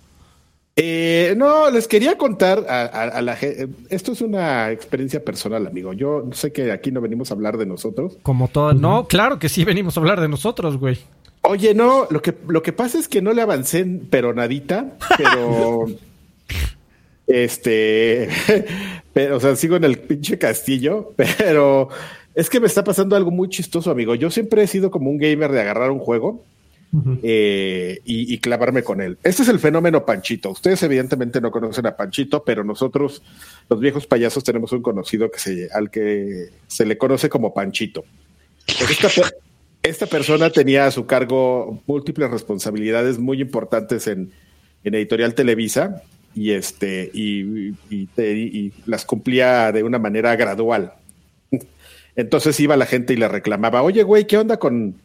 Eh, 0.77 1.35
no, 1.37 1.71
les 1.71 1.87
quería 1.87 2.17
contar 2.17 2.65
a, 2.67 2.81
a- 2.81 3.03
a 3.17 3.21
la 3.21 3.35
gente. 3.37 3.69
Esto 3.89 4.11
es 4.11 4.19
una 4.21 4.71
experiencia 4.71 5.23
personal, 5.23 5.65
amigo. 5.67 5.93
Yo 5.93 6.25
sé 6.33 6.51
que 6.51 6.71
aquí 6.71 6.91
no 6.91 6.99
venimos 6.99 7.31
a 7.31 7.33
hablar 7.33 7.57
de 7.57 7.65
nosotros. 7.65 8.17
Como 8.23 8.49
todas. 8.49 8.75
No, 8.75 9.07
claro 9.07 9.39
que 9.39 9.47
sí 9.47 9.63
venimos 9.63 9.95
a 9.95 10.01
hablar 10.01 10.19
de 10.19 10.27
nosotros, 10.27 10.77
güey. 10.77 10.97
Oye, 11.43 11.73
no, 11.73 12.07
lo 12.09 12.21
que, 12.21 12.33
lo 12.47 12.61
que 12.61 12.73
pasa 12.73 12.97
es 12.99 13.07
que 13.07 13.21
no 13.21 13.31
le 13.31 13.41
avancé 13.41 13.79
en 13.79 13.99
peronadita, 14.01 14.97
pero. 15.17 15.85
este. 17.27 18.27
pero, 19.13 19.37
o 19.37 19.39
sea, 19.39 19.55
sigo 19.55 19.77
en 19.77 19.85
el 19.85 19.97
pinche 19.99 20.37
castillo, 20.37 21.13
pero 21.37 21.87
es 22.33 22.49
que 22.49 22.59
me 22.59 22.67
está 22.67 22.83
pasando 22.83 23.15
algo 23.15 23.31
muy 23.31 23.47
chistoso, 23.47 23.91
amigo. 23.91 24.13
Yo 24.15 24.29
siempre 24.29 24.63
he 24.63 24.67
sido 24.67 24.91
como 24.91 25.09
un 25.09 25.19
gamer 25.19 25.51
de 25.53 25.61
agarrar 25.61 25.91
un 25.91 25.99
juego 25.99 26.43
eh, 27.23 27.99
y, 28.05 28.37
clavarme 28.39 28.83
con 28.83 29.01
él. 29.01 29.17
Este 29.23 29.43
es 29.43 29.49
el 29.49 29.59
fenómeno 29.59 30.05
Panchito. 30.05 30.51
Ustedes 30.51 30.81
evidentemente 30.83 31.41
no 31.41 31.51
conocen 31.51 31.85
a 31.87 31.95
Panchito, 31.95 32.43
pero 32.43 32.63
nosotros, 32.63 33.21
los 33.69 33.79
viejos 33.79 34.07
payasos, 34.07 34.43
tenemos 34.43 34.71
un 34.71 34.81
conocido 34.81 35.29
que 35.31 35.39
se, 35.39 35.69
al 35.73 35.89
que 35.89 36.49
se 36.67 36.85
le 36.85 36.97
conoce 36.97 37.29
como 37.29 37.53
Panchito. 37.53 38.05
Esta, 38.67 39.09
per- 39.09 39.37
esta 39.83 40.05
persona 40.05 40.49
tenía 40.49 40.85
a 40.87 40.91
su 40.91 41.05
cargo 41.05 41.81
múltiples 41.85 42.31
responsabilidades 42.31 43.19
muy 43.19 43.41
importantes 43.41 44.07
en, 44.07 44.31
en 44.83 44.95
Editorial 44.95 45.33
Televisa 45.35 46.01
y, 46.33 46.51
este, 46.51 47.09
y, 47.13 47.73
y 47.89 48.73
las 48.85 49.05
cumplía 49.05 49.71
de 49.71 49.83
una 49.83 49.99
manera 49.99 50.35
gradual. 50.35 50.93
Entonces 52.15 52.59
iba 52.59 52.77
la 52.77 52.85
gente 52.85 53.13
y 53.13 53.17
le 53.17 53.27
reclamaba, 53.27 53.81
oye, 53.81 54.03
güey, 54.03 54.25
¿qué 54.25 54.37
onda 54.37 54.57
con, 54.57 54.95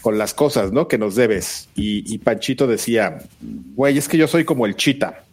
con 0.00 0.18
las 0.18 0.34
cosas, 0.34 0.72
¿no? 0.72 0.88
Que 0.88 0.98
nos 0.98 1.14
debes. 1.14 1.68
Y, 1.74 2.12
y 2.12 2.18
Panchito 2.18 2.66
decía, 2.66 3.18
güey, 3.74 3.98
es 3.98 4.08
que 4.08 4.18
yo 4.18 4.26
soy 4.28 4.44
como 4.44 4.66
el 4.66 4.76
chita. 4.76 5.24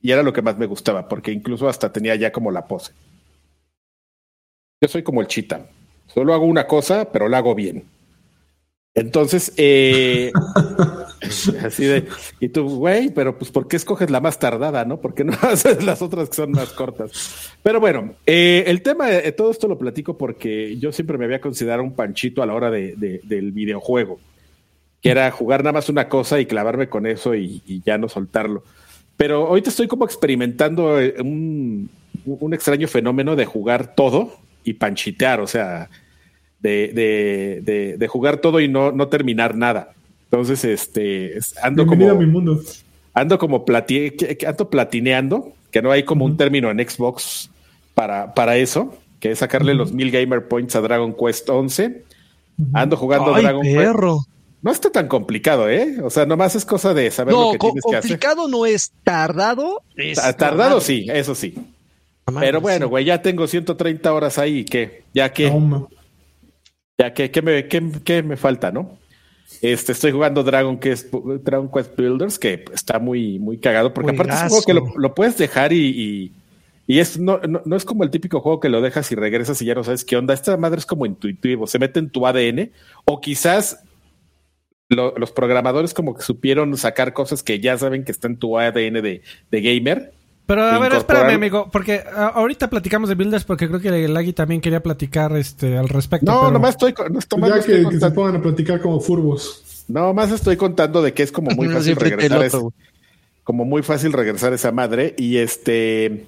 Y 0.00 0.12
era 0.12 0.22
lo 0.22 0.32
que 0.32 0.42
más 0.42 0.56
me 0.58 0.66
gustaba, 0.66 1.08
porque 1.08 1.32
incluso 1.32 1.68
hasta 1.68 1.92
tenía 1.92 2.14
ya 2.14 2.30
como 2.30 2.50
la 2.50 2.66
pose. 2.66 2.92
Yo 4.80 4.88
soy 4.88 5.02
como 5.02 5.20
el 5.20 5.26
chita. 5.26 5.66
Solo 6.06 6.34
hago 6.34 6.46
una 6.46 6.66
cosa, 6.66 7.10
pero 7.12 7.28
la 7.28 7.38
hago 7.38 7.54
bien. 7.54 7.84
Entonces, 8.94 9.52
eh, 9.56 10.32
así 11.64 11.84
de, 11.84 12.06
y 12.40 12.48
tú, 12.48 12.68
güey, 12.68 13.10
pero 13.10 13.38
pues, 13.38 13.50
¿por 13.50 13.68
qué 13.68 13.76
escoges 13.76 14.10
la 14.10 14.20
más 14.20 14.38
tardada, 14.38 14.84
no? 14.84 15.00
¿Por 15.00 15.14
qué 15.14 15.24
no 15.24 15.34
haces 15.42 15.84
las 15.84 16.02
otras 16.02 16.28
que 16.30 16.36
son 16.36 16.50
más 16.52 16.70
cortas? 16.70 17.50
Pero 17.62 17.80
bueno, 17.80 18.14
eh, 18.26 18.64
el 18.66 18.82
tema 18.82 19.06
de 19.08 19.30
todo 19.32 19.50
esto 19.50 19.68
lo 19.68 19.78
platico 19.78 20.16
porque 20.18 20.76
yo 20.78 20.90
siempre 20.92 21.16
me 21.18 21.26
había 21.26 21.40
considerado 21.40 21.82
un 21.82 21.94
panchito 21.94 22.42
a 22.42 22.46
la 22.46 22.54
hora 22.54 22.70
de, 22.70 22.94
de- 22.96 23.20
del 23.24 23.52
videojuego, 23.52 24.18
que 25.00 25.10
era 25.10 25.30
jugar 25.30 25.62
nada 25.62 25.74
más 25.74 25.88
una 25.88 26.08
cosa 26.08 26.40
y 26.40 26.46
clavarme 26.46 26.88
con 26.88 27.06
eso 27.06 27.34
y, 27.34 27.62
y 27.66 27.82
ya 27.84 27.98
no 27.98 28.08
soltarlo. 28.08 28.64
Pero 29.16 29.46
ahorita 29.48 29.70
estoy 29.70 29.86
como 29.86 30.04
experimentando 30.04 31.00
eh, 31.00 31.14
un, 31.20 31.88
un 32.24 32.54
extraño 32.54 32.88
fenómeno 32.88 33.36
de 33.36 33.44
jugar 33.46 33.94
todo 33.94 34.38
y 34.64 34.74
panchitear, 34.74 35.40
o 35.40 35.46
sea, 35.46 35.88
de, 36.60 36.90
de, 36.94 37.60
de, 37.62 37.96
de 37.98 38.08
jugar 38.08 38.38
todo 38.38 38.60
y 38.60 38.68
no, 38.68 38.92
no 38.92 39.08
terminar 39.08 39.54
nada. 39.56 39.92
Entonces, 40.24 40.64
este, 40.64 41.38
es- 41.38 41.56
ando 41.62 41.84
Bienvenido 41.84 42.14
como, 42.14 42.22
a 42.22 42.26
mi 42.26 42.32
mundo. 42.32 42.60
ando 43.14 43.38
como 43.38 43.64
plati- 43.64 44.44
ando 44.46 44.68
platineando, 44.70 45.52
que 45.70 45.82
no 45.82 45.90
hay 45.90 46.02
como 46.02 46.24
un 46.24 46.36
término 46.36 46.70
en 46.70 46.78
Xbox 46.88 47.50
para, 47.94 48.34
para 48.34 48.56
eso, 48.56 48.94
que 49.20 49.32
es 49.32 49.38
sacarle 49.38 49.74
los 49.74 49.92
mil 49.92 50.10
gamer 50.10 50.46
points 50.48 50.76
a 50.76 50.80
Dragon 50.80 51.14
Quest 51.14 51.48
11. 51.48 52.02
Ando 52.72 52.96
jugando 52.96 53.34
Ay, 53.34 53.42
Dragon 53.44 53.62
Quest. 53.62 53.76
perro. 53.76 54.18
No 54.60 54.72
está 54.72 54.90
tan 54.90 55.06
complicado, 55.06 55.68
¿eh? 55.70 55.98
O 56.02 56.10
sea, 56.10 56.26
nomás 56.26 56.56
es 56.56 56.64
cosa 56.64 56.92
de 56.92 57.08
saber 57.12 57.32
lo 57.32 57.52
que 57.52 57.58
co- 57.58 57.66
tienes 57.68 57.84
que 57.88 57.96
hacer. 57.96 58.10
complicado 58.10 58.48
no 58.48 58.66
es 58.66 58.90
tardado. 59.04 59.82
es 59.96 60.18
Tardado 60.36 60.80
sí, 60.80 61.06
eso 61.08 61.34
sí. 61.36 61.54
Pero 62.40 62.60
bueno, 62.60 62.86
sí. 62.86 62.90
güey, 62.90 63.04
ya 63.04 63.22
tengo 63.22 63.46
130 63.46 64.12
horas 64.12 64.36
ahí, 64.38 64.64
¿qué? 64.64 65.04
Ya 65.14 65.32
que, 65.32 65.48
No, 65.50 65.88
ya 66.98 67.14
que, 67.14 67.30
¿qué 67.30 67.42
me, 67.42 67.68
qué, 67.68 67.82
qué 68.04 68.22
me 68.22 68.36
falta, 68.36 68.72
no? 68.72 68.98
Este, 69.62 69.92
estoy 69.92 70.10
jugando 70.12 70.42
Dragon 70.42 70.78
Quest, 70.78 71.12
Dragon 71.12 71.70
Quest 71.70 71.96
Builders, 71.96 72.38
que 72.38 72.64
está 72.74 72.98
muy, 72.98 73.38
muy 73.38 73.58
cagado, 73.58 73.94
porque 73.94 74.10
aparte 74.20 74.34
es 74.34 74.42
un 74.42 74.48
juego 74.50 74.64
que 74.66 74.74
lo, 74.74 74.98
lo 75.00 75.14
puedes 75.14 75.38
dejar 75.38 75.72
y, 75.72 75.86
y, 75.88 76.32
y 76.86 76.98
es, 76.98 77.18
no, 77.18 77.38
no, 77.48 77.62
no 77.64 77.76
es 77.76 77.84
como 77.84 78.04
el 78.04 78.10
típico 78.10 78.40
juego 78.40 78.60
que 78.60 78.68
lo 78.68 78.80
dejas 78.82 79.10
y 79.10 79.14
regresas 79.14 79.62
y 79.62 79.64
ya 79.64 79.74
no 79.74 79.84
sabes 79.84 80.04
qué 80.04 80.16
onda. 80.16 80.34
Esta 80.34 80.56
madre 80.56 80.78
es 80.78 80.86
como 80.86 81.06
intuitivo, 81.06 81.66
se 81.66 81.78
mete 81.78 81.98
en 81.98 82.10
tu 82.10 82.26
ADN, 82.26 82.72
o 83.06 83.20
quizás 83.20 83.82
lo- 84.90 85.14
los 85.16 85.32
programadores 85.32 85.94
como 85.94 86.14
que 86.14 86.22
supieron 86.22 86.76
sacar 86.76 87.12
cosas 87.12 87.42
que 87.42 87.60
ya 87.60 87.78
saben 87.78 88.04
que 88.04 88.12
están 88.12 88.32
en 88.32 88.38
tu 88.38 88.58
ADN 88.58 89.02
de, 89.02 89.22
de 89.50 89.60
gamer. 89.60 90.12
Pero 90.48 90.62
a 90.64 90.78
ver, 90.78 90.94
espérame, 90.94 91.34
amigo, 91.34 91.68
porque 91.70 92.02
ah, 92.10 92.32
ahorita 92.34 92.70
platicamos 92.70 93.10
de 93.10 93.14
Builders 93.14 93.44
porque 93.44 93.68
creo 93.68 93.80
que 93.80 94.04
el 94.06 94.14
Lagui 94.14 94.32
también 94.32 94.62
quería 94.62 94.82
platicar 94.82 95.36
este 95.36 95.76
al 95.76 95.88
respecto. 95.90 96.24
No, 96.32 96.40
pero- 96.40 96.52
nomás 96.52 96.70
estoy, 96.70 96.94
nomás 96.98 97.50
ya 97.50 97.56
estoy 97.58 97.84
que, 97.84 97.88
que 97.90 98.00
se 98.00 98.10
pongan 98.12 98.36
a 98.36 98.42
platicar 98.42 98.80
como 98.80 98.98
furbos. 98.98 99.84
No, 99.88 100.14
más 100.14 100.30
estoy 100.32 100.56
contando 100.56 101.02
de 101.02 101.12
que 101.12 101.22
es 101.22 101.30
como 101.32 101.50
muy 101.54 101.68
fácil 101.68 101.96
regresar. 101.96 102.42
es- 102.44 102.56
como 103.44 103.64
muy 103.66 103.82
fácil 103.82 104.12
regresar 104.14 104.52
esa 104.54 104.72
madre. 104.72 105.14
Y 105.18 105.36
este. 105.36 106.26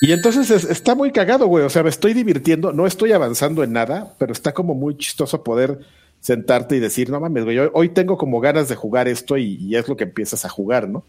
Y 0.00 0.10
entonces 0.12 0.50
es- 0.50 0.64
está 0.64 0.96
muy 0.96 1.12
cagado, 1.12 1.46
güey. 1.46 1.64
O 1.64 1.70
sea, 1.70 1.84
me 1.84 1.90
estoy 1.90 2.14
divirtiendo. 2.14 2.72
No 2.72 2.84
estoy 2.84 3.12
avanzando 3.12 3.62
en 3.62 3.72
nada, 3.72 4.14
pero 4.18 4.32
está 4.32 4.52
como 4.52 4.74
muy 4.74 4.96
chistoso 4.98 5.44
poder 5.44 5.78
sentarte 6.20 6.74
y 6.76 6.80
decir, 6.80 7.10
no 7.10 7.20
mames, 7.20 7.44
güey, 7.44 7.58
hoy, 7.58 7.68
hoy 7.74 7.88
tengo 7.90 8.16
como 8.18 8.40
ganas 8.40 8.68
de 8.68 8.74
jugar 8.74 9.06
esto 9.08 9.36
y, 9.36 9.54
y 9.56 9.76
es 9.76 9.86
lo 9.88 9.96
que 9.96 10.04
empiezas 10.04 10.44
a 10.44 10.48
jugar, 10.48 10.88
¿no? 10.88 11.04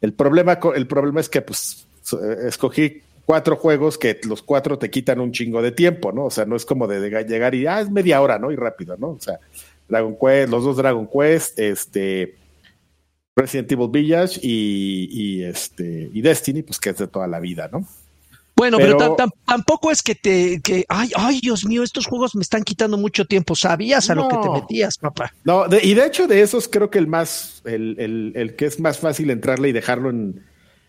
El 0.00 0.12
problema, 0.12 0.58
el 0.74 0.86
problema 0.86 1.20
es 1.20 1.28
que, 1.28 1.42
pues, 1.42 1.86
eh, 2.12 2.48
escogí 2.48 3.02
cuatro 3.24 3.56
juegos 3.56 3.98
que 3.98 4.20
los 4.24 4.42
cuatro 4.42 4.78
te 4.78 4.90
quitan 4.90 5.20
un 5.20 5.32
chingo 5.32 5.60
de 5.62 5.72
tiempo, 5.72 6.12
¿no? 6.12 6.26
O 6.26 6.30
sea, 6.30 6.44
no 6.44 6.56
es 6.56 6.64
como 6.64 6.86
de, 6.86 7.00
de 7.00 7.24
llegar 7.24 7.54
y, 7.54 7.66
ah, 7.66 7.80
es 7.80 7.90
media 7.90 8.20
hora, 8.22 8.38
¿no? 8.38 8.52
Y 8.52 8.56
rápido, 8.56 8.96
¿no? 8.96 9.10
O 9.10 9.20
sea, 9.20 9.40
Dragon 9.88 10.16
Quest, 10.16 10.50
los 10.50 10.64
dos 10.64 10.76
Dragon 10.76 11.08
Quest, 11.08 11.58
este, 11.58 12.36
Resident 13.34 13.70
Evil 13.72 13.90
Village 13.90 14.40
y, 14.42 15.08
y, 15.10 15.44
este, 15.44 16.10
y 16.12 16.20
Destiny, 16.22 16.62
pues 16.62 16.78
que 16.78 16.90
es 16.90 16.98
de 16.98 17.08
toda 17.08 17.26
la 17.26 17.40
vida, 17.40 17.68
¿no? 17.70 17.86
Bueno, 18.56 18.78
pero, 18.78 18.96
Pero- 18.96 19.16
tam- 19.16 19.26
tam- 19.26 19.32
tampoco 19.44 19.90
es 19.90 20.02
que 20.02 20.14
te, 20.14 20.60
que, 20.62 20.84
ay, 20.88 21.10
ay, 21.14 21.40
Dios 21.42 21.66
mío, 21.66 21.82
estos 21.82 22.06
juegos 22.06 22.34
me 22.34 22.40
están 22.40 22.62
quitando 22.64 22.96
mucho 22.96 23.26
tiempo. 23.26 23.54
Sabías 23.54 24.08
a 24.08 24.14
lo 24.14 24.28
que 24.28 24.36
te 24.38 24.46
No. 24.46 24.54
metías, 24.54 24.96
papá. 24.96 25.32
No, 25.44 25.68
de- 25.68 25.84
y 25.84 25.92
de 25.92 26.06
hecho 26.06 26.26
de 26.26 26.40
esos 26.40 26.66
creo 26.66 26.88
que 26.88 26.98
el 26.98 27.06
más, 27.06 27.60
el, 27.66 27.96
el, 28.00 28.32
el 28.34 28.56
que 28.56 28.64
es 28.64 28.80
más 28.80 28.98
fácil 28.98 29.28
entrarle 29.30 29.68
y 29.68 29.72
dejarlo 29.72 30.08
en, 30.08 30.42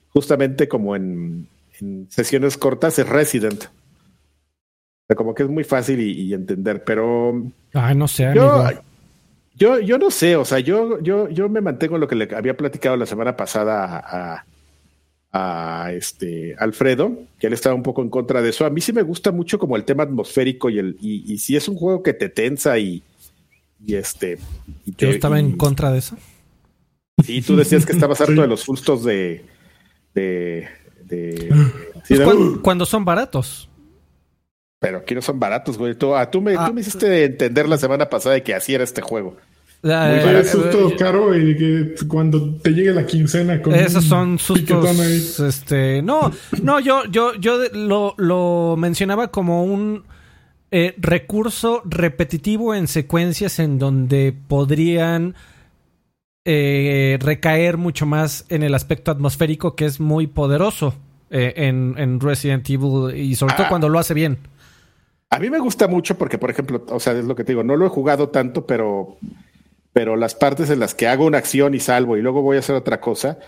justamente 0.10 0.70
como 0.70 0.96
en, 0.96 1.50
en 1.82 2.08
sesiones 2.10 2.58
cortas 2.58 2.98
es 3.00 3.08
Resident. 3.10 3.66
O 3.66 5.08
sea, 5.08 5.16
como 5.18 5.36
que 5.36 5.44
es 5.44 5.50
muy 5.50 5.66
fácil 5.66 6.00
y, 6.00 6.12
y 6.22 6.34
entender, 6.34 6.84
pero 6.86 7.44
Ay, 7.74 7.96
no 7.96 8.08
sé, 8.08 8.32
yo, 8.34 8.52
amigo. 8.52 8.82
yo, 9.56 9.80
yo 9.82 9.98
no 9.98 10.10
sé, 10.10 10.36
o 10.38 10.46
sea, 10.46 10.60
yo, 10.60 11.02
yo, 11.02 11.28
yo 11.30 11.50
me 11.50 11.60
mantengo 11.62 11.96
en 11.96 12.02
lo 12.02 12.08
que 12.08 12.16
le 12.16 12.34
había 12.36 12.56
platicado 12.56 12.96
la 12.98 13.06
semana 13.06 13.36
pasada 13.36 13.84
a, 13.86 14.34
a 14.36 14.46
este 15.92 16.56
Alfredo, 16.58 17.18
que 17.40 17.48
él 17.48 17.54
estaba 17.54 17.76
un 17.76 17.84
poco 17.84 18.02
en 18.02 18.10
contra 18.10 18.42
de 18.42 18.50
eso. 18.50 18.66
A 18.66 18.70
mí 18.70 18.82
sí 18.82 18.94
me 18.94 19.02
gusta 19.04 19.32
mucho 19.32 19.60
como 19.60 19.76
el 19.76 19.84
tema 19.86 20.04
atmosférico 20.04 20.70
y 20.70 20.80
el, 20.80 20.98
y, 21.00 21.32
y 21.32 21.38
si 21.40 21.56
es 21.56 21.68
un 21.68 21.76
juego 21.76 22.02
que 22.02 22.14
te 22.14 22.30
tensa 22.30 22.78
y, 22.80 23.04
y 23.86 23.96
este. 23.96 24.38
y 24.86 24.92
te- 24.94 25.06
Yo 25.06 25.12
estaba 25.12 25.38
y- 25.40 25.44
en 25.44 25.58
contra 25.58 25.92
de 25.92 26.00
eso. 26.00 26.18
Sí, 27.24 27.42
tú 27.42 27.56
decías 27.56 27.86
que 27.86 27.94
estabas 27.94 28.22
harto 28.22 28.42
de 28.42 28.48
los 28.48 28.62
sustos 28.62 29.04
de, 29.04 29.44
de... 30.14 30.68
de, 31.04 31.50
sí, 32.04 32.16
pues 32.16 32.20
de 32.20 32.26
cuando, 32.26 32.62
cuando, 32.62 32.86
son 32.86 33.06
baratos. 33.06 33.70
Pero 34.80 35.00
aquí 35.00 35.16
no 35.16 35.22
son 35.24 35.40
baratos, 35.40 35.78
güey. 35.78 35.96
Tú, 35.96 36.16
ah, 36.16 36.30
tú, 36.30 36.42
me, 36.42 36.56
ah. 36.56 36.68
tú 36.68 36.74
me 36.74 36.82
hiciste 36.82 37.26
entender 37.26 37.68
la 37.68 37.78
semana 37.78 38.08
pasada 38.10 38.36
de 38.36 38.44
que 38.44 38.54
así 38.54 38.76
era 38.76 38.84
este 38.84 39.02
juego. 39.02 39.36
Eh, 39.84 40.44
eh, 40.44 40.70
todo 40.72 40.96
caro 40.98 41.38
y 41.38 41.56
que 41.56 41.96
cuando 42.08 42.56
te 42.56 42.72
llegue 42.72 42.92
la 42.92 43.06
quincena 43.06 43.62
con 43.62 43.76
esos 43.76 44.04
son 44.04 44.40
sustos 44.40 45.40
este 45.40 46.02
no 46.02 46.32
no 46.64 46.80
yo 46.80 47.06
yo 47.06 47.36
yo 47.36 47.60
lo, 47.74 48.16
lo 48.18 48.76
mencionaba 48.76 49.28
como 49.28 49.64
un 49.64 50.04
eh, 50.70 50.96
recurso 50.98 51.82
repetitivo 51.86 52.76
en 52.76 52.88
secuencias 52.88 53.60
en 53.60 53.80
donde 53.80 54.36
podrían 54.48 55.36
eh, 56.44 57.18
recaer 57.22 57.78
mucho 57.78 58.06
más 58.06 58.46
en 58.50 58.64
el 58.64 58.74
aspecto 58.74 59.12
atmosférico 59.12 59.76
que 59.76 59.86
es 59.86 60.02
muy 60.02 60.28
poderoso 60.28 60.94
eh, 61.30 61.54
en, 61.58 61.96
en, 61.98 62.20
Resident 62.20 62.70
Evil 62.70 63.16
y 63.16 63.36
sobre 63.36 63.54
todo 63.56 63.66
ah. 63.68 63.70
cuando 63.70 63.88
lo 63.88 64.00
hace 64.00 64.14
bien. 64.14 64.38
A 65.30 65.40
mí 65.40 65.50
me 65.50 65.60
gusta 65.60 65.90
mucho 65.90 66.18
porque, 66.18 66.38
por 66.38 66.50
ejemplo, 66.50 66.86
o 66.90 67.00
sea, 67.02 67.14
es 67.14 67.26
lo 67.26 67.36
que 67.36 67.44
te 67.44 67.52
digo, 67.52 67.64
no 67.64 67.76
lo 67.76 67.86
he 67.86 67.90
jugado 67.90 68.30
tanto, 68.30 68.66
pero, 68.66 69.18
pero 69.98 70.16
las 70.16 70.36
partes 70.36 70.70
en 70.70 70.80
las 70.80 70.94
que 70.94 71.08
hago 71.08 71.26
una 71.26 71.40
acción 71.40 71.74
y 71.74 71.80
salvo 71.80 72.18
y 72.18 72.22
luego 72.22 72.44
voy 72.44 72.58
a 72.58 72.60
hacer 72.60 72.76
otra 72.76 73.02
cosa, 73.02 73.40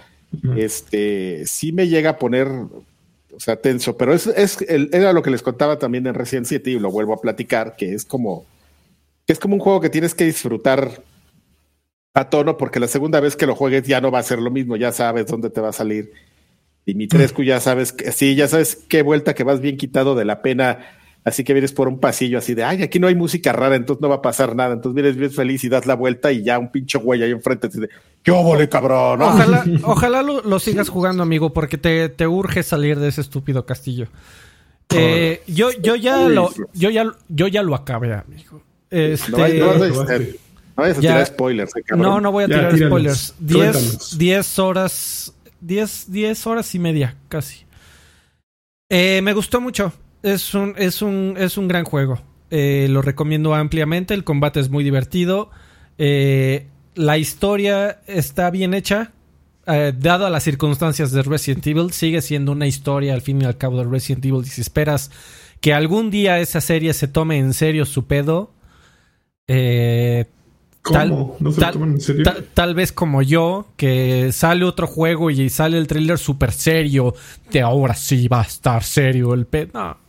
este, 0.58 1.46
sí 1.46 1.72
me 1.72 1.88
llega 1.88 2.10
a 2.10 2.18
poner 2.18 2.48
o 2.48 3.40
sea, 3.40 3.58
tenso, 3.58 3.98
pero 3.98 4.16
es, 4.16 4.26
es 4.26 4.58
era 4.68 5.14
lo 5.14 5.22
que 5.22 5.30
les 5.30 5.44
contaba 5.44 5.78
también 5.78 6.08
en 6.08 6.16
Resident 6.16 6.48
7 6.48 6.72
y 6.72 6.80
lo 6.80 6.90
vuelvo 6.90 7.14
a 7.14 7.22
platicar, 7.22 7.76
que 7.76 7.94
es 7.94 8.04
como, 8.04 8.48
que 9.28 9.34
es 9.34 9.38
como 9.38 9.54
un 9.54 9.60
juego 9.60 9.80
que 9.80 9.92
tienes 9.92 10.16
que 10.16 10.26
disfrutar 10.26 11.04
a 12.16 12.32
tono 12.32 12.58
porque 12.58 12.80
la 12.80 12.88
segunda 12.88 13.20
vez 13.20 13.36
que 13.36 13.46
lo 13.46 13.54
juegues 13.54 13.84
ya 13.84 14.02
no 14.02 14.10
va 14.10 14.18
a 14.18 14.24
ser 14.24 14.40
lo 14.40 14.50
mismo, 14.50 14.76
ya 14.76 14.92
sabes 14.92 15.28
dónde 15.28 15.52
te 15.52 15.62
va 15.62 15.70
a 15.70 15.74
salir. 15.74 16.14
Dimitrescu, 16.84 17.44
ya 17.44 17.60
sabes 17.60 17.94
que 17.94 18.12
sí, 18.12 18.34
ya 18.34 18.48
sabes 18.48 18.76
qué 18.76 19.04
vuelta 19.04 19.36
que 19.36 19.44
vas 19.44 19.62
bien 19.62 19.78
quitado 19.78 20.16
de 20.16 20.26
la 20.26 20.42
pena 20.42 20.80
Así 21.26 21.44
que 21.44 21.54
vienes 21.54 21.74
por 21.74 21.88
un 21.88 22.00
pasillo 22.00 22.38
así 22.38 22.54
de, 22.54 22.64
ay, 22.64 22.82
aquí 22.82 22.98
no 22.98 23.08
hay 23.08 23.16
música 23.16 23.52
rara, 23.52 23.76
entonces 23.76 24.02
no 24.02 24.10
va 24.10 24.16
a 24.16 24.22
pasar 24.22 24.56
nada. 24.56 24.74
Entonces 24.74 24.96
vienes 24.96 25.18
bien 25.18 25.32
feliz 25.32 25.64
y 25.64 25.70
das 25.70 25.86
la 25.86 25.96
vuelta 25.96 26.32
y 26.32 26.44
ya 26.44 26.58
un 26.58 26.72
pinche 26.72 26.98
güey 26.98 27.22
ahí 27.22 27.32
enfrente 27.32 27.68
te 27.68 27.82
dice, 27.82 27.94
¡qué 28.24 28.32
óvole, 28.32 28.70
cabrón! 28.70 29.22
Ojalá, 29.22 29.66
ojalá 29.84 30.24
lo, 30.24 30.60
sigas 30.60 30.90
jugando, 30.90 31.22
amigo, 31.22 31.52
porque 31.52 31.78
te, 31.78 32.08
te 32.10 32.26
urge 32.26 32.64
salir 32.64 33.00
de 33.00 33.10
ese 33.10 33.22
estúpido 33.22 33.66
castillo. 33.66 34.08
Eh, 34.92 35.44
yo, 35.46 35.72
yo 35.72 35.96
ya 35.96 36.28
lo, 36.28 36.52
yo 36.74 36.90
ya, 36.90 37.06
yo 37.28 37.48
ya 37.48 37.64
lo 37.64 37.76
acabé, 37.76 38.14
amigo. 38.14 38.64
Este, 38.90 39.32
no, 39.60 39.68
vayas 40.76 40.98
a 40.98 41.02
tirar 41.02 41.26
spoilers, 41.28 41.76
eh, 41.76 41.84
No, 41.96 42.20
no 42.20 42.32
voy 42.32 42.46
a 42.46 42.48
tirar 42.48 42.76
spoilers. 42.76 43.36
10 43.38 44.60
horas, 44.60 45.34
10 45.60 46.48
horas 46.48 46.74
y 46.74 46.80
media, 46.80 47.16
casi. 47.28 47.66
Eh, 48.90 49.22
me 49.22 49.34
gustó 49.34 49.62
mucho 49.62 49.94
es 50.24 50.54
un, 50.54 50.74
es 50.78 51.02
un, 51.02 51.36
es 51.38 51.58
un 51.58 51.68
gran 51.68 51.86
juego. 51.86 52.20
Eh, 52.52 52.88
lo 52.90 53.02
recomiendo 53.02 53.54
ampliamente. 53.54 54.14
El 54.14 54.24
combate 54.24 54.60
es 54.60 54.70
muy 54.70 54.84
divertido. 54.84 55.50
Eh, 55.98 56.68
la 56.96 57.18
historia 57.18 58.02
está 58.08 58.50
bien 58.50 58.74
hecha. 58.74 59.12
Eh, 59.68 59.94
dado 59.98 60.26
a 60.26 60.30
las 60.30 60.44
circunstancias 60.44 61.12
de 61.12 61.22
Resident 61.22 61.66
Evil, 61.68 61.92
sigue 61.92 62.22
siendo 62.22 62.52
una 62.52 62.66
historia 62.66 63.14
al 63.14 63.22
fin 63.22 63.42
y 63.42 63.46
al 63.46 63.58
cabo 63.58 63.78
de 63.78 63.84
Resident 63.84 64.26
Evil. 64.26 64.42
Y 64.44 64.50
si 64.50 64.62
esperas 64.62 65.12
que 65.62 65.74
algún 65.74 66.10
día 66.10 66.40
esa 66.40 66.62
serie 66.62 66.94
se 66.94 67.08
tome 67.08 67.38
en 67.38 67.54
serio 67.54 67.86
su 67.86 68.06
pedo, 68.08 68.52
¿Cómo? 70.82 71.38
¿No 71.40 71.52
se 71.52 71.66
toman 71.72 71.92
en 71.92 72.02
serio? 72.02 72.26
Tal, 72.54 72.74
vez 72.74 72.92
como 72.92 73.22
yo, 73.22 73.68
que 73.76 74.32
sale 74.32 74.64
otro 74.64 74.88
juego 74.88 75.30
y 75.30 75.50
sale 75.50 75.78
el 75.78 75.88
trailer 75.88 76.18
súper 76.18 76.52
serio, 76.52 77.14
de 77.52 77.62
ahora 77.62 77.94
sí 77.96 78.28
va 78.28 78.42
a 78.42 78.46
estar 78.46 78.84
serio 78.84 79.34
el 79.34 79.46
pedo. 79.46 79.72
No. 79.74 80.09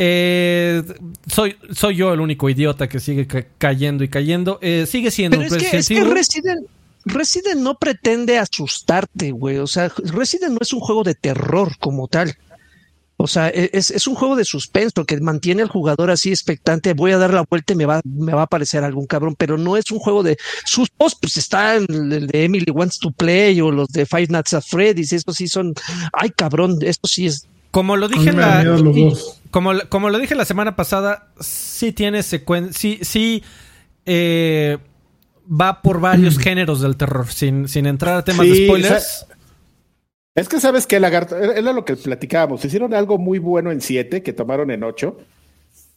Eh, 0.00 0.84
soy, 1.26 1.56
soy 1.72 1.96
yo 1.96 2.12
el 2.12 2.20
único 2.20 2.48
idiota 2.48 2.88
que 2.88 3.00
sigue 3.00 3.26
cayendo 3.58 4.04
y 4.04 4.08
cayendo. 4.08 4.60
Eh, 4.62 4.86
sigue 4.86 5.10
siendo 5.10 5.38
Pero 5.38 5.56
es 5.56 5.88
que, 5.88 6.04
Resident, 6.04 6.66
Resident 7.04 7.60
no 7.60 7.74
pretende 7.74 8.38
asustarte, 8.38 9.32
güey. 9.32 9.58
O 9.58 9.66
sea, 9.66 9.92
Resident 10.04 10.52
no 10.52 10.58
es 10.60 10.72
un 10.72 10.78
juego 10.78 11.02
de 11.02 11.16
terror 11.16 11.76
como 11.80 12.06
tal. 12.06 12.36
O 13.16 13.26
sea, 13.26 13.48
e, 13.48 13.70
es, 13.72 13.90
es, 13.90 14.06
un 14.06 14.14
juego 14.14 14.36
de 14.36 14.44
suspenso 14.44 15.04
que 15.04 15.20
mantiene 15.20 15.62
al 15.62 15.68
jugador 15.68 16.12
así 16.12 16.30
expectante. 16.30 16.94
Voy 16.94 17.10
a 17.10 17.18
dar 17.18 17.34
la 17.34 17.44
vuelta 17.50 17.72
y 17.72 17.76
me 17.76 17.84
va, 17.84 18.00
me 18.04 18.32
va 18.32 18.42
a 18.42 18.44
aparecer 18.44 18.84
algún 18.84 19.06
cabrón, 19.06 19.34
pero 19.36 19.58
no 19.58 19.76
es 19.76 19.90
un 19.90 19.98
juego 19.98 20.22
de 20.22 20.36
sustos. 20.64 21.16
Pues 21.20 21.36
está 21.36 21.74
el, 21.74 22.28
de 22.28 22.44
Emily 22.44 22.70
Wants 22.70 23.00
to 23.00 23.10
Play 23.10 23.60
o 23.60 23.72
los 23.72 23.88
de 23.88 24.06
Five 24.06 24.28
Nights 24.28 24.54
at 24.54 24.62
Freddy's. 24.64 25.12
Estos 25.12 25.34
sí 25.34 25.48
son, 25.48 25.74
ay 26.12 26.30
cabrón, 26.30 26.78
esto 26.82 27.08
sí 27.08 27.26
es 27.26 27.48
como 27.70 27.96
lo 27.96 28.08
dije 28.08 28.32
la, 28.32 28.64
como, 29.50 29.72
como 29.88 30.10
lo 30.10 30.18
dije 30.18 30.34
la 30.34 30.44
semana 30.44 30.76
pasada, 30.76 31.28
sí 31.40 31.92
tiene 31.92 32.22
secuencia, 32.22 32.72
sí, 32.72 32.98
sí 33.02 33.42
eh, 34.06 34.78
va 35.48 35.82
por 35.82 36.00
varios 36.00 36.38
géneros 36.38 36.80
del 36.80 36.96
terror, 36.96 37.26
sin, 37.28 37.68
sin 37.68 37.86
entrar 37.86 38.16
a 38.16 38.24
temas 38.24 38.46
de 38.46 38.66
spoilers. 38.66 39.26
Es 40.34 40.48
que 40.48 40.60
sabes 40.60 40.86
que 40.86 41.00
Lagarto, 41.00 41.36
era 41.36 41.72
lo 41.72 41.84
que 41.84 41.96
platicábamos, 41.96 42.64
hicieron 42.64 42.94
algo 42.94 43.18
muy 43.18 43.38
bueno 43.38 43.72
en 43.72 43.80
7 43.80 44.22
que 44.22 44.32
tomaron 44.32 44.70
en 44.70 44.84
8, 44.84 45.18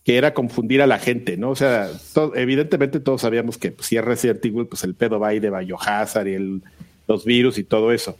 que 0.03 0.17
era 0.17 0.33
confundir 0.33 0.81
a 0.81 0.87
la 0.87 0.97
gente, 0.97 1.37
¿no? 1.37 1.51
O 1.51 1.55
sea, 1.55 1.89
evidentemente 2.35 2.99
todos 2.99 3.21
sabíamos 3.21 3.57
que 3.57 3.71
pues, 3.71 3.87
si 3.87 3.97
es 3.97 4.03
Resident 4.03 4.43
Evil, 4.43 4.65
pues 4.65 4.83
el 4.83 4.95
pedo 4.95 5.19
va 5.19 5.27
ahí 5.27 5.39
de 5.39 5.51
Biohazard 5.51 6.27
y 6.27 6.33
el, 6.33 6.63
los 7.07 7.23
virus 7.23 7.59
y 7.59 7.63
todo 7.63 7.91
eso 7.91 8.17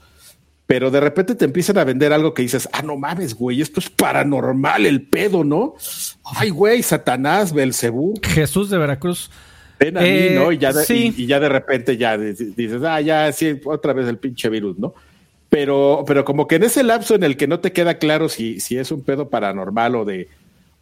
pero 0.68 0.90
de 0.90 1.00
repente 1.00 1.36
te 1.36 1.46
empiezan 1.46 1.78
a 1.78 1.84
vender 1.84 2.14
algo 2.14 2.34
que 2.34 2.44
dices, 2.44 2.70
ah, 2.72 2.82
no 2.82 2.96
mames, 2.96 3.36
güey, 3.36 3.62
esto 3.62 3.80
es 3.80 3.90
paranormal 3.90 4.86
el 4.86 5.02
pedo, 5.02 5.44
¿no? 5.44 5.76
Ay, 6.24 6.50
güey, 6.50 6.82
Satanás, 6.82 7.54
Belcebú. 7.54 8.14
Jesús 8.24 8.70
de 8.70 8.78
Veracruz. 8.78 9.30
Ven 9.80 9.98
a 9.98 10.02
mí, 10.02 10.08
eh, 10.08 10.36
¿no? 10.36 10.52
Y 10.52 10.58
ya, 10.58 10.72
de, 10.72 10.86
y, 10.88 11.26
ya 11.26 11.40
de 11.40 11.50
repente 11.50 11.98
ya 11.98 12.18
dices, 12.18 12.82
ah, 12.84 13.02
ya, 13.02 13.32
sí, 13.32 13.60
otra 13.66 13.94
vez 13.94 14.08
el 14.08 14.18
pinche 14.18 14.48
virus, 14.48 14.78
¿no? 14.78 14.94
Pero, 15.50 16.06
pero 16.08 16.24
como 16.24 16.48
que 16.48 16.56
en 16.56 16.64
ese 16.64 16.84
lapso 16.84 17.16
en 17.16 17.24
el 17.24 17.36
que 17.36 17.48
no 17.48 17.60
te 17.60 17.74
queda 17.74 17.96
claro 17.98 18.30
si, 18.30 18.62
si 18.62 18.78
es 18.78 18.92
un 18.92 19.02
pedo 19.02 19.30
paranormal 19.30 19.96
o 19.96 20.06
de, 20.06 20.30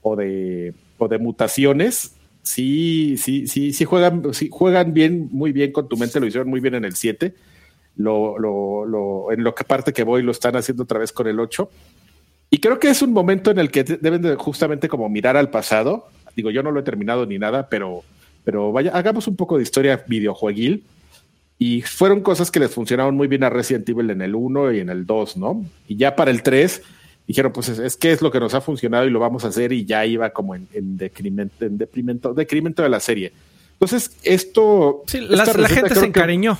o 0.03 0.15
de, 0.15 0.75
o 0.99 1.07
de 1.07 1.17
mutaciones, 1.17 2.13
sí, 2.43 3.15
sí, 3.17 3.47
sí, 3.47 3.73
sí 3.73 3.85
juegan, 3.85 4.35
sí 4.35 4.49
juegan 4.51 4.93
bien, 4.93 5.29
muy 5.31 5.51
bien 5.51 5.71
con 5.71 5.89
tu 5.89 5.97
mente, 5.97 6.19
lo 6.19 6.27
hicieron 6.27 6.49
muy 6.49 6.59
bien 6.59 6.75
en 6.75 6.85
el 6.85 6.95
7 6.95 7.33
lo, 7.97 8.37
lo, 8.39 8.85
lo, 8.85 9.31
en 9.31 9.43
lo 9.43 9.53
que 9.53 9.63
parte 9.63 9.93
que 9.93 10.03
voy 10.03 10.23
lo 10.23 10.31
están 10.31 10.55
haciendo 10.55 10.83
otra 10.83 10.99
vez 10.99 11.11
con 11.11 11.27
el 11.27 11.39
8. 11.39 11.69
Y 12.51 12.59
creo 12.59 12.79
que 12.79 12.89
es 12.89 13.01
un 13.01 13.13
momento 13.13 13.51
en 13.51 13.59
el 13.59 13.69
que 13.69 13.83
deben 13.83 14.21
de 14.21 14.35
justamente 14.35 14.87
como 14.87 15.07
mirar 15.09 15.37
al 15.37 15.49
pasado. 15.49 16.07
Digo, 16.35 16.49
yo 16.49 16.63
no 16.63 16.71
lo 16.71 16.79
he 16.79 16.83
terminado 16.83 17.25
ni 17.25 17.37
nada, 17.37 17.69
pero, 17.69 18.03
pero 18.43 18.71
vaya, 18.71 18.91
hagamos 18.91 19.27
un 19.27 19.35
poco 19.35 19.57
de 19.57 19.63
historia 19.63 20.03
videojueguil. 20.07 20.83
Y 21.61 21.81
fueron 21.81 22.21
cosas 22.21 22.49
que 22.49 22.59
les 22.59 22.71
funcionaron 22.71 23.15
muy 23.15 23.27
bien 23.27 23.43
a 23.43 23.49
Resident 23.49 23.87
Evil 23.89 24.09
en 24.11 24.21
el 24.21 24.33
1 24.33 24.71
y 24.71 24.79
en 24.79 24.89
el 24.89 25.05
2, 25.05 25.37
¿no? 25.37 25.65
Y 25.89 25.97
ya 25.97 26.15
para 26.15 26.31
el 26.31 26.41
3 26.41 26.81
dijeron, 27.27 27.51
pues 27.51 27.67
es, 27.67 27.97
que 27.97 28.11
es 28.11 28.21
lo 28.21 28.31
que 28.31 28.39
nos 28.39 28.55
ha 28.55 28.61
funcionado 28.61 29.05
y 29.05 29.09
lo 29.11 29.19
vamos 29.19 29.43
a 29.43 29.49
hacer 29.49 29.73
y 29.73 29.85
ya 29.85 30.05
iba 30.05 30.29
como 30.31 30.55
en, 30.55 30.67
en, 30.73 30.97
decremento, 30.97 31.65
en 31.65 31.77
decremento, 31.77 32.81
de 32.81 32.89
la 32.89 32.99
serie. 32.99 33.33
Entonces, 33.73 34.17
esto... 34.23 35.03
Sí, 35.05 35.19
la, 35.19 35.45
gente 35.45 35.93
se 35.93 36.05
encariñó. 36.05 36.57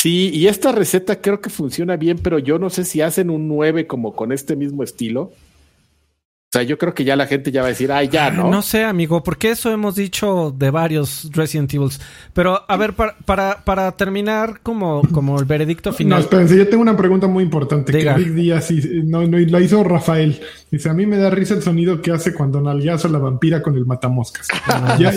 Sí, 0.00 0.30
y 0.32 0.46
esta 0.46 0.70
receta 0.70 1.20
creo 1.20 1.40
que 1.40 1.50
funciona 1.50 1.96
bien, 1.96 2.18
pero 2.22 2.38
yo 2.38 2.60
no 2.60 2.70
sé 2.70 2.84
si 2.84 3.00
hacen 3.00 3.30
un 3.30 3.48
9 3.48 3.88
como 3.88 4.14
con 4.14 4.30
este 4.30 4.54
mismo 4.54 4.84
estilo. 4.84 5.22
O 5.22 6.50
sea, 6.52 6.62
yo 6.62 6.78
creo 6.78 6.94
que 6.94 7.04
ya 7.04 7.16
la 7.16 7.26
gente 7.26 7.50
ya 7.50 7.60
va 7.60 7.66
a 7.66 7.70
decir, 7.70 7.90
ay, 7.90 8.08
ya, 8.08 8.30
¿no? 8.30 8.48
No 8.48 8.62
sé, 8.62 8.84
amigo, 8.84 9.22
porque 9.22 9.50
eso 9.50 9.70
hemos 9.70 9.96
dicho 9.96 10.54
de 10.56 10.70
varios 10.70 11.28
Resident 11.32 11.74
Evil. 11.74 11.90
Pero, 12.32 12.62
a 12.66 12.76
ver, 12.76 12.94
para, 12.94 13.16
para, 13.26 13.64
para 13.64 13.92
terminar 13.92 14.60
como, 14.62 15.02
como 15.12 15.38
el 15.40 15.44
veredicto 15.44 15.92
final. 15.92 16.20
No, 16.20 16.24
espérense, 16.24 16.56
yo 16.56 16.66
tengo 16.68 16.80
una 16.80 16.96
pregunta 16.96 17.26
muy 17.26 17.42
importante. 17.42 17.92
Que 17.92 18.14
Rick 18.14 18.28
Díaz 18.28 18.70
no, 19.04 19.26
no, 19.26 19.36
la 19.36 19.60
hizo 19.60 19.82
Rafael. 19.82 20.40
Dice, 20.70 20.88
a 20.88 20.94
mí 20.94 21.06
me 21.06 21.18
da 21.18 21.28
risa 21.28 21.52
el 21.52 21.62
sonido 21.62 22.00
que 22.00 22.12
hace 22.12 22.32
cuando 22.32 22.60
nalgueazo 22.62 23.08
a 23.08 23.10
la 23.10 23.18
vampira 23.18 23.60
con 23.60 23.76
el 23.76 23.84
matamoscas. 23.84 24.46
Ah, 24.68 24.96
¿Ya, 24.98 25.12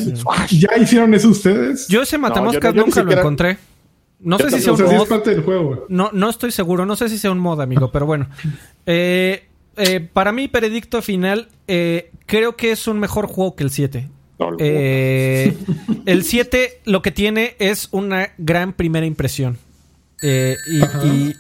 ¿Ya, 0.50 0.78
hicieron 0.82 1.14
eso 1.14 1.30
ustedes? 1.30 1.88
Yo 1.88 2.02
ese 2.02 2.18
matamoscas 2.18 2.74
nunca 2.74 3.04
lo 3.04 3.12
encontré. 3.14 3.58
No 4.24 4.38
sé 4.38 4.52
si 4.52 4.62
sea 4.62 4.74
un 4.74 4.84
mod. 4.84 5.80
No, 5.90 6.10
no 6.14 6.30
estoy 6.30 6.52
seguro. 6.52 6.86
No 6.86 6.96
sé 6.96 7.10
si 7.10 7.18
sea 7.18 7.32
un 7.32 7.40
mod, 7.40 7.62
amigo, 7.62 7.92
pero 7.92 8.06
bueno. 8.06 8.28
Eh, 8.88 9.46
eh, 9.78 10.00
para 10.00 10.32
mí, 10.32 10.48
veredicto 10.48 11.04
final, 11.04 11.50
eh, 11.68 12.12
creo 12.26 12.56
que 12.56 12.72
es 12.72 12.88
un 12.88 13.00
mejor 13.00 13.28
juego 13.28 13.56
que 13.56 13.64
el 13.64 13.70
7. 13.70 14.10
el 14.58 16.24
7 16.24 16.82
lo 16.86 17.04
que 17.04 17.12
tiene 17.12 17.56
es 17.60 17.88
una 17.92 18.32
gran 18.40 18.74
primera 18.74 19.06
impresión. 19.06 19.60
Y, 20.24 20.28
y 21.08 21.36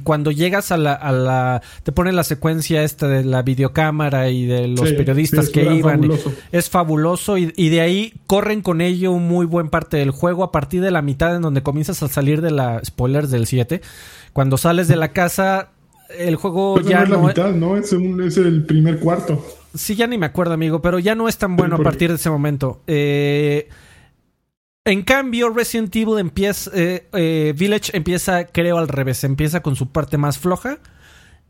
cuando 0.00 0.30
llegas 0.30 0.70
a 0.72 0.76
la, 0.76 0.92
a 0.92 1.10
la 1.12 1.62
te 1.82 1.92
ponen 1.92 2.16
la 2.16 2.24
secuencia 2.24 2.82
esta 2.84 3.08
de 3.08 3.24
la 3.24 3.42
videocámara 3.42 4.30
y 4.30 4.46
de 4.46 4.68
los 4.68 4.88
Sí, 4.88 4.94
periodistas 4.94 5.46
sí, 5.46 5.52
que 5.52 5.62
iban. 5.74 6.00
fabuloso. 6.02 6.32
Es 6.52 6.70
fabuloso 6.70 7.38
y, 7.38 7.52
y 7.56 7.68
de 7.70 7.80
ahí 7.80 8.12
corren 8.26 8.62
con 8.62 8.80
ello 8.80 9.12
un 9.12 9.26
muy 9.26 9.46
buen 9.46 9.68
parte 9.70 9.96
del 9.96 10.10
juego 10.10 10.44
a 10.44 10.52
partir 10.52 10.80
de 10.82 10.90
la 10.90 11.02
mitad 11.02 11.34
en 11.34 11.42
donde 11.42 11.62
comienzas 11.62 12.02
a 12.02 12.08
salir 12.08 12.40
de 12.40 12.50
la 12.50 12.80
spoilers 12.84 13.30
del 13.30 13.46
7. 13.46 13.80
Cuando 14.32 14.56
sales 14.56 14.88
de 14.88 14.96
la 14.96 15.08
casa, 15.12 15.70
el 16.18 16.36
juego 16.36 16.74
Pues 16.74 16.86
ya 16.86 16.98
no 16.98 17.04
es 17.04 17.10
la 17.10 17.16
no 17.16 17.26
mitad, 17.28 17.52
¿no? 17.52 17.76
Es, 17.76 17.92
un- 17.92 18.22
es 18.22 18.36
el 18.36 18.64
primer 18.64 18.98
cuarto. 18.98 19.44
Sí, 19.74 19.96
ya 19.96 20.06
ni 20.06 20.18
me 20.18 20.26
acuerdo, 20.26 20.54
amigo, 20.54 20.80
pero 20.82 21.00
ya 21.00 21.14
no 21.16 21.28
es 21.28 21.36
tan 21.36 21.56
bueno 21.56 21.76
a 21.76 21.78
partir 21.80 22.08
de 22.10 22.14
ese 22.16 22.30
momento. 22.30 22.80
Eh, 22.86 23.68
en 24.84 25.02
cambio, 25.02 25.48
Resident 25.50 25.94
Evil 25.96 26.18
empieza, 26.18 26.70
eh, 26.74 27.08
eh, 27.14 27.54
Village 27.56 27.96
empieza, 27.96 28.46
creo, 28.46 28.78
al 28.78 28.88
revés. 28.88 29.24
Empieza 29.24 29.62
con 29.62 29.76
su 29.76 29.88
parte 29.90 30.18
más 30.18 30.38
floja 30.38 30.78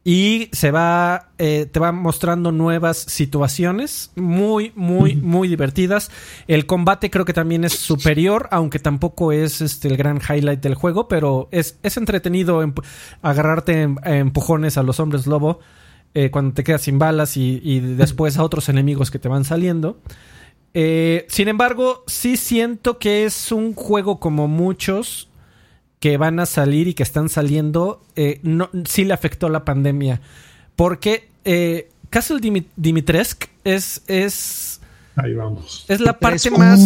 y 0.04 0.50
se 0.52 0.70
va, 0.70 1.30
eh, 1.38 1.66
te 1.66 1.80
va 1.80 1.90
mostrando 1.90 2.52
nuevas 2.52 2.98
situaciones 2.98 4.12
muy, 4.16 4.70
muy, 4.76 5.16
muy 5.16 5.48
divertidas. 5.48 6.10
El 6.46 6.66
combate 6.66 7.10
creo 7.10 7.24
que 7.24 7.32
también 7.32 7.64
es 7.64 7.72
superior, 7.72 8.46
aunque 8.52 8.78
tampoco 8.78 9.32
es 9.32 9.60
este, 9.62 9.88
el 9.88 9.96
gran 9.96 10.20
highlight 10.20 10.60
del 10.60 10.74
juego, 10.74 11.08
pero 11.08 11.48
es, 11.50 11.78
es 11.82 11.96
entretenido 11.96 12.62
agarrarte 13.22 13.82
en- 13.82 13.98
a 14.04 14.16
empujones 14.16 14.76
a 14.78 14.82
los 14.82 15.00
hombres 15.00 15.26
lobo 15.26 15.58
eh, 16.12 16.30
cuando 16.30 16.54
te 16.54 16.62
quedas 16.62 16.82
sin 16.82 16.98
balas 17.00 17.36
y, 17.36 17.60
y 17.64 17.80
después 17.80 18.36
a 18.36 18.44
otros 18.44 18.68
enemigos 18.68 19.10
que 19.10 19.18
te 19.18 19.28
van 19.28 19.44
saliendo. 19.44 19.98
Eh, 20.74 21.24
sin 21.28 21.48
embargo, 21.48 22.02
sí 22.06 22.36
siento 22.36 22.98
que 22.98 23.24
es 23.24 23.52
un 23.52 23.74
juego 23.74 24.18
como 24.20 24.48
muchos 24.48 25.28
que 26.00 26.16
van 26.18 26.38
a 26.40 26.46
salir 26.46 26.88
y 26.88 26.94
que 26.94 27.02
están 27.04 27.28
saliendo, 27.28 28.02
eh, 28.16 28.40
no, 28.42 28.68
sí 28.84 29.04
le 29.04 29.14
afectó 29.14 29.48
la 29.48 29.64
pandemia. 29.64 30.20
Porque 30.76 31.28
eh, 31.44 31.88
Castle 32.10 32.38
Dimi- 32.40 32.66
Dimitrescu 32.76 33.46
es, 33.64 34.02
es, 34.08 34.80
Ahí 35.16 35.32
vamos. 35.34 35.84
es 35.88 36.00
la 36.00 36.18
parte 36.18 36.50
más. 36.50 36.80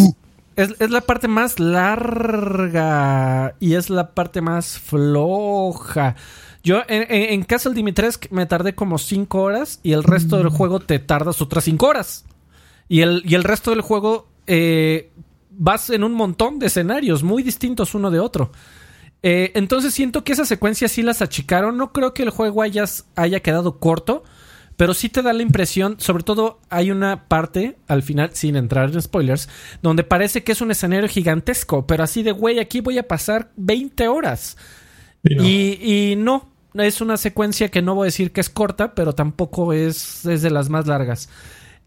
Es, 0.55 0.75
es 0.79 0.89
la 0.91 1.01
parte 1.01 1.27
más 1.29 1.57
larga 1.59 3.55
y 3.59 3.75
es 3.75 3.89
la 3.89 4.11
parte 4.11 4.41
más 4.41 4.77
floja. 4.77 6.15
Yo 6.63 6.81
en, 6.87 7.03
en- 7.03 7.33
en 7.33 7.43
Castle 7.43 7.73
Dimitrescu 7.73 8.27
me 8.31 8.45
tardé 8.45 8.75
como 8.75 8.97
5 8.97 9.41
horas 9.41 9.79
y 9.83 9.93
el 9.93 10.03
resto 10.03 10.37
del 10.37 10.49
juego 10.49 10.79
te 10.81 10.99
tardas 10.99 11.41
otras 11.41 11.63
5 11.63 11.85
horas. 11.87 12.25
Y 12.89 13.01
el, 13.01 13.21
y 13.25 13.35
el 13.35 13.43
resto 13.45 13.69
del 13.71 13.81
juego 13.81 14.27
eh, 14.47 15.11
vas 15.51 15.89
en 15.91 16.03
un 16.03 16.13
montón 16.13 16.59
de 16.59 16.67
escenarios 16.67 17.23
muy 17.23 17.43
distintos 17.43 17.95
uno 17.95 18.11
de 18.11 18.19
otro. 18.19 18.51
Eh, 19.21 19.51
entonces 19.55 19.93
siento 19.93 20.23
que 20.23 20.31
esas 20.33 20.47
secuencias 20.47 20.91
sí 20.91 21.01
las 21.03 21.21
achicaron. 21.21 21.77
No 21.77 21.93
creo 21.93 22.13
que 22.13 22.23
el 22.23 22.29
juego 22.31 22.61
hayas- 22.63 23.05
haya 23.15 23.41
quedado 23.41 23.79
corto, 23.79 24.23
pero 24.77 24.93
sí 24.93 25.09
te 25.09 25.21
da 25.21 25.33
la 25.33 25.43
impresión, 25.43 25.97
sobre 25.99 26.23
todo 26.23 26.61
hay 26.69 26.89
una 26.89 27.27
parte 27.27 27.75
al 27.87 28.01
final, 28.01 28.29
sin 28.33 28.55
entrar 28.55 28.89
en 28.91 29.01
spoilers, 29.01 29.49
donde 29.81 30.03
parece 30.05 30.43
que 30.43 30.53
es 30.53 30.61
un 30.61 30.71
escenario 30.71 31.09
gigantesco, 31.09 31.85
pero 31.85 32.03
así 32.05 32.23
de, 32.23 32.31
güey, 32.31 32.59
aquí 32.59 32.79
voy 32.79 32.97
a 32.97 33.07
pasar 33.07 33.51
20 33.57 34.07
horas. 34.07 34.55
Y 35.21 35.35
no. 35.35 35.43
Y, 35.43 35.79
y 36.11 36.15
no, 36.15 36.49
es 36.75 37.01
una 37.01 37.17
secuencia 37.17 37.69
que 37.69 37.81
no 37.81 37.93
voy 37.93 38.05
a 38.05 38.11
decir 38.11 38.31
que 38.31 38.39
es 38.39 38.49
corta, 38.49 38.95
pero 38.95 39.13
tampoco 39.13 39.73
es, 39.73 40.25
es 40.25 40.41
de 40.41 40.49
las 40.49 40.69
más 40.69 40.87
largas. 40.87 41.27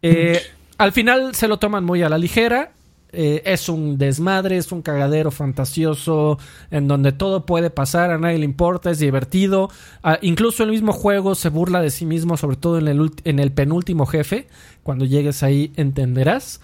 Eh, 0.03 0.43
al 0.83 0.93
final 0.93 1.35
se 1.35 1.49
lo 1.49 1.59
toman 1.59 1.85
muy 1.85 2.03
a 2.03 2.09
la 2.09 2.19
ligera. 2.19 2.73
eh, 3.13 3.43
es 3.45 3.69
un 3.69 3.99
desmadre, 3.99 4.57
es 4.57 4.73
un 4.73 4.81
cagadero 4.83 5.31
fantasioso 5.31 6.39
en 6.71 6.89
donde 6.89 7.13
todo 7.13 7.45
puede 7.45 7.69
pasar, 7.71 8.11
a 8.11 8.19
nadie 8.19 8.39
le 8.39 8.47
importa, 8.47 8.91
es 8.91 8.99
divertido. 8.99 9.71
Ah, 10.03 10.19
incluso 10.23 10.65
el 10.65 10.71
mismo 10.71 10.93
juego 10.93 11.35
se 11.35 11.51
burla 11.51 11.83
de 11.83 11.91
sí 11.91 12.07
mismo, 12.07 12.37
sobre 12.37 12.57
todo 12.57 12.79
en 12.79 12.89
el, 12.89 13.11
en 13.25 13.39
el 13.39 13.53
penúltimo 13.53 14.07
jefe. 14.07 14.47
Cuando 14.83 15.05
llegues 15.05 15.43
ahí 15.43 15.73
entenderás. 15.77 16.61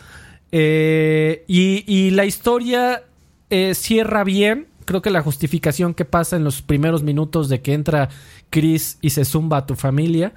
Eh, 0.50 1.44
y, 1.46 1.84
y 1.86 2.10
la 2.10 2.24
historia 2.24 3.02
eh, 3.50 3.74
cierra 3.74 4.24
bien. 4.24 4.68
Creo 4.86 5.02
que 5.02 5.10
la 5.10 5.20
justificación 5.20 5.92
que 5.92 6.06
pasa 6.06 6.36
en 6.36 6.44
los 6.44 6.62
primeros 6.62 7.02
minutos 7.02 7.50
de 7.50 7.60
que 7.60 7.74
entra 7.74 8.08
Chris 8.48 8.96
y 9.02 9.10
se 9.10 9.26
zumba 9.26 9.58
a 9.58 9.66
tu 9.66 9.74
familia. 9.74 10.32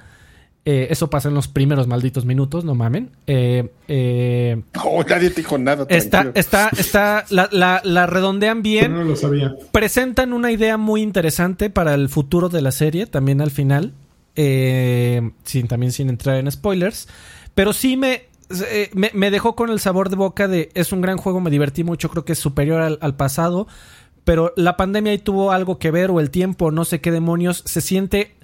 Eh, 0.65 0.87
eso 0.91 1.09
pasa 1.09 1.27
en 1.29 1.33
los 1.35 1.47
primeros 1.47 1.87
malditos 1.87 2.23
minutos, 2.25 2.63
no 2.65 2.75
mamen. 2.75 3.09
Eh, 3.27 3.71
eh, 3.87 4.61
No, 4.75 5.03
nadie 5.09 5.29
te 5.31 5.41
dijo 5.41 5.57
nada. 5.57 5.85
está, 5.89 6.21
tranquilo. 6.21 6.33
está, 6.39 6.69
está, 6.77 7.25
la, 7.29 7.49
la- 7.51 7.81
la 7.83 8.05
redondean 8.05 8.57
Yo 8.59 8.61
bien 8.63 8.93
no 8.93 9.03
lo 9.03 9.15
sabía. 9.15 9.55
presentan 9.71 10.33
una 10.33 10.51
idea 10.51 10.77
muy 10.77 11.01
interesante 11.01 11.69
para 11.69 11.93
el 11.95 12.09
futuro 12.09 12.47
de 12.49 12.61
la 12.61 12.71
serie, 12.71 13.07
también 13.07 13.41
al 13.41 13.49
final, 13.51 13.93
eh, 14.35 15.31
sin, 15.43 15.67
también 15.67 15.91
sin 15.91 16.09
entrar 16.09 16.37
en 16.37 16.51
spoilers, 16.51 17.07
pero 17.55 17.73
sí 17.73 17.97
me, 17.97 18.23
me, 18.93 19.09
me 19.13 19.31
dejó 19.31 19.55
con 19.55 19.69
el 19.71 19.79
sabor 19.79 20.09
de 20.09 20.15
boca 20.15 20.47
de 20.47 20.69
es 20.73 20.91
un 20.91 21.01
gran 21.01 21.17
juego, 21.17 21.41
me 21.41 21.49
divertí 21.49 21.83
mucho, 21.83 22.09
creo 22.09 22.23
que 22.25 22.33
es 22.33 22.39
superior 22.39 22.81
al, 22.81 22.97
al 23.01 23.15
pasado, 23.15 23.67
pero 24.23 24.53
la 24.55 24.77
pandemia 24.77 25.11
ahí 25.11 25.17
tuvo 25.17 25.51
algo 25.51 25.79
que 25.79 25.89
ver 25.91 26.11
o 26.11 26.19
el 26.19 26.29
tiempo, 26.29 26.69
no 26.71 26.85
sé 26.85 27.01
qué 27.01 27.11
demonios, 27.11 27.63
se 27.65 27.81
siente 27.81 28.35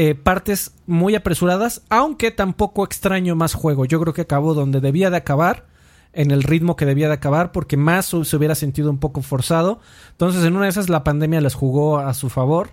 eh, 0.00 0.14
partes 0.14 0.70
muy 0.86 1.16
apresuradas, 1.16 1.82
aunque 1.88 2.30
tampoco 2.30 2.84
extraño 2.84 3.34
más 3.34 3.54
juego, 3.54 3.84
yo 3.84 4.00
creo 4.00 4.14
que 4.14 4.20
acabó 4.20 4.54
donde 4.54 4.80
debía 4.80 5.10
de 5.10 5.16
acabar 5.16 5.66
en 6.12 6.30
el 6.30 6.44
ritmo 6.44 6.76
que 6.76 6.86
debía 6.86 7.08
de 7.08 7.14
acabar 7.14 7.50
porque 7.50 7.76
más 7.76 8.06
se 8.06 8.36
hubiera 8.36 8.54
sentido 8.54 8.90
un 8.90 8.98
poco 8.98 9.22
forzado. 9.22 9.80
Entonces 10.12 10.44
en 10.44 10.54
una 10.54 10.66
de 10.66 10.70
esas 10.70 10.88
la 10.88 11.02
pandemia 11.02 11.40
les 11.40 11.54
jugó 11.54 11.98
a 11.98 12.14
su 12.14 12.30
favor. 12.30 12.70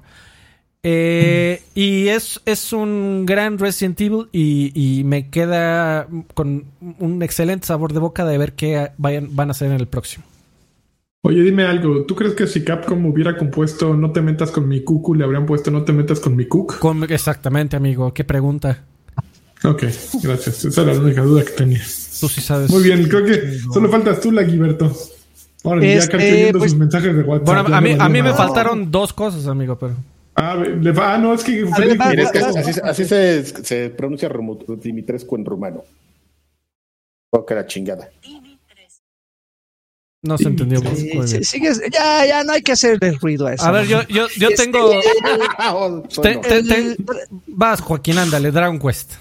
Eh, 0.84 1.64
y 1.74 2.10
es, 2.10 2.42
es 2.46 2.72
un 2.72 3.26
gran 3.26 3.58
Resident 3.58 4.00
Evil 4.02 4.30
y, 4.32 4.72
y 4.76 5.04
me 5.04 5.32
queda 5.32 6.08
con 6.36 6.66
un 7.00 7.24
excelente 7.24 7.66
sabor 7.66 7.94
de 7.94 8.02
boca 8.02 8.24
de 8.24 8.38
ver 8.38 8.54
qué 8.54 8.92
vayan, 9.00 9.36
van 9.36 9.50
a 9.50 9.52
hacer 9.54 9.72
en 9.72 9.80
el 9.80 9.88
próximo. 9.88 10.26
Oye, 11.28 11.42
dime 11.42 11.64
algo. 11.66 12.06
¿Tú 12.06 12.16
crees 12.16 12.36
que 12.36 12.46
si 12.46 12.64
Capcom 12.64 13.04
hubiera 13.08 13.36
compuesto 13.36 13.96
No 13.96 14.12
te 14.12 14.22
metas 14.22 14.52
con 14.52 14.68
mi 14.68 14.84
cucu, 14.84 15.16
le 15.16 15.24
habrían 15.24 15.48
puesto 15.48 15.72
No 15.72 15.84
te 15.84 15.92
metas 15.92 16.20
con 16.20 16.36
mi? 16.36 16.46
Con- 16.46 17.04
exactamente, 17.12 17.76
amigo. 17.76 18.14
¿Qué 18.14 18.24
pregunta? 18.24 18.84
Ok, 19.64 19.86
gracias. 20.22 20.66
Esa 20.66 20.84
era 20.84 20.94
la 20.94 21.00
única 21.00 21.24
duda 21.24 21.44
que 21.44 21.52
tenía. 21.54 21.80
Tú 22.20 22.28
sí 22.30 22.42
sabes. 22.42 22.70
Muy 22.70 22.84
bien, 22.84 23.08
creo 23.10 23.26
que 23.26 23.58
solo 23.74 23.90
faltas 23.90 24.22
tú, 24.22 24.32
Laguiberto. 24.32 24.92
Ahora 25.64 25.82
ya 25.82 25.88
Este, 25.96 26.12
Carque 26.12 26.32
viendo 26.32 26.60
pues- 26.60 26.72
sus 26.72 26.80
mensajes 26.80 27.16
de 27.16 27.24
WhatsApp. 27.24 27.46
Bueno, 27.48 27.76
a 27.76 27.82
mí, 27.82 27.96
no 27.96 28.04
a 28.04 28.10
mí 28.10 28.22
me 28.22 28.34
faltaron 28.34 28.92
dos 28.92 29.12
cosas, 29.12 29.48
amigo, 29.48 29.80
pero... 29.80 29.96
Ah, 30.36 30.56
le 30.56 30.92
va- 30.92 31.16
ah, 31.16 31.18
no, 31.18 31.34
es 31.34 31.44
que 31.44 31.64
ver, 31.64 32.00
va, 32.00 32.12
es 32.14 32.36
así, 32.36 32.80
así 32.84 33.06
se, 33.06 33.44
se 33.44 33.90
pronuncia 33.90 34.30
Dimitrescu 34.80 35.38
en 35.38 35.46
rumano. 35.46 35.84
Que 37.48 37.56
la 37.56 37.66
chingada. 37.66 38.10
No 40.26 40.38
se 40.38 40.46
entendió 40.48 40.82
muy 40.82 40.96
Sí, 40.96 41.10
muy 41.14 41.28
sí, 41.28 41.34
bien. 41.34 41.44
sigues- 41.46 41.82
ya, 41.92 42.26
ya 42.26 42.44
no 42.44 42.54
hay 42.54 42.62
que 42.62 42.72
hacerle 42.74 43.12
ruido 43.22 43.48
a 43.48 43.54
eso. 43.54 43.66
A 43.66 43.72
ver, 43.72 43.88
yo, 43.88 44.02
yo, 44.08 44.28
yo 44.38 44.50
Este, 44.50 44.64
tengo... 44.66 44.90
Te- 44.90 46.36
no. 46.36 46.42
te- 46.42 46.58
El- 46.58 46.68
te- 46.68 47.06
vas, 47.48 47.82
Joaquín, 47.82 48.18
ándale, 48.18 48.52
Dragon 48.52 48.80
Quest. 48.80 49.14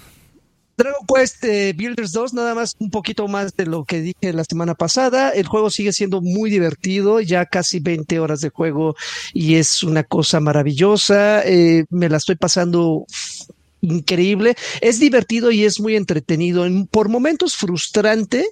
Dragon 0.77 1.05
Quest 1.07 1.43
eh, 1.45 1.73
Builders 1.73 2.11
2, 2.11 2.33
nada 2.33 2.53
más 2.53 2.75
un 2.79 2.89
poquito 2.89 3.27
más 3.29 3.55
de 3.55 3.65
lo 3.65 3.85
que 3.85 4.01
dije 4.01 4.33
la 4.33 4.43
semana 4.43 4.75
pasada. 4.75 5.29
El 5.29 5.47
juego 5.47 5.69
sigue 5.69 5.93
siendo 5.93 6.19
muy 6.21 6.49
divertido, 6.49 7.21
ya 7.21 7.45
casi 7.45 7.79
20 7.79 8.19
horas 8.19 8.41
de 8.41 8.49
juego 8.49 8.93
y 9.33 9.55
es 9.55 9.83
una 9.83 10.03
cosa 10.03 10.41
maravillosa. 10.41 11.43
Eh, 11.45 11.85
me 11.89 12.09
la 12.09 12.17
estoy 12.17 12.35
pasando 12.35 13.05
increíble. 13.85 14.55
Es 14.81 14.99
divertido 14.99 15.51
y 15.51 15.63
es 15.65 15.79
muy 15.79 15.95
entretenido. 15.95 16.65
En- 16.65 16.87
por 16.87 17.09
momentos 17.09 17.55
frustrante, 17.55 18.45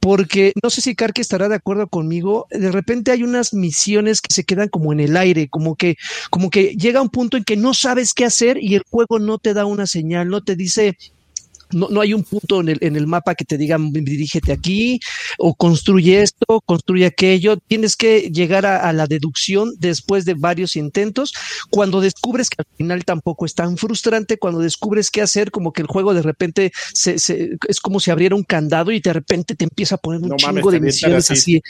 porque 0.00 0.52
no 0.62 0.70
sé 0.70 0.80
si 0.80 0.94
Karki 0.94 1.20
estará 1.20 1.48
de 1.48 1.56
acuerdo 1.56 1.88
conmigo. 1.88 2.46
De 2.50 2.70
repente 2.70 3.10
hay 3.10 3.22
unas 3.22 3.52
misiones 3.54 4.20
que 4.20 4.32
se 4.32 4.44
quedan 4.44 4.68
como 4.68 4.92
en 4.92 5.00
el 5.00 5.16
aire, 5.16 5.48
como 5.48 5.76
que, 5.76 5.96
como 6.30 6.50
que 6.50 6.74
llega 6.76 7.02
un 7.02 7.10
punto 7.10 7.36
en 7.36 7.44
que 7.44 7.56
no 7.56 7.74
sabes 7.74 8.14
qué 8.14 8.24
hacer 8.24 8.58
y 8.60 8.74
el 8.74 8.82
juego 8.88 9.18
no 9.18 9.38
te 9.38 9.54
da 9.54 9.64
una 9.64 9.86
señal, 9.86 10.28
no 10.28 10.42
te 10.42 10.56
dice 10.56 10.96
no, 11.72 11.88
no 11.88 12.00
hay 12.00 12.14
un 12.14 12.22
punto 12.24 12.60
en 12.60 12.68
el, 12.70 12.78
en 12.80 12.96
el 12.96 13.06
mapa 13.06 13.34
que 13.34 13.44
te 13.44 13.56
diga 13.58 13.78
dirígete 13.80 14.52
aquí 14.52 15.00
o 15.38 15.54
construye 15.54 16.22
esto, 16.22 16.60
construye 16.66 17.06
aquello. 17.06 17.56
Tienes 17.56 17.96
que 17.96 18.30
llegar 18.32 18.66
a, 18.66 18.88
a 18.88 18.92
la 18.92 19.06
deducción 19.06 19.72
después 19.78 20.24
de 20.24 20.34
varios 20.34 20.76
intentos. 20.76 21.32
Cuando 21.70 22.00
descubres 22.00 22.50
que 22.50 22.56
al 22.58 22.66
final 22.76 23.04
tampoco 23.04 23.46
es 23.46 23.54
tan 23.54 23.76
frustrante, 23.76 24.38
cuando 24.38 24.60
descubres 24.60 25.10
qué 25.10 25.22
hacer, 25.22 25.50
como 25.50 25.72
que 25.72 25.82
el 25.82 25.88
juego 25.88 26.14
de 26.14 26.22
repente 26.22 26.72
se, 26.92 27.18
se- 27.18 27.56
es 27.68 27.80
como 27.80 28.00
si 28.00 28.10
abriera 28.10 28.34
un 28.34 28.44
candado 28.44 28.90
y 28.92 29.00
de 29.00 29.12
repente 29.12 29.54
te 29.54 29.64
empieza 29.64 29.94
a 29.96 29.98
poner 29.98 30.20
un 30.22 30.28
No 30.30 30.36
chingo 30.36 30.52
mames, 30.52 30.72
de 30.72 30.80
misiones 30.80 31.30
así. 31.30 31.56
así. 31.56 31.62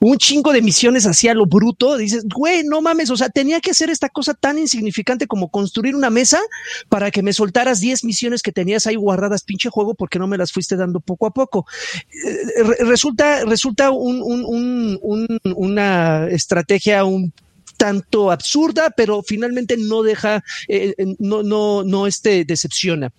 Un 0.00 0.16
chingo 0.18 0.52
de 0.52 0.62
misiones 0.62 1.06
así 1.06 1.28
a 1.28 1.34
lo 1.34 1.46
bruto. 1.46 1.96
Dices, 1.96 2.24
güey, 2.24 2.62
no 2.64 2.80
mames, 2.80 3.10
o 3.10 3.16
sea, 3.16 3.28
tenía 3.28 3.60
que 3.60 3.70
hacer 3.70 3.90
esta 3.90 4.08
cosa 4.08 4.34
tan 4.34 4.58
insignificante 4.58 5.26
como 5.26 5.50
construir 5.50 5.94
una 5.94 6.10
mesa 6.10 6.40
para 6.88 7.10
que 7.10 7.22
me 7.22 7.32
soltaras 7.32 7.80
10 7.80 8.04
misiones 8.04 8.42
que 8.42 8.52
tenías 8.52 8.86
ahí 8.86 8.96
guardadas, 8.96 9.41
pinche 9.42 9.68
juego, 9.70 9.94
porque 9.94 10.18
no 10.18 10.26
me 10.26 10.38
las 10.38 10.52
fuiste 10.52 10.76
dando 10.76 11.00
poco 11.00 11.26
a 11.26 11.30
poco. 11.30 11.66
Eh, 12.12 12.62
re- 12.62 12.84
resulta, 12.84 13.44
resulta 13.44 13.90
un, 13.90 14.20
un- 14.22 14.44
un- 14.46 14.98
un- 15.02 15.38
una 15.56 16.26
estrategia 16.28 17.04
un 17.04 17.32
tanto 17.76 18.30
absurda, 18.30 18.90
pero 18.90 19.22
finalmente 19.22 19.76
no 19.76 20.02
deja, 20.02 20.42
eh, 20.68 20.94
no, 21.18 21.42
no, 21.42 21.82
no 21.82 22.06
este, 22.06 22.44
decepciona 22.44 23.12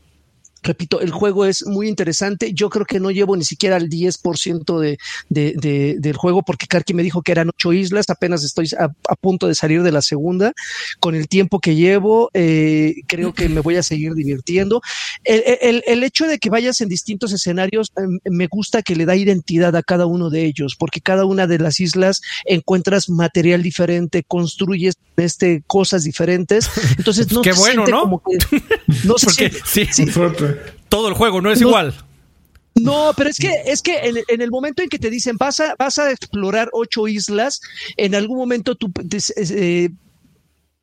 repito, 0.64 1.02
el 1.02 1.11
juego 1.11 1.45
es 1.45 1.65
muy 1.65 1.88
interesante. 1.88 2.53
Yo 2.53 2.69
creo 2.69 2.85
que 2.85 2.99
no 2.99 3.11
llevo 3.11 3.35
ni 3.35 3.44
siquiera 3.44 3.77
el 3.77 3.90
10% 3.90 4.80
de, 4.80 4.98
de, 5.30 5.53
de, 5.57 5.95
del 5.99 6.15
juego 6.18 6.44
porque 6.44 6.68
Karki 6.68 6.94
me 6.94 7.03
dijo 7.03 7.22
que 7.22 7.31
eran 7.31 7.49
ocho 7.49 7.73
islas. 7.73 8.10
Apenas 8.10 8.44
estoy 8.44 8.68
a, 8.80 8.85
a 9.07 9.15
punto 9.15 9.48
de 9.48 9.56
salir 9.56 9.84
de 9.84 9.91
la 9.91 10.02
segunda. 10.02 10.53
Con 10.99 11.15
el 11.15 11.27
tiempo 11.27 11.60
que 11.60 11.76
llevo, 11.76 12.30
eh, 12.34 12.95
creo 13.07 13.34
que 13.34 13.49
me 13.49 13.60
voy 13.61 13.76
a 13.76 13.84
seguir 13.84 14.14
divirtiendo. 14.14 14.81
El, 15.23 15.44
el, 15.61 15.84
el, 15.88 16.03
hecho 16.03 16.27
de 16.27 16.40
que 16.40 16.49
vayas 16.49 16.81
en 16.81 16.90
distintos 16.90 17.31
escenarios 17.34 17.91
eh, 17.98 18.02
me 18.30 18.48
gusta 18.48 18.81
que 18.81 18.95
le 18.95 19.06
da 19.06 19.15
identidad 19.15 19.76
a 19.76 19.84
cada 19.84 20.06
uno 20.06 20.30
de 20.30 20.45
ellos 20.45 20.76
porque 20.77 21.02
cada 21.02 21.26
una 21.26 21.48
de 21.48 21.60
las 21.60 21.80
islas 21.80 22.22
encuentras 22.45 23.10
material 23.10 23.64
diferente, 23.64 24.23
construyes 24.23 24.95
este, 25.18 25.64
cosas 25.68 26.03
diferentes. 26.03 26.69
Entonces 26.98 27.31
no 27.31 27.41
Qué 27.41 27.53
se 27.53 27.60
bueno, 27.60 27.85
siente 27.85 27.91
¿no? 27.91 28.02
como 28.02 28.23
que 28.23 28.38
no 29.07 29.18
se 29.18 29.30
siente- 29.30 29.60
sí, 29.65 29.85
todo 30.93 31.07
el 31.07 31.15
juego 31.15 31.41
no 31.41 31.51
es 31.51 31.59
igual. 31.59 31.95
No, 32.75 33.13
pero 33.17 33.29
es 33.29 33.37
que, 33.37 33.63
es 33.65 33.81
que 33.81 33.97
en, 33.97 34.17
en 34.27 34.41
el 34.41 34.51
momento 34.51 34.83
en 34.83 34.89
que 34.89 34.99
te 34.99 35.09
dicen 35.09 35.37
vas 35.37 35.59
a, 35.59 35.75
vas 35.77 35.97
a 35.97 36.11
explorar 36.11 36.69
ocho 36.71 37.07
islas, 37.07 37.61
en 37.97 38.13
algún 38.13 38.37
momento 38.37 38.75
tú 38.75 38.91
eh, 39.37 39.89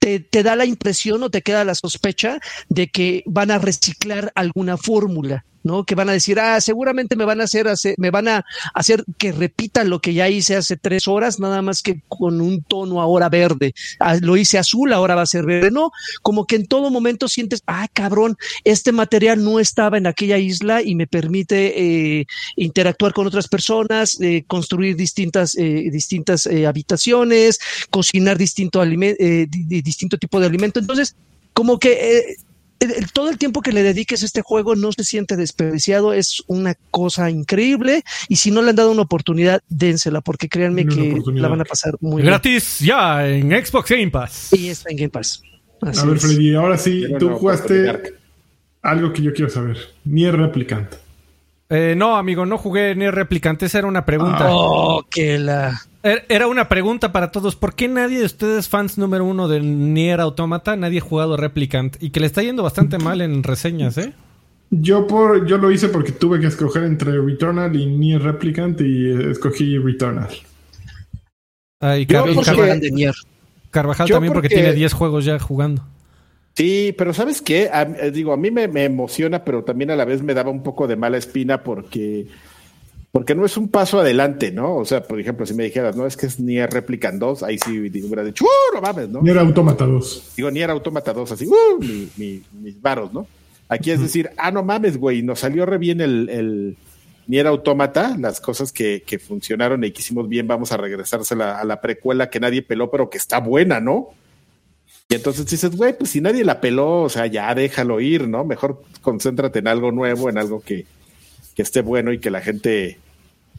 te, 0.00 0.18
te 0.18 0.42
da 0.42 0.56
la 0.56 0.64
impresión 0.64 1.22
o 1.22 1.30
te 1.30 1.42
queda 1.42 1.64
la 1.64 1.76
sospecha 1.76 2.40
de 2.68 2.88
que 2.88 3.22
van 3.26 3.52
a 3.52 3.58
reciclar 3.58 4.32
alguna 4.34 4.76
fórmula. 4.76 5.44
¿No? 5.62 5.84
Que 5.84 5.94
van 5.94 6.08
a 6.08 6.12
decir, 6.12 6.38
ah, 6.40 6.60
seguramente 6.60 7.16
me 7.16 7.24
van 7.24 7.40
a 7.40 7.44
hacer, 7.44 7.66
me 7.98 8.10
van 8.10 8.28
a 8.28 8.44
hacer 8.74 9.04
que 9.18 9.32
repita 9.32 9.84
lo 9.84 10.00
que 10.00 10.14
ya 10.14 10.28
hice 10.28 10.56
hace 10.56 10.76
tres 10.76 11.08
horas, 11.08 11.38
nada 11.38 11.62
más 11.62 11.82
que 11.82 12.02
con 12.08 12.40
un 12.40 12.62
tono 12.62 13.00
ahora 13.00 13.28
verde. 13.28 13.74
Ah, 13.98 14.16
lo 14.20 14.36
hice 14.36 14.58
azul, 14.58 14.92
ahora 14.92 15.14
va 15.14 15.22
a 15.22 15.26
ser 15.26 15.44
verde. 15.44 15.70
No, 15.70 15.90
como 16.22 16.46
que 16.46 16.56
en 16.56 16.66
todo 16.66 16.90
momento 16.90 17.28
sientes, 17.28 17.62
ah, 17.66 17.88
cabrón, 17.92 18.36
este 18.64 18.92
material 18.92 19.42
no 19.44 19.60
estaba 19.60 19.98
en 19.98 20.06
aquella 20.06 20.38
isla 20.38 20.82
y 20.82 20.94
me 20.94 21.06
permite 21.06 22.18
eh, 22.20 22.26
interactuar 22.56 23.12
con 23.12 23.26
otras 23.26 23.48
personas, 23.48 24.20
eh, 24.20 24.44
construir 24.46 24.96
distintas, 24.96 25.56
eh, 25.56 25.88
distintas 25.90 26.46
habitaciones, 26.46 27.58
cocinar 27.90 28.38
distinto, 28.38 28.82
eh, 28.82 29.46
distinto 29.48 30.18
tipo 30.18 30.40
de 30.40 30.46
alimento. 30.46 30.80
Entonces, 30.80 31.16
como 31.52 31.78
que 31.78 32.36
todo 33.12 33.30
el 33.30 33.38
tiempo 33.38 33.60
que 33.60 33.72
le 33.72 33.82
dediques 33.82 34.22
a 34.22 34.26
este 34.26 34.42
juego 34.42 34.74
no 34.74 34.92
se 34.92 35.04
siente 35.04 35.36
desperdiciado, 35.36 36.12
es 36.12 36.42
una 36.46 36.74
cosa 36.90 37.30
increíble 37.30 38.02
y 38.28 38.36
si 38.36 38.50
no 38.50 38.62
le 38.62 38.70
han 38.70 38.76
dado 38.76 38.90
una 38.90 39.02
oportunidad, 39.02 39.62
dénsela 39.68 40.20
porque 40.20 40.48
créanme 40.48 40.86
que 40.86 41.20
la 41.34 41.48
van 41.48 41.60
a 41.60 41.64
pasar 41.64 41.94
muy 42.00 42.22
Gratis 42.22 42.78
bien. 42.80 42.88
ya 42.88 43.28
en 43.28 43.50
Xbox 43.50 43.90
Game 43.90 44.10
Pass. 44.10 44.52
Y 44.52 44.68
está 44.68 44.90
en 44.90 44.96
Game 44.96 45.10
Pass. 45.10 45.42
Así 45.82 46.00
a 46.00 46.04
ver, 46.04 46.16
es. 46.16 46.22
Freddy, 46.22 46.54
ahora 46.54 46.78
sí, 46.78 47.04
Pero 47.06 47.18
tú 47.18 47.30
no, 47.30 47.36
jugaste 47.36 48.02
algo 48.82 49.12
que 49.12 49.22
yo 49.22 49.32
quiero 49.32 49.50
saber. 49.50 49.78
Nier 50.04 50.36
Replicant. 50.36 50.94
Eh, 51.68 51.94
no, 51.96 52.16
amigo, 52.16 52.46
no 52.46 52.58
jugué 52.58 52.94
Nier 52.94 53.14
Replicant. 53.14 53.62
Esa 53.62 53.78
era 53.78 53.86
una 53.86 54.04
pregunta. 54.04 54.48
Oh, 54.50 55.04
que 55.08 55.38
la... 55.38 55.80
Era 56.02 56.46
una 56.46 56.68
pregunta 56.68 57.12
para 57.12 57.30
todos. 57.30 57.56
¿Por 57.56 57.74
qué 57.74 57.86
nadie 57.86 58.20
de 58.20 58.24
ustedes, 58.24 58.68
fans 58.68 58.96
número 58.96 59.24
uno 59.24 59.48
de 59.48 59.60
Nier 59.60 60.20
Automata, 60.20 60.74
nadie 60.74 60.98
ha 60.98 61.02
jugado 61.02 61.36
Replicant? 61.36 62.02
Y 62.02 62.10
que 62.10 62.20
le 62.20 62.26
está 62.26 62.42
yendo 62.42 62.62
bastante 62.62 62.98
mal 62.98 63.20
en 63.20 63.42
reseñas, 63.42 63.98
¿eh? 63.98 64.14
Yo 64.70 65.06
por 65.06 65.46
yo 65.46 65.58
lo 65.58 65.70
hice 65.70 65.88
porque 65.88 66.12
tuve 66.12 66.38
que 66.40 66.46
escoger 66.46 66.84
entre 66.84 67.20
Returnal 67.20 67.74
y 67.74 67.86
Nier 67.86 68.22
Replicant 68.22 68.80
y 68.80 69.30
escogí 69.30 69.76
Returnal. 69.76 70.30
Ah, 71.80 71.98
y 71.98 72.06
Car 72.06 72.24
porque... 72.34 72.54
Car 72.54 72.78
Nier. 72.92 73.14
Carvajal 73.70 74.08
también 74.08 74.32
porque... 74.32 74.48
porque 74.48 74.62
tiene 74.62 74.74
10 74.74 74.92
juegos 74.92 75.24
ya 75.24 75.38
jugando. 75.38 75.84
Sí, 76.54 76.94
pero 76.96 77.14
¿sabes 77.14 77.40
qué? 77.40 77.70
A, 77.72 77.84
digo, 77.84 78.32
a 78.32 78.36
mí 78.36 78.50
me, 78.50 78.68
me, 78.68 78.84
emociona, 78.84 79.44
pero 79.44 79.64
también 79.64 79.90
a 79.90 79.96
la 79.96 80.04
vez 80.04 80.22
me 80.22 80.34
daba 80.34 80.50
un 80.50 80.62
poco 80.62 80.86
de 80.86 80.96
mala 80.96 81.16
espina 81.16 81.62
porque, 81.62 82.26
porque 83.12 83.34
no 83.34 83.44
es 83.44 83.56
un 83.56 83.68
paso 83.68 83.98
adelante, 83.98 84.52
¿no? 84.52 84.76
O 84.76 84.84
sea, 84.84 85.02
por 85.02 85.18
ejemplo, 85.18 85.44
si 85.44 85.54
me 85.54 85.64
dijeras, 85.64 85.96
no, 85.96 86.06
es 86.06 86.16
que 86.16 86.26
es 86.26 86.38
Nier 86.38 86.70
Replicant 86.70 87.18
2, 87.18 87.42
ahí 87.42 87.58
sí 87.58 87.78
hubiera 87.78 88.22
dicho, 88.22 88.44
¡uh, 88.44 88.74
no 88.74 88.80
mames, 88.80 89.08
¿no? 89.08 89.20
Nier 89.20 89.38
Automata 89.38 89.84
2. 89.84 90.34
Digo, 90.36 90.50
Nier 90.50 90.70
Automata 90.70 91.12
2, 91.12 91.32
así, 91.32 91.46
¡uh, 91.46 91.80
mi, 91.80 92.08
mi, 92.16 92.42
mis 92.52 92.80
varos, 92.80 93.12
¿no? 93.12 93.26
Aquí 93.68 93.90
es 93.90 94.00
decir, 94.00 94.30
ah, 94.36 94.50
no 94.50 94.62
mames, 94.62 94.96
güey, 94.96 95.22
nos 95.22 95.40
salió 95.40 95.66
re 95.66 95.78
bien 95.78 96.00
el, 96.00 96.28
el 96.28 96.76
Nier 97.26 97.48
Automata, 97.48 98.16
las 98.18 98.40
cosas 98.40 98.72
que, 98.72 99.02
que 99.04 99.18
funcionaron 99.18 99.82
y 99.82 99.90
que 99.90 100.00
hicimos 100.02 100.28
bien, 100.28 100.46
vamos 100.46 100.70
a 100.70 100.76
regresarse 100.76 101.34
a 101.34 101.36
la, 101.36 101.58
a 101.58 101.64
la 101.64 101.80
precuela 101.80 102.30
que 102.30 102.40
nadie 102.40 102.62
peló, 102.62 102.90
pero 102.90 103.10
que 103.10 103.18
está 103.18 103.40
buena, 103.40 103.80
¿no? 103.80 104.10
Y 105.08 105.16
entonces 105.16 105.46
dices, 105.46 105.74
güey, 105.76 105.98
pues 105.98 106.10
si 106.10 106.20
nadie 106.20 106.44
la 106.44 106.60
peló, 106.60 107.02
o 107.02 107.08
sea, 107.08 107.26
ya 107.26 107.52
déjalo 107.56 108.00
ir, 108.00 108.28
¿no? 108.28 108.44
Mejor 108.44 108.82
concéntrate 109.02 109.58
en 109.58 109.66
algo 109.66 109.90
nuevo, 109.90 110.28
en 110.30 110.38
algo 110.38 110.60
que, 110.60 110.86
que 111.60 111.62
esté 111.62 111.82
bueno 111.82 112.10
y 112.10 112.18
que 112.18 112.30
la 112.30 112.40
gente 112.40 112.98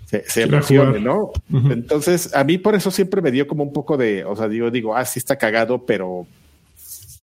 se, 0.07 0.27
se 0.27 0.41
emocione, 0.41 0.99
¿no? 0.99 1.25
Uh 1.25 1.33
-huh. 1.51 1.71
Entonces, 1.71 2.33
a 2.33 2.43
mí 2.43 2.57
por 2.57 2.73
eso 2.73 2.89
siempre 2.89 3.21
me 3.21 3.31
dio 3.31 3.45
como 3.45 3.61
un 3.61 3.71
poco 3.71 3.95
de, 3.95 4.25
o 4.25 4.35
sea, 4.35 4.47
digo, 4.47 4.71
digo, 4.71 4.95
ah, 4.95 5.05
sí 5.05 5.19
está 5.19 5.35
cagado, 5.35 5.85
pero, 5.85 6.25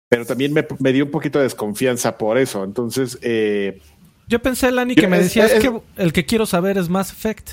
pero 0.10 0.26
también 0.26 0.52
me, 0.52 0.66
me 0.80 0.92
dio 0.92 1.06
un 1.06 1.12
poquito 1.12 1.38
de 1.38 1.44
desconfianza 1.44 2.18
por 2.18 2.40
eso. 2.40 2.64
Entonces, 2.64 3.20
eh, 3.22 3.82
yo 4.28 4.42
pensé, 4.42 4.72
Lani, 4.72 4.96
que 4.96 5.08
me 5.08 5.20
decías 5.20 5.52
es, 5.52 5.64
es, 5.64 5.70
que 5.70 5.80
el 5.98 6.12
que 6.12 6.26
quiero 6.26 6.48
saber 6.48 6.80
es 6.80 6.90
Mass 6.90 7.12
Effect. 7.12 7.52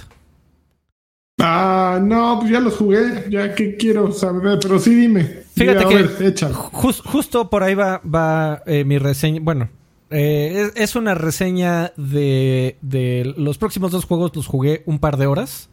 Ah, 1.43 2.01
no, 2.03 2.39
pues 2.41 2.53
ya 2.53 2.61
los 2.61 2.79
jugué, 2.79 3.27
ya 3.29 3.55
que 3.55 3.77
quiero 3.77 4.13
saber, 4.13 4.59
pero 4.63 4.79
sí 4.79 4.95
dime. 4.95 5.43
Fíjate 5.55 5.85
a 5.85 5.89
que 5.89 5.95
ver, 5.95 6.35
just, 6.73 7.05
justo 7.05 7.51
por 7.51 7.65
ahí 7.65 7.75
va, 7.75 8.01
va 8.03 8.63
eh, 8.65 8.85
mi 8.85 8.97
reseña. 8.97 9.41
Bueno, 9.43 9.69
eh, 10.11 10.71
es, 10.75 10.83
es, 10.83 10.97
una 10.97 11.15
reseña 11.15 11.93
de, 11.97 12.77
de, 12.83 13.35
los 13.37 13.59
próximos 13.59 13.93
dos 13.93 14.05
juegos, 14.05 14.35
los 14.35 14.47
jugué 14.47 14.83
un 14.87 14.99
par 14.99 15.17
de 15.17 15.27
horas. 15.27 15.69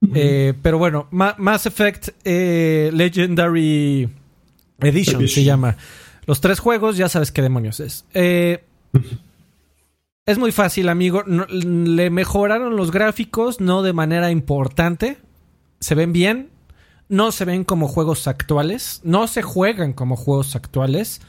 Uh 0.00 0.06
-huh. 0.06 0.12
eh, 0.16 0.54
pero 0.62 0.78
bueno, 0.78 1.06
Ma 1.12 1.36
Mass 1.38 1.66
Effect 1.66 2.08
eh, 2.24 2.90
Legendary 2.92 4.08
Edition, 4.80 5.20
Edition, 5.20 5.28
se 5.28 5.44
llama. 5.44 5.76
Los 6.26 6.40
tres 6.40 6.58
juegos, 6.58 6.96
ya 6.96 7.08
sabes 7.08 7.30
qué 7.30 7.42
demonios 7.42 7.80
es. 7.80 8.04
Es 10.24 10.38
muy 10.38 10.52
fácil, 10.52 10.88
amigo. 10.88 11.24
No, 11.26 11.46
le 11.46 12.10
mejoraron 12.10 12.76
los 12.76 12.92
gráficos, 12.92 13.60
no 13.60 13.82
de 13.82 13.92
manera 13.92 14.30
importante. 14.30 15.18
Se 15.80 15.94
ven 15.96 16.12
bien. 16.12 16.50
No 17.08 17.32
se 17.32 17.44
ven 17.44 17.64
como 17.64 17.88
juegos 17.88 18.28
actuales. 18.28 19.00
No 19.02 19.26
se 19.26 19.42
juegan 19.42 19.92
como 19.92 20.16
juegos 20.16 20.54
actuales. 20.54 21.20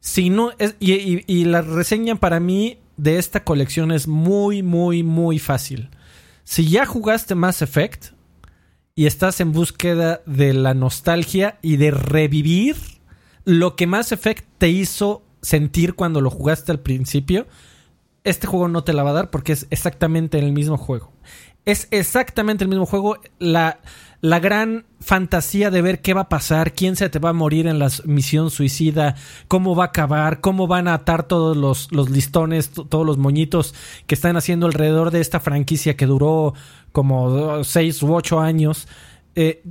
Sino 0.00 0.52
es, 0.58 0.76
y, 0.78 0.92
y, 0.92 1.24
y, 1.26 1.44
la 1.44 1.62
reseña 1.62 2.16
para 2.16 2.40
mí 2.40 2.78
de 2.96 3.18
esta 3.18 3.44
colección 3.44 3.90
es 3.92 4.06
muy, 4.06 4.62
muy, 4.62 5.02
muy 5.02 5.38
fácil. 5.38 5.90
Si 6.44 6.68
ya 6.68 6.86
jugaste 6.86 7.34
Mass 7.34 7.62
Effect 7.62 8.12
y 8.94 9.06
estás 9.06 9.40
en 9.40 9.52
búsqueda 9.52 10.22
de 10.26 10.54
la 10.54 10.74
nostalgia 10.74 11.58
y 11.62 11.76
de 11.76 11.90
revivir 11.90 12.76
lo 13.44 13.76
que 13.76 13.86
Mass 13.86 14.12
Effect 14.12 14.44
te 14.58 14.68
hizo 14.68 15.22
sentir 15.40 15.94
cuando 15.94 16.20
lo 16.20 16.30
jugaste 16.30 16.72
al 16.72 16.80
principio, 16.80 17.46
este 18.24 18.46
juego 18.46 18.68
no 18.68 18.84
te 18.84 18.92
la 18.92 19.02
va 19.02 19.10
a 19.10 19.14
dar 19.14 19.30
porque 19.30 19.52
es 19.52 19.66
exactamente 19.70 20.38
el 20.38 20.52
mismo 20.52 20.76
juego. 20.76 21.12
Es 21.64 21.88
exactamente 21.90 22.64
el 22.64 22.70
mismo 22.70 22.86
juego. 22.86 23.18
La, 23.38 23.80
la 24.20 24.40
gran 24.40 24.84
fantasía 25.00 25.70
de 25.70 25.80
ver 25.80 26.02
qué 26.02 26.12
va 26.12 26.22
a 26.22 26.28
pasar, 26.28 26.72
quién 26.72 26.96
se 26.96 27.08
te 27.08 27.18
va 27.18 27.30
a 27.30 27.34
morir 27.34 27.66
en 27.66 27.78
la 27.78 27.88
misión 28.04 28.50
suicida, 28.50 29.14
cómo 29.46 29.76
va 29.76 29.84
a 29.84 29.86
acabar, 29.88 30.40
cómo 30.40 30.66
van 30.66 30.88
a 30.88 30.94
atar 30.94 31.22
todos 31.22 31.56
los, 31.56 31.92
los 31.92 32.10
listones, 32.10 32.70
todos 32.70 33.06
los 33.06 33.16
moñitos 33.16 33.74
que 34.06 34.14
están 34.14 34.36
haciendo 34.36 34.66
alrededor 34.66 35.10
de 35.12 35.20
esta 35.20 35.38
franquicia 35.40 35.96
que 35.96 36.06
duró 36.06 36.54
como 36.92 37.62
seis 37.62 38.02
u 38.02 38.12
ocho 38.14 38.40
años. 38.40 38.88
Eh, 39.36 39.62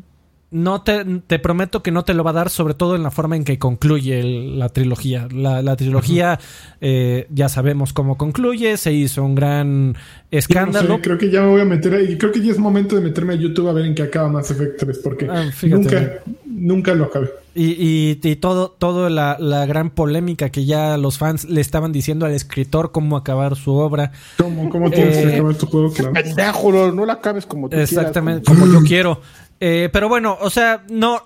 no 0.50 0.82
te, 0.82 1.04
te, 1.28 1.40
prometo 1.40 1.84
que 1.84 1.92
no 1.92 2.06
te 2.06 2.14
lo 2.14 2.24
va 2.24 2.32
a 2.32 2.34
dar, 2.34 2.50
sobre 2.50 2.74
todo 2.74 2.96
en 2.96 3.04
la 3.04 3.12
forma 3.12 3.36
en 3.36 3.44
que 3.44 3.60
concluye 3.60 4.20
el, 4.20 4.60
la 4.60 4.70
trilogía. 4.70 5.28
La, 5.32 5.62
la 5.62 5.76
trilogía, 5.76 6.40
eh, 6.80 7.28
ya 7.30 7.50
sabemos 7.50 7.92
cómo 7.92 8.18
concluye, 8.18 8.78
se 8.78 8.94
hizo 8.94 9.24
un 9.24 9.36
gran 9.36 9.98
escándalo. 10.32 10.88
No 10.88 10.96
sé, 10.96 11.02
creo 11.02 11.18
que 11.18 11.30
ya 11.30 11.42
me 11.42 11.50
voy 11.50 11.62
a 11.62 11.66
meter 11.66 11.94
ahí. 11.96 12.18
Creo 12.18 12.32
que 12.32 12.42
ya 12.42 12.52
es 12.52 12.60
momento 12.60 12.96
de 12.96 13.02
meterme 13.02 13.34
a 13.34 13.36
YouTube 13.36 13.68
a 13.68 13.74
ver 13.74 13.86
en 13.86 13.96
qué 13.96 14.04
acaba 14.04 14.30
Mass 14.30 14.52
Effect 14.52 14.80
3, 14.80 15.00
porque 15.00 15.28
ah, 15.30 15.50
nunca, 15.64 16.20
nunca 16.46 16.96
lo 16.96 17.06
acabé. 17.06 17.30
Y, 17.54 17.72
y, 17.72 18.20
y 18.22 18.36
todo, 18.36 18.70
todo 18.70 19.10
la, 19.10 19.36
la, 19.40 19.66
gran 19.66 19.90
polémica 19.90 20.50
que 20.50 20.66
ya 20.66 20.96
los 20.96 21.18
fans 21.18 21.46
le 21.46 21.60
estaban 21.60 21.92
diciendo 21.92 22.28
al 22.28 22.34
escritor 22.34 22.92
cómo 22.92 23.18
acabar 23.18 23.56
su 23.56 23.74
obra. 23.74 24.12
¿Cómo, 24.38 24.70
cómo 24.70 24.92
tienes 24.92 25.18
eh, 25.18 25.24
que 25.24 25.34
acabar 25.34 25.56
tu 25.56 25.66
juego? 25.66 25.92
Claro. 25.92 26.14
Pendejo, 26.14 26.92
no 26.92 27.06
la 27.06 27.14
acabes 27.14 27.48
como 27.48 27.68
tú 27.68 27.76
Exactamente, 27.76 28.44
quieras, 28.44 28.62
como... 28.62 28.72
como 28.72 28.84
yo 28.84 28.88
quiero. 28.88 29.22
Eh, 29.60 29.90
pero 29.92 30.08
bueno, 30.10 30.38
o 30.40 30.50
sea, 30.50 30.84
no, 30.90 31.24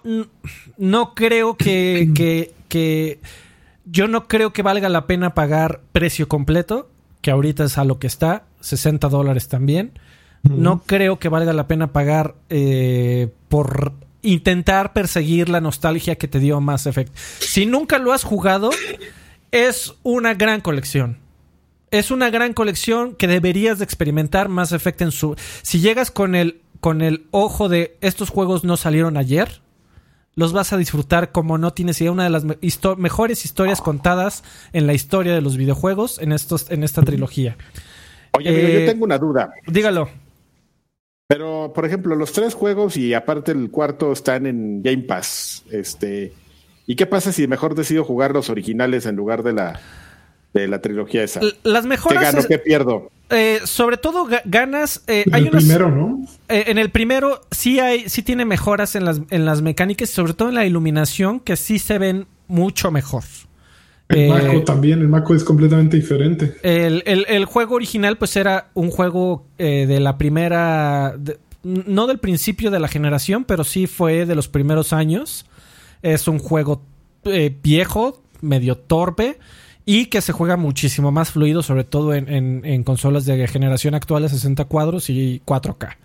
no 0.77 1.13
creo 1.13 1.57
que, 1.57 2.11
que, 2.15 2.53
que, 2.69 3.19
yo 3.85 4.07
no 4.07 4.27
creo 4.27 4.53
que 4.53 4.61
valga 4.61 4.89
la 4.89 5.07
pena 5.07 5.33
pagar 5.33 5.81
precio 5.91 6.27
completo, 6.27 6.89
que 7.21 7.31
ahorita 7.31 7.65
es 7.65 7.77
a 7.77 7.83
lo 7.83 7.99
que 7.99 8.07
está, 8.07 8.45
60 8.61 9.09
dólares 9.09 9.47
también. 9.47 9.91
No 10.43 10.81
creo 10.85 11.19
que 11.19 11.29
valga 11.29 11.53
la 11.53 11.67
pena 11.67 11.91
pagar 11.91 12.33
eh, 12.49 13.29
por 13.47 13.93
intentar 14.23 14.93
perseguir 14.93 15.49
la 15.49 15.61
nostalgia 15.61 16.17
que 16.17 16.27
te 16.27 16.39
dio 16.39 16.59
Mass 16.61 16.87
Effect. 16.87 17.15
Si 17.15 17.65
nunca 17.65 17.99
lo 17.99 18.11
has 18.11 18.23
jugado, 18.23 18.71
es 19.51 19.93
una 20.03 20.33
gran 20.33 20.61
colección. 20.61 21.17
Es 21.91 22.09
una 22.09 22.29
gran 22.29 22.53
colección 22.53 23.15
que 23.15 23.27
deberías 23.27 23.77
de 23.79 23.83
experimentar 23.83 24.49
Mass 24.49 24.71
Effect 24.71 25.01
en 25.01 25.11
su... 25.11 25.35
Si 25.61 25.79
llegas 25.79 26.09
con 26.09 26.35
el, 26.35 26.60
con 26.81 27.01
el 27.01 27.27
ojo 27.31 27.69
de 27.69 27.97
estos 28.01 28.29
juegos 28.29 28.65
no 28.65 28.75
salieron 28.75 29.15
ayer, 29.15 29.61
los 30.35 30.51
vas 30.51 30.73
a 30.73 30.77
disfrutar 30.77 31.31
como 31.31 31.57
no 31.57 31.71
tienes 31.71 32.01
idea. 32.01 32.11
Una 32.11 32.23
de 32.25 32.29
las 32.29 32.43
mejores 32.97 33.45
historias 33.45 33.81
contadas 33.81 34.43
en 34.73 34.87
la 34.87 34.93
historia 34.93 35.33
de 35.33 35.41
los 35.41 35.55
videojuegos 35.55 36.19
en, 36.19 36.31
estos, 36.31 36.69
en 36.71 36.83
esta 36.83 37.03
trilogía. 37.03 37.55
Oye, 38.33 38.51
yo 38.51 38.79
eh, 38.79 38.85
tengo 38.85 39.05
una 39.05 39.17
duda. 39.17 39.53
Dígalo. 39.67 40.09
Pero, 41.27 41.71
por 41.73 41.85
ejemplo, 41.85 42.15
los 42.15 42.33
tres 42.33 42.55
juegos 42.55 42.97
y 42.97 43.13
aparte 43.13 43.51
el 43.51 43.69
cuarto 43.71 44.11
están 44.11 44.45
en 44.45 44.81
Game 44.81 45.03
Pass. 45.03 45.63
Este, 45.71 46.33
¿Y 46.87 46.95
qué 46.95 47.05
pasa 47.05 47.31
si 47.31 47.47
mejor 47.47 47.75
decido 47.75 48.03
jugar 48.03 48.33
los 48.33 48.49
originales 48.49 49.05
en 49.05 49.15
lugar 49.15 49.43
de 49.43 49.53
la, 49.53 49.79
de 50.53 50.67
la 50.67 50.81
trilogía 50.81 51.23
esa? 51.23 51.41
Las 51.63 51.85
mejores. 51.85 52.19
¿Qué 52.19 52.25
gano? 52.25 52.47
¿Qué 52.47 52.57
pierdo? 52.57 53.11
Eh, 53.29 53.61
sobre 53.63 53.97
todo 53.97 54.27
ganas. 54.43 55.03
Eh, 55.07 55.23
en 55.25 55.45
el 55.45 55.49
primero, 55.49 55.89
¿no? 55.89 56.25
Eh, 56.49 56.65
en 56.67 56.77
el 56.77 56.89
primero 56.89 57.41
sí 57.51 57.79
hay, 57.79 58.09
sí 58.09 58.23
tiene 58.23 58.43
mejoras 58.43 58.95
en 58.95 59.05
las, 59.05 59.21
en 59.29 59.45
las 59.45 59.61
mecánicas, 59.61 60.09
sobre 60.09 60.33
todo 60.33 60.49
en 60.49 60.55
la 60.55 60.65
iluminación, 60.65 61.39
que 61.39 61.55
sí 61.55 61.79
se 61.79 61.97
ven 61.97 62.27
mucho 62.47 62.91
mejor. 62.91 63.23
El 64.09 64.27
Mako 64.27 64.63
también, 64.63 64.99
el 64.99 65.07
Mako 65.07 65.35
es 65.35 65.45
completamente 65.45 65.95
diferente. 65.95 66.57
El, 66.63 67.45
juego 67.45 67.75
original, 67.75 68.17
pues 68.17 68.35
era 68.35 68.69
un 68.73 68.91
juego 68.91 69.45
de 69.57 69.99
la 70.01 70.17
primera. 70.17 71.17
no 71.63 72.07
del 72.07 72.19
principio 72.19 72.71
de 72.71 72.81
la 72.81 72.89
generación, 72.89 73.45
pero 73.45 73.63
sí 73.63 73.87
fue 73.87 74.25
de 74.25 74.35
los 74.35 74.49
primeros 74.49 74.91
años. 74.91 75.45
Es 76.01 76.27
un 76.27 76.39
juego 76.39 76.81
viejo, 77.63 78.21
medio 78.41 78.77
torpe 78.77 79.37
y 79.85 80.07
que 80.07 80.21
se 80.21 80.31
juega 80.31 80.57
muchísimo 80.57 81.11
más 81.11 81.31
fluido, 81.31 81.63
sobre 81.63 81.83
todo 81.83 82.13
en, 82.13 82.83
consolas 82.83 83.25
de 83.25 83.47
generación 83.47 83.95
actual 83.95 84.23
de 84.23 84.29
60 84.29 84.65
cuadros 84.65 85.09
y 85.09 85.41
4K. 85.45 85.97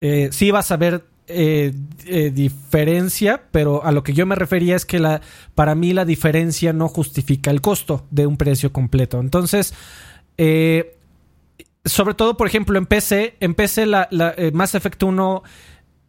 Eh, 0.00 0.30
sí 0.32 0.50
vas 0.50 0.70
a 0.70 0.76
ver 0.76 1.04
eh, 1.26 1.72
eh, 2.06 2.30
diferencia, 2.30 3.42
pero 3.50 3.84
a 3.84 3.92
lo 3.92 4.02
que 4.02 4.12
yo 4.12 4.26
me 4.26 4.34
refería 4.34 4.76
es 4.76 4.84
que 4.84 4.98
la, 4.98 5.20
para 5.54 5.74
mí 5.74 5.92
la 5.92 6.04
diferencia 6.04 6.72
no 6.72 6.88
justifica 6.88 7.50
el 7.50 7.60
costo 7.60 8.06
de 8.10 8.26
un 8.26 8.36
precio 8.36 8.72
completo. 8.72 9.20
Entonces, 9.20 9.74
sobre 11.84 12.14
todo, 12.14 12.36
por 12.36 12.46
ejemplo, 12.46 12.78
en 12.78 12.86
PC, 12.86 13.36
en 13.40 13.54
PC 13.54 13.86
la, 13.86 14.08
la 14.10 14.34
Mass 14.52 14.74
Effect 14.74 15.02
1 15.02 15.42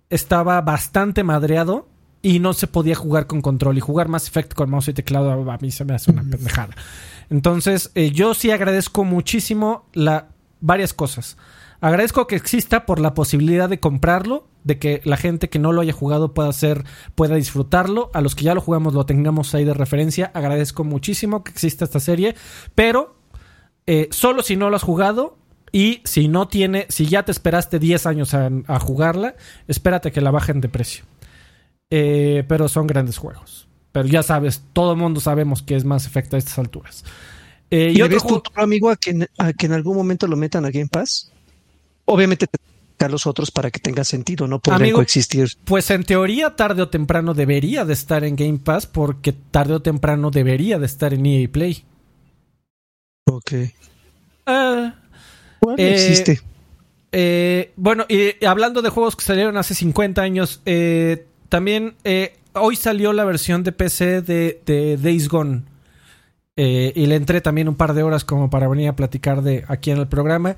estaba 0.10 0.62
bastante 0.62 1.24
madreado 1.24 1.91
y 2.22 2.40
no 2.40 2.54
se 2.54 2.68
podía 2.68 2.96
jugar 2.96 3.28
con 3.28 3.42
control. 3.42 3.78
Y 3.78 3.82
jugar 3.82 4.08
Mass 4.08 4.28
Effect 4.28 4.54
con 4.54 4.70
mouse 4.70 4.90
y 4.90 4.94
teclado 4.94 5.32
a 5.32 5.58
mí 5.58 5.72
se 5.72 5.86
me 5.86 5.94
hace 5.94 6.12
una 6.12 6.24
pendejada. 6.24 6.76
Entonces, 7.30 7.92
eh, 7.96 8.12
yo 8.12 8.34
sí 8.34 8.52
agradezco 8.52 9.04
muchísimo 9.04 9.86
la, 9.94 10.28
varias 10.60 10.94
cosas. 10.94 11.38
Agradezco 11.80 12.28
que 12.28 12.36
exista 12.36 12.86
por 12.86 13.00
la 13.00 13.14
posibilidad 13.14 13.68
de 13.68 13.80
comprarlo, 13.80 14.48
de 14.64 14.78
que 14.78 15.02
la 15.04 15.18
gente 15.18 15.50
que 15.50 15.58
no 15.58 15.72
lo 15.72 15.82
haya 15.82 15.94
jugado 15.94 16.34
pueda 16.34 16.50
hacer, 16.50 16.84
pueda 17.16 17.36
disfrutarlo. 17.36 18.12
A 18.14 18.22
los 18.22 18.36
que 18.36 18.44
ya 18.44 18.54
lo 18.54 18.62
jugamos 18.62 18.94
lo 18.94 19.06
tengamos 19.06 19.56
ahí 19.56 19.66
de 19.66 19.74
referencia. 19.74 20.32
Agradezco 20.36 20.84
muchísimo 20.84 21.44
que 21.44 21.52
exista 21.52 21.86
esta 21.86 22.00
serie. 22.00 22.36
Pero 22.76 23.16
eh, 23.88 24.10
solo 24.12 24.44
si 24.44 24.56
no 24.56 24.70
lo 24.70 24.76
has 24.76 24.84
jugado, 24.84 25.38
y 25.72 26.02
si 26.04 26.28
no 26.28 26.48
tiene, 26.48 26.86
si 26.90 27.06
ya 27.06 27.24
te 27.24 27.32
esperaste 27.32 27.80
10 27.80 28.06
años 28.06 28.34
a, 28.34 28.50
a, 28.68 28.80
jugarla, 28.80 29.36
espérate 29.68 30.12
que 30.12 30.20
la 30.20 30.32
bajen 30.32 30.60
de 30.60 30.68
precio. 30.68 31.06
Eh, 31.92 32.46
pero 32.48 32.70
son 32.70 32.88
grandes 32.88 33.18
juegos. 33.18 33.68
Pero 33.92 34.08
ya 34.08 34.24
sabes, 34.24 34.64
todo 34.74 34.94
el 34.94 34.98
mundo 34.98 35.20
sabemos 35.20 35.62
que 35.62 35.76
es 35.76 35.84
más 35.84 36.08
efecto 36.08 36.38
a 36.38 36.40
estas 36.40 36.58
alturas. 36.58 37.04
Eh, 37.70 37.94
¿Y, 37.94 38.02
ves 38.02 38.24
tu 38.26 38.42
amigo 38.56 38.90
a 38.90 38.96
que, 38.96 39.12
en 39.12 39.72
algún 39.74 39.98
momento 39.98 40.28
lo 40.28 40.38
metan 40.38 40.66
a 40.66 40.72
Game 40.72 40.88
Pass? 40.88 41.32
Obviamente 42.06 42.48
a 43.00 43.10
los 43.10 43.26
otros 43.26 43.50
para 43.52 43.72
que 43.72 43.80
tenga 43.80 44.04
sentido, 44.04 44.48
no 44.48 44.60
podrían 44.60 44.94
coexistir. 44.94 45.50
Pues 45.66 45.90
en 45.90 46.04
teoría 46.04 46.56
tarde 46.56 46.84
o 46.84 46.90
temprano 46.90 47.34
debería 47.34 47.84
de 47.84 47.94
estar 47.94 48.24
en 48.24 48.36
Game 48.36 48.60
Pass 48.60 48.86
porque 48.86 49.34
tarde 49.34 49.74
o 49.74 49.82
temprano 49.82 50.32
debería 50.32 50.78
de 50.80 50.86
estar 50.86 51.14
en 51.14 51.26
EA 51.26 51.50
Play. 51.52 51.84
Ok. 53.26 53.54
Bueno, 54.46 55.78
existe. 55.78 56.42
Eh, 57.12 57.72
bueno, 57.76 58.06
y 58.08 58.46
hablando 58.46 58.82
de 58.82 58.90
juegos 58.90 59.16
que 59.16 59.26
salieron 59.26 59.58
hace 59.58 59.76
50 59.76 60.22
años, 60.22 60.62
eh, 60.66 61.26
también 61.52 61.96
eh, 62.06 62.38
hoy 62.54 62.78
salió 62.78 63.12
la 63.12 63.26
versión 63.26 63.62
de 63.64 63.74
PC 63.74 64.22
de, 64.22 64.98
Days 64.98 65.28
Gone. 65.28 65.64
Eh, 66.56 66.94
y 66.96 67.08
le 67.08 67.16
entré 67.16 67.42
también 67.42 67.68
un 67.68 67.76
par 67.76 67.94
de 67.94 68.04
horas 68.04 68.24
como 68.24 68.50
para 68.50 68.70
venir 68.70 68.88
a 68.88 68.96
platicar 68.96 69.42
de 69.42 69.66
aquí 69.68 69.92
en 69.92 69.98
el 69.98 70.08
programa. 70.08 70.56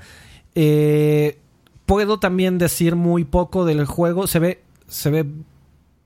Eh, 0.54 1.36
puedo 1.84 2.20
también 2.20 2.58
decir 2.58 2.94
muy 2.94 3.24
poco 3.24 3.64
del 3.64 3.86
juego. 3.86 4.28
Se 4.28 4.38
ve, 4.38 4.62
se 4.86 5.10
ve 5.10 5.26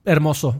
hermoso. 0.06 0.56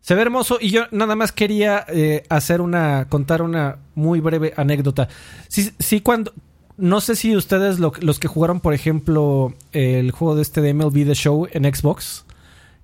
Se 0.00 0.16
ve 0.16 0.22
hermoso 0.22 0.58
y 0.60 0.70
yo 0.70 0.86
nada 0.90 1.14
más 1.14 1.30
quería 1.30 1.86
hacer 2.28 2.60
una, 2.60 3.06
contar 3.08 3.40
una 3.40 3.76
muy 3.94 4.18
breve 4.18 4.52
anécdota. 4.56 5.08
Sí, 5.46 5.70
sí 5.78 6.00
cuando, 6.00 6.32
no 6.76 7.00
sé 7.00 7.14
si 7.14 7.36
ustedes 7.36 7.78
los 7.78 8.18
que 8.18 8.26
jugaron, 8.26 8.58
por 8.58 8.74
ejemplo, 8.74 9.54
el 9.70 10.10
juego 10.10 10.34
de 10.34 10.42
este 10.42 10.60
de 10.60 10.74
MLB 10.74 11.06
The 11.06 11.14
Show 11.14 11.46
en 11.52 11.72
Xbox, 11.72 12.24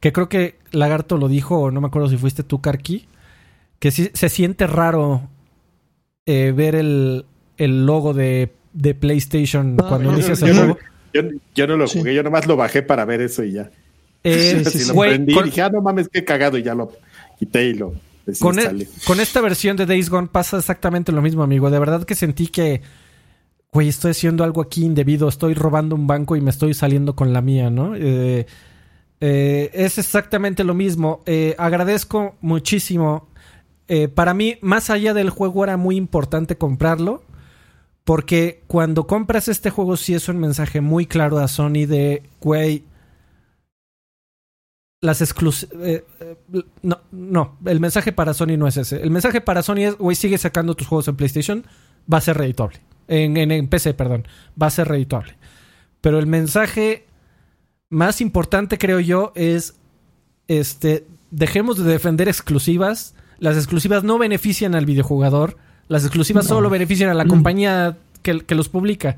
que 0.01 0.13
creo 0.13 0.29
que 0.29 0.57
Lagarto 0.73 1.17
lo 1.17 1.29
dijo, 1.29 1.59
o 1.59 1.71
no 1.71 1.81
me 1.81 1.89
acuerdo 1.89 2.09
si 2.09 2.17
fuiste 2.17 2.43
tú, 2.43 2.61
Karki, 2.61 3.07
que 3.79 3.91
sí, 3.91 4.11
se 4.15 4.29
siente 4.29 4.67
raro 4.67 5.29
eh, 6.27 6.53
ver 6.57 6.75
el, 6.75 7.25
logo 7.59 8.15
de, 8.15 8.51
PlayStation 8.99 9.77
ah, 9.79 9.87
cuando 9.89 10.13
inicias 10.13 10.43
el 10.43 10.55
juego. 10.55 10.79
yo, 11.55 11.67
no 11.67 11.77
lo 11.77 11.89
jugué, 11.89 12.15
yo 12.15 12.23
nomás 12.23 12.47
lo 12.47 12.57
bajé 12.57 12.83
para 12.83 13.05
ver 13.05 13.21
eso 13.21 13.45
y 13.45 13.53
ya. 13.53 13.71
Eh, 14.25 14.63
lo 14.89 15.01
prendí 15.01 15.39
y 15.39 15.43
dije, 15.45 15.63
ah, 15.63 15.71
no 15.71 15.81
mames, 15.81 16.09
qué 16.09 16.25
cagado, 16.25 16.59
y 16.59 16.63
ya 16.63 16.75
lo 16.75 16.93
quité 17.39 17.65
y 17.69 17.75
lo 17.75 17.95
con, 18.39 18.59
e, 18.59 18.87
con 19.07 19.21
esta 19.21 19.41
versión 19.41 19.77
de 19.77 19.87
Days 19.87 20.11
Gone 20.11 20.29
pasa 20.31 20.59
exactamente 20.59 21.13
lo 21.13 21.23
mismo, 21.23 21.43
amigo. 21.43 21.71
De 21.71 21.79
verdad 21.79 22.05
que 22.05 22.15
sentí 22.15 22.49
que, 22.49 22.83
güey, 23.73 23.89
estoy 23.89 24.13
haciendo 24.13 24.45
algo 24.45 24.63
aquí 24.63 24.85
indebido, 24.85 25.29
estoy 25.29 25.55
robando 25.55 25.95
un 25.95 26.07
banco 26.07 26.37
y 26.37 26.41
me 26.41 26.51
estoy 26.51 26.75
saliendo 26.75 27.17
con 27.17 27.33
la 27.33 27.41
mía, 27.41 27.71
¿no? 27.71 27.95
Eh, 27.97 28.47
eh, 29.21 29.71
es 29.75 29.99
exactamente 29.99 30.65
lo 30.65 30.75
mismo. 30.75 31.23
Eh, 31.27 31.55
agradezco 31.59 32.37
muchísimo. 32.41 33.29
Eh, 33.89 34.09
para 34.09 34.35
mí, 34.35 34.57
más 34.63 34.91
allá 34.91 35.15
del 35.15 35.31
juego, 35.31 35.65
era 35.65 35.77
muy 35.77 35.97
importante 35.97 36.57
comprarlo. 36.57 37.23
Porque 38.05 38.63
cuando 38.67 39.07
compras 39.07 39.49
este 39.49 39.71
juego, 39.71 39.97
sí 39.97 40.15
es 40.15 40.29
un 40.29 40.39
mensaje 40.39 40.81
muy 40.81 41.07
claro 41.07 41.39
a 41.39 41.49
Sony 41.49 41.87
de, 41.87 42.23
güey, 42.41 42.85
las 45.03 45.21
exclusivas... 45.21 46.03
no, 46.83 47.01
no, 47.13 47.59
el 47.67 47.79
mensaje 47.79 48.13
para 48.13 48.35
Sony 48.35 48.57
no 48.57 48.67
es 48.67 48.79
ese. 48.79 49.03
El 49.03 49.11
mensaje 49.11 49.41
para 49.41 49.63
Sony 49.63 49.81
es, 49.81 49.99
güey, 49.99 50.17
sigue 50.17 50.39
sacando 50.39 50.75
tus 50.75 50.89
juegos 50.89 51.09
en 51.09 51.17
PlayStation, 51.17 51.65
va 52.13 52.19
a 52.19 52.23
ser 52.23 52.39
redituable. 52.39 52.81
En, 53.07 53.37
en, 53.37 53.69
PC, 53.69 53.95
perdón, 53.95 54.27
va 54.61 54.69
a 54.69 54.71
ser 54.71 54.89
redituable. 54.89 55.37
Pero 56.01 56.19
el 56.19 56.27
mensaje 56.27 57.07
más 57.91 58.21
importante, 58.21 58.79
creo 58.79 59.01
yo, 59.01 59.33
es 59.35 59.75
este 60.49 61.07
dejemos 61.31 61.79
de 61.79 61.91
defender 61.91 62.29
exclusivas. 62.29 63.15
Las 63.39 63.57
exclusivas 63.57 64.05
no 64.05 64.19
benefician 64.19 64.75
al 64.75 64.87
videojugador. 64.87 65.57
Las 65.89 66.05
exclusivas 66.05 66.47
solo 66.47 66.71
benefician 66.71 67.11
a 67.11 67.15
la 67.15 67.25
mm. 67.25 67.29
compañía 67.29 67.99
que, 68.23 68.55
los 68.55 68.69
publica. 68.69 69.17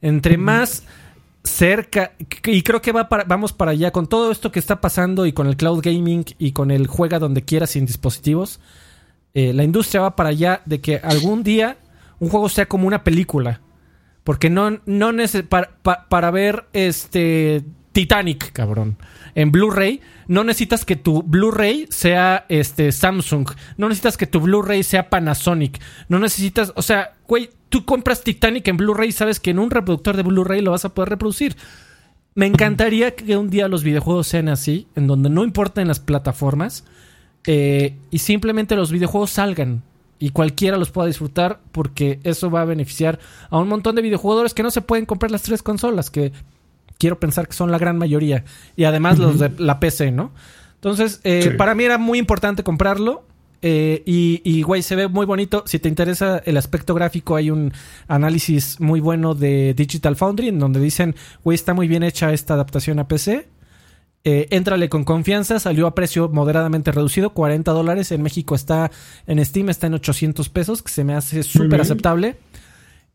Entre 0.00 0.36
mm. 0.36 0.40
más 0.40 0.82
cerca, 1.42 2.12
y 2.44 2.62
creo 2.62 2.82
que 2.82 2.92
va 2.92 3.08
vamos 3.26 3.52
para 3.54 3.70
allá 3.70 3.92
con 3.92 4.06
todo 4.06 4.30
esto 4.30 4.52
que 4.52 4.58
está 4.58 4.80
pasando 4.80 5.24
y 5.24 5.32
con 5.32 5.46
el 5.46 5.56
cloud 5.56 5.80
gaming 5.82 6.24
y 6.38 6.52
con 6.52 6.70
el 6.70 6.86
juega 6.86 7.18
donde 7.18 7.42
quieras 7.42 7.70
sin 7.70 7.86
dispositivos. 7.86 8.60
Eh, 9.32 9.52
la 9.52 9.64
industria 9.64 10.02
va 10.02 10.16
para 10.16 10.30
allá 10.30 10.62
de 10.66 10.80
que 10.80 10.96
algún 10.96 11.42
día 11.42 11.78
un 12.18 12.28
juego 12.28 12.48
sea 12.48 12.66
como 12.66 12.86
una 12.86 13.04
película. 13.04 13.60
Porque 14.24 14.50
no, 14.50 14.80
no 14.84 15.12
para, 15.48 15.78
para 15.82 16.30
ver 16.30 16.66
este 16.72 17.64
Titanic, 17.92 18.52
cabrón. 18.52 18.96
En 19.34 19.52
Blu-ray, 19.52 20.00
no 20.28 20.44
necesitas 20.44 20.84
que 20.84 20.96
tu 20.96 21.22
Blu-ray 21.22 21.86
sea 21.90 22.46
este 22.48 22.92
Samsung. 22.92 23.48
No 23.76 23.88
necesitas 23.88 24.16
que 24.16 24.26
tu 24.26 24.40
Blu-ray 24.40 24.82
sea 24.82 25.10
Panasonic. 25.10 25.80
No 26.08 26.18
necesitas, 26.18 26.72
o 26.76 26.82
sea, 26.82 27.14
güey, 27.26 27.50
tú 27.68 27.84
compras 27.84 28.22
Titanic 28.22 28.68
en 28.68 28.76
Blu-ray 28.76 29.08
y 29.08 29.12
sabes 29.12 29.40
que 29.40 29.50
en 29.50 29.58
un 29.58 29.70
reproductor 29.70 30.16
de 30.16 30.22
Blu-ray 30.22 30.62
lo 30.62 30.72
vas 30.72 30.84
a 30.84 30.94
poder 30.94 31.10
reproducir. 31.10 31.56
Me 32.34 32.46
encantaría 32.46 33.14
que 33.16 33.36
un 33.36 33.50
día 33.50 33.68
los 33.68 33.82
videojuegos 33.82 34.28
sean 34.28 34.48
así, 34.48 34.86
en 34.94 35.06
donde 35.06 35.30
no 35.30 35.42
importen 35.42 35.88
las 35.88 35.98
plataformas 35.98 36.84
eh, 37.44 37.96
y 38.10 38.18
simplemente 38.18 38.76
los 38.76 38.92
videojuegos 38.92 39.30
salgan 39.30 39.82
y 40.20 40.30
cualquiera 40.30 40.76
los 40.76 40.90
pueda 40.90 41.08
disfrutar 41.08 41.60
porque 41.72 42.20
eso 42.22 42.50
va 42.50 42.62
a 42.62 42.66
beneficiar 42.66 43.18
a 43.48 43.58
un 43.58 43.68
montón 43.68 43.96
de 43.96 44.02
videojugadores 44.02 44.54
que 44.54 44.62
no 44.62 44.70
se 44.70 44.82
pueden 44.82 45.06
comprar 45.06 45.32
las 45.32 45.42
tres 45.42 45.62
consolas, 45.62 46.10
que 46.10 46.32
quiero 47.00 47.18
pensar 47.18 47.48
que 47.48 47.54
son 47.54 47.72
la 47.72 47.78
gran 47.78 47.98
mayoría. 47.98 48.44
Y 48.76 48.84
además 48.84 49.18
los 49.18 49.40
de 49.40 49.50
la 49.58 49.80
PC, 49.80 50.12
¿no? 50.12 50.30
Entonces, 50.76 51.20
eh, 51.24 51.48
Sí. 51.50 51.56
para 51.56 51.74
mí 51.74 51.82
era 51.82 51.98
muy 51.98 52.18
importante 52.20 52.62
comprarlo. 52.62 53.24
eh, 53.62 54.02
y, 54.06 54.40
y, 54.42 54.62
güey, 54.62 54.80
se 54.82 54.96
ve 54.96 55.06
muy 55.06 55.26
bonito. 55.26 55.64
Si 55.66 55.78
te 55.78 55.88
interesa 55.90 56.40
el 56.46 56.56
aspecto 56.56 56.94
gráfico, 56.94 57.36
hay 57.36 57.50
un 57.50 57.74
análisis 58.08 58.80
muy 58.80 59.00
bueno 59.00 59.34
de 59.34 59.74
Digital 59.74 60.16
Foundry 60.16 60.48
en 60.48 60.58
donde 60.58 60.80
dicen, 60.80 61.14
güey, 61.44 61.56
está 61.56 61.74
muy 61.74 61.86
bien 61.86 62.02
hecha 62.02 62.32
esta 62.32 62.54
adaptación 62.54 62.98
a 63.00 63.06
PC. 63.06 63.48
Eh, 64.24 64.46
éntrale 64.50 64.88
con 64.88 65.04
confianza, 65.04 65.58
salió 65.60 65.86
a 65.86 65.94
precio 65.94 66.30
moderadamente 66.30 66.90
reducido, 66.90 67.34
40 67.34 67.72
dólares. 67.72 68.12
En 68.12 68.22
México 68.22 68.54
está, 68.54 68.90
en 69.26 69.44
Steam 69.44 69.68
está 69.68 69.88
en 69.88 69.94
800 69.94 70.48
pesos, 70.48 70.82
que 70.82 70.90
se 70.90 71.04
me 71.04 71.14
hace 71.14 71.42
súper 71.42 71.82
aceptable. 71.82 72.36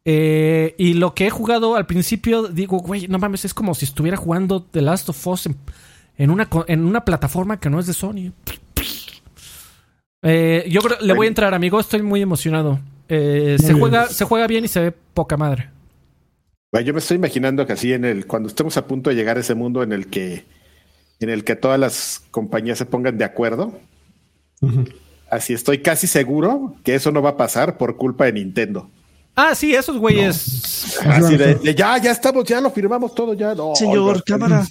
Eh, 0.06 0.76
y 0.78 0.94
lo 0.94 1.16
que 1.16 1.26
he 1.28 1.30
jugado 1.32 1.76
al 1.76 1.88
principio, 1.88 2.48
digo, 2.48 2.78
güey, 2.78 3.08
no 3.08 3.18
mames, 3.18 3.44
es 3.44 3.54
como 3.56 3.74
si 3.74 3.86
estuviera 3.86 4.18
jugando 4.18 4.62
The 4.62 4.82
Last 4.82 5.10
of 5.10 5.28
Us 5.28 5.48
en, 5.48 5.56
en 6.18 6.30
una, 6.30 6.48
en 6.68 6.86
una 6.86 7.04
plataforma 7.04 7.60
que 7.60 7.72
no 7.72 7.80
es 7.80 7.88
de 7.88 7.94
Sony. 7.94 8.32
Eh, 10.22 10.66
yo 10.70 10.82
creo, 10.82 10.98
le 11.02 11.14
voy 11.14 11.26
a 11.26 11.30
entrar, 11.30 11.54
amigo, 11.54 11.80
estoy 11.80 12.02
muy 12.02 12.22
emocionado. 12.22 12.80
Eh, 13.10 13.58
Muy 13.60 13.60
se, 13.60 13.74
bien. 13.74 13.80
juega, 13.80 14.08
se 14.08 14.26
juega 14.26 14.48
bien 14.48 14.66
y 14.66 14.68
se 14.68 14.80
ve 14.80 14.92
poca 14.92 15.38
madre. 15.38 15.70
Yo 16.84 16.94
me 16.94 17.00
estoy 17.00 17.16
imaginando 17.16 17.66
que 17.66 17.74
así 17.74 17.94
en 17.94 18.04
el, 18.04 18.28
cuando 18.28 18.50
estemos 18.50 18.76
a 18.76 18.86
punto 18.86 19.10
de 19.10 19.16
llegar 19.16 19.38
a 19.38 19.40
ese 19.40 19.56
mundo 19.56 19.82
en 19.82 19.94
el 19.94 20.08
que, 20.08 20.46
en 21.20 21.30
el 21.30 21.44
que 21.44 21.56
todas 21.56 21.80
las 21.80 22.24
compañías 22.32 22.78
se 22.78 22.86
pongan 22.86 23.18
de 23.18 23.24
acuerdo, 23.24 23.80
así 25.30 25.54
estoy 25.54 25.78
casi 25.78 26.08
seguro 26.08 26.76
que 26.84 26.96
eso 26.96 27.12
no 27.12 27.22
va 27.22 27.32
a 27.32 27.38
pasar 27.38 27.78
por 27.78 27.96
culpa 27.96 28.26
de 28.26 28.34
Nintendo. 28.34 28.90
Ah, 29.36 29.54
sí, 29.54 29.76
esos 29.76 29.98
güeyes. 29.98 30.98
Así 31.06 31.36
de, 31.38 31.56
de, 31.56 31.76
ya, 31.76 31.98
ya 31.98 32.12
estamos, 32.12 32.46
ya 32.46 32.62
lo 32.62 32.72
firmamos 32.72 33.14
todo, 33.14 33.34
ya. 33.34 33.54
No, 33.54 33.76
Señor, 33.76 34.00
oiga, 34.00 34.22
cámara. 34.26 34.66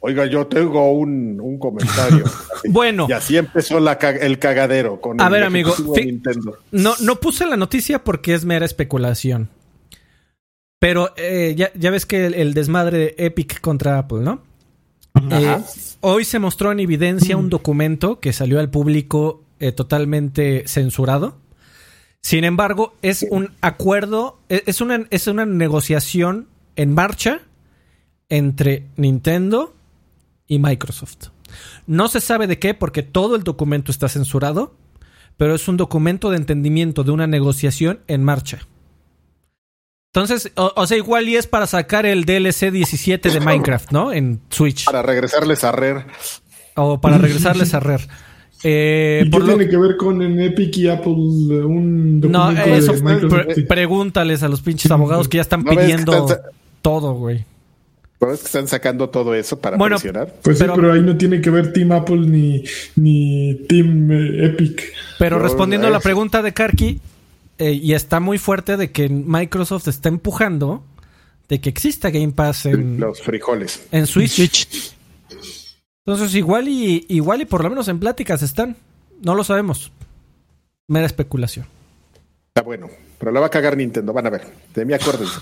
Oiga, 0.00 0.26
yo 0.26 0.46
tengo 0.46 0.92
un, 0.92 1.40
un 1.40 1.58
comentario. 1.58 2.24
Bueno. 2.70 3.06
Y 3.08 3.12
así 3.12 3.36
empezó 3.36 3.78
la 3.78 3.92
el 3.92 4.40
cagadero 4.40 5.00
con 5.00 5.20
A 5.20 5.26
el 5.26 5.32
ver, 5.32 5.44
amigo, 5.44 5.72
Nintendo. 5.94 6.58
No, 6.72 6.94
no 7.00 7.16
puse 7.20 7.46
la 7.46 7.56
noticia 7.56 8.02
porque 8.02 8.34
es 8.34 8.44
mera 8.44 8.66
especulación. 8.66 9.48
Pero 10.80 11.10
eh, 11.16 11.54
ya, 11.56 11.70
ya 11.74 11.90
ves 11.90 12.04
que 12.04 12.26
el, 12.26 12.34
el 12.34 12.54
desmadre 12.54 12.98
de 12.98 13.14
Epic 13.18 13.60
contra 13.60 13.98
Apple, 13.98 14.20
¿no? 14.22 14.42
Eh, 15.30 15.58
hoy 16.00 16.24
se 16.24 16.38
mostró 16.38 16.72
en 16.72 16.80
evidencia 16.80 17.36
un 17.36 17.48
documento 17.48 18.20
que 18.20 18.32
salió 18.32 18.60
al 18.60 18.70
público 18.70 19.42
eh, 19.60 19.72
totalmente 19.72 20.64
censurado. 20.66 21.36
Sin 22.22 22.44
embargo, 22.44 22.94
es 23.02 23.24
un 23.30 23.52
acuerdo, 23.60 24.38
e- 24.48 24.62
es 24.66 24.80
una, 24.80 25.06
es 25.10 25.26
una 25.26 25.46
negociación 25.46 26.48
en 26.76 26.94
marcha 26.94 27.40
entre 28.28 28.86
Nintendo 28.96 29.74
y 30.46 30.58
Microsoft. 30.58 31.28
No 31.86 32.08
se 32.08 32.20
sabe 32.20 32.46
de 32.46 32.58
qué 32.58 32.74
porque 32.74 33.02
todo 33.02 33.36
el 33.36 33.44
documento 33.44 33.90
está 33.90 34.08
censurado, 34.08 34.74
pero 35.36 35.54
es 35.54 35.68
un 35.68 35.76
documento 35.76 36.30
de 36.30 36.36
entendimiento 36.36 37.04
de 37.04 37.12
una 37.12 37.26
negociación 37.26 38.00
en 38.08 38.24
marcha. 38.24 38.66
Entonces, 40.12 40.52
o, 40.56 40.72
o 40.74 40.86
sea, 40.86 40.96
igual 40.96 41.28
y 41.28 41.36
es 41.36 41.46
para 41.46 41.66
sacar 41.66 42.04
el 42.06 42.24
DLC 42.24 42.70
17 42.72 43.30
de 43.30 43.40
Minecraft, 43.44 43.92
¿no? 43.92 44.12
En 44.12 44.40
Switch. 44.50 44.84
Para 44.84 45.02
regresarles 45.02 45.64
a 45.64 45.72
Rare. 45.72 46.06
O 46.74 47.00
para 47.00 47.18
regresarles 47.18 47.72
a 47.74 47.80
Rare. 47.80 48.06
Eh, 48.64 49.22
¿Y 49.26 49.30
qué 49.30 49.38
lo- 49.38 49.44
tiene 49.44 49.68
que 49.68 49.76
ver 49.76 49.96
con 49.96 50.20
en 50.20 50.40
Epic 50.40 50.76
y 50.78 50.88
Apple 50.88 51.12
eh, 51.12 51.64
un 51.64 52.20
No, 52.20 52.28
documento 52.52 52.74
eso, 52.74 52.92
de 52.94 53.02
Microsoft? 53.02 53.44
pre- 53.54 53.62
pregúntales 53.64 54.42
a 54.42 54.48
los 54.48 54.60
pinches 54.62 54.90
abogados 54.90 55.28
que 55.28 55.36
ya 55.36 55.42
están 55.42 55.62
¿No 55.64 55.70
pidiendo 55.70 56.12
están 56.26 56.38
todo, 56.82 57.14
güey. 57.14 57.44
¿No 58.20 58.26
ves 58.26 58.40
que 58.40 58.46
están 58.46 58.66
sacando 58.66 59.10
todo 59.10 59.32
eso 59.36 59.60
para 59.60 59.76
Bueno, 59.76 59.94
presionar? 59.96 60.34
Pues 60.42 60.58
pero- 60.58 60.74
sí, 60.74 60.80
pero 60.80 60.92
ahí 60.92 61.02
no 61.02 61.16
tiene 61.16 61.40
que 61.40 61.50
ver 61.50 61.72
Team 61.72 61.92
Apple 61.92 62.18
ni, 62.26 62.64
ni 62.96 63.54
Team 63.68 64.10
eh, 64.10 64.46
Epic. 64.46 64.82
Pero 65.20 65.36
No, 65.38 65.42
respondiendo 65.44 65.86
a 65.86 65.90
la 65.90 66.00
pregunta 66.00 66.42
de 66.42 66.52
Karki, 66.52 67.00
eh, 67.58 67.72
y 67.72 67.92
está 67.94 68.18
muy 68.18 68.38
fuerte 68.38 68.76
de 68.76 68.90
que 68.90 69.08
Microsoft 69.08 69.86
está 69.86 70.08
empujando 70.08 70.82
de 71.48 71.60
que 71.60 71.68
exista 71.70 72.10
Game 72.10 72.32
Pass 72.32 72.66
en, 72.66 72.98
Los 72.98 73.22
frijoles. 73.22 73.86
en 73.92 74.06
Switch. 74.08 74.94
Entonces, 76.08 76.34
igual 76.36 76.68
y, 76.68 77.04
igual 77.10 77.42
y 77.42 77.44
por 77.44 77.62
lo 77.62 77.68
menos 77.68 77.86
en 77.88 78.00
pláticas 78.00 78.42
están. 78.42 78.76
No 79.22 79.34
lo 79.34 79.44
sabemos. 79.44 79.92
Mera 80.86 81.04
especulación. 81.04 81.66
Está 82.48 82.62
bueno. 82.62 82.88
Pero 83.18 83.30
la 83.30 83.40
va 83.40 83.46
a 83.48 83.50
cagar 83.50 83.76
Nintendo. 83.76 84.14
Van 84.14 84.26
a 84.26 84.30
ver. 84.30 84.46
De 84.74 84.86
mí 84.86 84.94
acuérdense. 84.94 85.38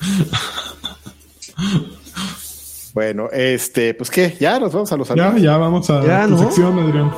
bueno, 2.94 3.28
este, 3.30 3.94
pues 3.94 4.10
qué, 4.10 4.36
ya 4.40 4.58
nos 4.58 4.72
vamos 4.72 4.90
a 4.90 4.96
los 4.96 5.06
Ya, 5.06 5.12
anuncios. 5.28 5.42
ya 5.44 5.56
vamos 5.56 5.88
a 5.88 6.04
Ya, 6.04 6.24
tu 6.24 6.30
¿no? 6.30 6.38
sección, 6.38 6.78
Adrián. 6.80 7.12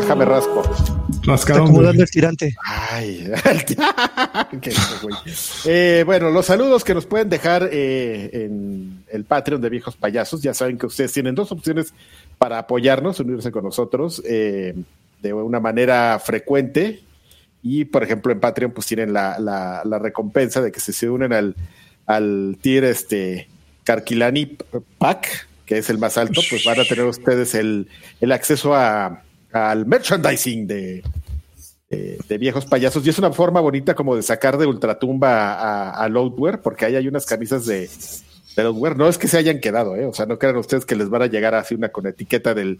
Déjame 0.00 0.24
rasco. 0.24 0.62
Está 1.26 1.32
Rascadón. 1.52 1.62
acomodando 1.64 2.02
el 2.02 2.10
tirante. 2.10 2.54
Ay, 2.64 3.30
qué 4.60 4.72
güey. 5.02 5.14
Eh, 5.64 6.02
bueno, 6.06 6.30
los 6.30 6.46
saludos 6.46 6.84
que 6.84 6.94
nos 6.94 7.06
pueden 7.06 7.28
dejar 7.28 7.68
eh, 7.72 8.30
en 8.32 9.02
el 9.10 9.24
Patreon 9.24 9.60
de 9.60 9.68
Viejos 9.68 9.96
Payasos. 9.96 10.42
Ya 10.42 10.54
saben 10.54 10.78
que 10.78 10.86
ustedes 10.86 11.12
tienen 11.12 11.34
dos 11.34 11.50
opciones 11.52 11.92
para 12.38 12.58
apoyarnos, 12.58 13.18
unirse 13.20 13.50
con 13.50 13.64
nosotros 13.64 14.22
eh, 14.24 14.74
de 15.22 15.32
una 15.32 15.60
manera 15.60 16.18
frecuente. 16.24 17.02
Y, 17.62 17.86
por 17.86 18.04
ejemplo, 18.04 18.30
en 18.32 18.38
Patreon, 18.40 18.70
pues 18.72 18.86
tienen 18.86 19.12
la, 19.12 19.38
la- 19.40 19.82
la 19.84 19.98
recompensa 19.98 20.60
de 20.60 20.70
que 20.70 20.78
si 20.80 20.92
se 20.92 21.10
unen 21.10 21.32
al, 21.32 21.56
al 22.06 22.56
tier 22.60 22.84
este 22.84 23.48
Carquilani 23.82 24.56
Pack, 24.98 25.48
que 25.64 25.78
es 25.78 25.90
el 25.90 25.98
más 25.98 26.16
alto, 26.16 26.40
pues 26.48 26.64
van 26.64 26.78
a 26.78 26.84
tener 26.84 27.04
ustedes 27.06 27.56
el, 27.56 27.88
el 28.20 28.30
acceso 28.30 28.74
a, 28.76 29.22
al 29.52 29.86
merchandising 29.86 30.66
de, 30.66 31.02
de, 31.90 32.18
de 32.28 32.38
viejos 32.38 32.66
payasos. 32.66 33.06
Y 33.06 33.10
es 33.10 33.18
una 33.18 33.32
forma 33.32 33.60
bonita 33.60 33.94
como 33.94 34.16
de 34.16 34.22
sacar 34.22 34.58
de 34.58 34.66
ultratumba 34.66 35.54
a, 35.54 35.90
a 35.90 36.08
Loadware, 36.08 36.60
porque 36.60 36.84
ahí 36.84 36.96
hay 36.96 37.08
unas 37.08 37.26
camisas 37.26 37.66
de, 37.66 37.88
de 38.56 38.62
Loadware. 38.62 38.96
No 38.96 39.08
es 39.08 39.18
que 39.18 39.28
se 39.28 39.38
hayan 39.38 39.60
quedado, 39.60 39.96
¿eh? 39.96 40.06
o 40.06 40.12
sea, 40.12 40.26
no 40.26 40.38
crean 40.38 40.56
ustedes 40.56 40.84
que 40.84 40.96
les 40.96 41.08
van 41.08 41.22
a 41.22 41.26
llegar 41.26 41.54
así 41.54 41.74
una 41.74 41.90
con 41.90 42.06
etiqueta 42.06 42.54
del 42.54 42.78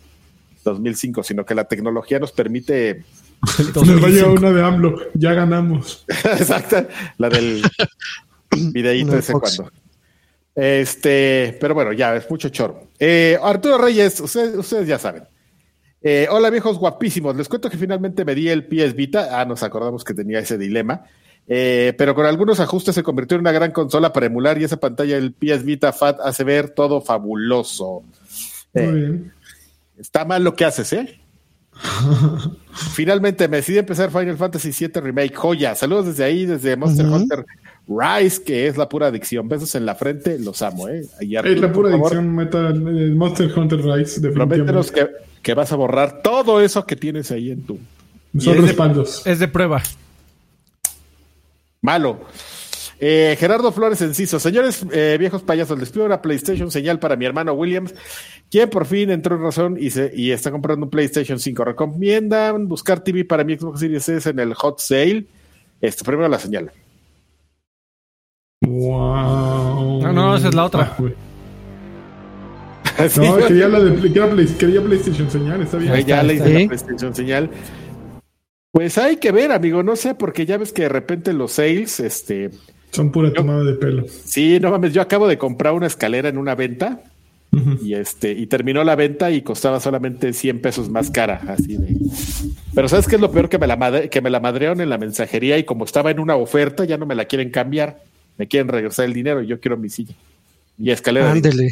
2005, 0.65 1.23
sino 1.23 1.45
que 1.47 1.55
la 1.55 1.65
tecnología 1.65 2.19
nos 2.19 2.33
permite 2.33 3.05
Nos 3.75 4.03
va 4.03 4.07
a 4.07 4.11
llegar 4.11 4.31
una 4.31 4.53
de 4.53 4.63
AMLO. 4.63 4.99
Ya 5.15 5.35
ganamos. 5.35 6.05
Exacto, 6.25 6.87
la 7.19 7.29
del 7.29 7.63
videíto 8.73 9.11
Una 9.11 9.19
ese 9.19 9.33
Fox. 9.33 9.57
cuando. 9.57 9.73
Este, 10.55 11.57
pero 11.61 11.75
bueno, 11.75 11.93
ya 11.93 12.17
es 12.17 12.31
mucho 12.31 12.49
choro. 12.49 12.89
Eh, 12.99 13.39
Arturo 13.43 13.77
Reyes, 13.79 14.21
ustedes, 14.21 14.57
ustedes 14.57 14.89
ya 14.89 14.99
saben. 14.99 15.25
Eh, 16.09 16.29
hola 16.31 16.51
viejos 16.51 16.79
guapísimos, 16.79 17.35
les 17.35 17.49
cuento 17.49 17.69
que 17.69 17.77
finalmente 17.77 18.25
me 18.25 18.37
di 18.37 18.49
el 18.49 18.65
PS 18.65 18.95
Vita. 18.95 19.41
Ah, 19.41 19.45
nos 19.45 19.65
acordamos 19.65 20.05
que 20.05 20.15
tenía 20.15 20.39
ese 20.39 20.57
dilema. 20.57 21.03
Eh, 21.49 21.95
pero 21.99 22.15
con 22.15 22.27
algunos 22.27 22.61
ajustes 22.61 22.95
se 22.95 23.03
convirtió 23.03 23.35
en 23.35 23.41
una 23.41 23.51
gran 23.51 23.73
consola 23.73 24.13
para 24.13 24.27
emular 24.27 24.57
y 24.61 24.63
esa 24.63 24.77
pantalla 24.77 25.17
del 25.17 25.33
PS 25.33 25.65
Vita 25.65 25.93
Fat 25.93 26.21
hace 26.23 26.45
ver 26.45 26.71
todo 26.71 27.01
fabuloso. 27.01 28.05
Muy 28.73 28.85
Eh, 28.85 28.93
bien. 28.93 29.33
Está 29.99 30.25
mal 30.25 30.45
lo 30.45 30.55
que 30.55 30.65
haces, 30.65 30.93
¿eh? 30.93 31.19
Finalmente 32.95 33.49
me 33.49 33.57
decidí 33.57 33.79
empezar 33.79 34.13
Final 34.13 34.37
Fantasy 34.37 34.71
VII 34.71 35.01
Remake. 35.01 35.35
Joya. 35.35 35.75
Saludos 35.75 36.07
desde 36.07 36.23
ahí, 36.23 36.47
desde 36.47 36.77
Monster. 36.77 37.07
Hunter 37.07 37.45
Rise, 37.89 38.45
que 38.45 38.69
es 38.69 38.77
la 38.77 38.89
pura 38.89 39.09
adicción. 39.09 39.49
Besos 39.49 39.75
en 39.75 39.87
la 39.87 39.97
frente, 39.97 40.39
los 40.39 40.63
amo, 40.63 40.87
¿eh? 40.89 41.05
Es 41.21 41.61
la 41.61 41.73
pura 41.73 41.91
edición 41.91 42.33
meta 42.33 42.69
el 42.69 43.17
Monster 43.17 43.51
Hunter 43.59 43.81
Rise, 43.81 44.21
Prométenos 44.21 44.87
definitivamente. 44.87 45.21
que, 45.21 45.26
que 45.47 45.55
vas 45.55 45.71
a 45.71 45.77
borrar 45.77 46.23
todo 46.23 46.61
eso 46.61 46.85
que 46.87 46.97
tienes 46.97 47.31
ahí 47.31 47.53
en 47.53 47.63
tu 47.65 47.75
Son 47.77 47.83
y 48.33 48.39
es 48.39 48.45
de- 48.57 48.61
respaldos. 48.63 49.25
Es 49.29 49.39
de 49.39 49.47
prueba. 49.47 49.81
malo. 51.81 52.19
Eh, 52.99 53.37
Gerardo 53.39 53.71
Flores 53.71 54.01
Enciso, 54.03 54.41
señores 54.41 54.85
eh, 54.91 55.17
viejos 55.21 55.43
payasos, 55.45 55.79
les 55.79 55.91
pido 55.91 56.05
una 56.05 56.21
PlayStation 56.21 56.69
señal 56.73 56.99
para 56.99 57.15
mi 57.15 57.27
hermano 57.27 57.53
Williams, 57.53 57.95
quien 58.51 58.69
por 58.71 58.87
fin 58.87 59.11
entró 59.11 59.37
en 59.37 59.43
razón 59.43 59.77
y, 59.79 59.91
se, 59.91 60.11
y 60.17 60.33
está 60.33 60.51
comprando 60.51 60.87
un 60.87 60.91
PlayStation 60.91 61.39
5. 61.39 61.65
Recomiendan 61.65 62.67
buscar 62.67 62.99
TV 63.05 63.25
para 63.25 63.45
mi 63.45 63.57
Xbox 63.57 63.79
Series 63.79 64.09
S 64.09 64.29
en 64.29 64.41
el 64.41 64.53
hot 64.55 64.81
sale. 64.81 65.27
Este, 65.81 66.03
primero 66.05 66.29
la 66.29 66.41
señal. 66.41 66.73
Wow. 68.63 70.03
No, 70.03 70.13
no, 70.13 70.35
esa 70.37 70.49
es 70.49 70.55
la 70.55 70.65
otra. 70.65 70.97
Ah, 70.99 71.03
No, 73.17 73.37
quería 73.47 73.69
la 73.69 73.81
de 73.81 73.95
quería, 74.01 74.31
Play- 74.31 74.47
quería 74.59 74.83
PlayStation 74.83 75.31
señal, 75.31 75.63
está 75.63 75.77
bien. 75.79 75.93
Ahí 75.93 76.05
ya 76.05 76.23
le 76.23 76.35
hice 76.35 76.45
Sí. 76.47 76.53
la 76.63 76.67
PlayStation 76.69 77.15
señal. 77.15 77.51
Pues 78.73 78.99
hay 78.99 79.17
que 79.17 79.33
ver, 79.33 79.53
amigo, 79.53 79.83
no 79.83 79.97
sé, 79.97 80.15
porque 80.15 80.45
ya 80.47 80.59
ves 80.59 80.73
que 80.73 80.83
de 80.83 80.89
repente 80.91 81.33
los 81.33 81.53
sales, 81.53 81.99
este, 82.01 82.51
Son 82.93 83.11
pura 83.11 83.33
tomada 83.33 83.65
de 83.65 83.73
pelo. 83.75 84.05
sí, 84.09 84.59
no 84.61 84.71
mames, 84.71 84.93
yo 84.93 85.01
acabo 85.03 85.27
de 85.29 85.39
comprar 85.39 85.73
una 85.73 85.87
escalera 85.87 86.29
en 86.29 86.39
una 86.39 86.55
venta 86.55 87.03
y 87.83 87.95
este 87.95 88.33
y 88.33 88.47
terminó 88.49 88.85
la 88.85 88.97
venta 88.97 89.31
y 89.31 89.41
costaba 89.41 89.81
solamente 89.81 90.35
100 90.35 90.61
pesos 90.61 90.91
más 90.91 91.11
cara, 91.11 91.41
así 91.49 91.77
de. 91.79 91.97
Pero 92.75 92.87
sabes 92.89 93.07
qué 93.09 93.15
es 93.15 93.21
lo 93.23 93.31
peor 93.33 93.49
que 93.49 93.59
me 93.59 93.67
la 93.67 93.77
madre, 93.77 94.11
que 94.11 94.21
me 94.21 94.29
la 94.29 94.41
madrearon 94.41 94.83
en 94.83 94.91
la 94.91 94.99
mensajería 94.99 95.57
y 95.57 95.65
como 95.65 95.87
estaba 95.87 96.11
en 96.11 96.21
una 96.21 96.37
oferta 96.37 96.85
ya 96.85 96.99
no 96.99 97.07
me 97.07 97.15
la 97.15 97.25
quieren 97.25 97.49
cambiar, 97.51 98.03
me 98.37 98.47
quieren 98.47 98.69
regresar 98.69 99.07
el 99.07 99.15
dinero 99.15 99.43
y 99.43 99.47
yo 99.47 99.59
quiero 99.59 99.79
mi 99.79 99.89
silla 99.89 100.15
y 100.79 100.91
escalera. 100.91 101.33
Ándele. 101.33 101.71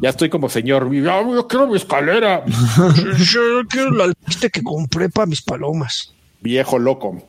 Ya 0.00 0.10
estoy 0.10 0.28
como 0.28 0.48
señor, 0.48 0.92
ya, 0.92 1.22
yo 1.22 1.46
quiero 1.48 1.66
mi 1.68 1.76
escalera. 1.76 2.44
Yo 3.18 3.40
quiero 3.68 3.90
la 3.92 4.12
lista 4.26 4.48
que 4.48 4.62
compré 4.62 5.08
para 5.08 5.26
mis 5.26 5.40
palomas. 5.42 6.12
Viejo 6.40 6.78
loco. 6.78 7.22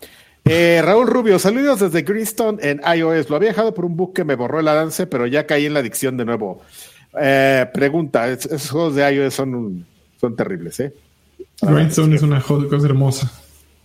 Eh, 0.44 0.82
Raúl 0.84 1.08
Rubio, 1.08 1.40
saludos 1.40 1.80
desde 1.80 2.02
Greenstone 2.02 2.58
en 2.62 2.82
iOS. 2.98 3.30
Lo 3.30 3.38
había 3.38 3.50
dejado 3.50 3.74
por 3.74 3.86
un 3.86 3.96
bug 3.96 4.14
que 4.14 4.24
me 4.24 4.36
borró 4.36 4.60
el 4.60 4.68
avance, 4.68 5.08
pero 5.08 5.26
ya 5.28 5.46
caí 5.48 5.66
en 5.68 5.74
la 5.74 5.80
adicción 5.80 6.18
de 6.18 6.26
nuevo. 6.26 6.62
Eh, 7.20 7.66
pregunta, 7.74 8.28
es- 8.30 8.46
esos 8.46 8.70
juegos 8.72 8.96
de 8.96 9.10
iOS 9.14 9.34
son, 9.34 9.56
un- 9.56 9.86
son 10.20 10.36
terribles, 10.36 10.80
¿eh? 10.82 10.94
Grindstone 11.62 12.16
es 12.16 12.22
una 12.24 12.42
cosa 12.42 12.86
hermosa. 12.86 13.32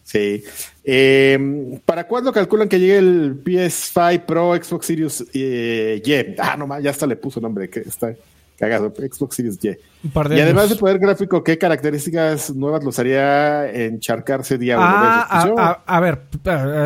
Sí. 0.03 0.43
Eh, 0.83 1.79
¿Para 1.85 2.07
cuándo 2.09 2.33
calculan 2.33 2.69
que 2.69 2.81
llegue 2.81 2.99
el 2.99 3.41
PS5 3.45 4.25
Pro, 4.27 4.57
Xbox 4.57 4.87
Series 4.87 5.25
eh, 5.33 6.03
Y? 6.05 6.41
Ah, 6.41 6.57
no 6.59 6.67
más, 6.67 6.83
ya 6.83 6.91
hasta 6.91 7.07
le 7.07 7.15
puso 7.17 7.41
nombre, 7.41 7.71
que 7.71 7.81
está 7.81 8.13
cagado. 8.61 8.93
Xbox 8.95 9.35
Series 9.37 9.59
Y. 9.65 9.71
Y 9.71 10.41
además 10.41 10.69
de 10.71 10.77
poder 10.77 10.99
gráfico, 11.01 11.43
¿qué 11.43 11.59
características 11.59 12.55
nuevas 12.55 12.85
los 12.85 12.97
haría 13.01 13.69
encharcarse 13.73 14.57
día 14.59 14.77
uno? 14.77 14.87
Ah, 14.87 15.27
a, 15.29 15.71
a- 15.71 15.97
a 15.97 16.01
ver, 16.01 16.21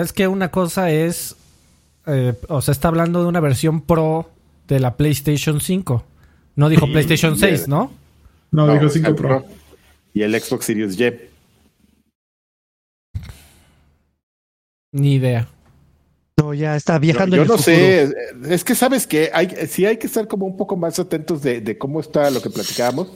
es 0.01 0.13
que 0.15 0.27
una 0.29 0.51
cosa 0.51 0.91
es, 0.91 1.37
eh, 2.07 2.33
o 2.49 2.63
sea, 2.63 2.73
está 2.73 2.89
hablando 2.89 3.21
de 3.23 3.29
una 3.29 3.41
versión 3.41 3.83
Pro 3.83 4.31
de 4.69 4.81
la 4.81 4.97
PlayStation 4.97 5.61
5. 5.61 6.05
No 6.57 6.69
dijo 6.69 6.87
PlayStation 6.87 7.37
6, 7.37 7.69
¿no? 7.69 7.93
No, 8.53 8.67
No, 8.67 8.73
dijo 8.73 8.89
5 8.89 9.09
el 9.09 9.15
Pro. 9.17 9.45
Y 10.15 10.23
el 10.23 10.41
Xbox 10.41 10.65
Series 10.65 10.99
Y. 10.99 11.13
Ni 14.93 15.15
idea. 15.15 15.49
No, 16.41 16.53
ya 16.53 16.75
está 16.75 16.99
viajando 16.99 17.37
yo 17.37 17.43
en 17.43 17.49
no 17.49 17.57
futuro. 17.57 17.77
sé, 17.77 18.13
es 18.49 18.65
que 18.65 18.75
sabes 18.75 19.07
que 19.07 19.31
hay, 19.33 19.49
sí 19.69 19.87
hay 19.87 19.99
que 19.99 20.09
estar 20.09 20.27
como 20.27 20.47
un 20.47 20.57
poco 20.57 20.77
más 20.77 20.99
atentos 20.99 21.43
de, 21.43 21.61
de 21.61 21.79
cómo 21.79 22.01
está 22.01 22.29
lo 22.31 22.43
que 22.43 22.51
platicábamos, 22.51 23.13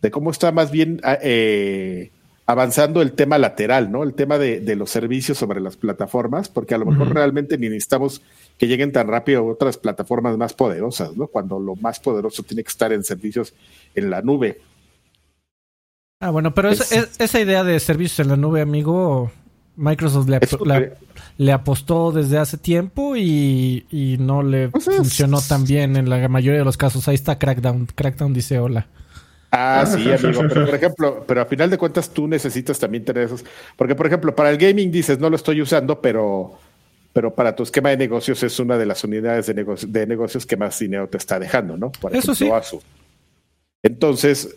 de 0.00 0.10
cómo 0.12 0.30
está 0.30 0.52
más 0.52 0.70
bien 0.70 1.00
ah, 1.02 1.18
eh, 1.20 2.12
avanzando 2.46 3.02
el 3.02 3.12
tema 3.12 3.38
lateral, 3.38 3.90
¿no? 3.90 4.04
El 4.04 4.14
tema 4.14 4.38
de, 4.38 4.60
de 4.60 4.76
los 4.76 4.88
servicios 4.90 5.36
sobre 5.36 5.60
las 5.60 5.76
plataformas, 5.76 6.48
porque 6.48 6.74
a 6.74 6.78
lo 6.78 6.86
mejor 6.86 7.12
realmente 7.12 7.58
ni 7.58 7.68
necesitamos 7.68 8.22
que 8.56 8.68
lleguen 8.68 8.92
tan 8.92 9.08
rápido 9.08 9.44
otras 9.46 9.76
plataformas 9.76 10.36
más 10.38 10.52
poderosas, 10.54 11.16
¿no? 11.16 11.26
Cuando 11.26 11.58
lo 11.58 11.74
más 11.74 11.98
poderoso 11.98 12.44
tiene 12.44 12.62
que 12.62 12.68
estar 12.68 12.92
en 12.92 13.02
servicios 13.02 13.52
en 13.96 14.10
la 14.10 14.22
nube. 14.22 14.60
Ah, 16.20 16.30
bueno, 16.30 16.54
pero 16.54 16.70
esa- 16.70 16.84
Es- 16.84 16.92
es- 17.10 17.20
esa 17.20 17.40
idea 17.40 17.64
de 17.64 17.80
servicios 17.80 18.20
en 18.20 18.28
la 18.28 18.36
nube, 18.36 18.60
amigo, 18.60 19.32
Microsoft 19.76 20.28
la- 20.28 20.38
que- 20.38 20.92
le 21.36 21.52
apostó 21.52 22.12
desde 22.12 22.38
hace 22.38 22.56
tiempo 22.58 23.16
y, 23.16 23.86
y 23.90 24.16
no 24.18 24.42
le 24.42 24.68
Pues 24.68 24.86
es- 24.88 24.96
funcionó 24.96 25.40
tan 25.40 25.64
bien 25.64 25.96
en 25.96 26.08
la 26.08 26.28
mayoría 26.28 26.60
de 26.60 26.64
los 26.64 26.76
casos. 26.76 27.08
Ahí 27.08 27.14
está 27.16 27.38
Crackdown. 27.38 27.86
Crackdown 27.94 28.32
dice 28.32 28.58
hola. 28.58 28.86
Ah, 29.50 29.84
sí, 29.86 30.10
amigo. 30.12 30.42
Pero 30.48 30.66
por 30.66 30.74
ejemplo, 30.74 31.24
pero 31.28 31.40
a 31.42 31.44
final 31.46 31.70
de 31.70 31.78
cuentas 31.78 32.10
tú 32.10 32.26
necesitas 32.26 32.78
también 32.78 33.04
tener 33.04 33.24
esos. 33.24 33.44
Porque, 33.76 33.94
por 33.94 34.06
ejemplo, 34.06 34.34
para 34.34 34.50
el 34.50 34.58
gaming 34.58 34.90
dices, 34.90 35.18
no 35.20 35.30
lo 35.30 35.36
estoy 35.36 35.60
usando, 35.62 36.00
pero, 36.00 36.58
pero 37.12 37.32
para 37.34 37.54
tu 37.54 37.62
esquema 37.62 37.90
de 37.90 37.96
negocios 37.96 38.42
es 38.42 38.58
una 38.58 38.76
de 38.76 38.86
las 38.86 39.04
unidades 39.04 39.46
de, 39.46 39.54
negocio- 39.54 39.88
de 39.88 40.06
negocios 40.08 40.44
que 40.44 40.56
más 40.56 40.76
dinero 40.78 41.08
te 41.08 41.18
está 41.18 41.38
dejando, 41.38 41.76
¿no? 41.76 41.92
Por 41.92 42.16
Eso 42.16 42.32
ejemplo, 42.32 42.56
Asus. 42.56 42.82
Entonces, 43.82 44.56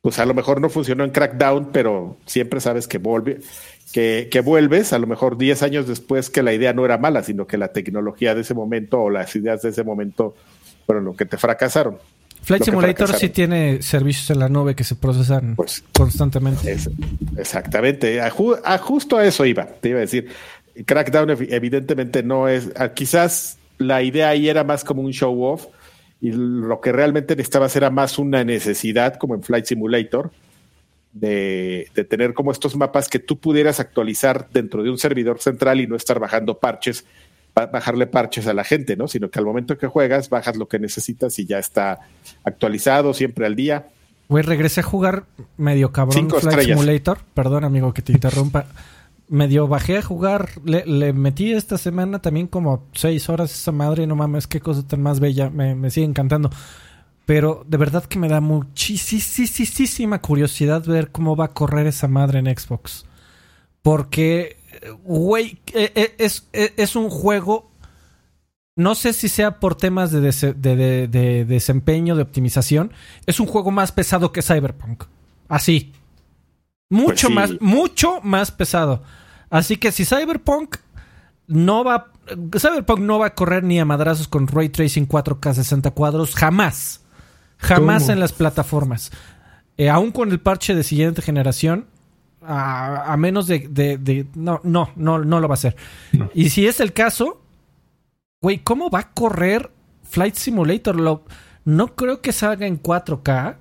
pues 0.00 0.18
a 0.18 0.24
lo 0.26 0.34
mejor 0.34 0.60
no 0.60 0.68
funcionó 0.70 1.04
en 1.04 1.10
Crackdown, 1.10 1.70
pero 1.72 2.16
siempre 2.26 2.60
sabes 2.60 2.86
que, 2.86 2.98
vuelve, 2.98 3.40
que, 3.92 4.28
que 4.30 4.40
vuelves, 4.40 4.92
a 4.92 4.98
lo 4.98 5.06
mejor 5.06 5.38
10 5.38 5.62
años 5.62 5.86
después 5.88 6.28
que 6.30 6.42
la 6.42 6.52
idea 6.52 6.72
no 6.72 6.84
era 6.84 6.98
mala, 6.98 7.22
sino 7.22 7.46
que 7.46 7.56
la 7.58 7.68
tecnología 7.68 8.34
de 8.34 8.40
ese 8.42 8.52
momento 8.54 9.00
o 9.00 9.10
las 9.10 9.34
ideas 9.36 9.62
de 9.62 9.70
ese 9.70 9.84
momento 9.84 10.34
fueron 10.86 11.04
lo 11.04 11.14
que 11.16 11.24
te 11.26 11.36
fracasaron. 11.36 11.98
Flight 12.42 12.62
Simulator 12.64 13.12
sí 13.14 13.28
tiene 13.30 13.82
servicios 13.82 14.30
en 14.30 14.38
la 14.38 14.48
nube 14.48 14.74
que 14.76 14.84
se 14.84 14.94
procesan 14.94 15.56
Pues 15.56 15.82
constantemente. 15.96 16.70
Es- 16.70 16.88
exactamente. 17.36 18.20
A, 18.20 18.30
ju- 18.30 18.60
a 18.64 18.78
justo 18.78 19.16
a 19.16 19.24
eso 19.24 19.44
iba. 19.44 19.66
Te 19.66 19.90
iba 19.90 19.98
a 19.98 20.02
decir. 20.02 20.28
Crackdown 20.84 21.30
evi- 21.30 21.48
evidentemente 21.50 22.22
no 22.22 22.48
es. 22.48 22.68
quizás 22.94 23.58
la 23.78 24.02
idea 24.02 24.28
ahí 24.28 24.48
era 24.48 24.62
más 24.64 24.84
como 24.84 25.02
un 25.02 25.12
show 25.12 25.42
off 25.44 25.66
y 26.20 26.32
lo 26.32 26.80
que 26.80 26.92
realmente 26.92 27.34
necesitabas 27.36 27.74
era 27.76 27.90
más 27.90 28.18
una 28.18 28.44
necesidad, 28.44 29.16
como 29.16 29.34
en 29.34 29.42
Flight 29.42 29.66
Simulator, 29.66 30.30
de, 31.20 31.88
de 31.94 32.04
tener 32.04 32.34
como 32.34 32.52
estos 32.52 32.76
mapas 32.76 33.08
que 33.08 33.18
tú 33.18 33.38
pudieras 33.38 33.80
actualizar 33.80 34.48
dentro 34.52 34.82
de 34.82 34.90
un 34.90 34.98
servidor 34.98 35.40
central 35.40 35.80
y 35.80 35.86
no 35.86 35.96
estar 35.96 36.18
bajando 36.20 36.58
parches, 36.58 37.04
ba- 37.54 37.66
bajarle 37.66 38.06
parches 38.06 38.46
a 38.46 38.52
la 38.54 38.64
gente, 38.64 38.96
¿no? 38.96 39.08
Sino 39.08 39.30
que 39.30 39.38
al 39.38 39.44
momento 39.44 39.78
que 39.78 39.86
juegas, 39.86 40.28
bajas 40.28 40.56
lo 40.56 40.68
que 40.68 40.78
necesitas 40.78 41.38
y 41.38 41.46
ya 41.46 41.58
está 41.58 42.00
actualizado 42.44 43.14
siempre 43.14 43.46
al 43.46 43.56
día. 43.56 43.86
Güey, 44.28 44.42
regresé 44.42 44.80
a 44.80 44.82
jugar 44.82 45.24
medio 45.56 45.92
cabrón 45.92 46.16
Cinco 46.16 46.40
Flight 46.40 46.58
estrellas. 46.58 46.80
Simulator. 46.80 47.18
Perdón, 47.32 47.64
amigo, 47.64 47.94
que 47.94 48.02
te 48.02 48.12
interrumpa. 48.12 48.66
Medio 49.28 49.68
bajé 49.68 49.98
a 49.98 50.02
jugar. 50.02 50.50
Le, 50.64 50.84
le 50.84 51.12
metí 51.12 51.52
esta 51.52 51.78
semana 51.78 52.20
también 52.20 52.46
como 52.46 52.84
seis 52.92 53.28
horas 53.28 53.52
esa 53.52 53.72
madre. 53.72 54.06
No 54.06 54.16
mames, 54.16 54.46
qué 54.46 54.60
cosa 54.60 54.86
tan 54.86 55.00
más 55.00 55.20
bella. 55.20 55.48
Me, 55.50 55.74
me 55.74 55.90
sigue 55.90 56.06
encantando. 56.06 56.50
Pero 57.26 57.64
de 57.66 57.76
verdad 57.76 58.04
que 58.04 58.18
me 58.18 58.28
da 58.28 58.40
muchísima 58.40 60.20
curiosidad 60.20 60.84
ver 60.86 61.10
cómo 61.12 61.36
va 61.36 61.46
a 61.46 61.52
correr 61.52 61.86
esa 61.86 62.08
madre 62.08 62.38
en 62.38 62.46
Xbox. 62.56 63.04
Porque, 63.82 64.56
güey, 65.04 65.60
eh, 65.74 66.14
es, 66.18 66.48
eh, 66.52 66.72
es 66.76 66.96
un 66.96 67.10
juego 67.10 67.70
no 68.78 68.94
sé 68.94 69.14
si 69.14 69.30
sea 69.30 69.58
por 69.58 69.74
temas 69.74 70.10
de, 70.12 70.20
dese- 70.20 70.52
de- 70.52 70.76
de- 70.76 71.08
de 71.08 71.44
desempeño, 71.46 72.14
de 72.14 72.20
optimización. 72.22 72.92
Es 73.24 73.40
un 73.40 73.46
juego 73.46 73.70
más 73.70 73.90
pesado 73.90 74.32
que 74.32 74.42
Cyberpunk. 74.42 75.04
Así. 75.48 75.92
Mucho 76.90 77.06
Pues 77.06 77.20
sí. 77.20 77.32
más, 77.32 77.60
mucho 77.62 78.20
más 78.22 78.50
pesado. 78.50 79.02
Así 79.48 79.78
que 79.78 79.92
si 79.92 80.04
Cyberpunk 80.04 80.76
no 81.46 81.84
va. 81.84 82.12
Cyberpunk 82.58 82.98
no 83.00 83.18
va 83.18 83.28
a 83.28 83.34
correr 83.34 83.64
ni 83.64 83.80
a 83.80 83.86
madrazos 83.86 84.28
con 84.28 84.46
Ray 84.46 84.68
Tracing 84.68 85.06
4K 85.08 85.54
60 85.54 85.92
cuadros. 85.92 86.34
Jamás. 86.34 87.00
Jamás 87.58 88.02
¿Cómo? 88.04 88.12
en 88.12 88.20
las 88.20 88.32
plataformas. 88.32 89.10
Eh, 89.76 89.88
aún 89.90 90.10
con 90.12 90.30
el 90.30 90.40
parche 90.40 90.74
de 90.74 90.82
siguiente 90.82 91.22
generación. 91.22 91.86
A, 92.42 93.12
a 93.12 93.16
menos 93.16 93.46
de, 93.46 93.66
de- 93.68 93.98
de- 93.98 94.26
No, 94.34 94.60
no, 94.62 94.90
no, 94.96 95.18
no 95.18 95.40
lo 95.40 95.48
va 95.48 95.54
a 95.54 95.58
hacer. 95.58 95.76
No. 96.12 96.30
Y 96.34 96.50
si 96.50 96.66
es 96.66 96.80
el 96.80 96.92
caso, 96.92 97.42
Güey, 98.42 98.58
¿cómo 98.62 98.90
va 98.90 99.00
a 99.00 99.10
correr 99.12 99.70
Flight 100.04 100.34
Simulator? 100.36 101.00
Lo- 101.00 101.24
no 101.64 101.96
creo 101.96 102.20
que 102.20 102.32
salga 102.32 102.66
en 102.66 102.80
4K. 102.80 103.56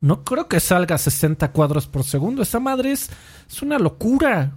No 0.00 0.22
creo 0.24 0.48
que 0.48 0.60
salga 0.60 0.94
a 0.94 0.98
60 0.98 1.50
cuadros 1.52 1.88
por 1.88 2.04
segundo. 2.04 2.40
Esa 2.42 2.60
madre 2.60 2.92
es, 2.92 3.10
es 3.50 3.60
una 3.62 3.78
locura. 3.78 4.52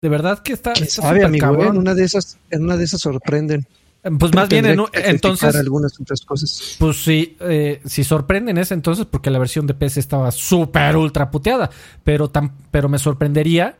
De 0.00 0.08
verdad 0.08 0.38
que 0.38 0.52
está. 0.52 0.72
¿Quién 0.72 0.86
está 0.86 1.02
sabe, 1.02 1.24
amigo? 1.24 1.44
cabrón. 1.46 1.66
En 1.74 1.78
una 1.78 1.94
de 1.94 2.04
esas, 2.04 2.38
en 2.50 2.64
una 2.64 2.76
de 2.76 2.84
esas 2.84 3.00
sorprenden. 3.00 3.66
Pues 4.02 4.32
más 4.32 4.48
bien, 4.48 4.64
en 4.64 4.80
entonces, 4.92 5.56
algunas 5.56 6.00
otras 6.00 6.20
cosas. 6.20 6.76
pues 6.78 7.02
sí, 7.02 7.36
eh, 7.40 7.80
si 7.84 8.04
sorprenden 8.04 8.56
es 8.56 8.70
entonces 8.70 9.06
porque 9.06 9.30
la 9.30 9.40
versión 9.40 9.66
de 9.66 9.74
PC 9.74 9.98
estaba 9.98 10.30
súper 10.30 10.96
ultra 10.96 11.30
puteada. 11.30 11.70
Pero, 12.04 12.28
tan, 12.30 12.52
pero 12.70 12.88
me 12.88 12.98
sorprendería 12.98 13.76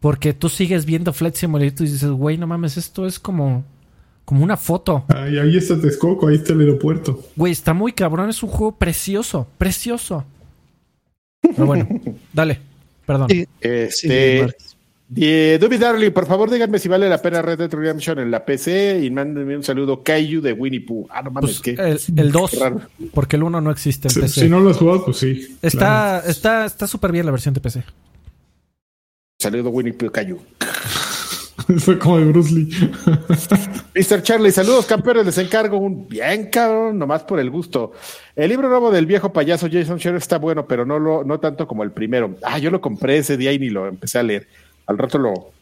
porque 0.00 0.32
tú 0.32 0.48
sigues 0.48 0.86
viendo 0.86 1.12
Flight 1.12 1.34
Simulator 1.34 1.86
y 1.86 1.90
dices, 1.90 2.10
güey, 2.10 2.38
no 2.38 2.46
mames, 2.46 2.76
esto 2.78 3.06
es 3.06 3.18
como, 3.18 3.64
como 4.24 4.42
una 4.42 4.56
foto. 4.56 5.04
Ahí, 5.08 5.38
ahí 5.38 5.56
está 5.56 5.78
Texcoco, 5.78 6.28
ahí 6.28 6.36
está 6.36 6.54
el 6.54 6.60
aeropuerto. 6.60 7.22
Güey, 7.36 7.52
está 7.52 7.74
muy 7.74 7.92
cabrón, 7.92 8.30
es 8.30 8.42
un 8.42 8.48
juego 8.48 8.76
precioso, 8.76 9.48
precioso. 9.58 10.24
Pero 11.42 11.66
bueno, 11.66 11.86
dale, 12.32 12.60
perdón. 13.04 13.28
Sí, 13.28 13.44
sí, 13.44 14.08
Este, 14.08 14.54
Eh, 15.16 15.58
Duby 15.58 15.78
Darling, 15.78 16.10
por 16.10 16.26
favor 16.26 16.50
díganme 16.50 16.78
si 16.78 16.86
vale 16.88 17.08
la 17.08 17.16
pena 17.22 17.40
Red 17.40 17.58
Dead 17.58 17.72
Redemption 17.72 18.18
en 18.18 18.30
la 18.30 18.44
PC 18.44 19.00
y 19.02 19.10
mándenme 19.10 19.56
un 19.56 19.62
saludo 19.62 20.02
Kaiju 20.02 20.42
de 20.42 20.52
Winnie 20.52 20.80
Pooh. 20.82 21.06
Ah, 21.10 21.22
no 21.22 21.30
mames, 21.30 21.60
Pues, 21.62 21.76
¿qué? 21.76 21.98
el 22.20 22.30
2, 22.30 22.50
Qué 22.50 22.58
raro. 22.58 22.80
porque 23.14 23.36
el 23.36 23.42
1 23.44 23.60
no 23.62 23.70
existe 23.70 24.08
en 24.08 24.14
Si, 24.14 24.20
PC. 24.20 24.40
si 24.42 24.48
no 24.50 24.60
lo 24.60 24.70
has 24.70 24.76
jugado, 24.76 25.06
pues 25.06 25.16
sí. 25.16 25.56
Está 25.62 26.22
está 26.26 26.66
está 26.66 26.86
súper 26.86 27.10
bien 27.12 27.24
la 27.24 27.32
versión 27.32 27.54
de 27.54 27.60
PC. 27.60 27.84
Saludo 29.40 29.70
Winnie 29.70 29.94
Pooh 29.94 30.10
Kaiju. 30.10 30.38
Fue 31.78 31.98
como 31.98 32.18
de 32.18 32.24
Bruce 32.26 32.54
Lee. 32.54 32.68
Mr. 33.94 34.22
Charlie, 34.22 34.50
saludos 34.52 34.86
campeones, 34.86 35.26
les 35.26 35.38
encargo 35.38 35.78
un 35.78 36.06
bien 36.08 36.48
cabrón, 36.50 36.98
nomás 36.98 37.24
por 37.24 37.40
el 37.40 37.50
gusto. 37.50 37.92
El 38.36 38.48
libro 38.50 38.68
nuevo 38.68 38.90
del 38.90 39.06
viejo 39.06 39.32
payaso 39.32 39.68
Jason 39.70 39.98
Shore 39.98 40.18
está 40.18 40.38
bueno, 40.38 40.66
pero 40.66 40.84
no 40.86 40.98
lo, 40.98 41.24
no 41.24 41.40
tanto 41.40 41.66
como 41.66 41.82
el 41.82 41.92
primero. 41.92 42.36
Ah, 42.42 42.58
yo 42.58 42.70
lo 42.70 42.80
compré 42.80 43.18
ese 43.18 43.36
día 43.36 43.52
y 43.52 43.58
ni 43.58 43.70
lo 43.70 43.86
empecé 43.86 44.18
a 44.18 44.22
leer. 44.22 44.46
Al 44.88 44.98
rato 44.98 45.18
lo. 45.18 45.52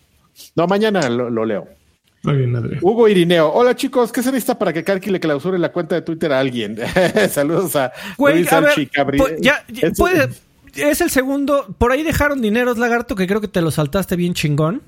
No, 0.55 0.66
mañana 0.66 1.09
lo, 1.11 1.28
lo 1.31 1.44
leo. 1.44 1.69
Está 2.16 2.32
bien. 2.32 2.57
Hugo 2.81 3.07
Irineo. 3.09 3.53
Hola 3.53 3.77
chicos, 3.77 4.11
¿qué 4.12 4.23
se 4.23 4.31
necesita 4.32 4.59
para 4.59 4.73
que 4.73 4.82
Karki 4.82 5.11
le 5.11 5.20
clausure 5.20 5.59
la 5.59 5.70
cuenta 5.70 5.94
de 5.94 6.03
Twitter 6.03 6.32
a 6.32 6.40
alguien? 6.40 6.77
Saludos 7.31 7.77
a 7.77 7.93
Güey, 8.16 8.36
Luis 8.36 8.53
a 8.53 8.61
ver, 8.61 8.70
Sanchi 8.70 8.86
Cabri- 8.90 9.19
pues, 9.19 9.35
ya, 9.40 9.65
ya, 9.69 9.89
Es- 9.89 9.98
puede- 9.98 10.28
es 10.74 11.01
el 11.01 11.11
segundo. 11.11 11.66
Por 11.78 11.93
ahí 11.93 12.03
dejaron 12.03 12.40
dineros, 12.43 12.78
lagarto, 12.78 13.15
que 13.15 13.27
creo 13.27 13.40
que 13.40 13.48
te 13.48 13.61
lo 13.62 13.70
saltaste 13.70 14.16
bien 14.16 14.35
chingón. 14.35 14.82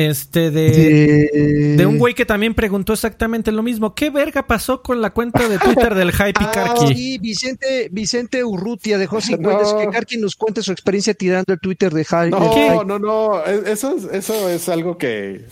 Este, 0.00 0.52
de, 0.52 1.74
de 1.76 1.84
un 1.86 1.98
güey 1.98 2.14
que 2.14 2.24
también 2.24 2.54
preguntó 2.54 2.92
exactamente 2.92 3.50
lo 3.50 3.64
mismo. 3.64 3.96
¿Qué 3.96 4.10
verga 4.10 4.46
pasó 4.46 4.80
con 4.80 5.00
la 5.00 5.10
cuenta 5.10 5.48
de 5.48 5.58
Twitter 5.58 5.92
del 5.96 6.12
Hype 6.12 6.40
y 6.40 6.44
Ah, 6.44 6.50
Karki? 6.52 6.94
sí, 6.94 7.18
Vicente, 7.18 7.88
Vicente 7.90 8.44
Urrutia 8.44 8.96
dejó 8.96 9.20
50. 9.20 9.60
No. 9.62 9.78
Que 9.78 9.88
Karki 9.88 10.16
nos 10.18 10.36
cuente 10.36 10.62
su 10.62 10.70
experiencia 10.70 11.14
tirando 11.14 11.52
el 11.52 11.58
Twitter 11.58 11.92
de 11.92 12.04
Hype. 12.04 12.30
No, 12.30 12.84
no, 12.84 12.98
no. 13.00 13.44
es- 13.44 13.66
Eso 13.66 13.96
es, 13.96 14.04
eso 14.04 14.48
es 14.48 14.68
algo 14.68 14.96
que 14.96 15.34
eh, 15.34 15.46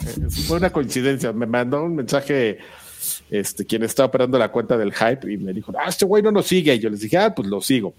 fue 0.47 0.59
una 0.59 0.71
coincidencia. 0.71 1.33
Me 1.33 1.47
mandó 1.47 1.83
un 1.83 1.97
mensaje 1.97 2.59
este, 3.31 3.67
quien 3.67 3.83
está 3.83 4.05
operando 4.05 4.39
la 4.39 4.53
cuenta 4.53 4.77
del 4.79 4.93
hype 4.95 5.33
y 5.33 5.39
me 5.39 5.53
dijo, 5.53 5.73
ah, 5.77 5.89
este 5.89 6.05
güey 6.05 6.23
no 6.23 6.31
nos 6.31 6.47
sigue. 6.47 6.73
Y 6.73 6.79
yo 6.79 6.89
les 6.89 7.01
dije, 7.01 7.19
ah, 7.19 7.35
pues 7.35 7.49
lo 7.49 7.61
sigo. 7.61 7.95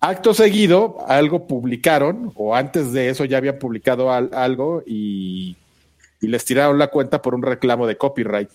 Acto 0.00 0.34
seguido, 0.34 0.98
algo 1.08 1.46
publicaron, 1.46 2.30
o 2.34 2.54
antes 2.54 2.92
de 2.92 3.08
eso 3.08 3.24
ya 3.24 3.38
habían 3.38 3.58
publicado 3.58 4.12
al- 4.12 4.30
algo 4.34 4.82
y, 4.86 5.56
y 6.20 6.28
les 6.28 6.44
tiraron 6.44 6.78
la 6.78 6.88
cuenta 6.88 7.20
por 7.22 7.34
un 7.34 7.42
reclamo 7.42 7.86
de 7.86 7.96
copyright. 7.96 8.48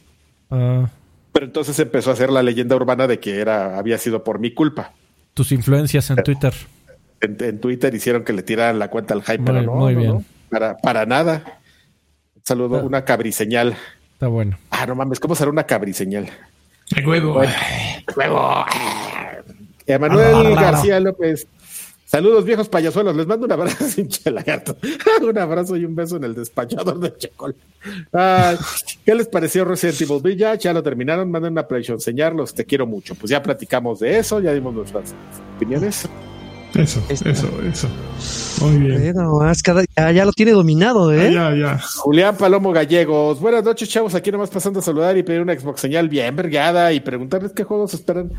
Ah, 0.49 0.89
Pero 1.31 1.45
entonces 1.45 1.77
empezó 1.79 2.09
a 2.09 2.13
hacer 2.13 2.31
la 2.31 2.43
leyenda 2.43 2.75
urbana 2.75 3.07
de 3.07 3.19
que 3.19 3.39
era, 3.39 3.77
había 3.77 3.97
sido 3.97 4.23
por 4.23 4.39
mi 4.39 4.53
culpa. 4.53 4.93
tus 5.33 5.51
influencias 5.51 6.09
en 6.09 6.17
Twitter. 6.23 6.53
En, 7.21 7.37
en 7.39 7.59
Twitter 7.61 7.93
hicieron 7.93 8.23
que 8.23 8.33
le 8.33 8.43
tiraran 8.43 8.79
la 8.79 8.89
cuenta 8.89 9.13
al 9.13 9.21
hype, 9.21 9.37
Muy- 9.37 9.45
pero 9.45 9.61
no, 9.61 9.75
muy 9.75 9.93
no, 9.93 9.99
bien. 9.99 10.11
no, 10.13 10.23
para, 10.49 10.75
para 10.77 11.05
nada. 11.05 11.59
Un 12.35 12.41
saludo, 12.43 12.77
Ah. 12.77 12.83
una 12.83 13.05
cabriseñal. 13.05 13.75
Está 14.13 14.27
bueno. 14.27 14.57
Ah, 14.71 14.85
no 14.87 14.95
mames, 14.95 15.19
¿cómo 15.19 15.35
será 15.35 15.49
una 15.51 15.63
cabriseñal? 15.65 16.27
¡Ay, 16.95 17.05
huevo! 17.05 17.41
¡Huevo! 18.17 18.65
Emanuel 19.85 20.55
García 20.55 20.99
López. 20.99 21.47
Saludos, 22.11 22.43
viejos 22.43 22.67
payasuelos. 22.67 23.15
Les 23.15 23.25
mando 23.25 23.45
un 23.45 23.51
abrazo, 23.53 23.85
pinche 23.95 24.29
lagarto. 24.29 24.75
un 25.21 25.37
abrazo 25.37 25.77
y 25.77 25.85
un 25.85 25.95
beso 25.95 26.17
en 26.17 26.25
el 26.25 26.35
despachador 26.35 26.99
de 26.99 27.15
Chacol. 27.17 27.55
¿Qué 29.05 29.15
les 29.15 29.27
pareció 29.29 29.63
Resident 29.63 30.01
Evil 30.01 30.21
Village? 30.21 30.63
Ya 30.63 30.73
lo 30.73 30.83
terminaron. 30.83 31.31
Manden 31.31 31.53
una 31.53 31.65
PlayStation 31.65 31.95
enseñarlos. 31.95 32.53
Te 32.53 32.65
quiero 32.65 32.85
mucho. 32.85 33.15
Pues 33.15 33.29
ya 33.29 33.41
platicamos 33.41 33.99
de 34.01 34.17
eso. 34.19 34.41
Ya 34.41 34.53
dimos 34.53 34.73
nuestras 34.73 35.15
opiniones. 35.55 36.05
Eso, 36.75 37.01
Esta. 37.09 37.29
eso, 37.29 37.47
eso. 37.63 37.87
Muy 38.61 38.77
bien. 38.77 39.13
No, 39.13 39.39
más 39.39 39.61
cada- 39.61 39.83
ya, 39.97 40.11
ya 40.11 40.25
lo 40.25 40.31
tiene 40.33 40.51
dominado, 40.51 41.13
¿eh? 41.13 41.27
Ah, 41.37 41.51
ya, 41.53 41.57
ya. 41.57 41.79
Julián 41.97 42.35
Palomo 42.37 42.71
Gallegos. 42.73 43.39
Buenas 43.39 43.63
noches, 43.63 43.87
chavos. 43.89 44.15
Aquí 44.15 44.31
nomás 44.31 44.49
pasando 44.49 44.79
a 44.79 44.81
saludar 44.81 45.17
y 45.17 45.23
pedir 45.23 45.41
una 45.41 45.57
Xbox 45.57 45.79
señal 45.81 46.07
bien 46.09 46.35
vergada 46.35 46.91
y 46.93 46.99
preguntarles 46.99 47.51
qué 47.53 47.63
juegos 47.63 47.93
esperan 47.93 48.31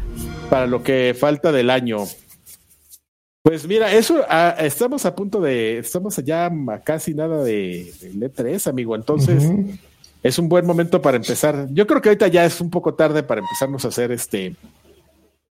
para 0.48 0.66
lo 0.66 0.82
que 0.82 1.14
falta 1.18 1.52
del 1.52 1.68
año. 1.70 2.04
Pues 3.42 3.66
mira, 3.66 3.92
eso 3.92 4.24
ah, 4.28 4.54
estamos 4.60 5.04
a 5.04 5.16
punto 5.16 5.40
de, 5.40 5.78
estamos 5.78 6.16
allá 6.16 6.46
a 6.46 6.80
casi 6.80 7.12
nada 7.12 7.42
de, 7.42 7.92
del 8.00 8.20
E3, 8.20 8.68
amigo. 8.68 8.94
Entonces 8.94 9.50
es 10.22 10.38
un 10.38 10.48
buen 10.48 10.64
momento 10.64 11.02
para 11.02 11.16
empezar. 11.16 11.66
Yo 11.70 11.86
creo 11.86 12.00
que 12.00 12.10
ahorita 12.10 12.28
ya 12.28 12.44
es 12.44 12.60
un 12.60 12.70
poco 12.70 12.94
tarde 12.94 13.24
para 13.24 13.40
empezarnos 13.40 13.84
a 13.84 13.88
hacer 13.88 14.12
este 14.12 14.54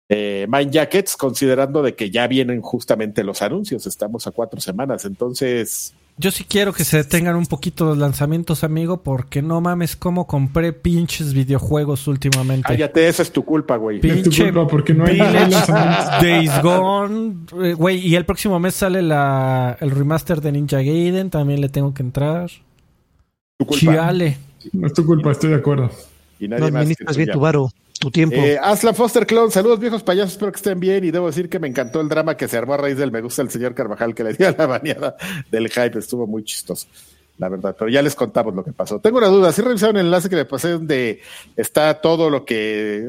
eh, 0.07 0.47
Mind 0.49 0.71
Jackets, 0.71 1.17
considerando 1.17 1.81
de 1.81 1.93
que 1.93 2.09
ya 2.09 2.25
vienen 2.27 2.61
justamente 2.61 3.23
los 3.23 3.41
anuncios. 3.41 3.85
Estamos 3.85 4.27
a 4.27 4.31
cuatro 4.31 4.61
semanas, 4.61 5.03
entonces 5.03 5.93
Yo 6.15 6.29
sí 6.29 6.43
quiero 6.47 6.73
que 6.73 6.83
se 6.83 6.97
detengan 6.97 7.35
un 7.35 7.47
poquito 7.47 7.85
los 7.85 7.97
lanzamientos, 7.97 8.63
amigo, 8.63 9.01
porque 9.01 9.41
no 9.41 9.59
mames 9.61 9.95
cómo 9.95 10.27
compré 10.27 10.71
pinches 10.71 11.33
videojuegos 11.33 12.07
últimamente. 12.07 12.67
cállate, 12.67 13.07
esa 13.07 13.23
es 13.23 13.31
tu 13.31 13.43
culpa, 13.43 13.77
güey. 13.77 13.99
Pi- 13.99 14.09
Es 14.09 14.17
tu 14.17 14.23
Pinche 14.29 14.43
culpa 14.51 14.67
porque 14.67 14.93
no 14.93 15.05
hay 15.05 15.17
no 15.17 15.25
lanzamientos. 15.25 16.21
Days 16.21 16.61
Gone, 16.61 17.33
eh, 17.63 17.73
güey, 17.73 17.97
y 17.97 18.15
el 18.15 18.25
próximo 18.25 18.59
mes 18.59 18.75
sale 18.75 19.01
la, 19.01 19.75
el 19.79 19.89
remaster 19.89 20.39
de 20.39 20.51
Ninja 20.51 20.77
Gaiden, 20.77 21.31
también 21.31 21.59
le 21.61 21.69
tengo 21.69 21.93
que 21.95 22.03
entrar. 22.03 22.49
Tu 23.57 23.65
culpa. 23.65 23.79
Chiale. 23.79 24.37
No 24.71 24.85
es 24.87 24.93
tu 24.93 25.05
culpa, 25.05 25.31
estoy 25.31 25.49
de 25.49 25.55
acuerdo. 25.55 25.89
Y 26.39 26.47
No 26.47 26.57
nadie 26.57 26.71
que 26.71 26.77
administras 26.77 27.17
bien 27.17 27.31
tu 27.31 27.39
varo, 27.39 27.69
tu 28.03 28.11
tiempo. 28.11 28.35
Eh, 28.35 28.59
Aslan 28.61 28.93
Foster 28.95 29.25
Clone, 29.25 29.49
saludos 29.49 29.79
viejos 29.79 30.03
payasos, 30.03 30.33
espero 30.33 30.51
que 30.51 30.57
estén 30.57 30.77
bien 30.77 31.05
y 31.05 31.11
debo 31.11 31.27
decir 31.27 31.47
que 31.47 31.57
me 31.57 31.69
encantó 31.69 32.01
el 32.01 32.09
drama 32.09 32.35
que 32.35 32.49
se 32.49 32.57
armó 32.57 32.73
a 32.73 32.77
raíz 32.77 32.97
del 32.97 33.13
me 33.13 33.21
gusta 33.21 33.41
el 33.41 33.49
señor 33.49 33.73
Carvajal 33.73 34.13
que 34.13 34.25
le 34.25 34.33
dio 34.33 34.49
a 34.49 34.51
la 34.57 34.65
baneada 34.65 35.15
del 35.49 35.69
hype, 35.69 35.97
estuvo 35.97 36.27
muy 36.27 36.43
chistoso, 36.43 36.85
la 37.37 37.47
verdad, 37.47 37.73
pero 37.79 37.89
ya 37.89 38.01
les 38.01 38.13
contamos 38.13 38.53
lo 38.53 38.63
que 38.65 38.73
pasó. 38.73 38.99
Tengo 38.99 39.19
una 39.19 39.27
duda, 39.27 39.53
si 39.53 39.61
revisaron 39.61 39.95
el 39.95 40.07
enlace 40.07 40.29
que 40.29 40.35
le 40.35 40.43
pasé 40.43 40.71
donde 40.71 41.21
está 41.55 42.01
todo 42.01 42.29
lo 42.29 42.43
que, 42.43 43.05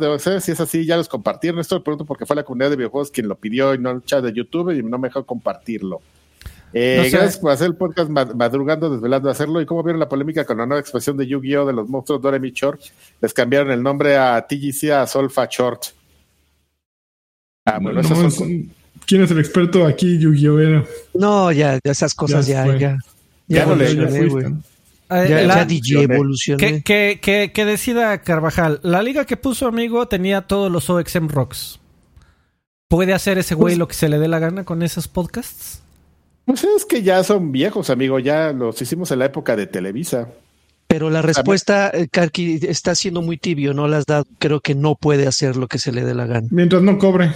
debo 0.00 0.18
ser, 0.18 0.40
si 0.40 0.52
es 0.52 0.60
así, 0.60 0.86
ya 0.86 0.96
los 0.96 1.10
compartieron, 1.10 1.60
esto 1.60 1.74
lo 1.74 1.84
pregunto 1.84 2.06
porque 2.06 2.24
fue 2.24 2.34
la 2.34 2.42
comunidad 2.42 2.70
de 2.70 2.76
videojuegos 2.76 3.10
quien 3.10 3.28
lo 3.28 3.36
pidió 3.36 3.74
y 3.74 3.78
no 3.78 3.90
el 3.90 4.02
chat 4.02 4.24
de 4.24 4.32
YouTube 4.32 4.70
y 4.70 4.82
no 4.82 4.96
me 4.96 5.08
dejó 5.08 5.26
compartirlo. 5.26 6.00
Eh, 6.74 6.96
No 6.98 7.04
sé. 7.04 7.10
Gracias 7.10 7.36
por 7.38 7.50
hacer 7.52 7.66
el 7.68 7.76
podcast 7.76 8.08
mad- 8.10 8.34
madrugando, 8.34 8.88
desvelando 8.90 9.28
a 9.28 9.32
hacerlo. 9.32 9.60
¿Y 9.60 9.66
cómo 9.66 9.82
vieron 9.82 10.00
la 10.00 10.08
polémica 10.08 10.44
con 10.44 10.56
la 10.58 10.66
nueva 10.66 10.80
expresión 10.80 11.16
de 11.16 11.26
Yu-Gi-Oh! 11.26 11.66
de 11.66 11.72
los 11.72 11.88
monstruos 11.88 12.20
Doremi 12.22 12.50
Short? 12.52 12.80
Les 13.20 13.34
cambiaron 13.34 13.70
el 13.70 13.82
nombre 13.82 14.16
a 14.16 14.40
TGC 14.46 14.90
a 14.90 15.06
Solfa 15.06 15.46
Short. 15.50 15.82
Ah, 17.66 17.78
bueno, 17.80 18.02
No, 18.02 18.08
no, 18.22 18.30
son- 18.30 18.70
¿Quién 19.06 19.22
es 19.22 19.30
el 19.30 19.38
experto 19.40 19.84
aquí, 19.86 20.18
Yu-Gi-Oh? 20.18 20.58
Era? 20.60 20.84
no, 21.14 21.50
ya, 21.52 21.78
ya 21.84 21.92
esas 21.92 22.14
cosas 22.14 22.46
Ya 22.46 22.66
ya, 22.66 22.76
ya. 22.76 22.98
Ya 23.48 23.66
no 23.66 23.74
le- 23.76 23.94
ya 23.94 24.08
Ya, 25.10 25.42
la- 25.42 25.54
ya 25.56 25.64
DJ 25.66 26.02
evolucioné. 26.04 26.56
que, 26.58 26.82
que, 26.82 27.18
que, 27.20 27.52
que 27.52 27.64
decida 27.66 28.22
Carvajal. 28.22 28.80
La 28.82 29.02
liga 29.02 29.26
que 29.26 29.36
puso 29.36 29.66
amigo 29.66 30.08
tenía 30.08 30.40
todos 30.42 30.72
los 30.72 30.88
OXM 30.88 31.28
Rocks. 31.28 31.78
¿Puede 32.88 33.12
hacer 33.12 33.36
ese 33.38 33.54
güey 33.54 33.72
Pues- 33.74 33.78
lo 33.78 33.88
que 33.88 33.94
se 33.94 34.08
le 34.08 34.18
dé 34.18 34.28
la 34.28 34.38
gana 34.38 34.64
con 34.64 34.82
esos 34.82 35.08
podcasts? 35.08 35.82
Pues 36.44 36.64
es 36.64 36.84
que 36.84 37.02
ya 37.02 37.22
son 37.24 37.52
viejos, 37.52 37.88
amigo. 37.90 38.18
Ya 38.18 38.52
los 38.52 38.80
hicimos 38.82 39.10
en 39.10 39.20
la 39.20 39.26
época 39.26 39.54
de 39.56 39.66
Televisa. 39.66 40.28
Pero 40.88 41.08
la 41.08 41.22
respuesta, 41.22 41.90
eh, 41.94 42.08
Karki, 42.10 42.58
está 42.68 42.94
siendo 42.94 43.22
muy 43.22 43.38
tibio, 43.38 43.72
no 43.72 43.88
las 43.88 44.04
da, 44.04 44.24
creo 44.38 44.60
que 44.60 44.74
no 44.74 44.94
puede 44.94 45.26
hacer 45.26 45.56
lo 45.56 45.66
que 45.68 45.78
se 45.78 45.90
le 45.92 46.04
dé 46.04 46.14
la 46.14 46.26
gana. 46.26 46.46
Mientras 46.50 46.82
no 46.82 46.98
cobre. 46.98 47.32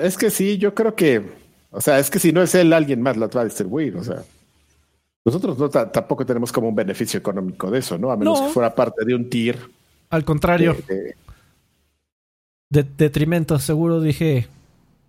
Es 0.00 0.16
que 0.16 0.30
sí, 0.30 0.58
yo 0.58 0.74
creo 0.74 0.94
que, 0.94 1.22
o 1.70 1.80
sea, 1.80 1.98
es 1.98 2.10
que 2.10 2.18
si 2.18 2.30
no 2.32 2.42
es 2.42 2.54
él, 2.54 2.72
alguien 2.72 3.00
más 3.02 3.16
lo 3.16 3.28
va 3.28 3.40
a 3.40 3.44
distribuir. 3.44 3.96
O 3.96 4.04
sea, 4.04 4.22
nosotros 5.24 5.58
no 5.58 5.68
ta- 5.70 5.90
tampoco 5.90 6.24
tenemos 6.26 6.52
como 6.52 6.68
un 6.68 6.74
beneficio 6.76 7.18
económico 7.18 7.70
de 7.70 7.78
eso, 7.80 7.96
¿no? 7.98 8.10
A 8.12 8.16
menos 8.16 8.38
No. 8.40 8.46
que 8.46 8.52
fuera 8.52 8.74
parte 8.74 9.04
de 9.04 9.14
un 9.14 9.28
tier. 9.28 9.58
Al 10.10 10.24
contrario, 10.24 10.76
de- 10.86 10.94
de- 10.94 11.14
de, 12.68 12.86
detrimento, 12.98 13.58
seguro 13.58 14.00
dije. 14.00 14.46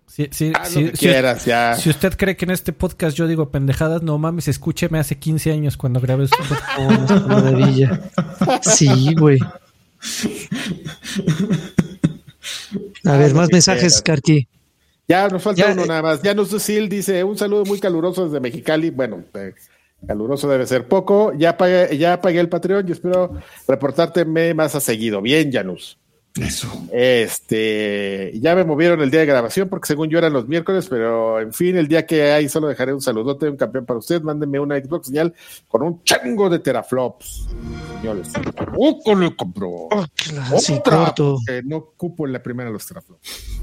Si, 0.08 0.28
si- 0.32 0.52
haz 0.54 0.70
si- 0.70 0.84
lo 0.84 0.90
que 0.90 0.96
si- 0.96 1.06
quieras, 1.06 1.44
ya. 1.44 1.74
si 1.76 1.90
usted 1.90 2.14
cree 2.16 2.36
que 2.36 2.44
en 2.46 2.50
este 2.50 2.72
podcast 2.72 3.16
yo 3.16 3.26
digo 3.28 3.50
pendejadas, 3.50 4.02
no 4.02 4.18
mames, 4.18 4.48
escúcheme 4.48 4.98
hace 4.98 5.16
15 5.18 5.52
años 5.52 5.76
cuando 5.76 6.00
grabé 6.00 6.26
su 6.26 6.34
podcast. 6.36 6.62
Oh, 6.78 7.28
maravilla. 7.28 8.00
Sí, 8.62 9.14
güey. 9.14 9.38
A 13.04 13.16
ver, 13.16 13.34
más 13.34 13.48
mensajes. 13.52 14.02
Karki. 14.02 14.46
Ya 15.06 15.28
nos 15.28 15.42
falta 15.42 15.62
Ya, 15.66 15.72
uno 15.72 15.84
eh. 15.84 15.88
nada 15.88 16.02
más. 16.02 16.20
Janus 16.22 16.50
Dusil 16.50 16.88
dice: 16.88 17.24
Un 17.24 17.36
saludo 17.38 17.64
muy 17.64 17.78
caluroso 17.80 18.24
desde 18.26 18.40
Mexicali. 18.40 18.90
Bueno, 18.90 19.24
eh, 19.34 19.54
caluroso 20.06 20.48
debe 20.48 20.66
ser 20.66 20.86
poco. 20.86 21.32
Ya 21.36 21.56
pagué, 21.56 21.96
ya 21.96 22.20
pagué 22.20 22.40
el 22.40 22.48
Patreon 22.48 22.86
y 22.88 22.92
espero 22.92 23.34
reportarte 23.66 24.24
más 24.24 24.74
a 24.74 24.80
seguido. 24.80 25.22
Bien, 25.22 25.50
Janus. 25.52 25.98
Eso. 26.36 26.68
Este, 26.92 28.30
ya 28.40 28.54
me 28.54 28.62
movieron 28.62 29.00
el 29.00 29.10
día 29.10 29.20
de 29.20 29.26
grabación 29.26 29.68
porque 29.68 29.88
según 29.88 30.08
yo 30.08 30.18
eran 30.18 30.32
los 30.32 30.46
miércoles, 30.46 30.86
pero 30.88 31.40
en 31.40 31.52
fin, 31.52 31.76
el 31.76 31.88
día 31.88 32.06
que 32.06 32.30
hay 32.30 32.48
solo 32.48 32.68
dejaré 32.68 32.94
un 32.94 33.00
saludote, 33.00 33.48
un 33.48 33.56
campeón 33.56 33.84
para 33.86 33.98
usted. 33.98 34.22
Mándenme 34.22 34.60
una 34.60 34.76
Xbox 34.78 35.08
señal 35.08 35.34
con 35.66 35.82
un 35.82 36.02
chango 36.04 36.48
de 36.48 36.60
teraflops. 36.60 37.48
Señores, 38.00 38.28
¡Oco 38.76 39.14
le 39.16 39.34
compró! 39.34 39.68
Oh, 39.90 40.04
sí, 40.60 40.74
Otra, 40.74 40.96
corto. 41.06 41.38
porque 41.44 41.62
no 41.64 41.86
cupo 41.96 42.24
en 42.26 42.32
la 42.34 42.42
primera 42.42 42.70
los 42.70 42.86
teraflops. 42.86 43.58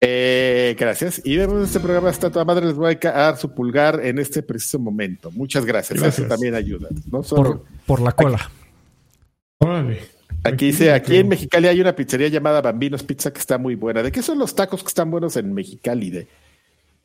Eh, 0.00 0.74
gracias. 0.78 1.20
Y 1.24 1.36
vemos 1.36 1.62
este 1.66 1.80
programa 1.80 2.08
hasta 2.08 2.30
toda 2.30 2.46
madre. 2.46 2.64
Les 2.64 2.74
voy 2.76 2.96
a 3.02 3.10
dar 3.10 3.36
su 3.36 3.52
pulgar 3.54 4.00
en 4.02 4.18
este 4.18 4.42
preciso 4.42 4.78
momento. 4.78 5.30
Muchas 5.32 5.66
gracias. 5.66 6.00
Gracias. 6.00 6.20
Eso 6.20 6.28
también 6.28 6.54
ayuda. 6.54 6.88
No 7.12 7.22
solo- 7.22 7.42
Por, 7.42 7.64
por 7.84 8.00
la 8.00 8.12
cola. 8.12 8.50
Órale. 9.58 10.19
Aquí 10.44 10.66
dice, 10.66 10.92
aquí 10.92 11.16
en 11.16 11.28
Mexicali 11.28 11.68
hay 11.68 11.80
una 11.80 11.94
pizzería 11.94 12.28
llamada 12.28 12.60
Bambinos 12.62 13.02
Pizza 13.02 13.32
que 13.32 13.40
está 13.40 13.58
muy 13.58 13.74
buena. 13.74 14.02
¿De 14.02 14.10
qué 14.10 14.22
son 14.22 14.38
los 14.38 14.54
tacos 14.54 14.82
que 14.82 14.88
están 14.88 15.10
buenos 15.10 15.36
en 15.36 15.52
Mexicali? 15.52 16.10
De, 16.10 16.26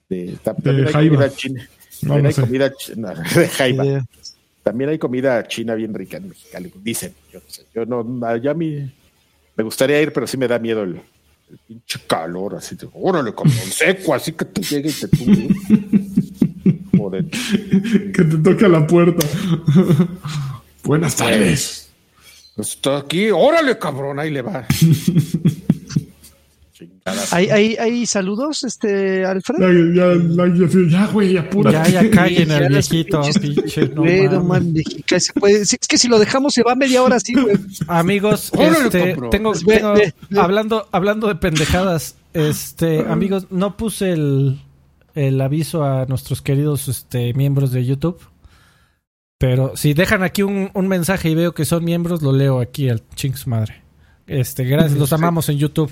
de, 0.10 0.38
ta- 0.44 0.54
también 0.56 0.88
hay 0.88 0.94
jaiba. 0.94 1.16
comida 1.16 1.36
china. 1.36 1.70
No, 2.02 2.08
También 2.10 2.24
no 2.24 2.28
hay 2.30 2.34
sé. 2.34 2.42
comida 2.42 2.74
china, 2.74 3.14
de 3.36 3.48
jaiba. 3.50 4.06
También 4.64 4.90
hay 4.90 4.98
comida 4.98 5.48
china 5.48 5.76
bien 5.76 5.94
rica 5.94 6.18
en 6.18 6.30
Mexicali. 6.30 6.72
Dicen, 6.82 7.14
yo 7.34 7.40
no 7.40 7.46
sé. 7.48 7.66
Yo 7.74 7.86
no, 7.86 8.38
ya 8.38 8.52
a 8.52 8.54
mí 8.54 8.92
me 9.56 9.64
gustaría 9.64 10.02
ir, 10.02 10.14
pero 10.14 10.26
sí 10.28 10.38
me 10.38 10.48
da 10.48 10.58
miedo 10.58 10.84
el, 10.84 10.96
el 11.52 11.58
pinche 11.68 12.00
calor. 12.08 12.56
Así 12.56 12.76
de, 12.76 12.88
órale, 12.94 13.34
como 13.34 13.52
un 13.52 13.72
seco, 13.72 14.14
así 14.14 14.32
que 14.32 14.46
te 14.46 14.62
llegue 14.62 14.90
y 14.90 14.94
te 14.94 15.08
tumbe. 15.10 15.50
que 18.14 18.24
te 18.24 18.38
toque 18.38 18.66
a 18.66 18.70
la 18.70 18.88
puerta. 18.88 19.26
Buenas 20.84 21.16
tardes. 21.16 21.85
Pues 22.56 22.70
está 22.70 22.98
aquí, 22.98 23.30
órale, 23.32 23.78
cabrón, 23.78 24.20
ahí 24.20 24.32
le 24.32 24.42
va. 24.42 24.66
¿Hay, 27.32 27.50
hay, 27.50 27.76
hay 27.76 28.06
saludos, 28.08 28.64
este, 28.64 29.24
Alfred? 29.26 29.60
Ya, 29.94 30.08
ya, 30.08 30.58
ya, 30.68 30.90
ya, 30.90 31.08
güey, 31.08 31.38
apura. 31.38 31.72
Ya, 31.72 32.02
ya 32.02 32.10
caguen 32.10 32.52
al 32.52 32.68
viejito, 32.70 33.22
pinche, 33.40 33.90
no 33.90 34.02
Güey, 34.02 34.24
no 34.24 34.44
mames. 34.44 34.48
mames, 34.48 34.74
mexica- 34.74 35.20
se 35.20 35.34
puede- 35.34 35.66
si- 35.66 35.78
es 35.80 35.88
que 35.88 35.98
si 36.00 36.08
lo 36.08 36.18
dejamos 36.18 36.54
se 36.54 36.64
va 36.64 36.76
media 36.76 37.04
hora 37.04 37.18
así, 37.18 37.34
güey. 37.34 37.58
Amigos, 37.88 38.52
este, 38.58 39.16
tengo, 39.30 39.54
Ve, 39.54 39.78
tengo- 39.78 39.94
ve, 39.94 40.14
ve. 40.30 40.40
hablando, 40.40 40.88
hablando 40.92 41.28
de 41.28 41.36
pendejadas, 41.36 42.16
este, 42.34 43.02
amigos, 43.08 43.48
no 43.52 43.78
puse 43.78 44.12
el, 44.12 44.60
el 45.14 45.40
aviso 45.42 45.84
a 45.84 46.06
nuestros 46.08 46.42
queridos 46.42 46.88
este, 46.88 47.34
miembros 47.36 47.72
de 47.72 47.86
YouTube. 47.86 48.18
Pero 49.38 49.76
si 49.76 49.94
dejan 49.94 50.24
aquí 50.24 50.44
un, 50.44 50.70
un 50.74 50.88
mensaje 50.88 51.30
y 51.30 51.36
veo 51.36 51.54
que 51.54 51.66
son 51.66 51.84
miembros, 51.84 52.22
lo 52.22 52.32
leo 52.32 52.60
aquí 52.60 52.90
al 52.90 53.02
ching 53.16 53.36
su 53.36 53.50
madre. 53.50 53.82
Este, 54.28 54.64
gracias, 54.64 54.94
los 54.98 55.12
amamos 55.14 55.50
en 55.50 55.58
YouTube. 55.58 55.92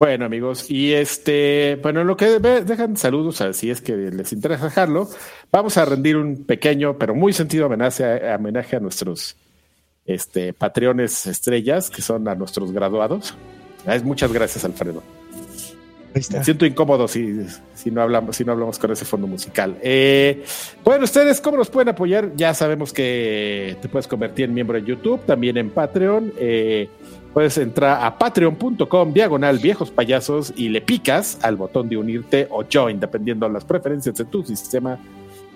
Bueno, 0.00 0.24
amigos, 0.24 0.68
y 0.68 0.92
este, 0.94 1.78
bueno, 1.80 2.00
en 2.00 2.08
lo 2.08 2.16
que 2.16 2.38
ve- 2.40 2.64
dejan 2.64 2.96
saludos, 2.96 3.40
si 3.52 3.70
es 3.70 3.80
que 3.80 3.96
les 3.96 4.32
interesa 4.32 4.64
dejarlo, 4.64 5.08
vamos 5.52 5.76
a 5.76 5.84
rendir 5.84 6.16
un 6.16 6.44
pequeño, 6.44 6.98
pero 6.98 7.14
muy 7.14 7.32
sentido 7.32 7.66
homenaje, 7.66 8.02
homenaje 8.34 8.74
a 8.74 8.80
nuestros 8.80 9.36
este, 10.04 10.54
patreones 10.54 11.26
estrellas, 11.28 11.88
que 11.88 12.02
son 12.02 12.26
a 12.26 12.34
nuestros 12.34 12.72
graduados. 12.72 13.36
Muchas 14.02 14.32
gracias, 14.32 14.64
Alfredo. 14.64 15.04
Me 16.14 16.44
siento 16.44 16.66
incómodo 16.66 17.08
si, 17.08 17.46
si 17.74 17.90
no 17.90 18.02
hablamos, 18.02 18.36
si 18.36 18.44
no 18.44 18.52
hablamos 18.52 18.78
con 18.78 18.90
ese 18.90 19.04
fondo 19.04 19.26
musical. 19.26 19.76
Eh, 19.82 20.44
bueno, 20.84 21.04
ustedes, 21.04 21.40
¿cómo 21.40 21.56
nos 21.56 21.70
pueden 21.70 21.88
apoyar? 21.88 22.32
Ya 22.36 22.52
sabemos 22.52 22.92
que 22.92 23.76
te 23.80 23.88
puedes 23.88 24.06
convertir 24.06 24.46
en 24.46 24.54
miembro 24.54 24.76
en 24.76 24.84
YouTube, 24.84 25.20
también 25.24 25.56
en 25.56 25.70
Patreon. 25.70 26.32
Eh, 26.38 26.88
puedes 27.32 27.56
entrar 27.56 28.04
a 28.04 28.18
patreon.com 28.18 29.12
diagonal 29.12 29.58
viejos 29.58 29.90
payasos 29.90 30.52
y 30.54 30.68
le 30.68 30.82
picas 30.82 31.38
al 31.42 31.56
botón 31.56 31.88
de 31.88 31.96
unirte 31.96 32.46
o 32.50 32.64
join, 32.70 33.00
dependiendo 33.00 33.46
de 33.46 33.54
las 33.54 33.64
preferencias 33.64 34.14
de 34.16 34.24
tu 34.26 34.42
sistema, 34.44 34.98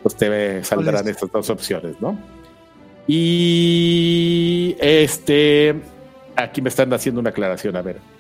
pues 0.03 0.16
te 0.16 0.65
saldrán 0.65 1.07
estas 1.07 1.31
dos 1.31 1.51
opciones, 1.51 2.01
¿no? 2.01 2.19
Y 3.07 4.74
este, 4.81 5.77
aquí 6.35 6.62
me 6.62 6.70
están 6.70 6.93
haciendo 6.93 7.20
una 7.20 7.31
aclaración, 7.31 7.77
a 7.77 7.83
ver. 7.83 8.16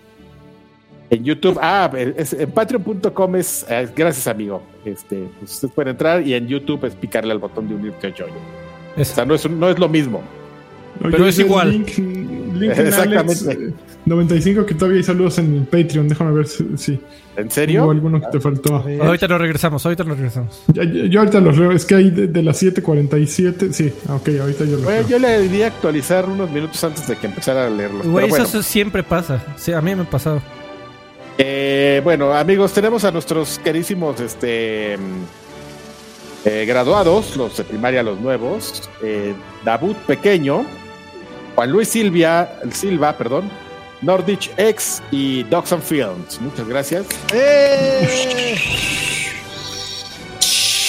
En 1.08 1.22
YouTube, 1.24 1.58
ah, 1.62 1.90
es- 2.16 2.32
en 2.32 2.50
patreon.com 2.50 3.36
es, 3.36 3.64
es- 3.68 3.94
gracias 3.94 4.26
amigo. 4.26 4.62
Este, 4.84 5.28
pues 5.38 5.52
ustedes 5.54 5.72
pueden 5.74 5.90
entrar 5.92 6.26
y 6.26 6.34
en 6.34 6.48
YouTube 6.48 6.84
es 6.84 6.94
picarle 6.94 7.32
al 7.32 7.38
botón 7.38 7.68
de 7.68 7.74
unirte 7.74 8.08
o 8.08 8.12
join. 8.16 8.32
O 8.96 9.04
sea, 9.04 9.24
no 9.24 9.34
es, 9.34 9.44
un- 9.44 9.60
no 9.60 9.68
es 9.68 9.78
lo 9.78 9.88
mismo. 9.88 10.22
Pero 11.00 11.26
es 11.26 11.38
igual. 11.38 11.70
Link, 11.72 11.88
link 11.98 12.72
en 12.72 12.86
Exactamente. 12.86 13.18
Alex, 13.18 13.46
eh, 13.48 13.72
95 14.06 14.64
que 14.64 14.74
todavía 14.74 14.96
hay 14.98 15.04
saludos 15.04 15.38
en 15.38 15.54
el 15.56 15.62
Patreon. 15.64 16.08
Déjame 16.08 16.32
ver 16.32 16.46
si, 16.46 16.66
si 16.76 16.98
¿En 17.36 17.50
serio? 17.50 17.84
hubo 17.84 17.90
alguno 17.90 18.18
que 18.18 18.28
te 18.32 18.40
faltó. 18.40 18.76
ahorita 19.02 19.28
nos 19.28 19.38
regresamos, 19.40 19.84
ahorita 19.84 20.04
nos 20.04 20.16
regresamos. 20.16 20.62
Yo 20.72 21.20
ahorita 21.20 21.40
los 21.40 21.58
leo. 21.58 21.70
Es 21.72 21.84
que 21.84 21.96
hay 21.96 22.10
de, 22.10 22.28
de 22.28 22.42
las 22.42 22.62
7:47. 22.62 23.72
Sí, 23.72 23.92
ah, 24.08 24.14
ok, 24.14 24.28
ahorita 24.40 24.64
yo 24.64 24.72
los 24.72 24.84
Bueno, 24.84 25.00
leo. 25.00 25.08
yo 25.10 25.18
le 25.18 25.38
diría 25.42 25.66
actualizar 25.66 26.26
unos 26.30 26.50
minutos 26.50 26.82
antes 26.82 27.06
de 27.06 27.16
que 27.16 27.26
empezara 27.26 27.66
a 27.66 27.70
leerlos. 27.70 28.06
Güey, 28.06 28.30
bueno, 28.30 28.44
eso 28.44 28.62
siempre 28.62 29.02
pasa. 29.02 29.44
Sí, 29.56 29.72
a 29.74 29.82
mí 29.82 29.94
me 29.94 30.02
ha 30.02 30.10
pasado. 30.10 30.40
Eh, 31.38 32.00
bueno, 32.02 32.32
amigos, 32.32 32.72
tenemos 32.72 33.04
a 33.04 33.10
nuestros 33.10 33.58
querísimos 33.58 34.20
este, 34.20 34.94
eh, 36.44 36.64
graduados, 36.66 37.36
los 37.36 37.56
de 37.56 37.64
primaria, 37.64 38.02
los 38.02 38.18
nuevos. 38.20 38.88
Eh, 39.02 39.34
Dabut 39.64 39.96
Pequeño, 39.98 40.64
Juan 41.54 41.70
Luis 41.70 41.88
Silvia, 41.88 42.58
Silva, 42.72 43.16
perdón, 43.18 43.50
Nordich 44.00 44.50
X 44.56 45.02
y 45.10 45.42
Dogs 45.44 45.72
and 45.72 45.82
Films. 45.82 46.40
Muchas 46.40 46.66
gracias. 46.66 47.06
¡Eh! 47.34 48.56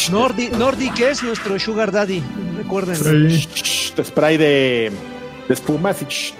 Nordi, 0.09 0.49
Nordi, 0.49 0.89
que 0.91 1.09
es 1.09 1.21
nuestro 1.21 1.59
Sugar 1.59 1.91
Daddy, 1.91 2.23
recuerden. 2.55 2.95
Spray 4.03 4.37
de, 4.37 4.91
de 5.47 5.53
espumas 5.53 6.01
y 6.01 6.33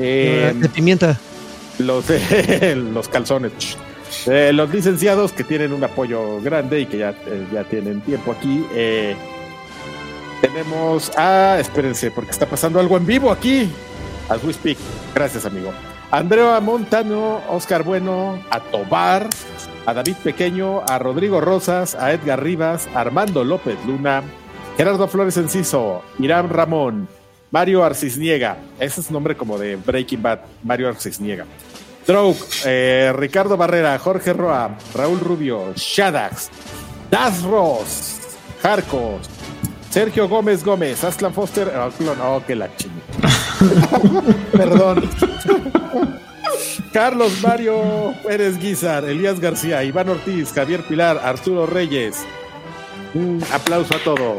eh, 0.00 0.52
de 0.54 0.68
pimienta. 0.68 1.18
Los, 1.86 2.04
los 2.92 3.08
calzones. 3.08 3.52
Eh, 4.26 4.52
los 4.52 4.70
licenciados 4.70 5.32
que 5.32 5.42
tienen 5.44 5.72
un 5.72 5.82
apoyo 5.84 6.40
grande 6.40 6.80
y 6.80 6.86
que 6.86 6.98
ya, 6.98 7.10
eh, 7.26 7.46
ya 7.52 7.64
tienen 7.64 8.00
tiempo 8.02 8.32
aquí. 8.32 8.64
eh, 8.74 9.16
tenemos. 10.42 11.12
Ah, 11.16 11.56
espérense, 11.60 12.10
porque 12.10 12.32
está 12.32 12.46
pasando 12.46 12.80
algo 12.80 12.96
en 12.96 13.06
vivo 13.06 13.30
aquí. 13.30 13.70
As 14.28 14.42
we 14.44 14.52
speak. 14.52 14.76
Gracias, 15.14 15.46
amigo. 15.46 15.72
Andrea 16.10 16.60
Montano, 16.60 17.40
Oscar 17.48 17.84
Bueno, 17.84 18.38
a 18.50 18.60
Tobar, 18.60 19.28
a 19.86 19.94
David 19.94 20.16
Pequeño, 20.22 20.82
a 20.86 20.98
Rodrigo 20.98 21.40
Rosas, 21.40 21.94
a 21.94 22.12
Edgar 22.12 22.42
Rivas, 22.42 22.86
Armando 22.94 23.44
López 23.44 23.78
Luna, 23.86 24.22
Gerardo 24.76 25.08
Flores 25.08 25.38
Enciso, 25.38 26.02
Irán 26.18 26.50
Ramón, 26.50 27.08
Mario 27.50 27.82
Arcisniega. 27.82 28.58
Ese 28.78 29.00
es 29.00 29.10
nombre 29.10 29.36
como 29.36 29.58
de 29.58 29.76
Breaking 29.76 30.22
Bad, 30.22 30.40
Mario 30.62 30.88
Arcisniega. 30.88 31.46
Drouk, 32.06 32.36
eh, 32.64 33.12
Ricardo 33.14 33.56
Barrera, 33.56 33.98
Jorge 33.98 34.32
Roa, 34.32 34.76
Raúl 34.94 35.20
Rubio, 35.20 35.72
Shadax, 35.74 36.50
Das 37.10 37.42
Ross, 37.42 38.18
Jarcos, 38.62 39.28
Sergio 39.90 40.28
Gómez 40.28 40.64
Gómez, 40.64 41.04
Aslan 41.04 41.32
Foster, 41.32 41.70
oh, 41.76 41.90
oh, 42.24 42.42
que 42.46 42.56
la 42.56 42.68
chingada. 42.76 43.02
Perdón. 44.52 45.08
Carlos 46.92 47.40
Mario 47.42 48.14
Pérez 48.26 48.58
Guizar, 48.58 49.04
Elías 49.04 49.40
García, 49.40 49.82
Iván 49.84 50.08
Ortiz, 50.08 50.52
Javier 50.52 50.82
Pilar, 50.86 51.20
Arturo 51.22 51.66
Reyes. 51.66 52.26
Un 53.14 53.44
aplauso 53.52 53.94
a 53.94 53.98
todos. 53.98 54.38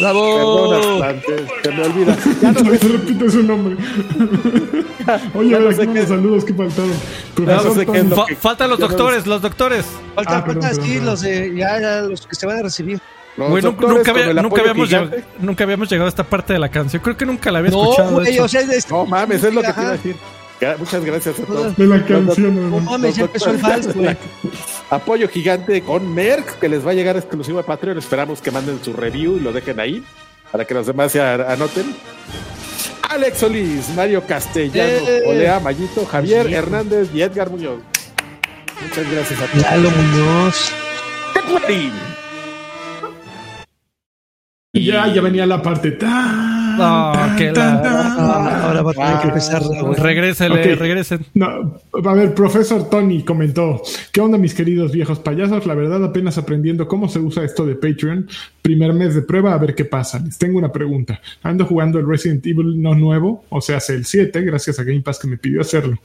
¡Bravo! 0.00 0.70
Perdón, 0.70 0.98
bastante, 1.00 1.46
se 1.62 1.70
me 1.70 1.82
olvida. 1.84 2.16
Ya 2.42 2.52
no 2.52 2.60
se 2.78 2.88
repite 2.88 3.30
su 3.30 3.42
nombre. 3.44 3.76
Oye, 5.34 5.50
ya 5.50 5.56
a 5.56 5.60
no 5.60 5.66
ver, 5.66 5.76
sé 5.76 5.88
qué- 5.88 6.06
saludos 6.06 6.44
que 6.44 6.54
faltaron. 6.54 6.90
no 7.38 7.74
sé 7.74 7.86
qué 7.86 8.02
lo 8.04 8.24
que- 8.26 8.36
faltan 8.36 8.70
los 8.70 8.78
doctores, 8.80 9.26
los 9.26 9.40
doctores. 9.42 9.84
Falta, 10.14 10.38
Ah, 10.38 10.44
perdón, 10.44 10.62
falta, 10.62 10.68
perdón, 10.76 10.84
sí, 10.84 10.90
perdón. 10.92 11.06
los 11.06 11.20
de 11.20 11.54
ya, 11.56 11.80
ya 11.80 12.00
los 12.02 12.26
que 12.26 12.34
se 12.34 12.46
van 12.46 12.58
a 12.58 12.62
recibir. 12.62 13.00
Güey, 13.36 13.62
nunca, 13.62 14.10
había- 14.10 14.26
habíamos 14.30 14.90
llegado, 14.90 15.10
nunca 15.38 15.64
habíamos 15.64 15.88
llegado 15.88 16.06
a 16.06 16.08
esta 16.10 16.24
parte 16.24 16.52
de 16.52 16.58
la 16.58 16.68
canción. 16.70 17.00
Creo 17.02 17.16
que 17.16 17.24
nunca 17.24 17.50
la 17.50 17.60
había 17.60 17.70
No, 17.70 17.82
escuchado. 17.84 18.12
güey, 18.12 18.38
o 18.38 18.48
sea, 18.48 18.60
es- 18.62 18.90
No 18.90 19.06
mames, 19.06 19.42
es 19.44 19.54
lo 19.54 19.62
que 19.62 19.72
te 19.72 19.80
iba 19.80 19.88
a 19.88 19.92
decir. 19.92 20.16
Muchas 20.78 21.04
gracias 21.04 21.38
a 21.40 21.44
todos. 21.44 21.76
de 21.76 21.86
la 21.86 22.04
canción. 22.04 22.54
No 22.70 22.80
¿no? 22.80 22.80
mames, 22.80 23.16
ya 23.16 23.24
empezó 23.24 23.50
el 23.50 23.56
vals, 23.58 23.94
güey. 23.94 24.16
Apoyo 24.90 25.28
gigante 25.28 25.82
con 25.82 26.12
Merck, 26.14 26.58
que 26.58 26.68
les 26.68 26.86
va 26.86 26.90
a 26.90 26.94
llegar 26.94 27.16
exclusivo 27.16 27.58
a 27.58 27.62
Patreon. 27.64 27.98
Esperamos 27.98 28.40
que 28.40 28.50
manden 28.50 28.78
su 28.82 28.92
review 28.92 29.36
y 29.36 29.40
lo 29.40 29.52
dejen 29.52 29.80
ahí 29.80 30.02
para 30.50 30.64
que 30.64 30.74
los 30.74 30.86
demás 30.86 31.12
se 31.12 31.20
anoten. 31.20 31.94
Alex 33.10 33.38
Solís, 33.38 33.88
Mario 33.94 34.22
Castellanos, 34.26 35.08
Eh. 35.08 35.22
Olea 35.26 35.60
Mayito, 35.60 36.06
Javier 36.06 36.46
Sí. 36.46 36.54
Hernández 36.54 37.08
y 37.14 37.20
Edgar 37.22 37.50
Muñoz. 37.50 37.80
Muchas 38.82 39.12
gracias 39.12 39.40
a 39.40 39.46
todos. 39.46 39.62
Lalo 39.62 39.90
Muñoz. 39.90 40.72
Y 44.72 44.86
ya, 44.86 45.06
ya 45.12 45.20
venía 45.20 45.44
la 45.46 45.60
parte. 45.60 45.92
tan, 45.92 46.61
No, 46.78 47.36
que 47.36 47.52
tan, 47.52 47.76
la- 47.76 47.82
tan. 47.82 47.94
Ah, 47.96 48.66
ahora 48.68 48.82
va 48.82 48.90
a 48.90 48.94
tener 48.94 49.18
que 49.20 49.28
empezar. 49.28 49.62
Regrésele, 49.98 50.72
Ok. 50.74 50.78
regresen. 50.80 51.26
No, 51.34 51.80
a 52.04 52.14
ver, 52.14 52.34
profesor 52.34 52.88
Tony 52.88 53.22
comentó, 53.22 53.82
¿qué 54.12 54.20
onda 54.20 54.38
mis 54.38 54.54
queridos 54.54 54.92
viejos 54.92 55.18
payasos? 55.18 55.66
La 55.66 55.74
verdad 55.74 56.04
apenas 56.04 56.38
aprendiendo 56.38 56.86
cómo 56.88 57.08
se 57.08 57.18
usa 57.18 57.44
esto 57.44 57.66
de 57.66 57.74
Patreon. 57.74 58.28
Primer 58.62 58.92
mes 58.92 59.14
de 59.14 59.22
prueba, 59.22 59.54
a 59.54 59.58
ver 59.58 59.74
qué 59.74 59.84
pasa. 59.84 60.20
Les 60.20 60.38
tengo 60.38 60.58
una 60.58 60.70
pregunta. 60.70 61.20
Ando 61.42 61.64
jugando 61.66 61.98
el 61.98 62.06
Resident 62.06 62.46
Evil 62.46 62.80
no 62.80 62.94
nuevo, 62.94 63.44
o 63.48 63.60
sea, 63.60 63.78
hace 63.78 63.94
el 63.94 64.04
7, 64.04 64.40
gracias 64.42 64.78
a 64.78 64.84
Game 64.84 65.00
Pass 65.00 65.18
que 65.18 65.26
me 65.28 65.36
pidió 65.36 65.60
hacerlo. 65.60 65.98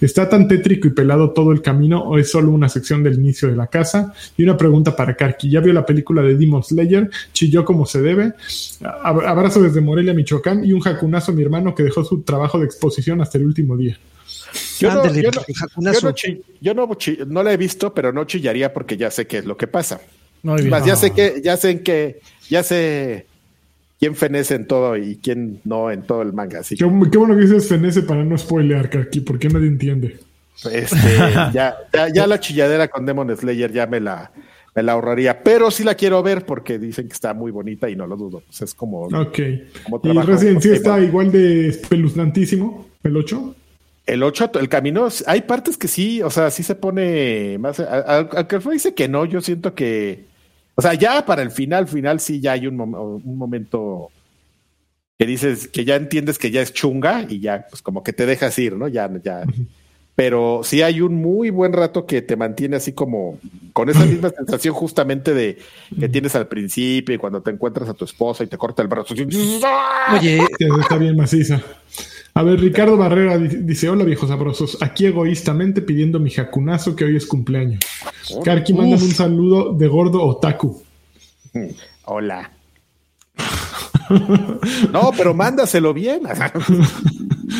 ¿Está 0.00 0.28
tan 0.28 0.46
tétrico 0.48 0.88
y 0.88 0.90
pelado 0.90 1.30
todo 1.30 1.52
el 1.52 1.62
camino 1.62 2.00
o 2.02 2.18
es 2.18 2.30
solo 2.30 2.50
una 2.50 2.68
sección 2.68 3.02
del 3.02 3.14
inicio 3.14 3.48
de 3.48 3.56
la 3.56 3.66
casa? 3.68 4.12
Y 4.36 4.42
una 4.44 4.56
pregunta 4.56 4.94
para 4.94 5.14
Karki. 5.16 5.48
¿Ya 5.48 5.60
vio 5.60 5.72
la 5.72 5.86
película 5.86 6.20
de 6.22 6.36
Demon 6.36 6.62
Slayer? 6.62 7.08
¿Chilló 7.32 7.64
como 7.64 7.86
se 7.86 8.02
debe? 8.02 8.32
Ab- 8.82 9.26
Abrazo 9.26 9.62
desde 9.62 9.80
Morelia, 9.80 10.11
Michoacán 10.14 10.64
y 10.64 10.72
un 10.72 10.80
jacunazo 10.80 11.32
a 11.32 11.34
mi 11.34 11.42
hermano 11.42 11.74
que 11.74 11.82
dejó 11.82 12.04
su 12.04 12.22
trabajo 12.22 12.58
de 12.58 12.66
exposición 12.66 13.20
hasta 13.20 13.38
el 13.38 13.44
último 13.46 13.76
día. 13.76 13.98
Yo 14.78 14.92
no, 14.92 15.04
yo 15.06 15.10
no- 15.12 15.14
el 15.16 15.22
yo 15.22 15.54
jacunazo. 15.54 16.06
no 16.08 16.12
chi- 16.12 16.42
yo 16.60 16.74
no 16.74 16.94
chi- 16.94 17.18
no 17.26 17.42
la 17.42 17.52
he 17.52 17.56
visto, 17.56 17.94
pero 17.94 18.12
no 18.12 18.24
chillaría 18.24 18.72
porque 18.72 18.96
ya 18.96 19.10
sé 19.10 19.26
qué 19.26 19.38
es 19.38 19.44
lo 19.44 19.56
que 19.56 19.66
pasa. 19.66 20.00
Más, 20.42 20.84
ya 20.84 20.96
sé 20.96 21.12
que, 21.12 21.40
ya 21.42 21.56
sé 21.56 21.70
en 21.70 21.78
qué, 21.84 22.20
ya 22.50 22.62
sé 22.64 23.26
quién 24.00 24.16
fenece 24.16 24.56
en 24.56 24.66
todo 24.66 24.96
y 24.96 25.16
quién 25.22 25.60
no 25.64 25.90
en 25.90 26.02
todo 26.02 26.22
el 26.22 26.32
manga. 26.32 26.60
Así 26.60 26.76
Qué, 26.76 26.84
que 26.84 27.10
qué 27.10 27.18
bueno 27.18 27.36
que 27.36 27.42
dices 27.42 27.68
Fenece 27.68 28.02
para 28.02 28.24
no 28.24 28.36
spoilear, 28.36 28.90
Karki, 28.90 29.20
porque 29.20 29.48
nadie 29.48 29.68
entiende. 29.68 30.18
este, 30.70 30.96
ya, 31.54 31.76
ya, 31.92 32.08
ya 32.12 32.26
la 32.26 32.40
chilladera 32.40 32.88
con 32.88 33.06
Demon 33.06 33.34
Slayer 33.36 33.72
ya 33.72 33.86
me 33.86 34.00
la, 34.00 34.32
me 34.74 34.82
la 34.82 34.92
ahorraría, 34.92 35.42
pero 35.42 35.70
sí 35.70 35.84
la 35.84 35.94
quiero 35.94 36.22
ver 36.22 36.46
porque 36.46 36.78
dicen 36.78 37.06
que 37.06 37.12
está 37.12 37.34
muy 37.34 37.50
bonita 37.50 37.90
y 37.90 37.96
no 37.96 38.06
lo 38.06 38.16
dudo. 38.16 38.42
Pues 38.46 38.62
es 38.62 38.74
como. 38.74 39.02
Ok. 39.02 39.38
como 39.84 40.00
¿Y 40.02 40.18
Resident 40.22 40.60
sí 40.62 40.70
está 40.70 40.98
igual 41.00 41.30
de 41.30 41.68
espeluznantísimo? 41.68 42.86
¿El 43.02 43.16
8? 43.16 43.54
El 44.06 44.22
8, 44.22 44.50
el 44.58 44.68
camino, 44.68 45.08
hay 45.26 45.42
partes 45.42 45.76
que 45.76 45.86
sí, 45.86 46.22
o 46.22 46.30
sea, 46.30 46.50
sí 46.50 46.62
se 46.64 46.74
pone 46.74 47.56
más. 47.58 47.78
Aunque 47.80 48.56
el 48.56 48.62
dice 48.70 48.94
que 48.94 49.08
no, 49.08 49.24
yo 49.24 49.40
siento 49.40 49.74
que. 49.74 50.24
O 50.74 50.82
sea, 50.82 50.94
ya 50.94 51.24
para 51.26 51.42
el 51.42 51.50
final, 51.50 51.86
final 51.86 52.18
sí 52.18 52.40
ya 52.40 52.52
hay 52.52 52.66
un, 52.66 52.78
mom- 52.78 53.20
un 53.22 53.36
momento 53.36 54.10
que 55.18 55.26
dices 55.26 55.68
que 55.68 55.84
ya 55.84 55.96
entiendes 55.96 56.38
que 56.38 56.50
ya 56.50 56.62
es 56.62 56.72
chunga 56.72 57.26
y 57.28 57.38
ya, 57.40 57.66
pues 57.68 57.82
como 57.82 58.02
que 58.02 58.12
te 58.14 58.24
dejas 58.26 58.58
ir, 58.58 58.74
¿no? 58.74 58.88
Ya, 58.88 59.08
ya. 59.22 59.42
Pero 60.14 60.60
sí 60.62 60.82
hay 60.82 61.00
un 61.00 61.14
muy 61.14 61.48
buen 61.50 61.72
rato 61.72 62.04
que 62.04 62.20
te 62.20 62.36
mantiene 62.36 62.76
así 62.76 62.92
como 62.92 63.38
con 63.72 63.88
esa 63.88 64.04
misma 64.04 64.28
sensación 64.36 64.74
justamente 64.74 65.32
de 65.32 65.58
que 65.98 66.08
tienes 66.10 66.34
al 66.34 66.48
principio 66.48 67.14
y 67.14 67.18
cuando 67.18 67.40
te 67.40 67.50
encuentras 67.50 67.88
a 67.88 67.94
tu 67.94 68.04
esposa 68.04 68.44
y 68.44 68.46
te 68.46 68.58
corta 68.58 68.82
el 68.82 68.88
brazo. 68.88 69.14
Oye, 69.14 70.38
está 70.80 70.96
bien 70.98 71.16
maciza. 71.16 71.62
A 72.34 72.42
ver, 72.42 72.60
Ricardo 72.60 72.96
Barrera 72.96 73.38
di- 73.38 73.56
dice: 73.62 73.88
Hola 73.88 74.04
viejos 74.04 74.28
sabrosos, 74.28 74.78
aquí 74.82 75.06
egoístamente 75.06 75.80
pidiendo 75.82 76.18
mi 76.18 76.30
jacunazo 76.30 76.94
que 76.96 77.04
hoy 77.04 77.16
es 77.16 77.26
cumpleaños. 77.26 77.80
Karki, 78.44 78.72
mándame 78.74 79.02
un 79.04 79.10
saludo 79.12 79.72
de 79.74 79.86
gordo 79.88 80.22
otaku. 80.22 80.82
Hola. 82.04 82.50
No, 84.92 85.10
pero 85.16 85.32
mándaselo 85.32 85.94
bien. 85.94 86.20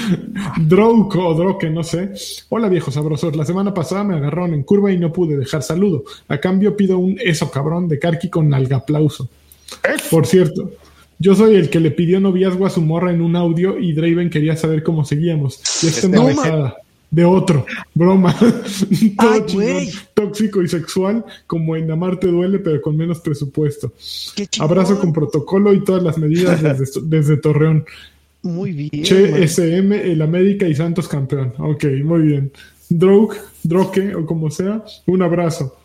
Drouk 0.61 1.17
o 1.17 1.35
Droke, 1.35 1.71
no 1.71 1.83
sé. 1.83 2.13
Hola 2.49 2.69
viejos 2.69 2.95
sabrosos, 2.95 3.37
la 3.37 3.45
semana 3.45 3.73
pasada 3.75 4.05
me 4.05 4.15
agarraron 4.15 4.55
en 4.55 4.63
curva 4.63 4.93
y 4.93 4.99
no 4.99 5.13
pude 5.13 5.37
dejar 5.37 5.63
saludo. 5.63 6.05
A 6.29 6.39
cambio 6.39 6.77
pido 6.77 6.99
un 6.99 7.19
eso 7.23 7.51
cabrón 7.51 7.89
de 7.89 7.99
Karki 7.99 8.29
con 8.29 8.53
aplauso. 8.53 9.29
Por 10.11 10.27
cierto, 10.27 10.71
yo 11.19 11.35
soy 11.35 11.57
el 11.57 11.71
que 11.71 11.81
le 11.81 11.91
pidió 11.91 12.21
noviazgo 12.21 12.67
a 12.67 12.71
su 12.71 12.83
morra 12.83 13.13
en 13.13 13.23
un 13.23 13.37
audio 13.37 13.79
y 13.79 13.93
Draven 13.93 14.31
quería 14.31 14.57
saber 14.57 14.83
cómo 14.83 15.05
seguíamos. 15.05 15.61
Y 15.83 15.87
esta 15.89 16.77
de 17.13 17.27
otro, 17.27 17.67
broma. 17.95 18.35
Todo 19.19 19.33
Ay, 19.33 19.43
chingón, 19.45 19.67
güey. 19.67 19.91
tóxico 20.15 20.63
y 20.63 20.69
sexual, 20.69 21.23
como 21.47 21.77
en 21.77 21.91
Amarte 21.91 22.27
duele, 22.27 22.59
pero 22.59 22.81
con 22.81 22.97
menos 22.97 23.21
presupuesto. 23.21 23.93
Abrazo 24.59 24.99
con 24.99 25.13
protocolo 25.13 25.75
y 25.75 25.85
todas 25.85 26.03
las 26.03 26.17
medidas 26.17 26.63
desde, 26.79 27.01
desde 27.03 27.37
Torreón. 27.37 27.85
Muy 28.43 28.73
bien. 28.73 29.05
Che 29.05 29.31
man. 29.31 29.43
SM, 29.43 30.13
el 30.13 30.23
América 30.23 30.67
y 30.67 30.75
Santos 30.75 31.09
campeón. 31.09 31.55
Ok, 31.59 31.85
muy 32.05 32.23
bien. 32.23 32.53
Droke, 32.89 33.39
Droke 33.63 34.15
o 34.15 34.27
como 34.27 34.51
sea, 34.51 34.85
un 35.07 35.23
abrazo. 35.23 35.79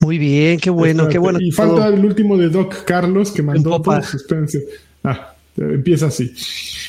Muy 0.00 0.16
bien, 0.16 0.58
qué 0.58 0.70
bueno, 0.70 1.08
qué 1.08 1.18
bueno. 1.18 1.38
Y 1.40 1.50
todo. 1.50 1.76
falta 1.76 1.88
el 1.88 2.04
último 2.04 2.36
de 2.38 2.48
Doc 2.48 2.84
Carlos 2.84 3.32
que 3.32 3.42
mandó 3.42 3.82
por 3.82 4.02
suspense. 4.02 4.64
Ah, 5.04 5.34
empieza 5.56 6.06
así. 6.06 6.32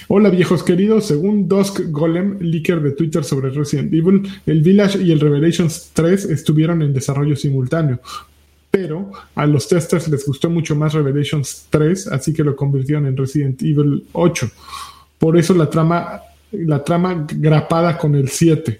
Hola 0.07 0.29
viejos 0.29 0.63
queridos, 0.63 1.05
según 1.07 1.47
Dusk 1.47 1.81
Golem, 1.89 2.37
leaker 2.39 2.81
de 2.81 2.91
Twitter 2.91 3.23
sobre 3.23 3.49
Resident 3.49 3.93
Evil, 3.93 4.23
el 4.45 4.61
Village 4.61 5.01
y 5.01 5.11
el 5.11 5.19
Revelations 5.19 5.91
3 5.93 6.25
estuvieron 6.25 6.81
en 6.81 6.93
desarrollo 6.93 7.35
simultáneo. 7.35 7.99
Pero 8.71 9.11
a 9.35 9.45
los 9.45 9.67
testers 9.67 10.07
les 10.07 10.25
gustó 10.25 10.49
mucho 10.49 10.75
más 10.75 10.93
Revelations 10.93 11.67
3, 11.69 12.07
así 12.07 12.33
que 12.33 12.43
lo 12.43 12.55
convirtieron 12.55 13.05
en 13.05 13.17
Resident 13.17 13.61
Evil 13.61 14.05
8. 14.13 14.49
Por 15.19 15.37
eso 15.37 15.53
la 15.53 15.69
trama, 15.69 16.21
la 16.51 16.83
trama 16.83 17.27
grapada 17.29 17.97
con 17.97 18.15
el 18.15 18.29
7. 18.29 18.79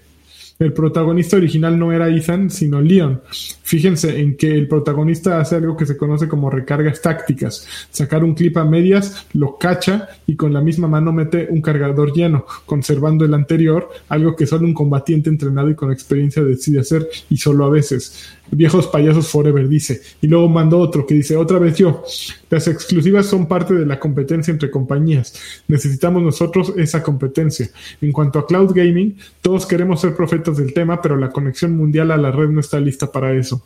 El 0.62 0.72
protagonista 0.72 1.36
original 1.36 1.76
no 1.76 1.92
era 1.92 2.08
Ethan, 2.08 2.48
sino 2.48 2.80
Leon. 2.80 3.20
Fíjense 3.62 4.20
en 4.20 4.36
que 4.36 4.54
el 4.54 4.68
protagonista 4.68 5.40
hace 5.40 5.56
algo 5.56 5.76
que 5.76 5.86
se 5.86 5.96
conoce 5.96 6.28
como 6.28 6.50
recargas 6.50 7.02
tácticas. 7.02 7.66
Sacar 7.90 8.22
un 8.22 8.34
clip 8.34 8.56
a 8.56 8.64
medias, 8.64 9.26
lo 9.32 9.58
cacha 9.58 10.08
y 10.24 10.36
con 10.36 10.52
la 10.52 10.60
misma 10.60 10.86
mano 10.86 11.12
mete 11.12 11.48
un 11.50 11.60
cargador 11.62 12.12
lleno, 12.12 12.46
conservando 12.64 13.24
el 13.24 13.34
anterior, 13.34 13.88
algo 14.08 14.36
que 14.36 14.46
solo 14.46 14.64
un 14.64 14.74
combatiente 14.74 15.30
entrenado 15.30 15.68
y 15.68 15.74
con 15.74 15.90
experiencia 15.90 16.44
decide 16.44 16.80
hacer 16.80 17.08
y 17.28 17.38
solo 17.38 17.64
a 17.64 17.70
veces. 17.70 18.36
Viejos 18.54 18.86
payasos 18.86 19.28
forever 19.28 19.66
dice. 19.66 20.02
Y 20.20 20.26
luego 20.26 20.46
mandó 20.46 20.78
otro 20.78 21.06
que 21.06 21.14
dice, 21.14 21.36
otra 21.36 21.58
vez 21.58 21.76
yo. 21.78 22.04
Las 22.50 22.68
exclusivas 22.68 23.24
son 23.24 23.46
parte 23.46 23.72
de 23.72 23.86
la 23.86 23.98
competencia 23.98 24.50
entre 24.52 24.70
compañías. 24.70 25.34
Necesitamos 25.68 26.22
nosotros 26.22 26.74
esa 26.76 27.02
competencia. 27.02 27.70
En 28.02 28.12
cuanto 28.12 28.38
a 28.38 28.46
cloud 28.46 28.72
gaming, 28.74 29.16
todos 29.40 29.64
queremos 29.64 30.02
ser 30.02 30.14
profetas 30.14 30.58
del 30.58 30.74
tema, 30.74 31.00
pero 31.00 31.16
la 31.16 31.30
conexión 31.30 31.74
mundial 31.76 32.10
a 32.10 32.18
la 32.18 32.30
red 32.30 32.50
no 32.50 32.60
está 32.60 32.78
lista 32.78 33.10
para 33.10 33.32
eso. 33.34 33.62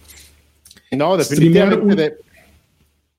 No, 0.93 1.17
definitivamente. 1.17 1.85
un- 1.85 1.97
de- 1.97 2.15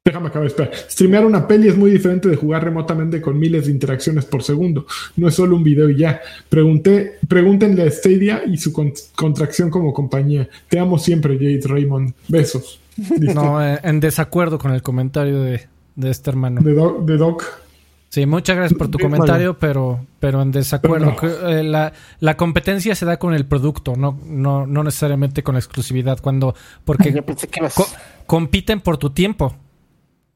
Déjame 0.07 0.27
acabar, 0.29 0.47
espera. 0.47 0.71
Streamear 0.89 1.25
una 1.25 1.45
peli 1.45 1.67
es 1.67 1.77
muy 1.77 1.91
diferente 1.91 2.29
de 2.29 2.37
jugar 2.37 2.63
remotamente 2.63 3.21
con 3.21 3.37
miles 3.37 3.65
de 3.65 3.71
interacciones 3.73 4.23
por 4.23 4.41
segundo. 4.41 4.85
No 5.17 5.27
es 5.27 5.35
solo 5.35 5.57
un 5.57 5.63
video 5.63 5.89
y 5.89 5.97
ya. 5.97 6.21
Pregunté, 6.47 7.19
pregúntenle 7.27 7.83
a 7.83 7.91
Stadia 7.91 8.41
y 8.47 8.57
su 8.57 8.71
con- 8.71 8.93
contracción 9.15 9.69
como 9.69 9.93
compañía. 9.93 10.47
Te 10.69 10.79
amo 10.79 10.97
siempre, 10.97 11.35
Jade 11.37 11.59
Raymond. 11.65 12.13
Besos. 12.29 12.79
Listo. 13.19 13.33
No, 13.41 13.61
eh, 13.61 13.79
en 13.83 13.99
desacuerdo 13.99 14.57
con 14.57 14.71
el 14.73 14.81
comentario 14.81 15.41
de, 15.41 15.67
de 15.97 16.09
este 16.09 16.29
hermano. 16.29 16.61
De, 16.61 16.73
Doc, 16.73 17.03
de 17.05 17.17
Doc. 17.17 17.43
Sí, 18.09 18.25
muchas 18.25 18.55
gracias 18.55 18.77
por 18.77 18.87
tu 18.87 18.97
comentario, 18.99 19.57
pero, 19.59 19.99
pero 20.21 20.41
en 20.41 20.53
desacuerdo. 20.53 21.13
Pero 21.19 21.49
eh, 21.49 21.63
la, 21.63 21.91
la 22.21 22.37
competencia 22.37 22.95
se 22.95 23.05
da 23.05 23.19
con 23.19 23.33
el 23.33 23.45
producto, 23.45 23.95
no, 23.97 24.17
no, 24.25 24.65
no 24.65 24.83
necesariamente 24.85 25.43
con 25.43 25.55
la 25.55 25.59
exclusividad. 25.59 26.17
Cuando, 26.21 26.55
porque 26.85 27.11
Yo 27.11 27.25
pensé 27.25 27.49
que 27.49 27.59
ibas- 27.59 27.73
co- 27.75 27.89
compiten 28.25 28.79
por 28.79 28.97
tu 28.97 29.09
tiempo. 29.09 29.53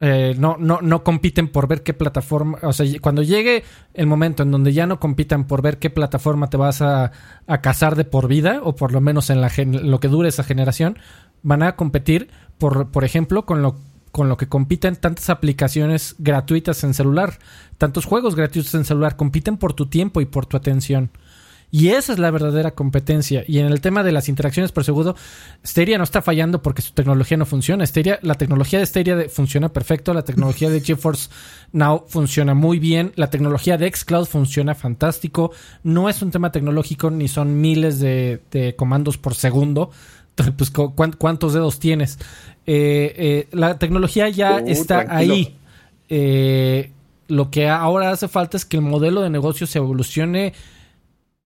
Eh, 0.03 0.33
no, 0.35 0.57
no, 0.59 0.79
no 0.81 1.03
compiten 1.03 1.47
por 1.47 1.67
ver 1.67 1.83
qué 1.83 1.93
plataforma. 1.93 2.57
O 2.63 2.73
sea, 2.73 2.87
cuando 2.99 3.21
llegue 3.21 3.63
el 3.93 4.07
momento 4.07 4.41
en 4.41 4.49
donde 4.49 4.73
ya 4.73 4.87
no 4.87 4.99
compitan 4.99 5.45
por 5.45 5.61
ver 5.61 5.77
qué 5.77 5.91
plataforma 5.91 6.49
te 6.49 6.57
vas 6.57 6.81
a, 6.81 7.11
a 7.45 7.61
casar 7.61 7.95
de 7.95 8.03
por 8.03 8.27
vida, 8.27 8.61
o 8.63 8.75
por 8.75 8.93
lo 8.93 8.99
menos 8.99 9.29
en 9.29 9.41
la 9.41 9.51
lo 9.57 9.99
que 9.99 10.07
dure 10.07 10.29
esa 10.29 10.43
generación, 10.43 10.97
van 11.43 11.61
a 11.61 11.75
competir 11.75 12.31
por, 12.57 12.89
por 12.89 13.03
ejemplo, 13.03 13.45
con 13.45 13.61
lo 13.61 13.77
con 14.11 14.27
lo 14.27 14.37
que 14.37 14.47
compiten 14.47 14.97
tantas 14.97 15.29
aplicaciones 15.29 16.15
gratuitas 16.19 16.83
en 16.83 16.93
celular, 16.93 17.39
tantos 17.77 18.05
juegos 18.05 18.35
gratuitos 18.35 18.73
en 18.75 18.83
celular, 18.85 19.15
compiten 19.15 19.57
por 19.57 19.73
tu 19.73 19.85
tiempo 19.85 20.19
y 20.19 20.25
por 20.25 20.45
tu 20.45 20.57
atención. 20.57 21.11
Y 21.73 21.87
esa 21.89 22.11
es 22.11 22.19
la 22.19 22.29
verdadera 22.31 22.71
competencia. 22.71 23.45
Y 23.47 23.59
en 23.59 23.67
el 23.67 23.79
tema 23.79 24.03
de 24.03 24.11
las 24.11 24.27
interacciones 24.27 24.73
por 24.73 24.83
segundo, 24.83 25.15
Stadia 25.65 25.97
no 25.97 26.03
está 26.03 26.21
fallando 26.21 26.61
porque 26.61 26.81
su 26.81 26.91
tecnología 26.91 27.37
no 27.37 27.45
funciona. 27.45 27.85
Stadia, 27.85 28.19
la 28.23 28.35
tecnología 28.35 28.79
de 28.79 28.85
Stadia 28.85 29.17
funciona 29.29 29.69
perfecto, 29.69 30.13
la 30.13 30.23
tecnología 30.23 30.69
de 30.69 30.81
GeForce 30.85 31.29
Now 31.71 32.03
funciona 32.09 32.53
muy 32.53 32.77
bien, 32.79 33.13
la 33.15 33.29
tecnología 33.29 33.77
de 33.77 33.89
Xcloud 33.89 34.25
funciona 34.25 34.75
fantástico. 34.75 35.51
No 35.83 36.09
es 36.09 36.21
un 36.21 36.31
tema 36.31 36.51
tecnológico 36.51 37.09
ni 37.09 37.29
son 37.29 37.61
miles 37.61 37.99
de, 38.01 38.41
de 38.51 38.75
comandos 38.75 39.17
por 39.17 39.33
segundo. 39.35 39.91
Pues, 40.57 40.71
cu- 40.71 40.95
cuán- 40.95 41.11
¿cuántos 41.17 41.53
dedos 41.53 41.77
tienes? 41.77 42.17
Eh, 42.65 43.13
eh, 43.17 43.47
la 43.51 43.77
tecnología 43.77 44.27
ya 44.29 44.55
Uh, 44.63 44.67
está 44.67 45.05
tranquilo. 45.05 45.33
ahí. 45.35 45.55
Eh, 46.09 46.91
lo 47.27 47.51
que 47.51 47.69
ahora 47.69 48.11
hace 48.11 48.27
falta 48.27 48.57
es 48.57 48.65
que 48.65 48.77
el 48.77 48.83
modelo 48.83 49.21
de 49.21 49.29
negocio 49.29 49.67
se 49.67 49.77
evolucione 49.77 50.53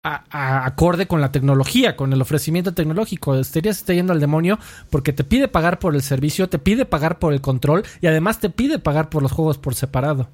a- 0.06 0.24
a- 0.30 0.66
acorde 0.66 1.06
con 1.06 1.20
la 1.20 1.32
tecnología, 1.32 1.96
con 1.96 2.12
el 2.12 2.22
ofrecimiento 2.22 2.72
tecnológico. 2.74 3.42
Se 3.42 3.58
está 3.68 3.92
yendo 3.92 4.12
al 4.12 4.20
demonio 4.20 4.58
porque 4.90 5.12
te 5.12 5.24
pide 5.24 5.48
pagar 5.48 5.78
por 5.78 5.94
el 5.94 6.02
servicio, 6.02 6.48
te 6.48 6.58
pide 6.58 6.84
pagar 6.84 7.18
por 7.18 7.32
el 7.32 7.40
control 7.40 7.82
y 8.00 8.06
además 8.06 8.38
te 8.40 8.50
pide 8.50 8.78
pagar 8.78 9.08
por 9.08 9.22
los 9.22 9.32
juegos 9.32 9.58
por 9.58 9.74
separado. 9.74 10.28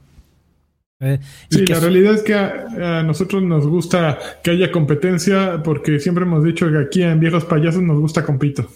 Eh, 1.01 1.19
y 1.51 1.55
Sí, 1.57 1.65
que 1.65 1.73
la 1.73 1.81
realidad 1.81 2.15
es 2.15 2.23
que 2.23 2.35
a, 2.35 2.99
a 3.01 3.03
nosotros 3.03 3.43
nos 3.43 3.67
gusta 3.67 4.19
que 4.45 4.53
haya 4.53 4.71
competencia 4.71 5.63
porque 5.65 5.99
siempre 5.99 6.25
hemos 6.25 6.45
dicho 6.45 6.71
que 6.71 6.79
aquí 6.79 7.03
en 7.03 7.19
Viejos 7.19 7.45
Payasos 7.45 7.83
nos 7.83 7.99
gusta 7.99 8.25
compito. 8.25 8.69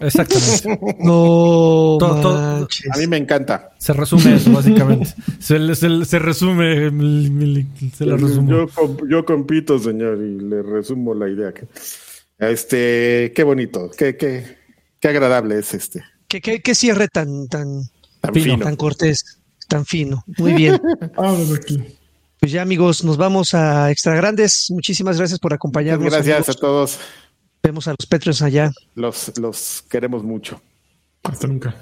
Exactamente. 0.00 0.78
No. 1.00 1.98
A 2.00 2.98
mí 2.98 3.06
me 3.06 3.16
encanta. 3.16 3.70
se 3.78 3.92
resume 3.92 4.34
eso, 4.36 4.50
básicamente. 4.52 5.08
Se, 5.40 5.58
le- 5.58 5.74
se 5.74 6.18
resume, 6.18 6.90
se 7.96 8.04
resumo. 8.04 8.50
Yo, 8.50 8.96
yo 9.08 9.24
compito, 9.24 9.78
señor, 9.78 10.18
y 10.18 10.38
le 10.40 10.62
resumo 10.62 11.14
la 11.14 11.28
idea. 11.28 11.52
que- 11.52 11.66
Este, 12.38 13.32
qué 13.34 13.42
bonito, 13.44 13.90
qué, 13.96 14.16
qué, 14.16 14.58
qué 15.00 15.08
agradable 15.08 15.58
es 15.58 15.72
este. 15.74 16.02
¿Qué, 16.28 16.40
qué, 16.40 16.60
qué 16.60 16.74
cierre 16.74 17.08
tan, 17.08 17.46
tan, 17.48 17.82
Tan 18.20 18.34
Fino. 18.34 18.54
fino. 18.54 18.64
tan 18.64 18.76
cortés, 18.76 19.38
tan 19.68 19.86
fino? 19.86 20.24
Muy 20.38 20.52
bien. 20.54 20.80
Aquí. 21.56 21.82
Pues 22.40 22.52
ya, 22.52 22.62
amigos, 22.62 23.02
nos 23.04 23.16
vamos 23.16 23.54
a 23.54 23.90
Extra 23.90 24.14
Grandes. 24.16 24.66
Muchísimas 24.70 25.16
gracias 25.18 25.38
por 25.38 25.54
acompañarnos. 25.54 26.12
Gracias 26.12 26.48
a 26.50 26.54
todos. 26.54 26.98
Vemos 27.66 27.88
a 27.88 27.96
los 27.98 28.06
Patreons 28.06 28.42
allá 28.42 28.70
Los, 28.94 29.36
los 29.38 29.82
queremos 29.90 30.22
mucho. 30.22 30.62
Hasta 31.24 31.48
nunca. 31.48 31.74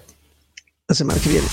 la 0.89 0.94
semana 0.94 1.20
que 1.20 1.28
viene. 1.28 1.47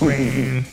Bueno. 0.00 0.64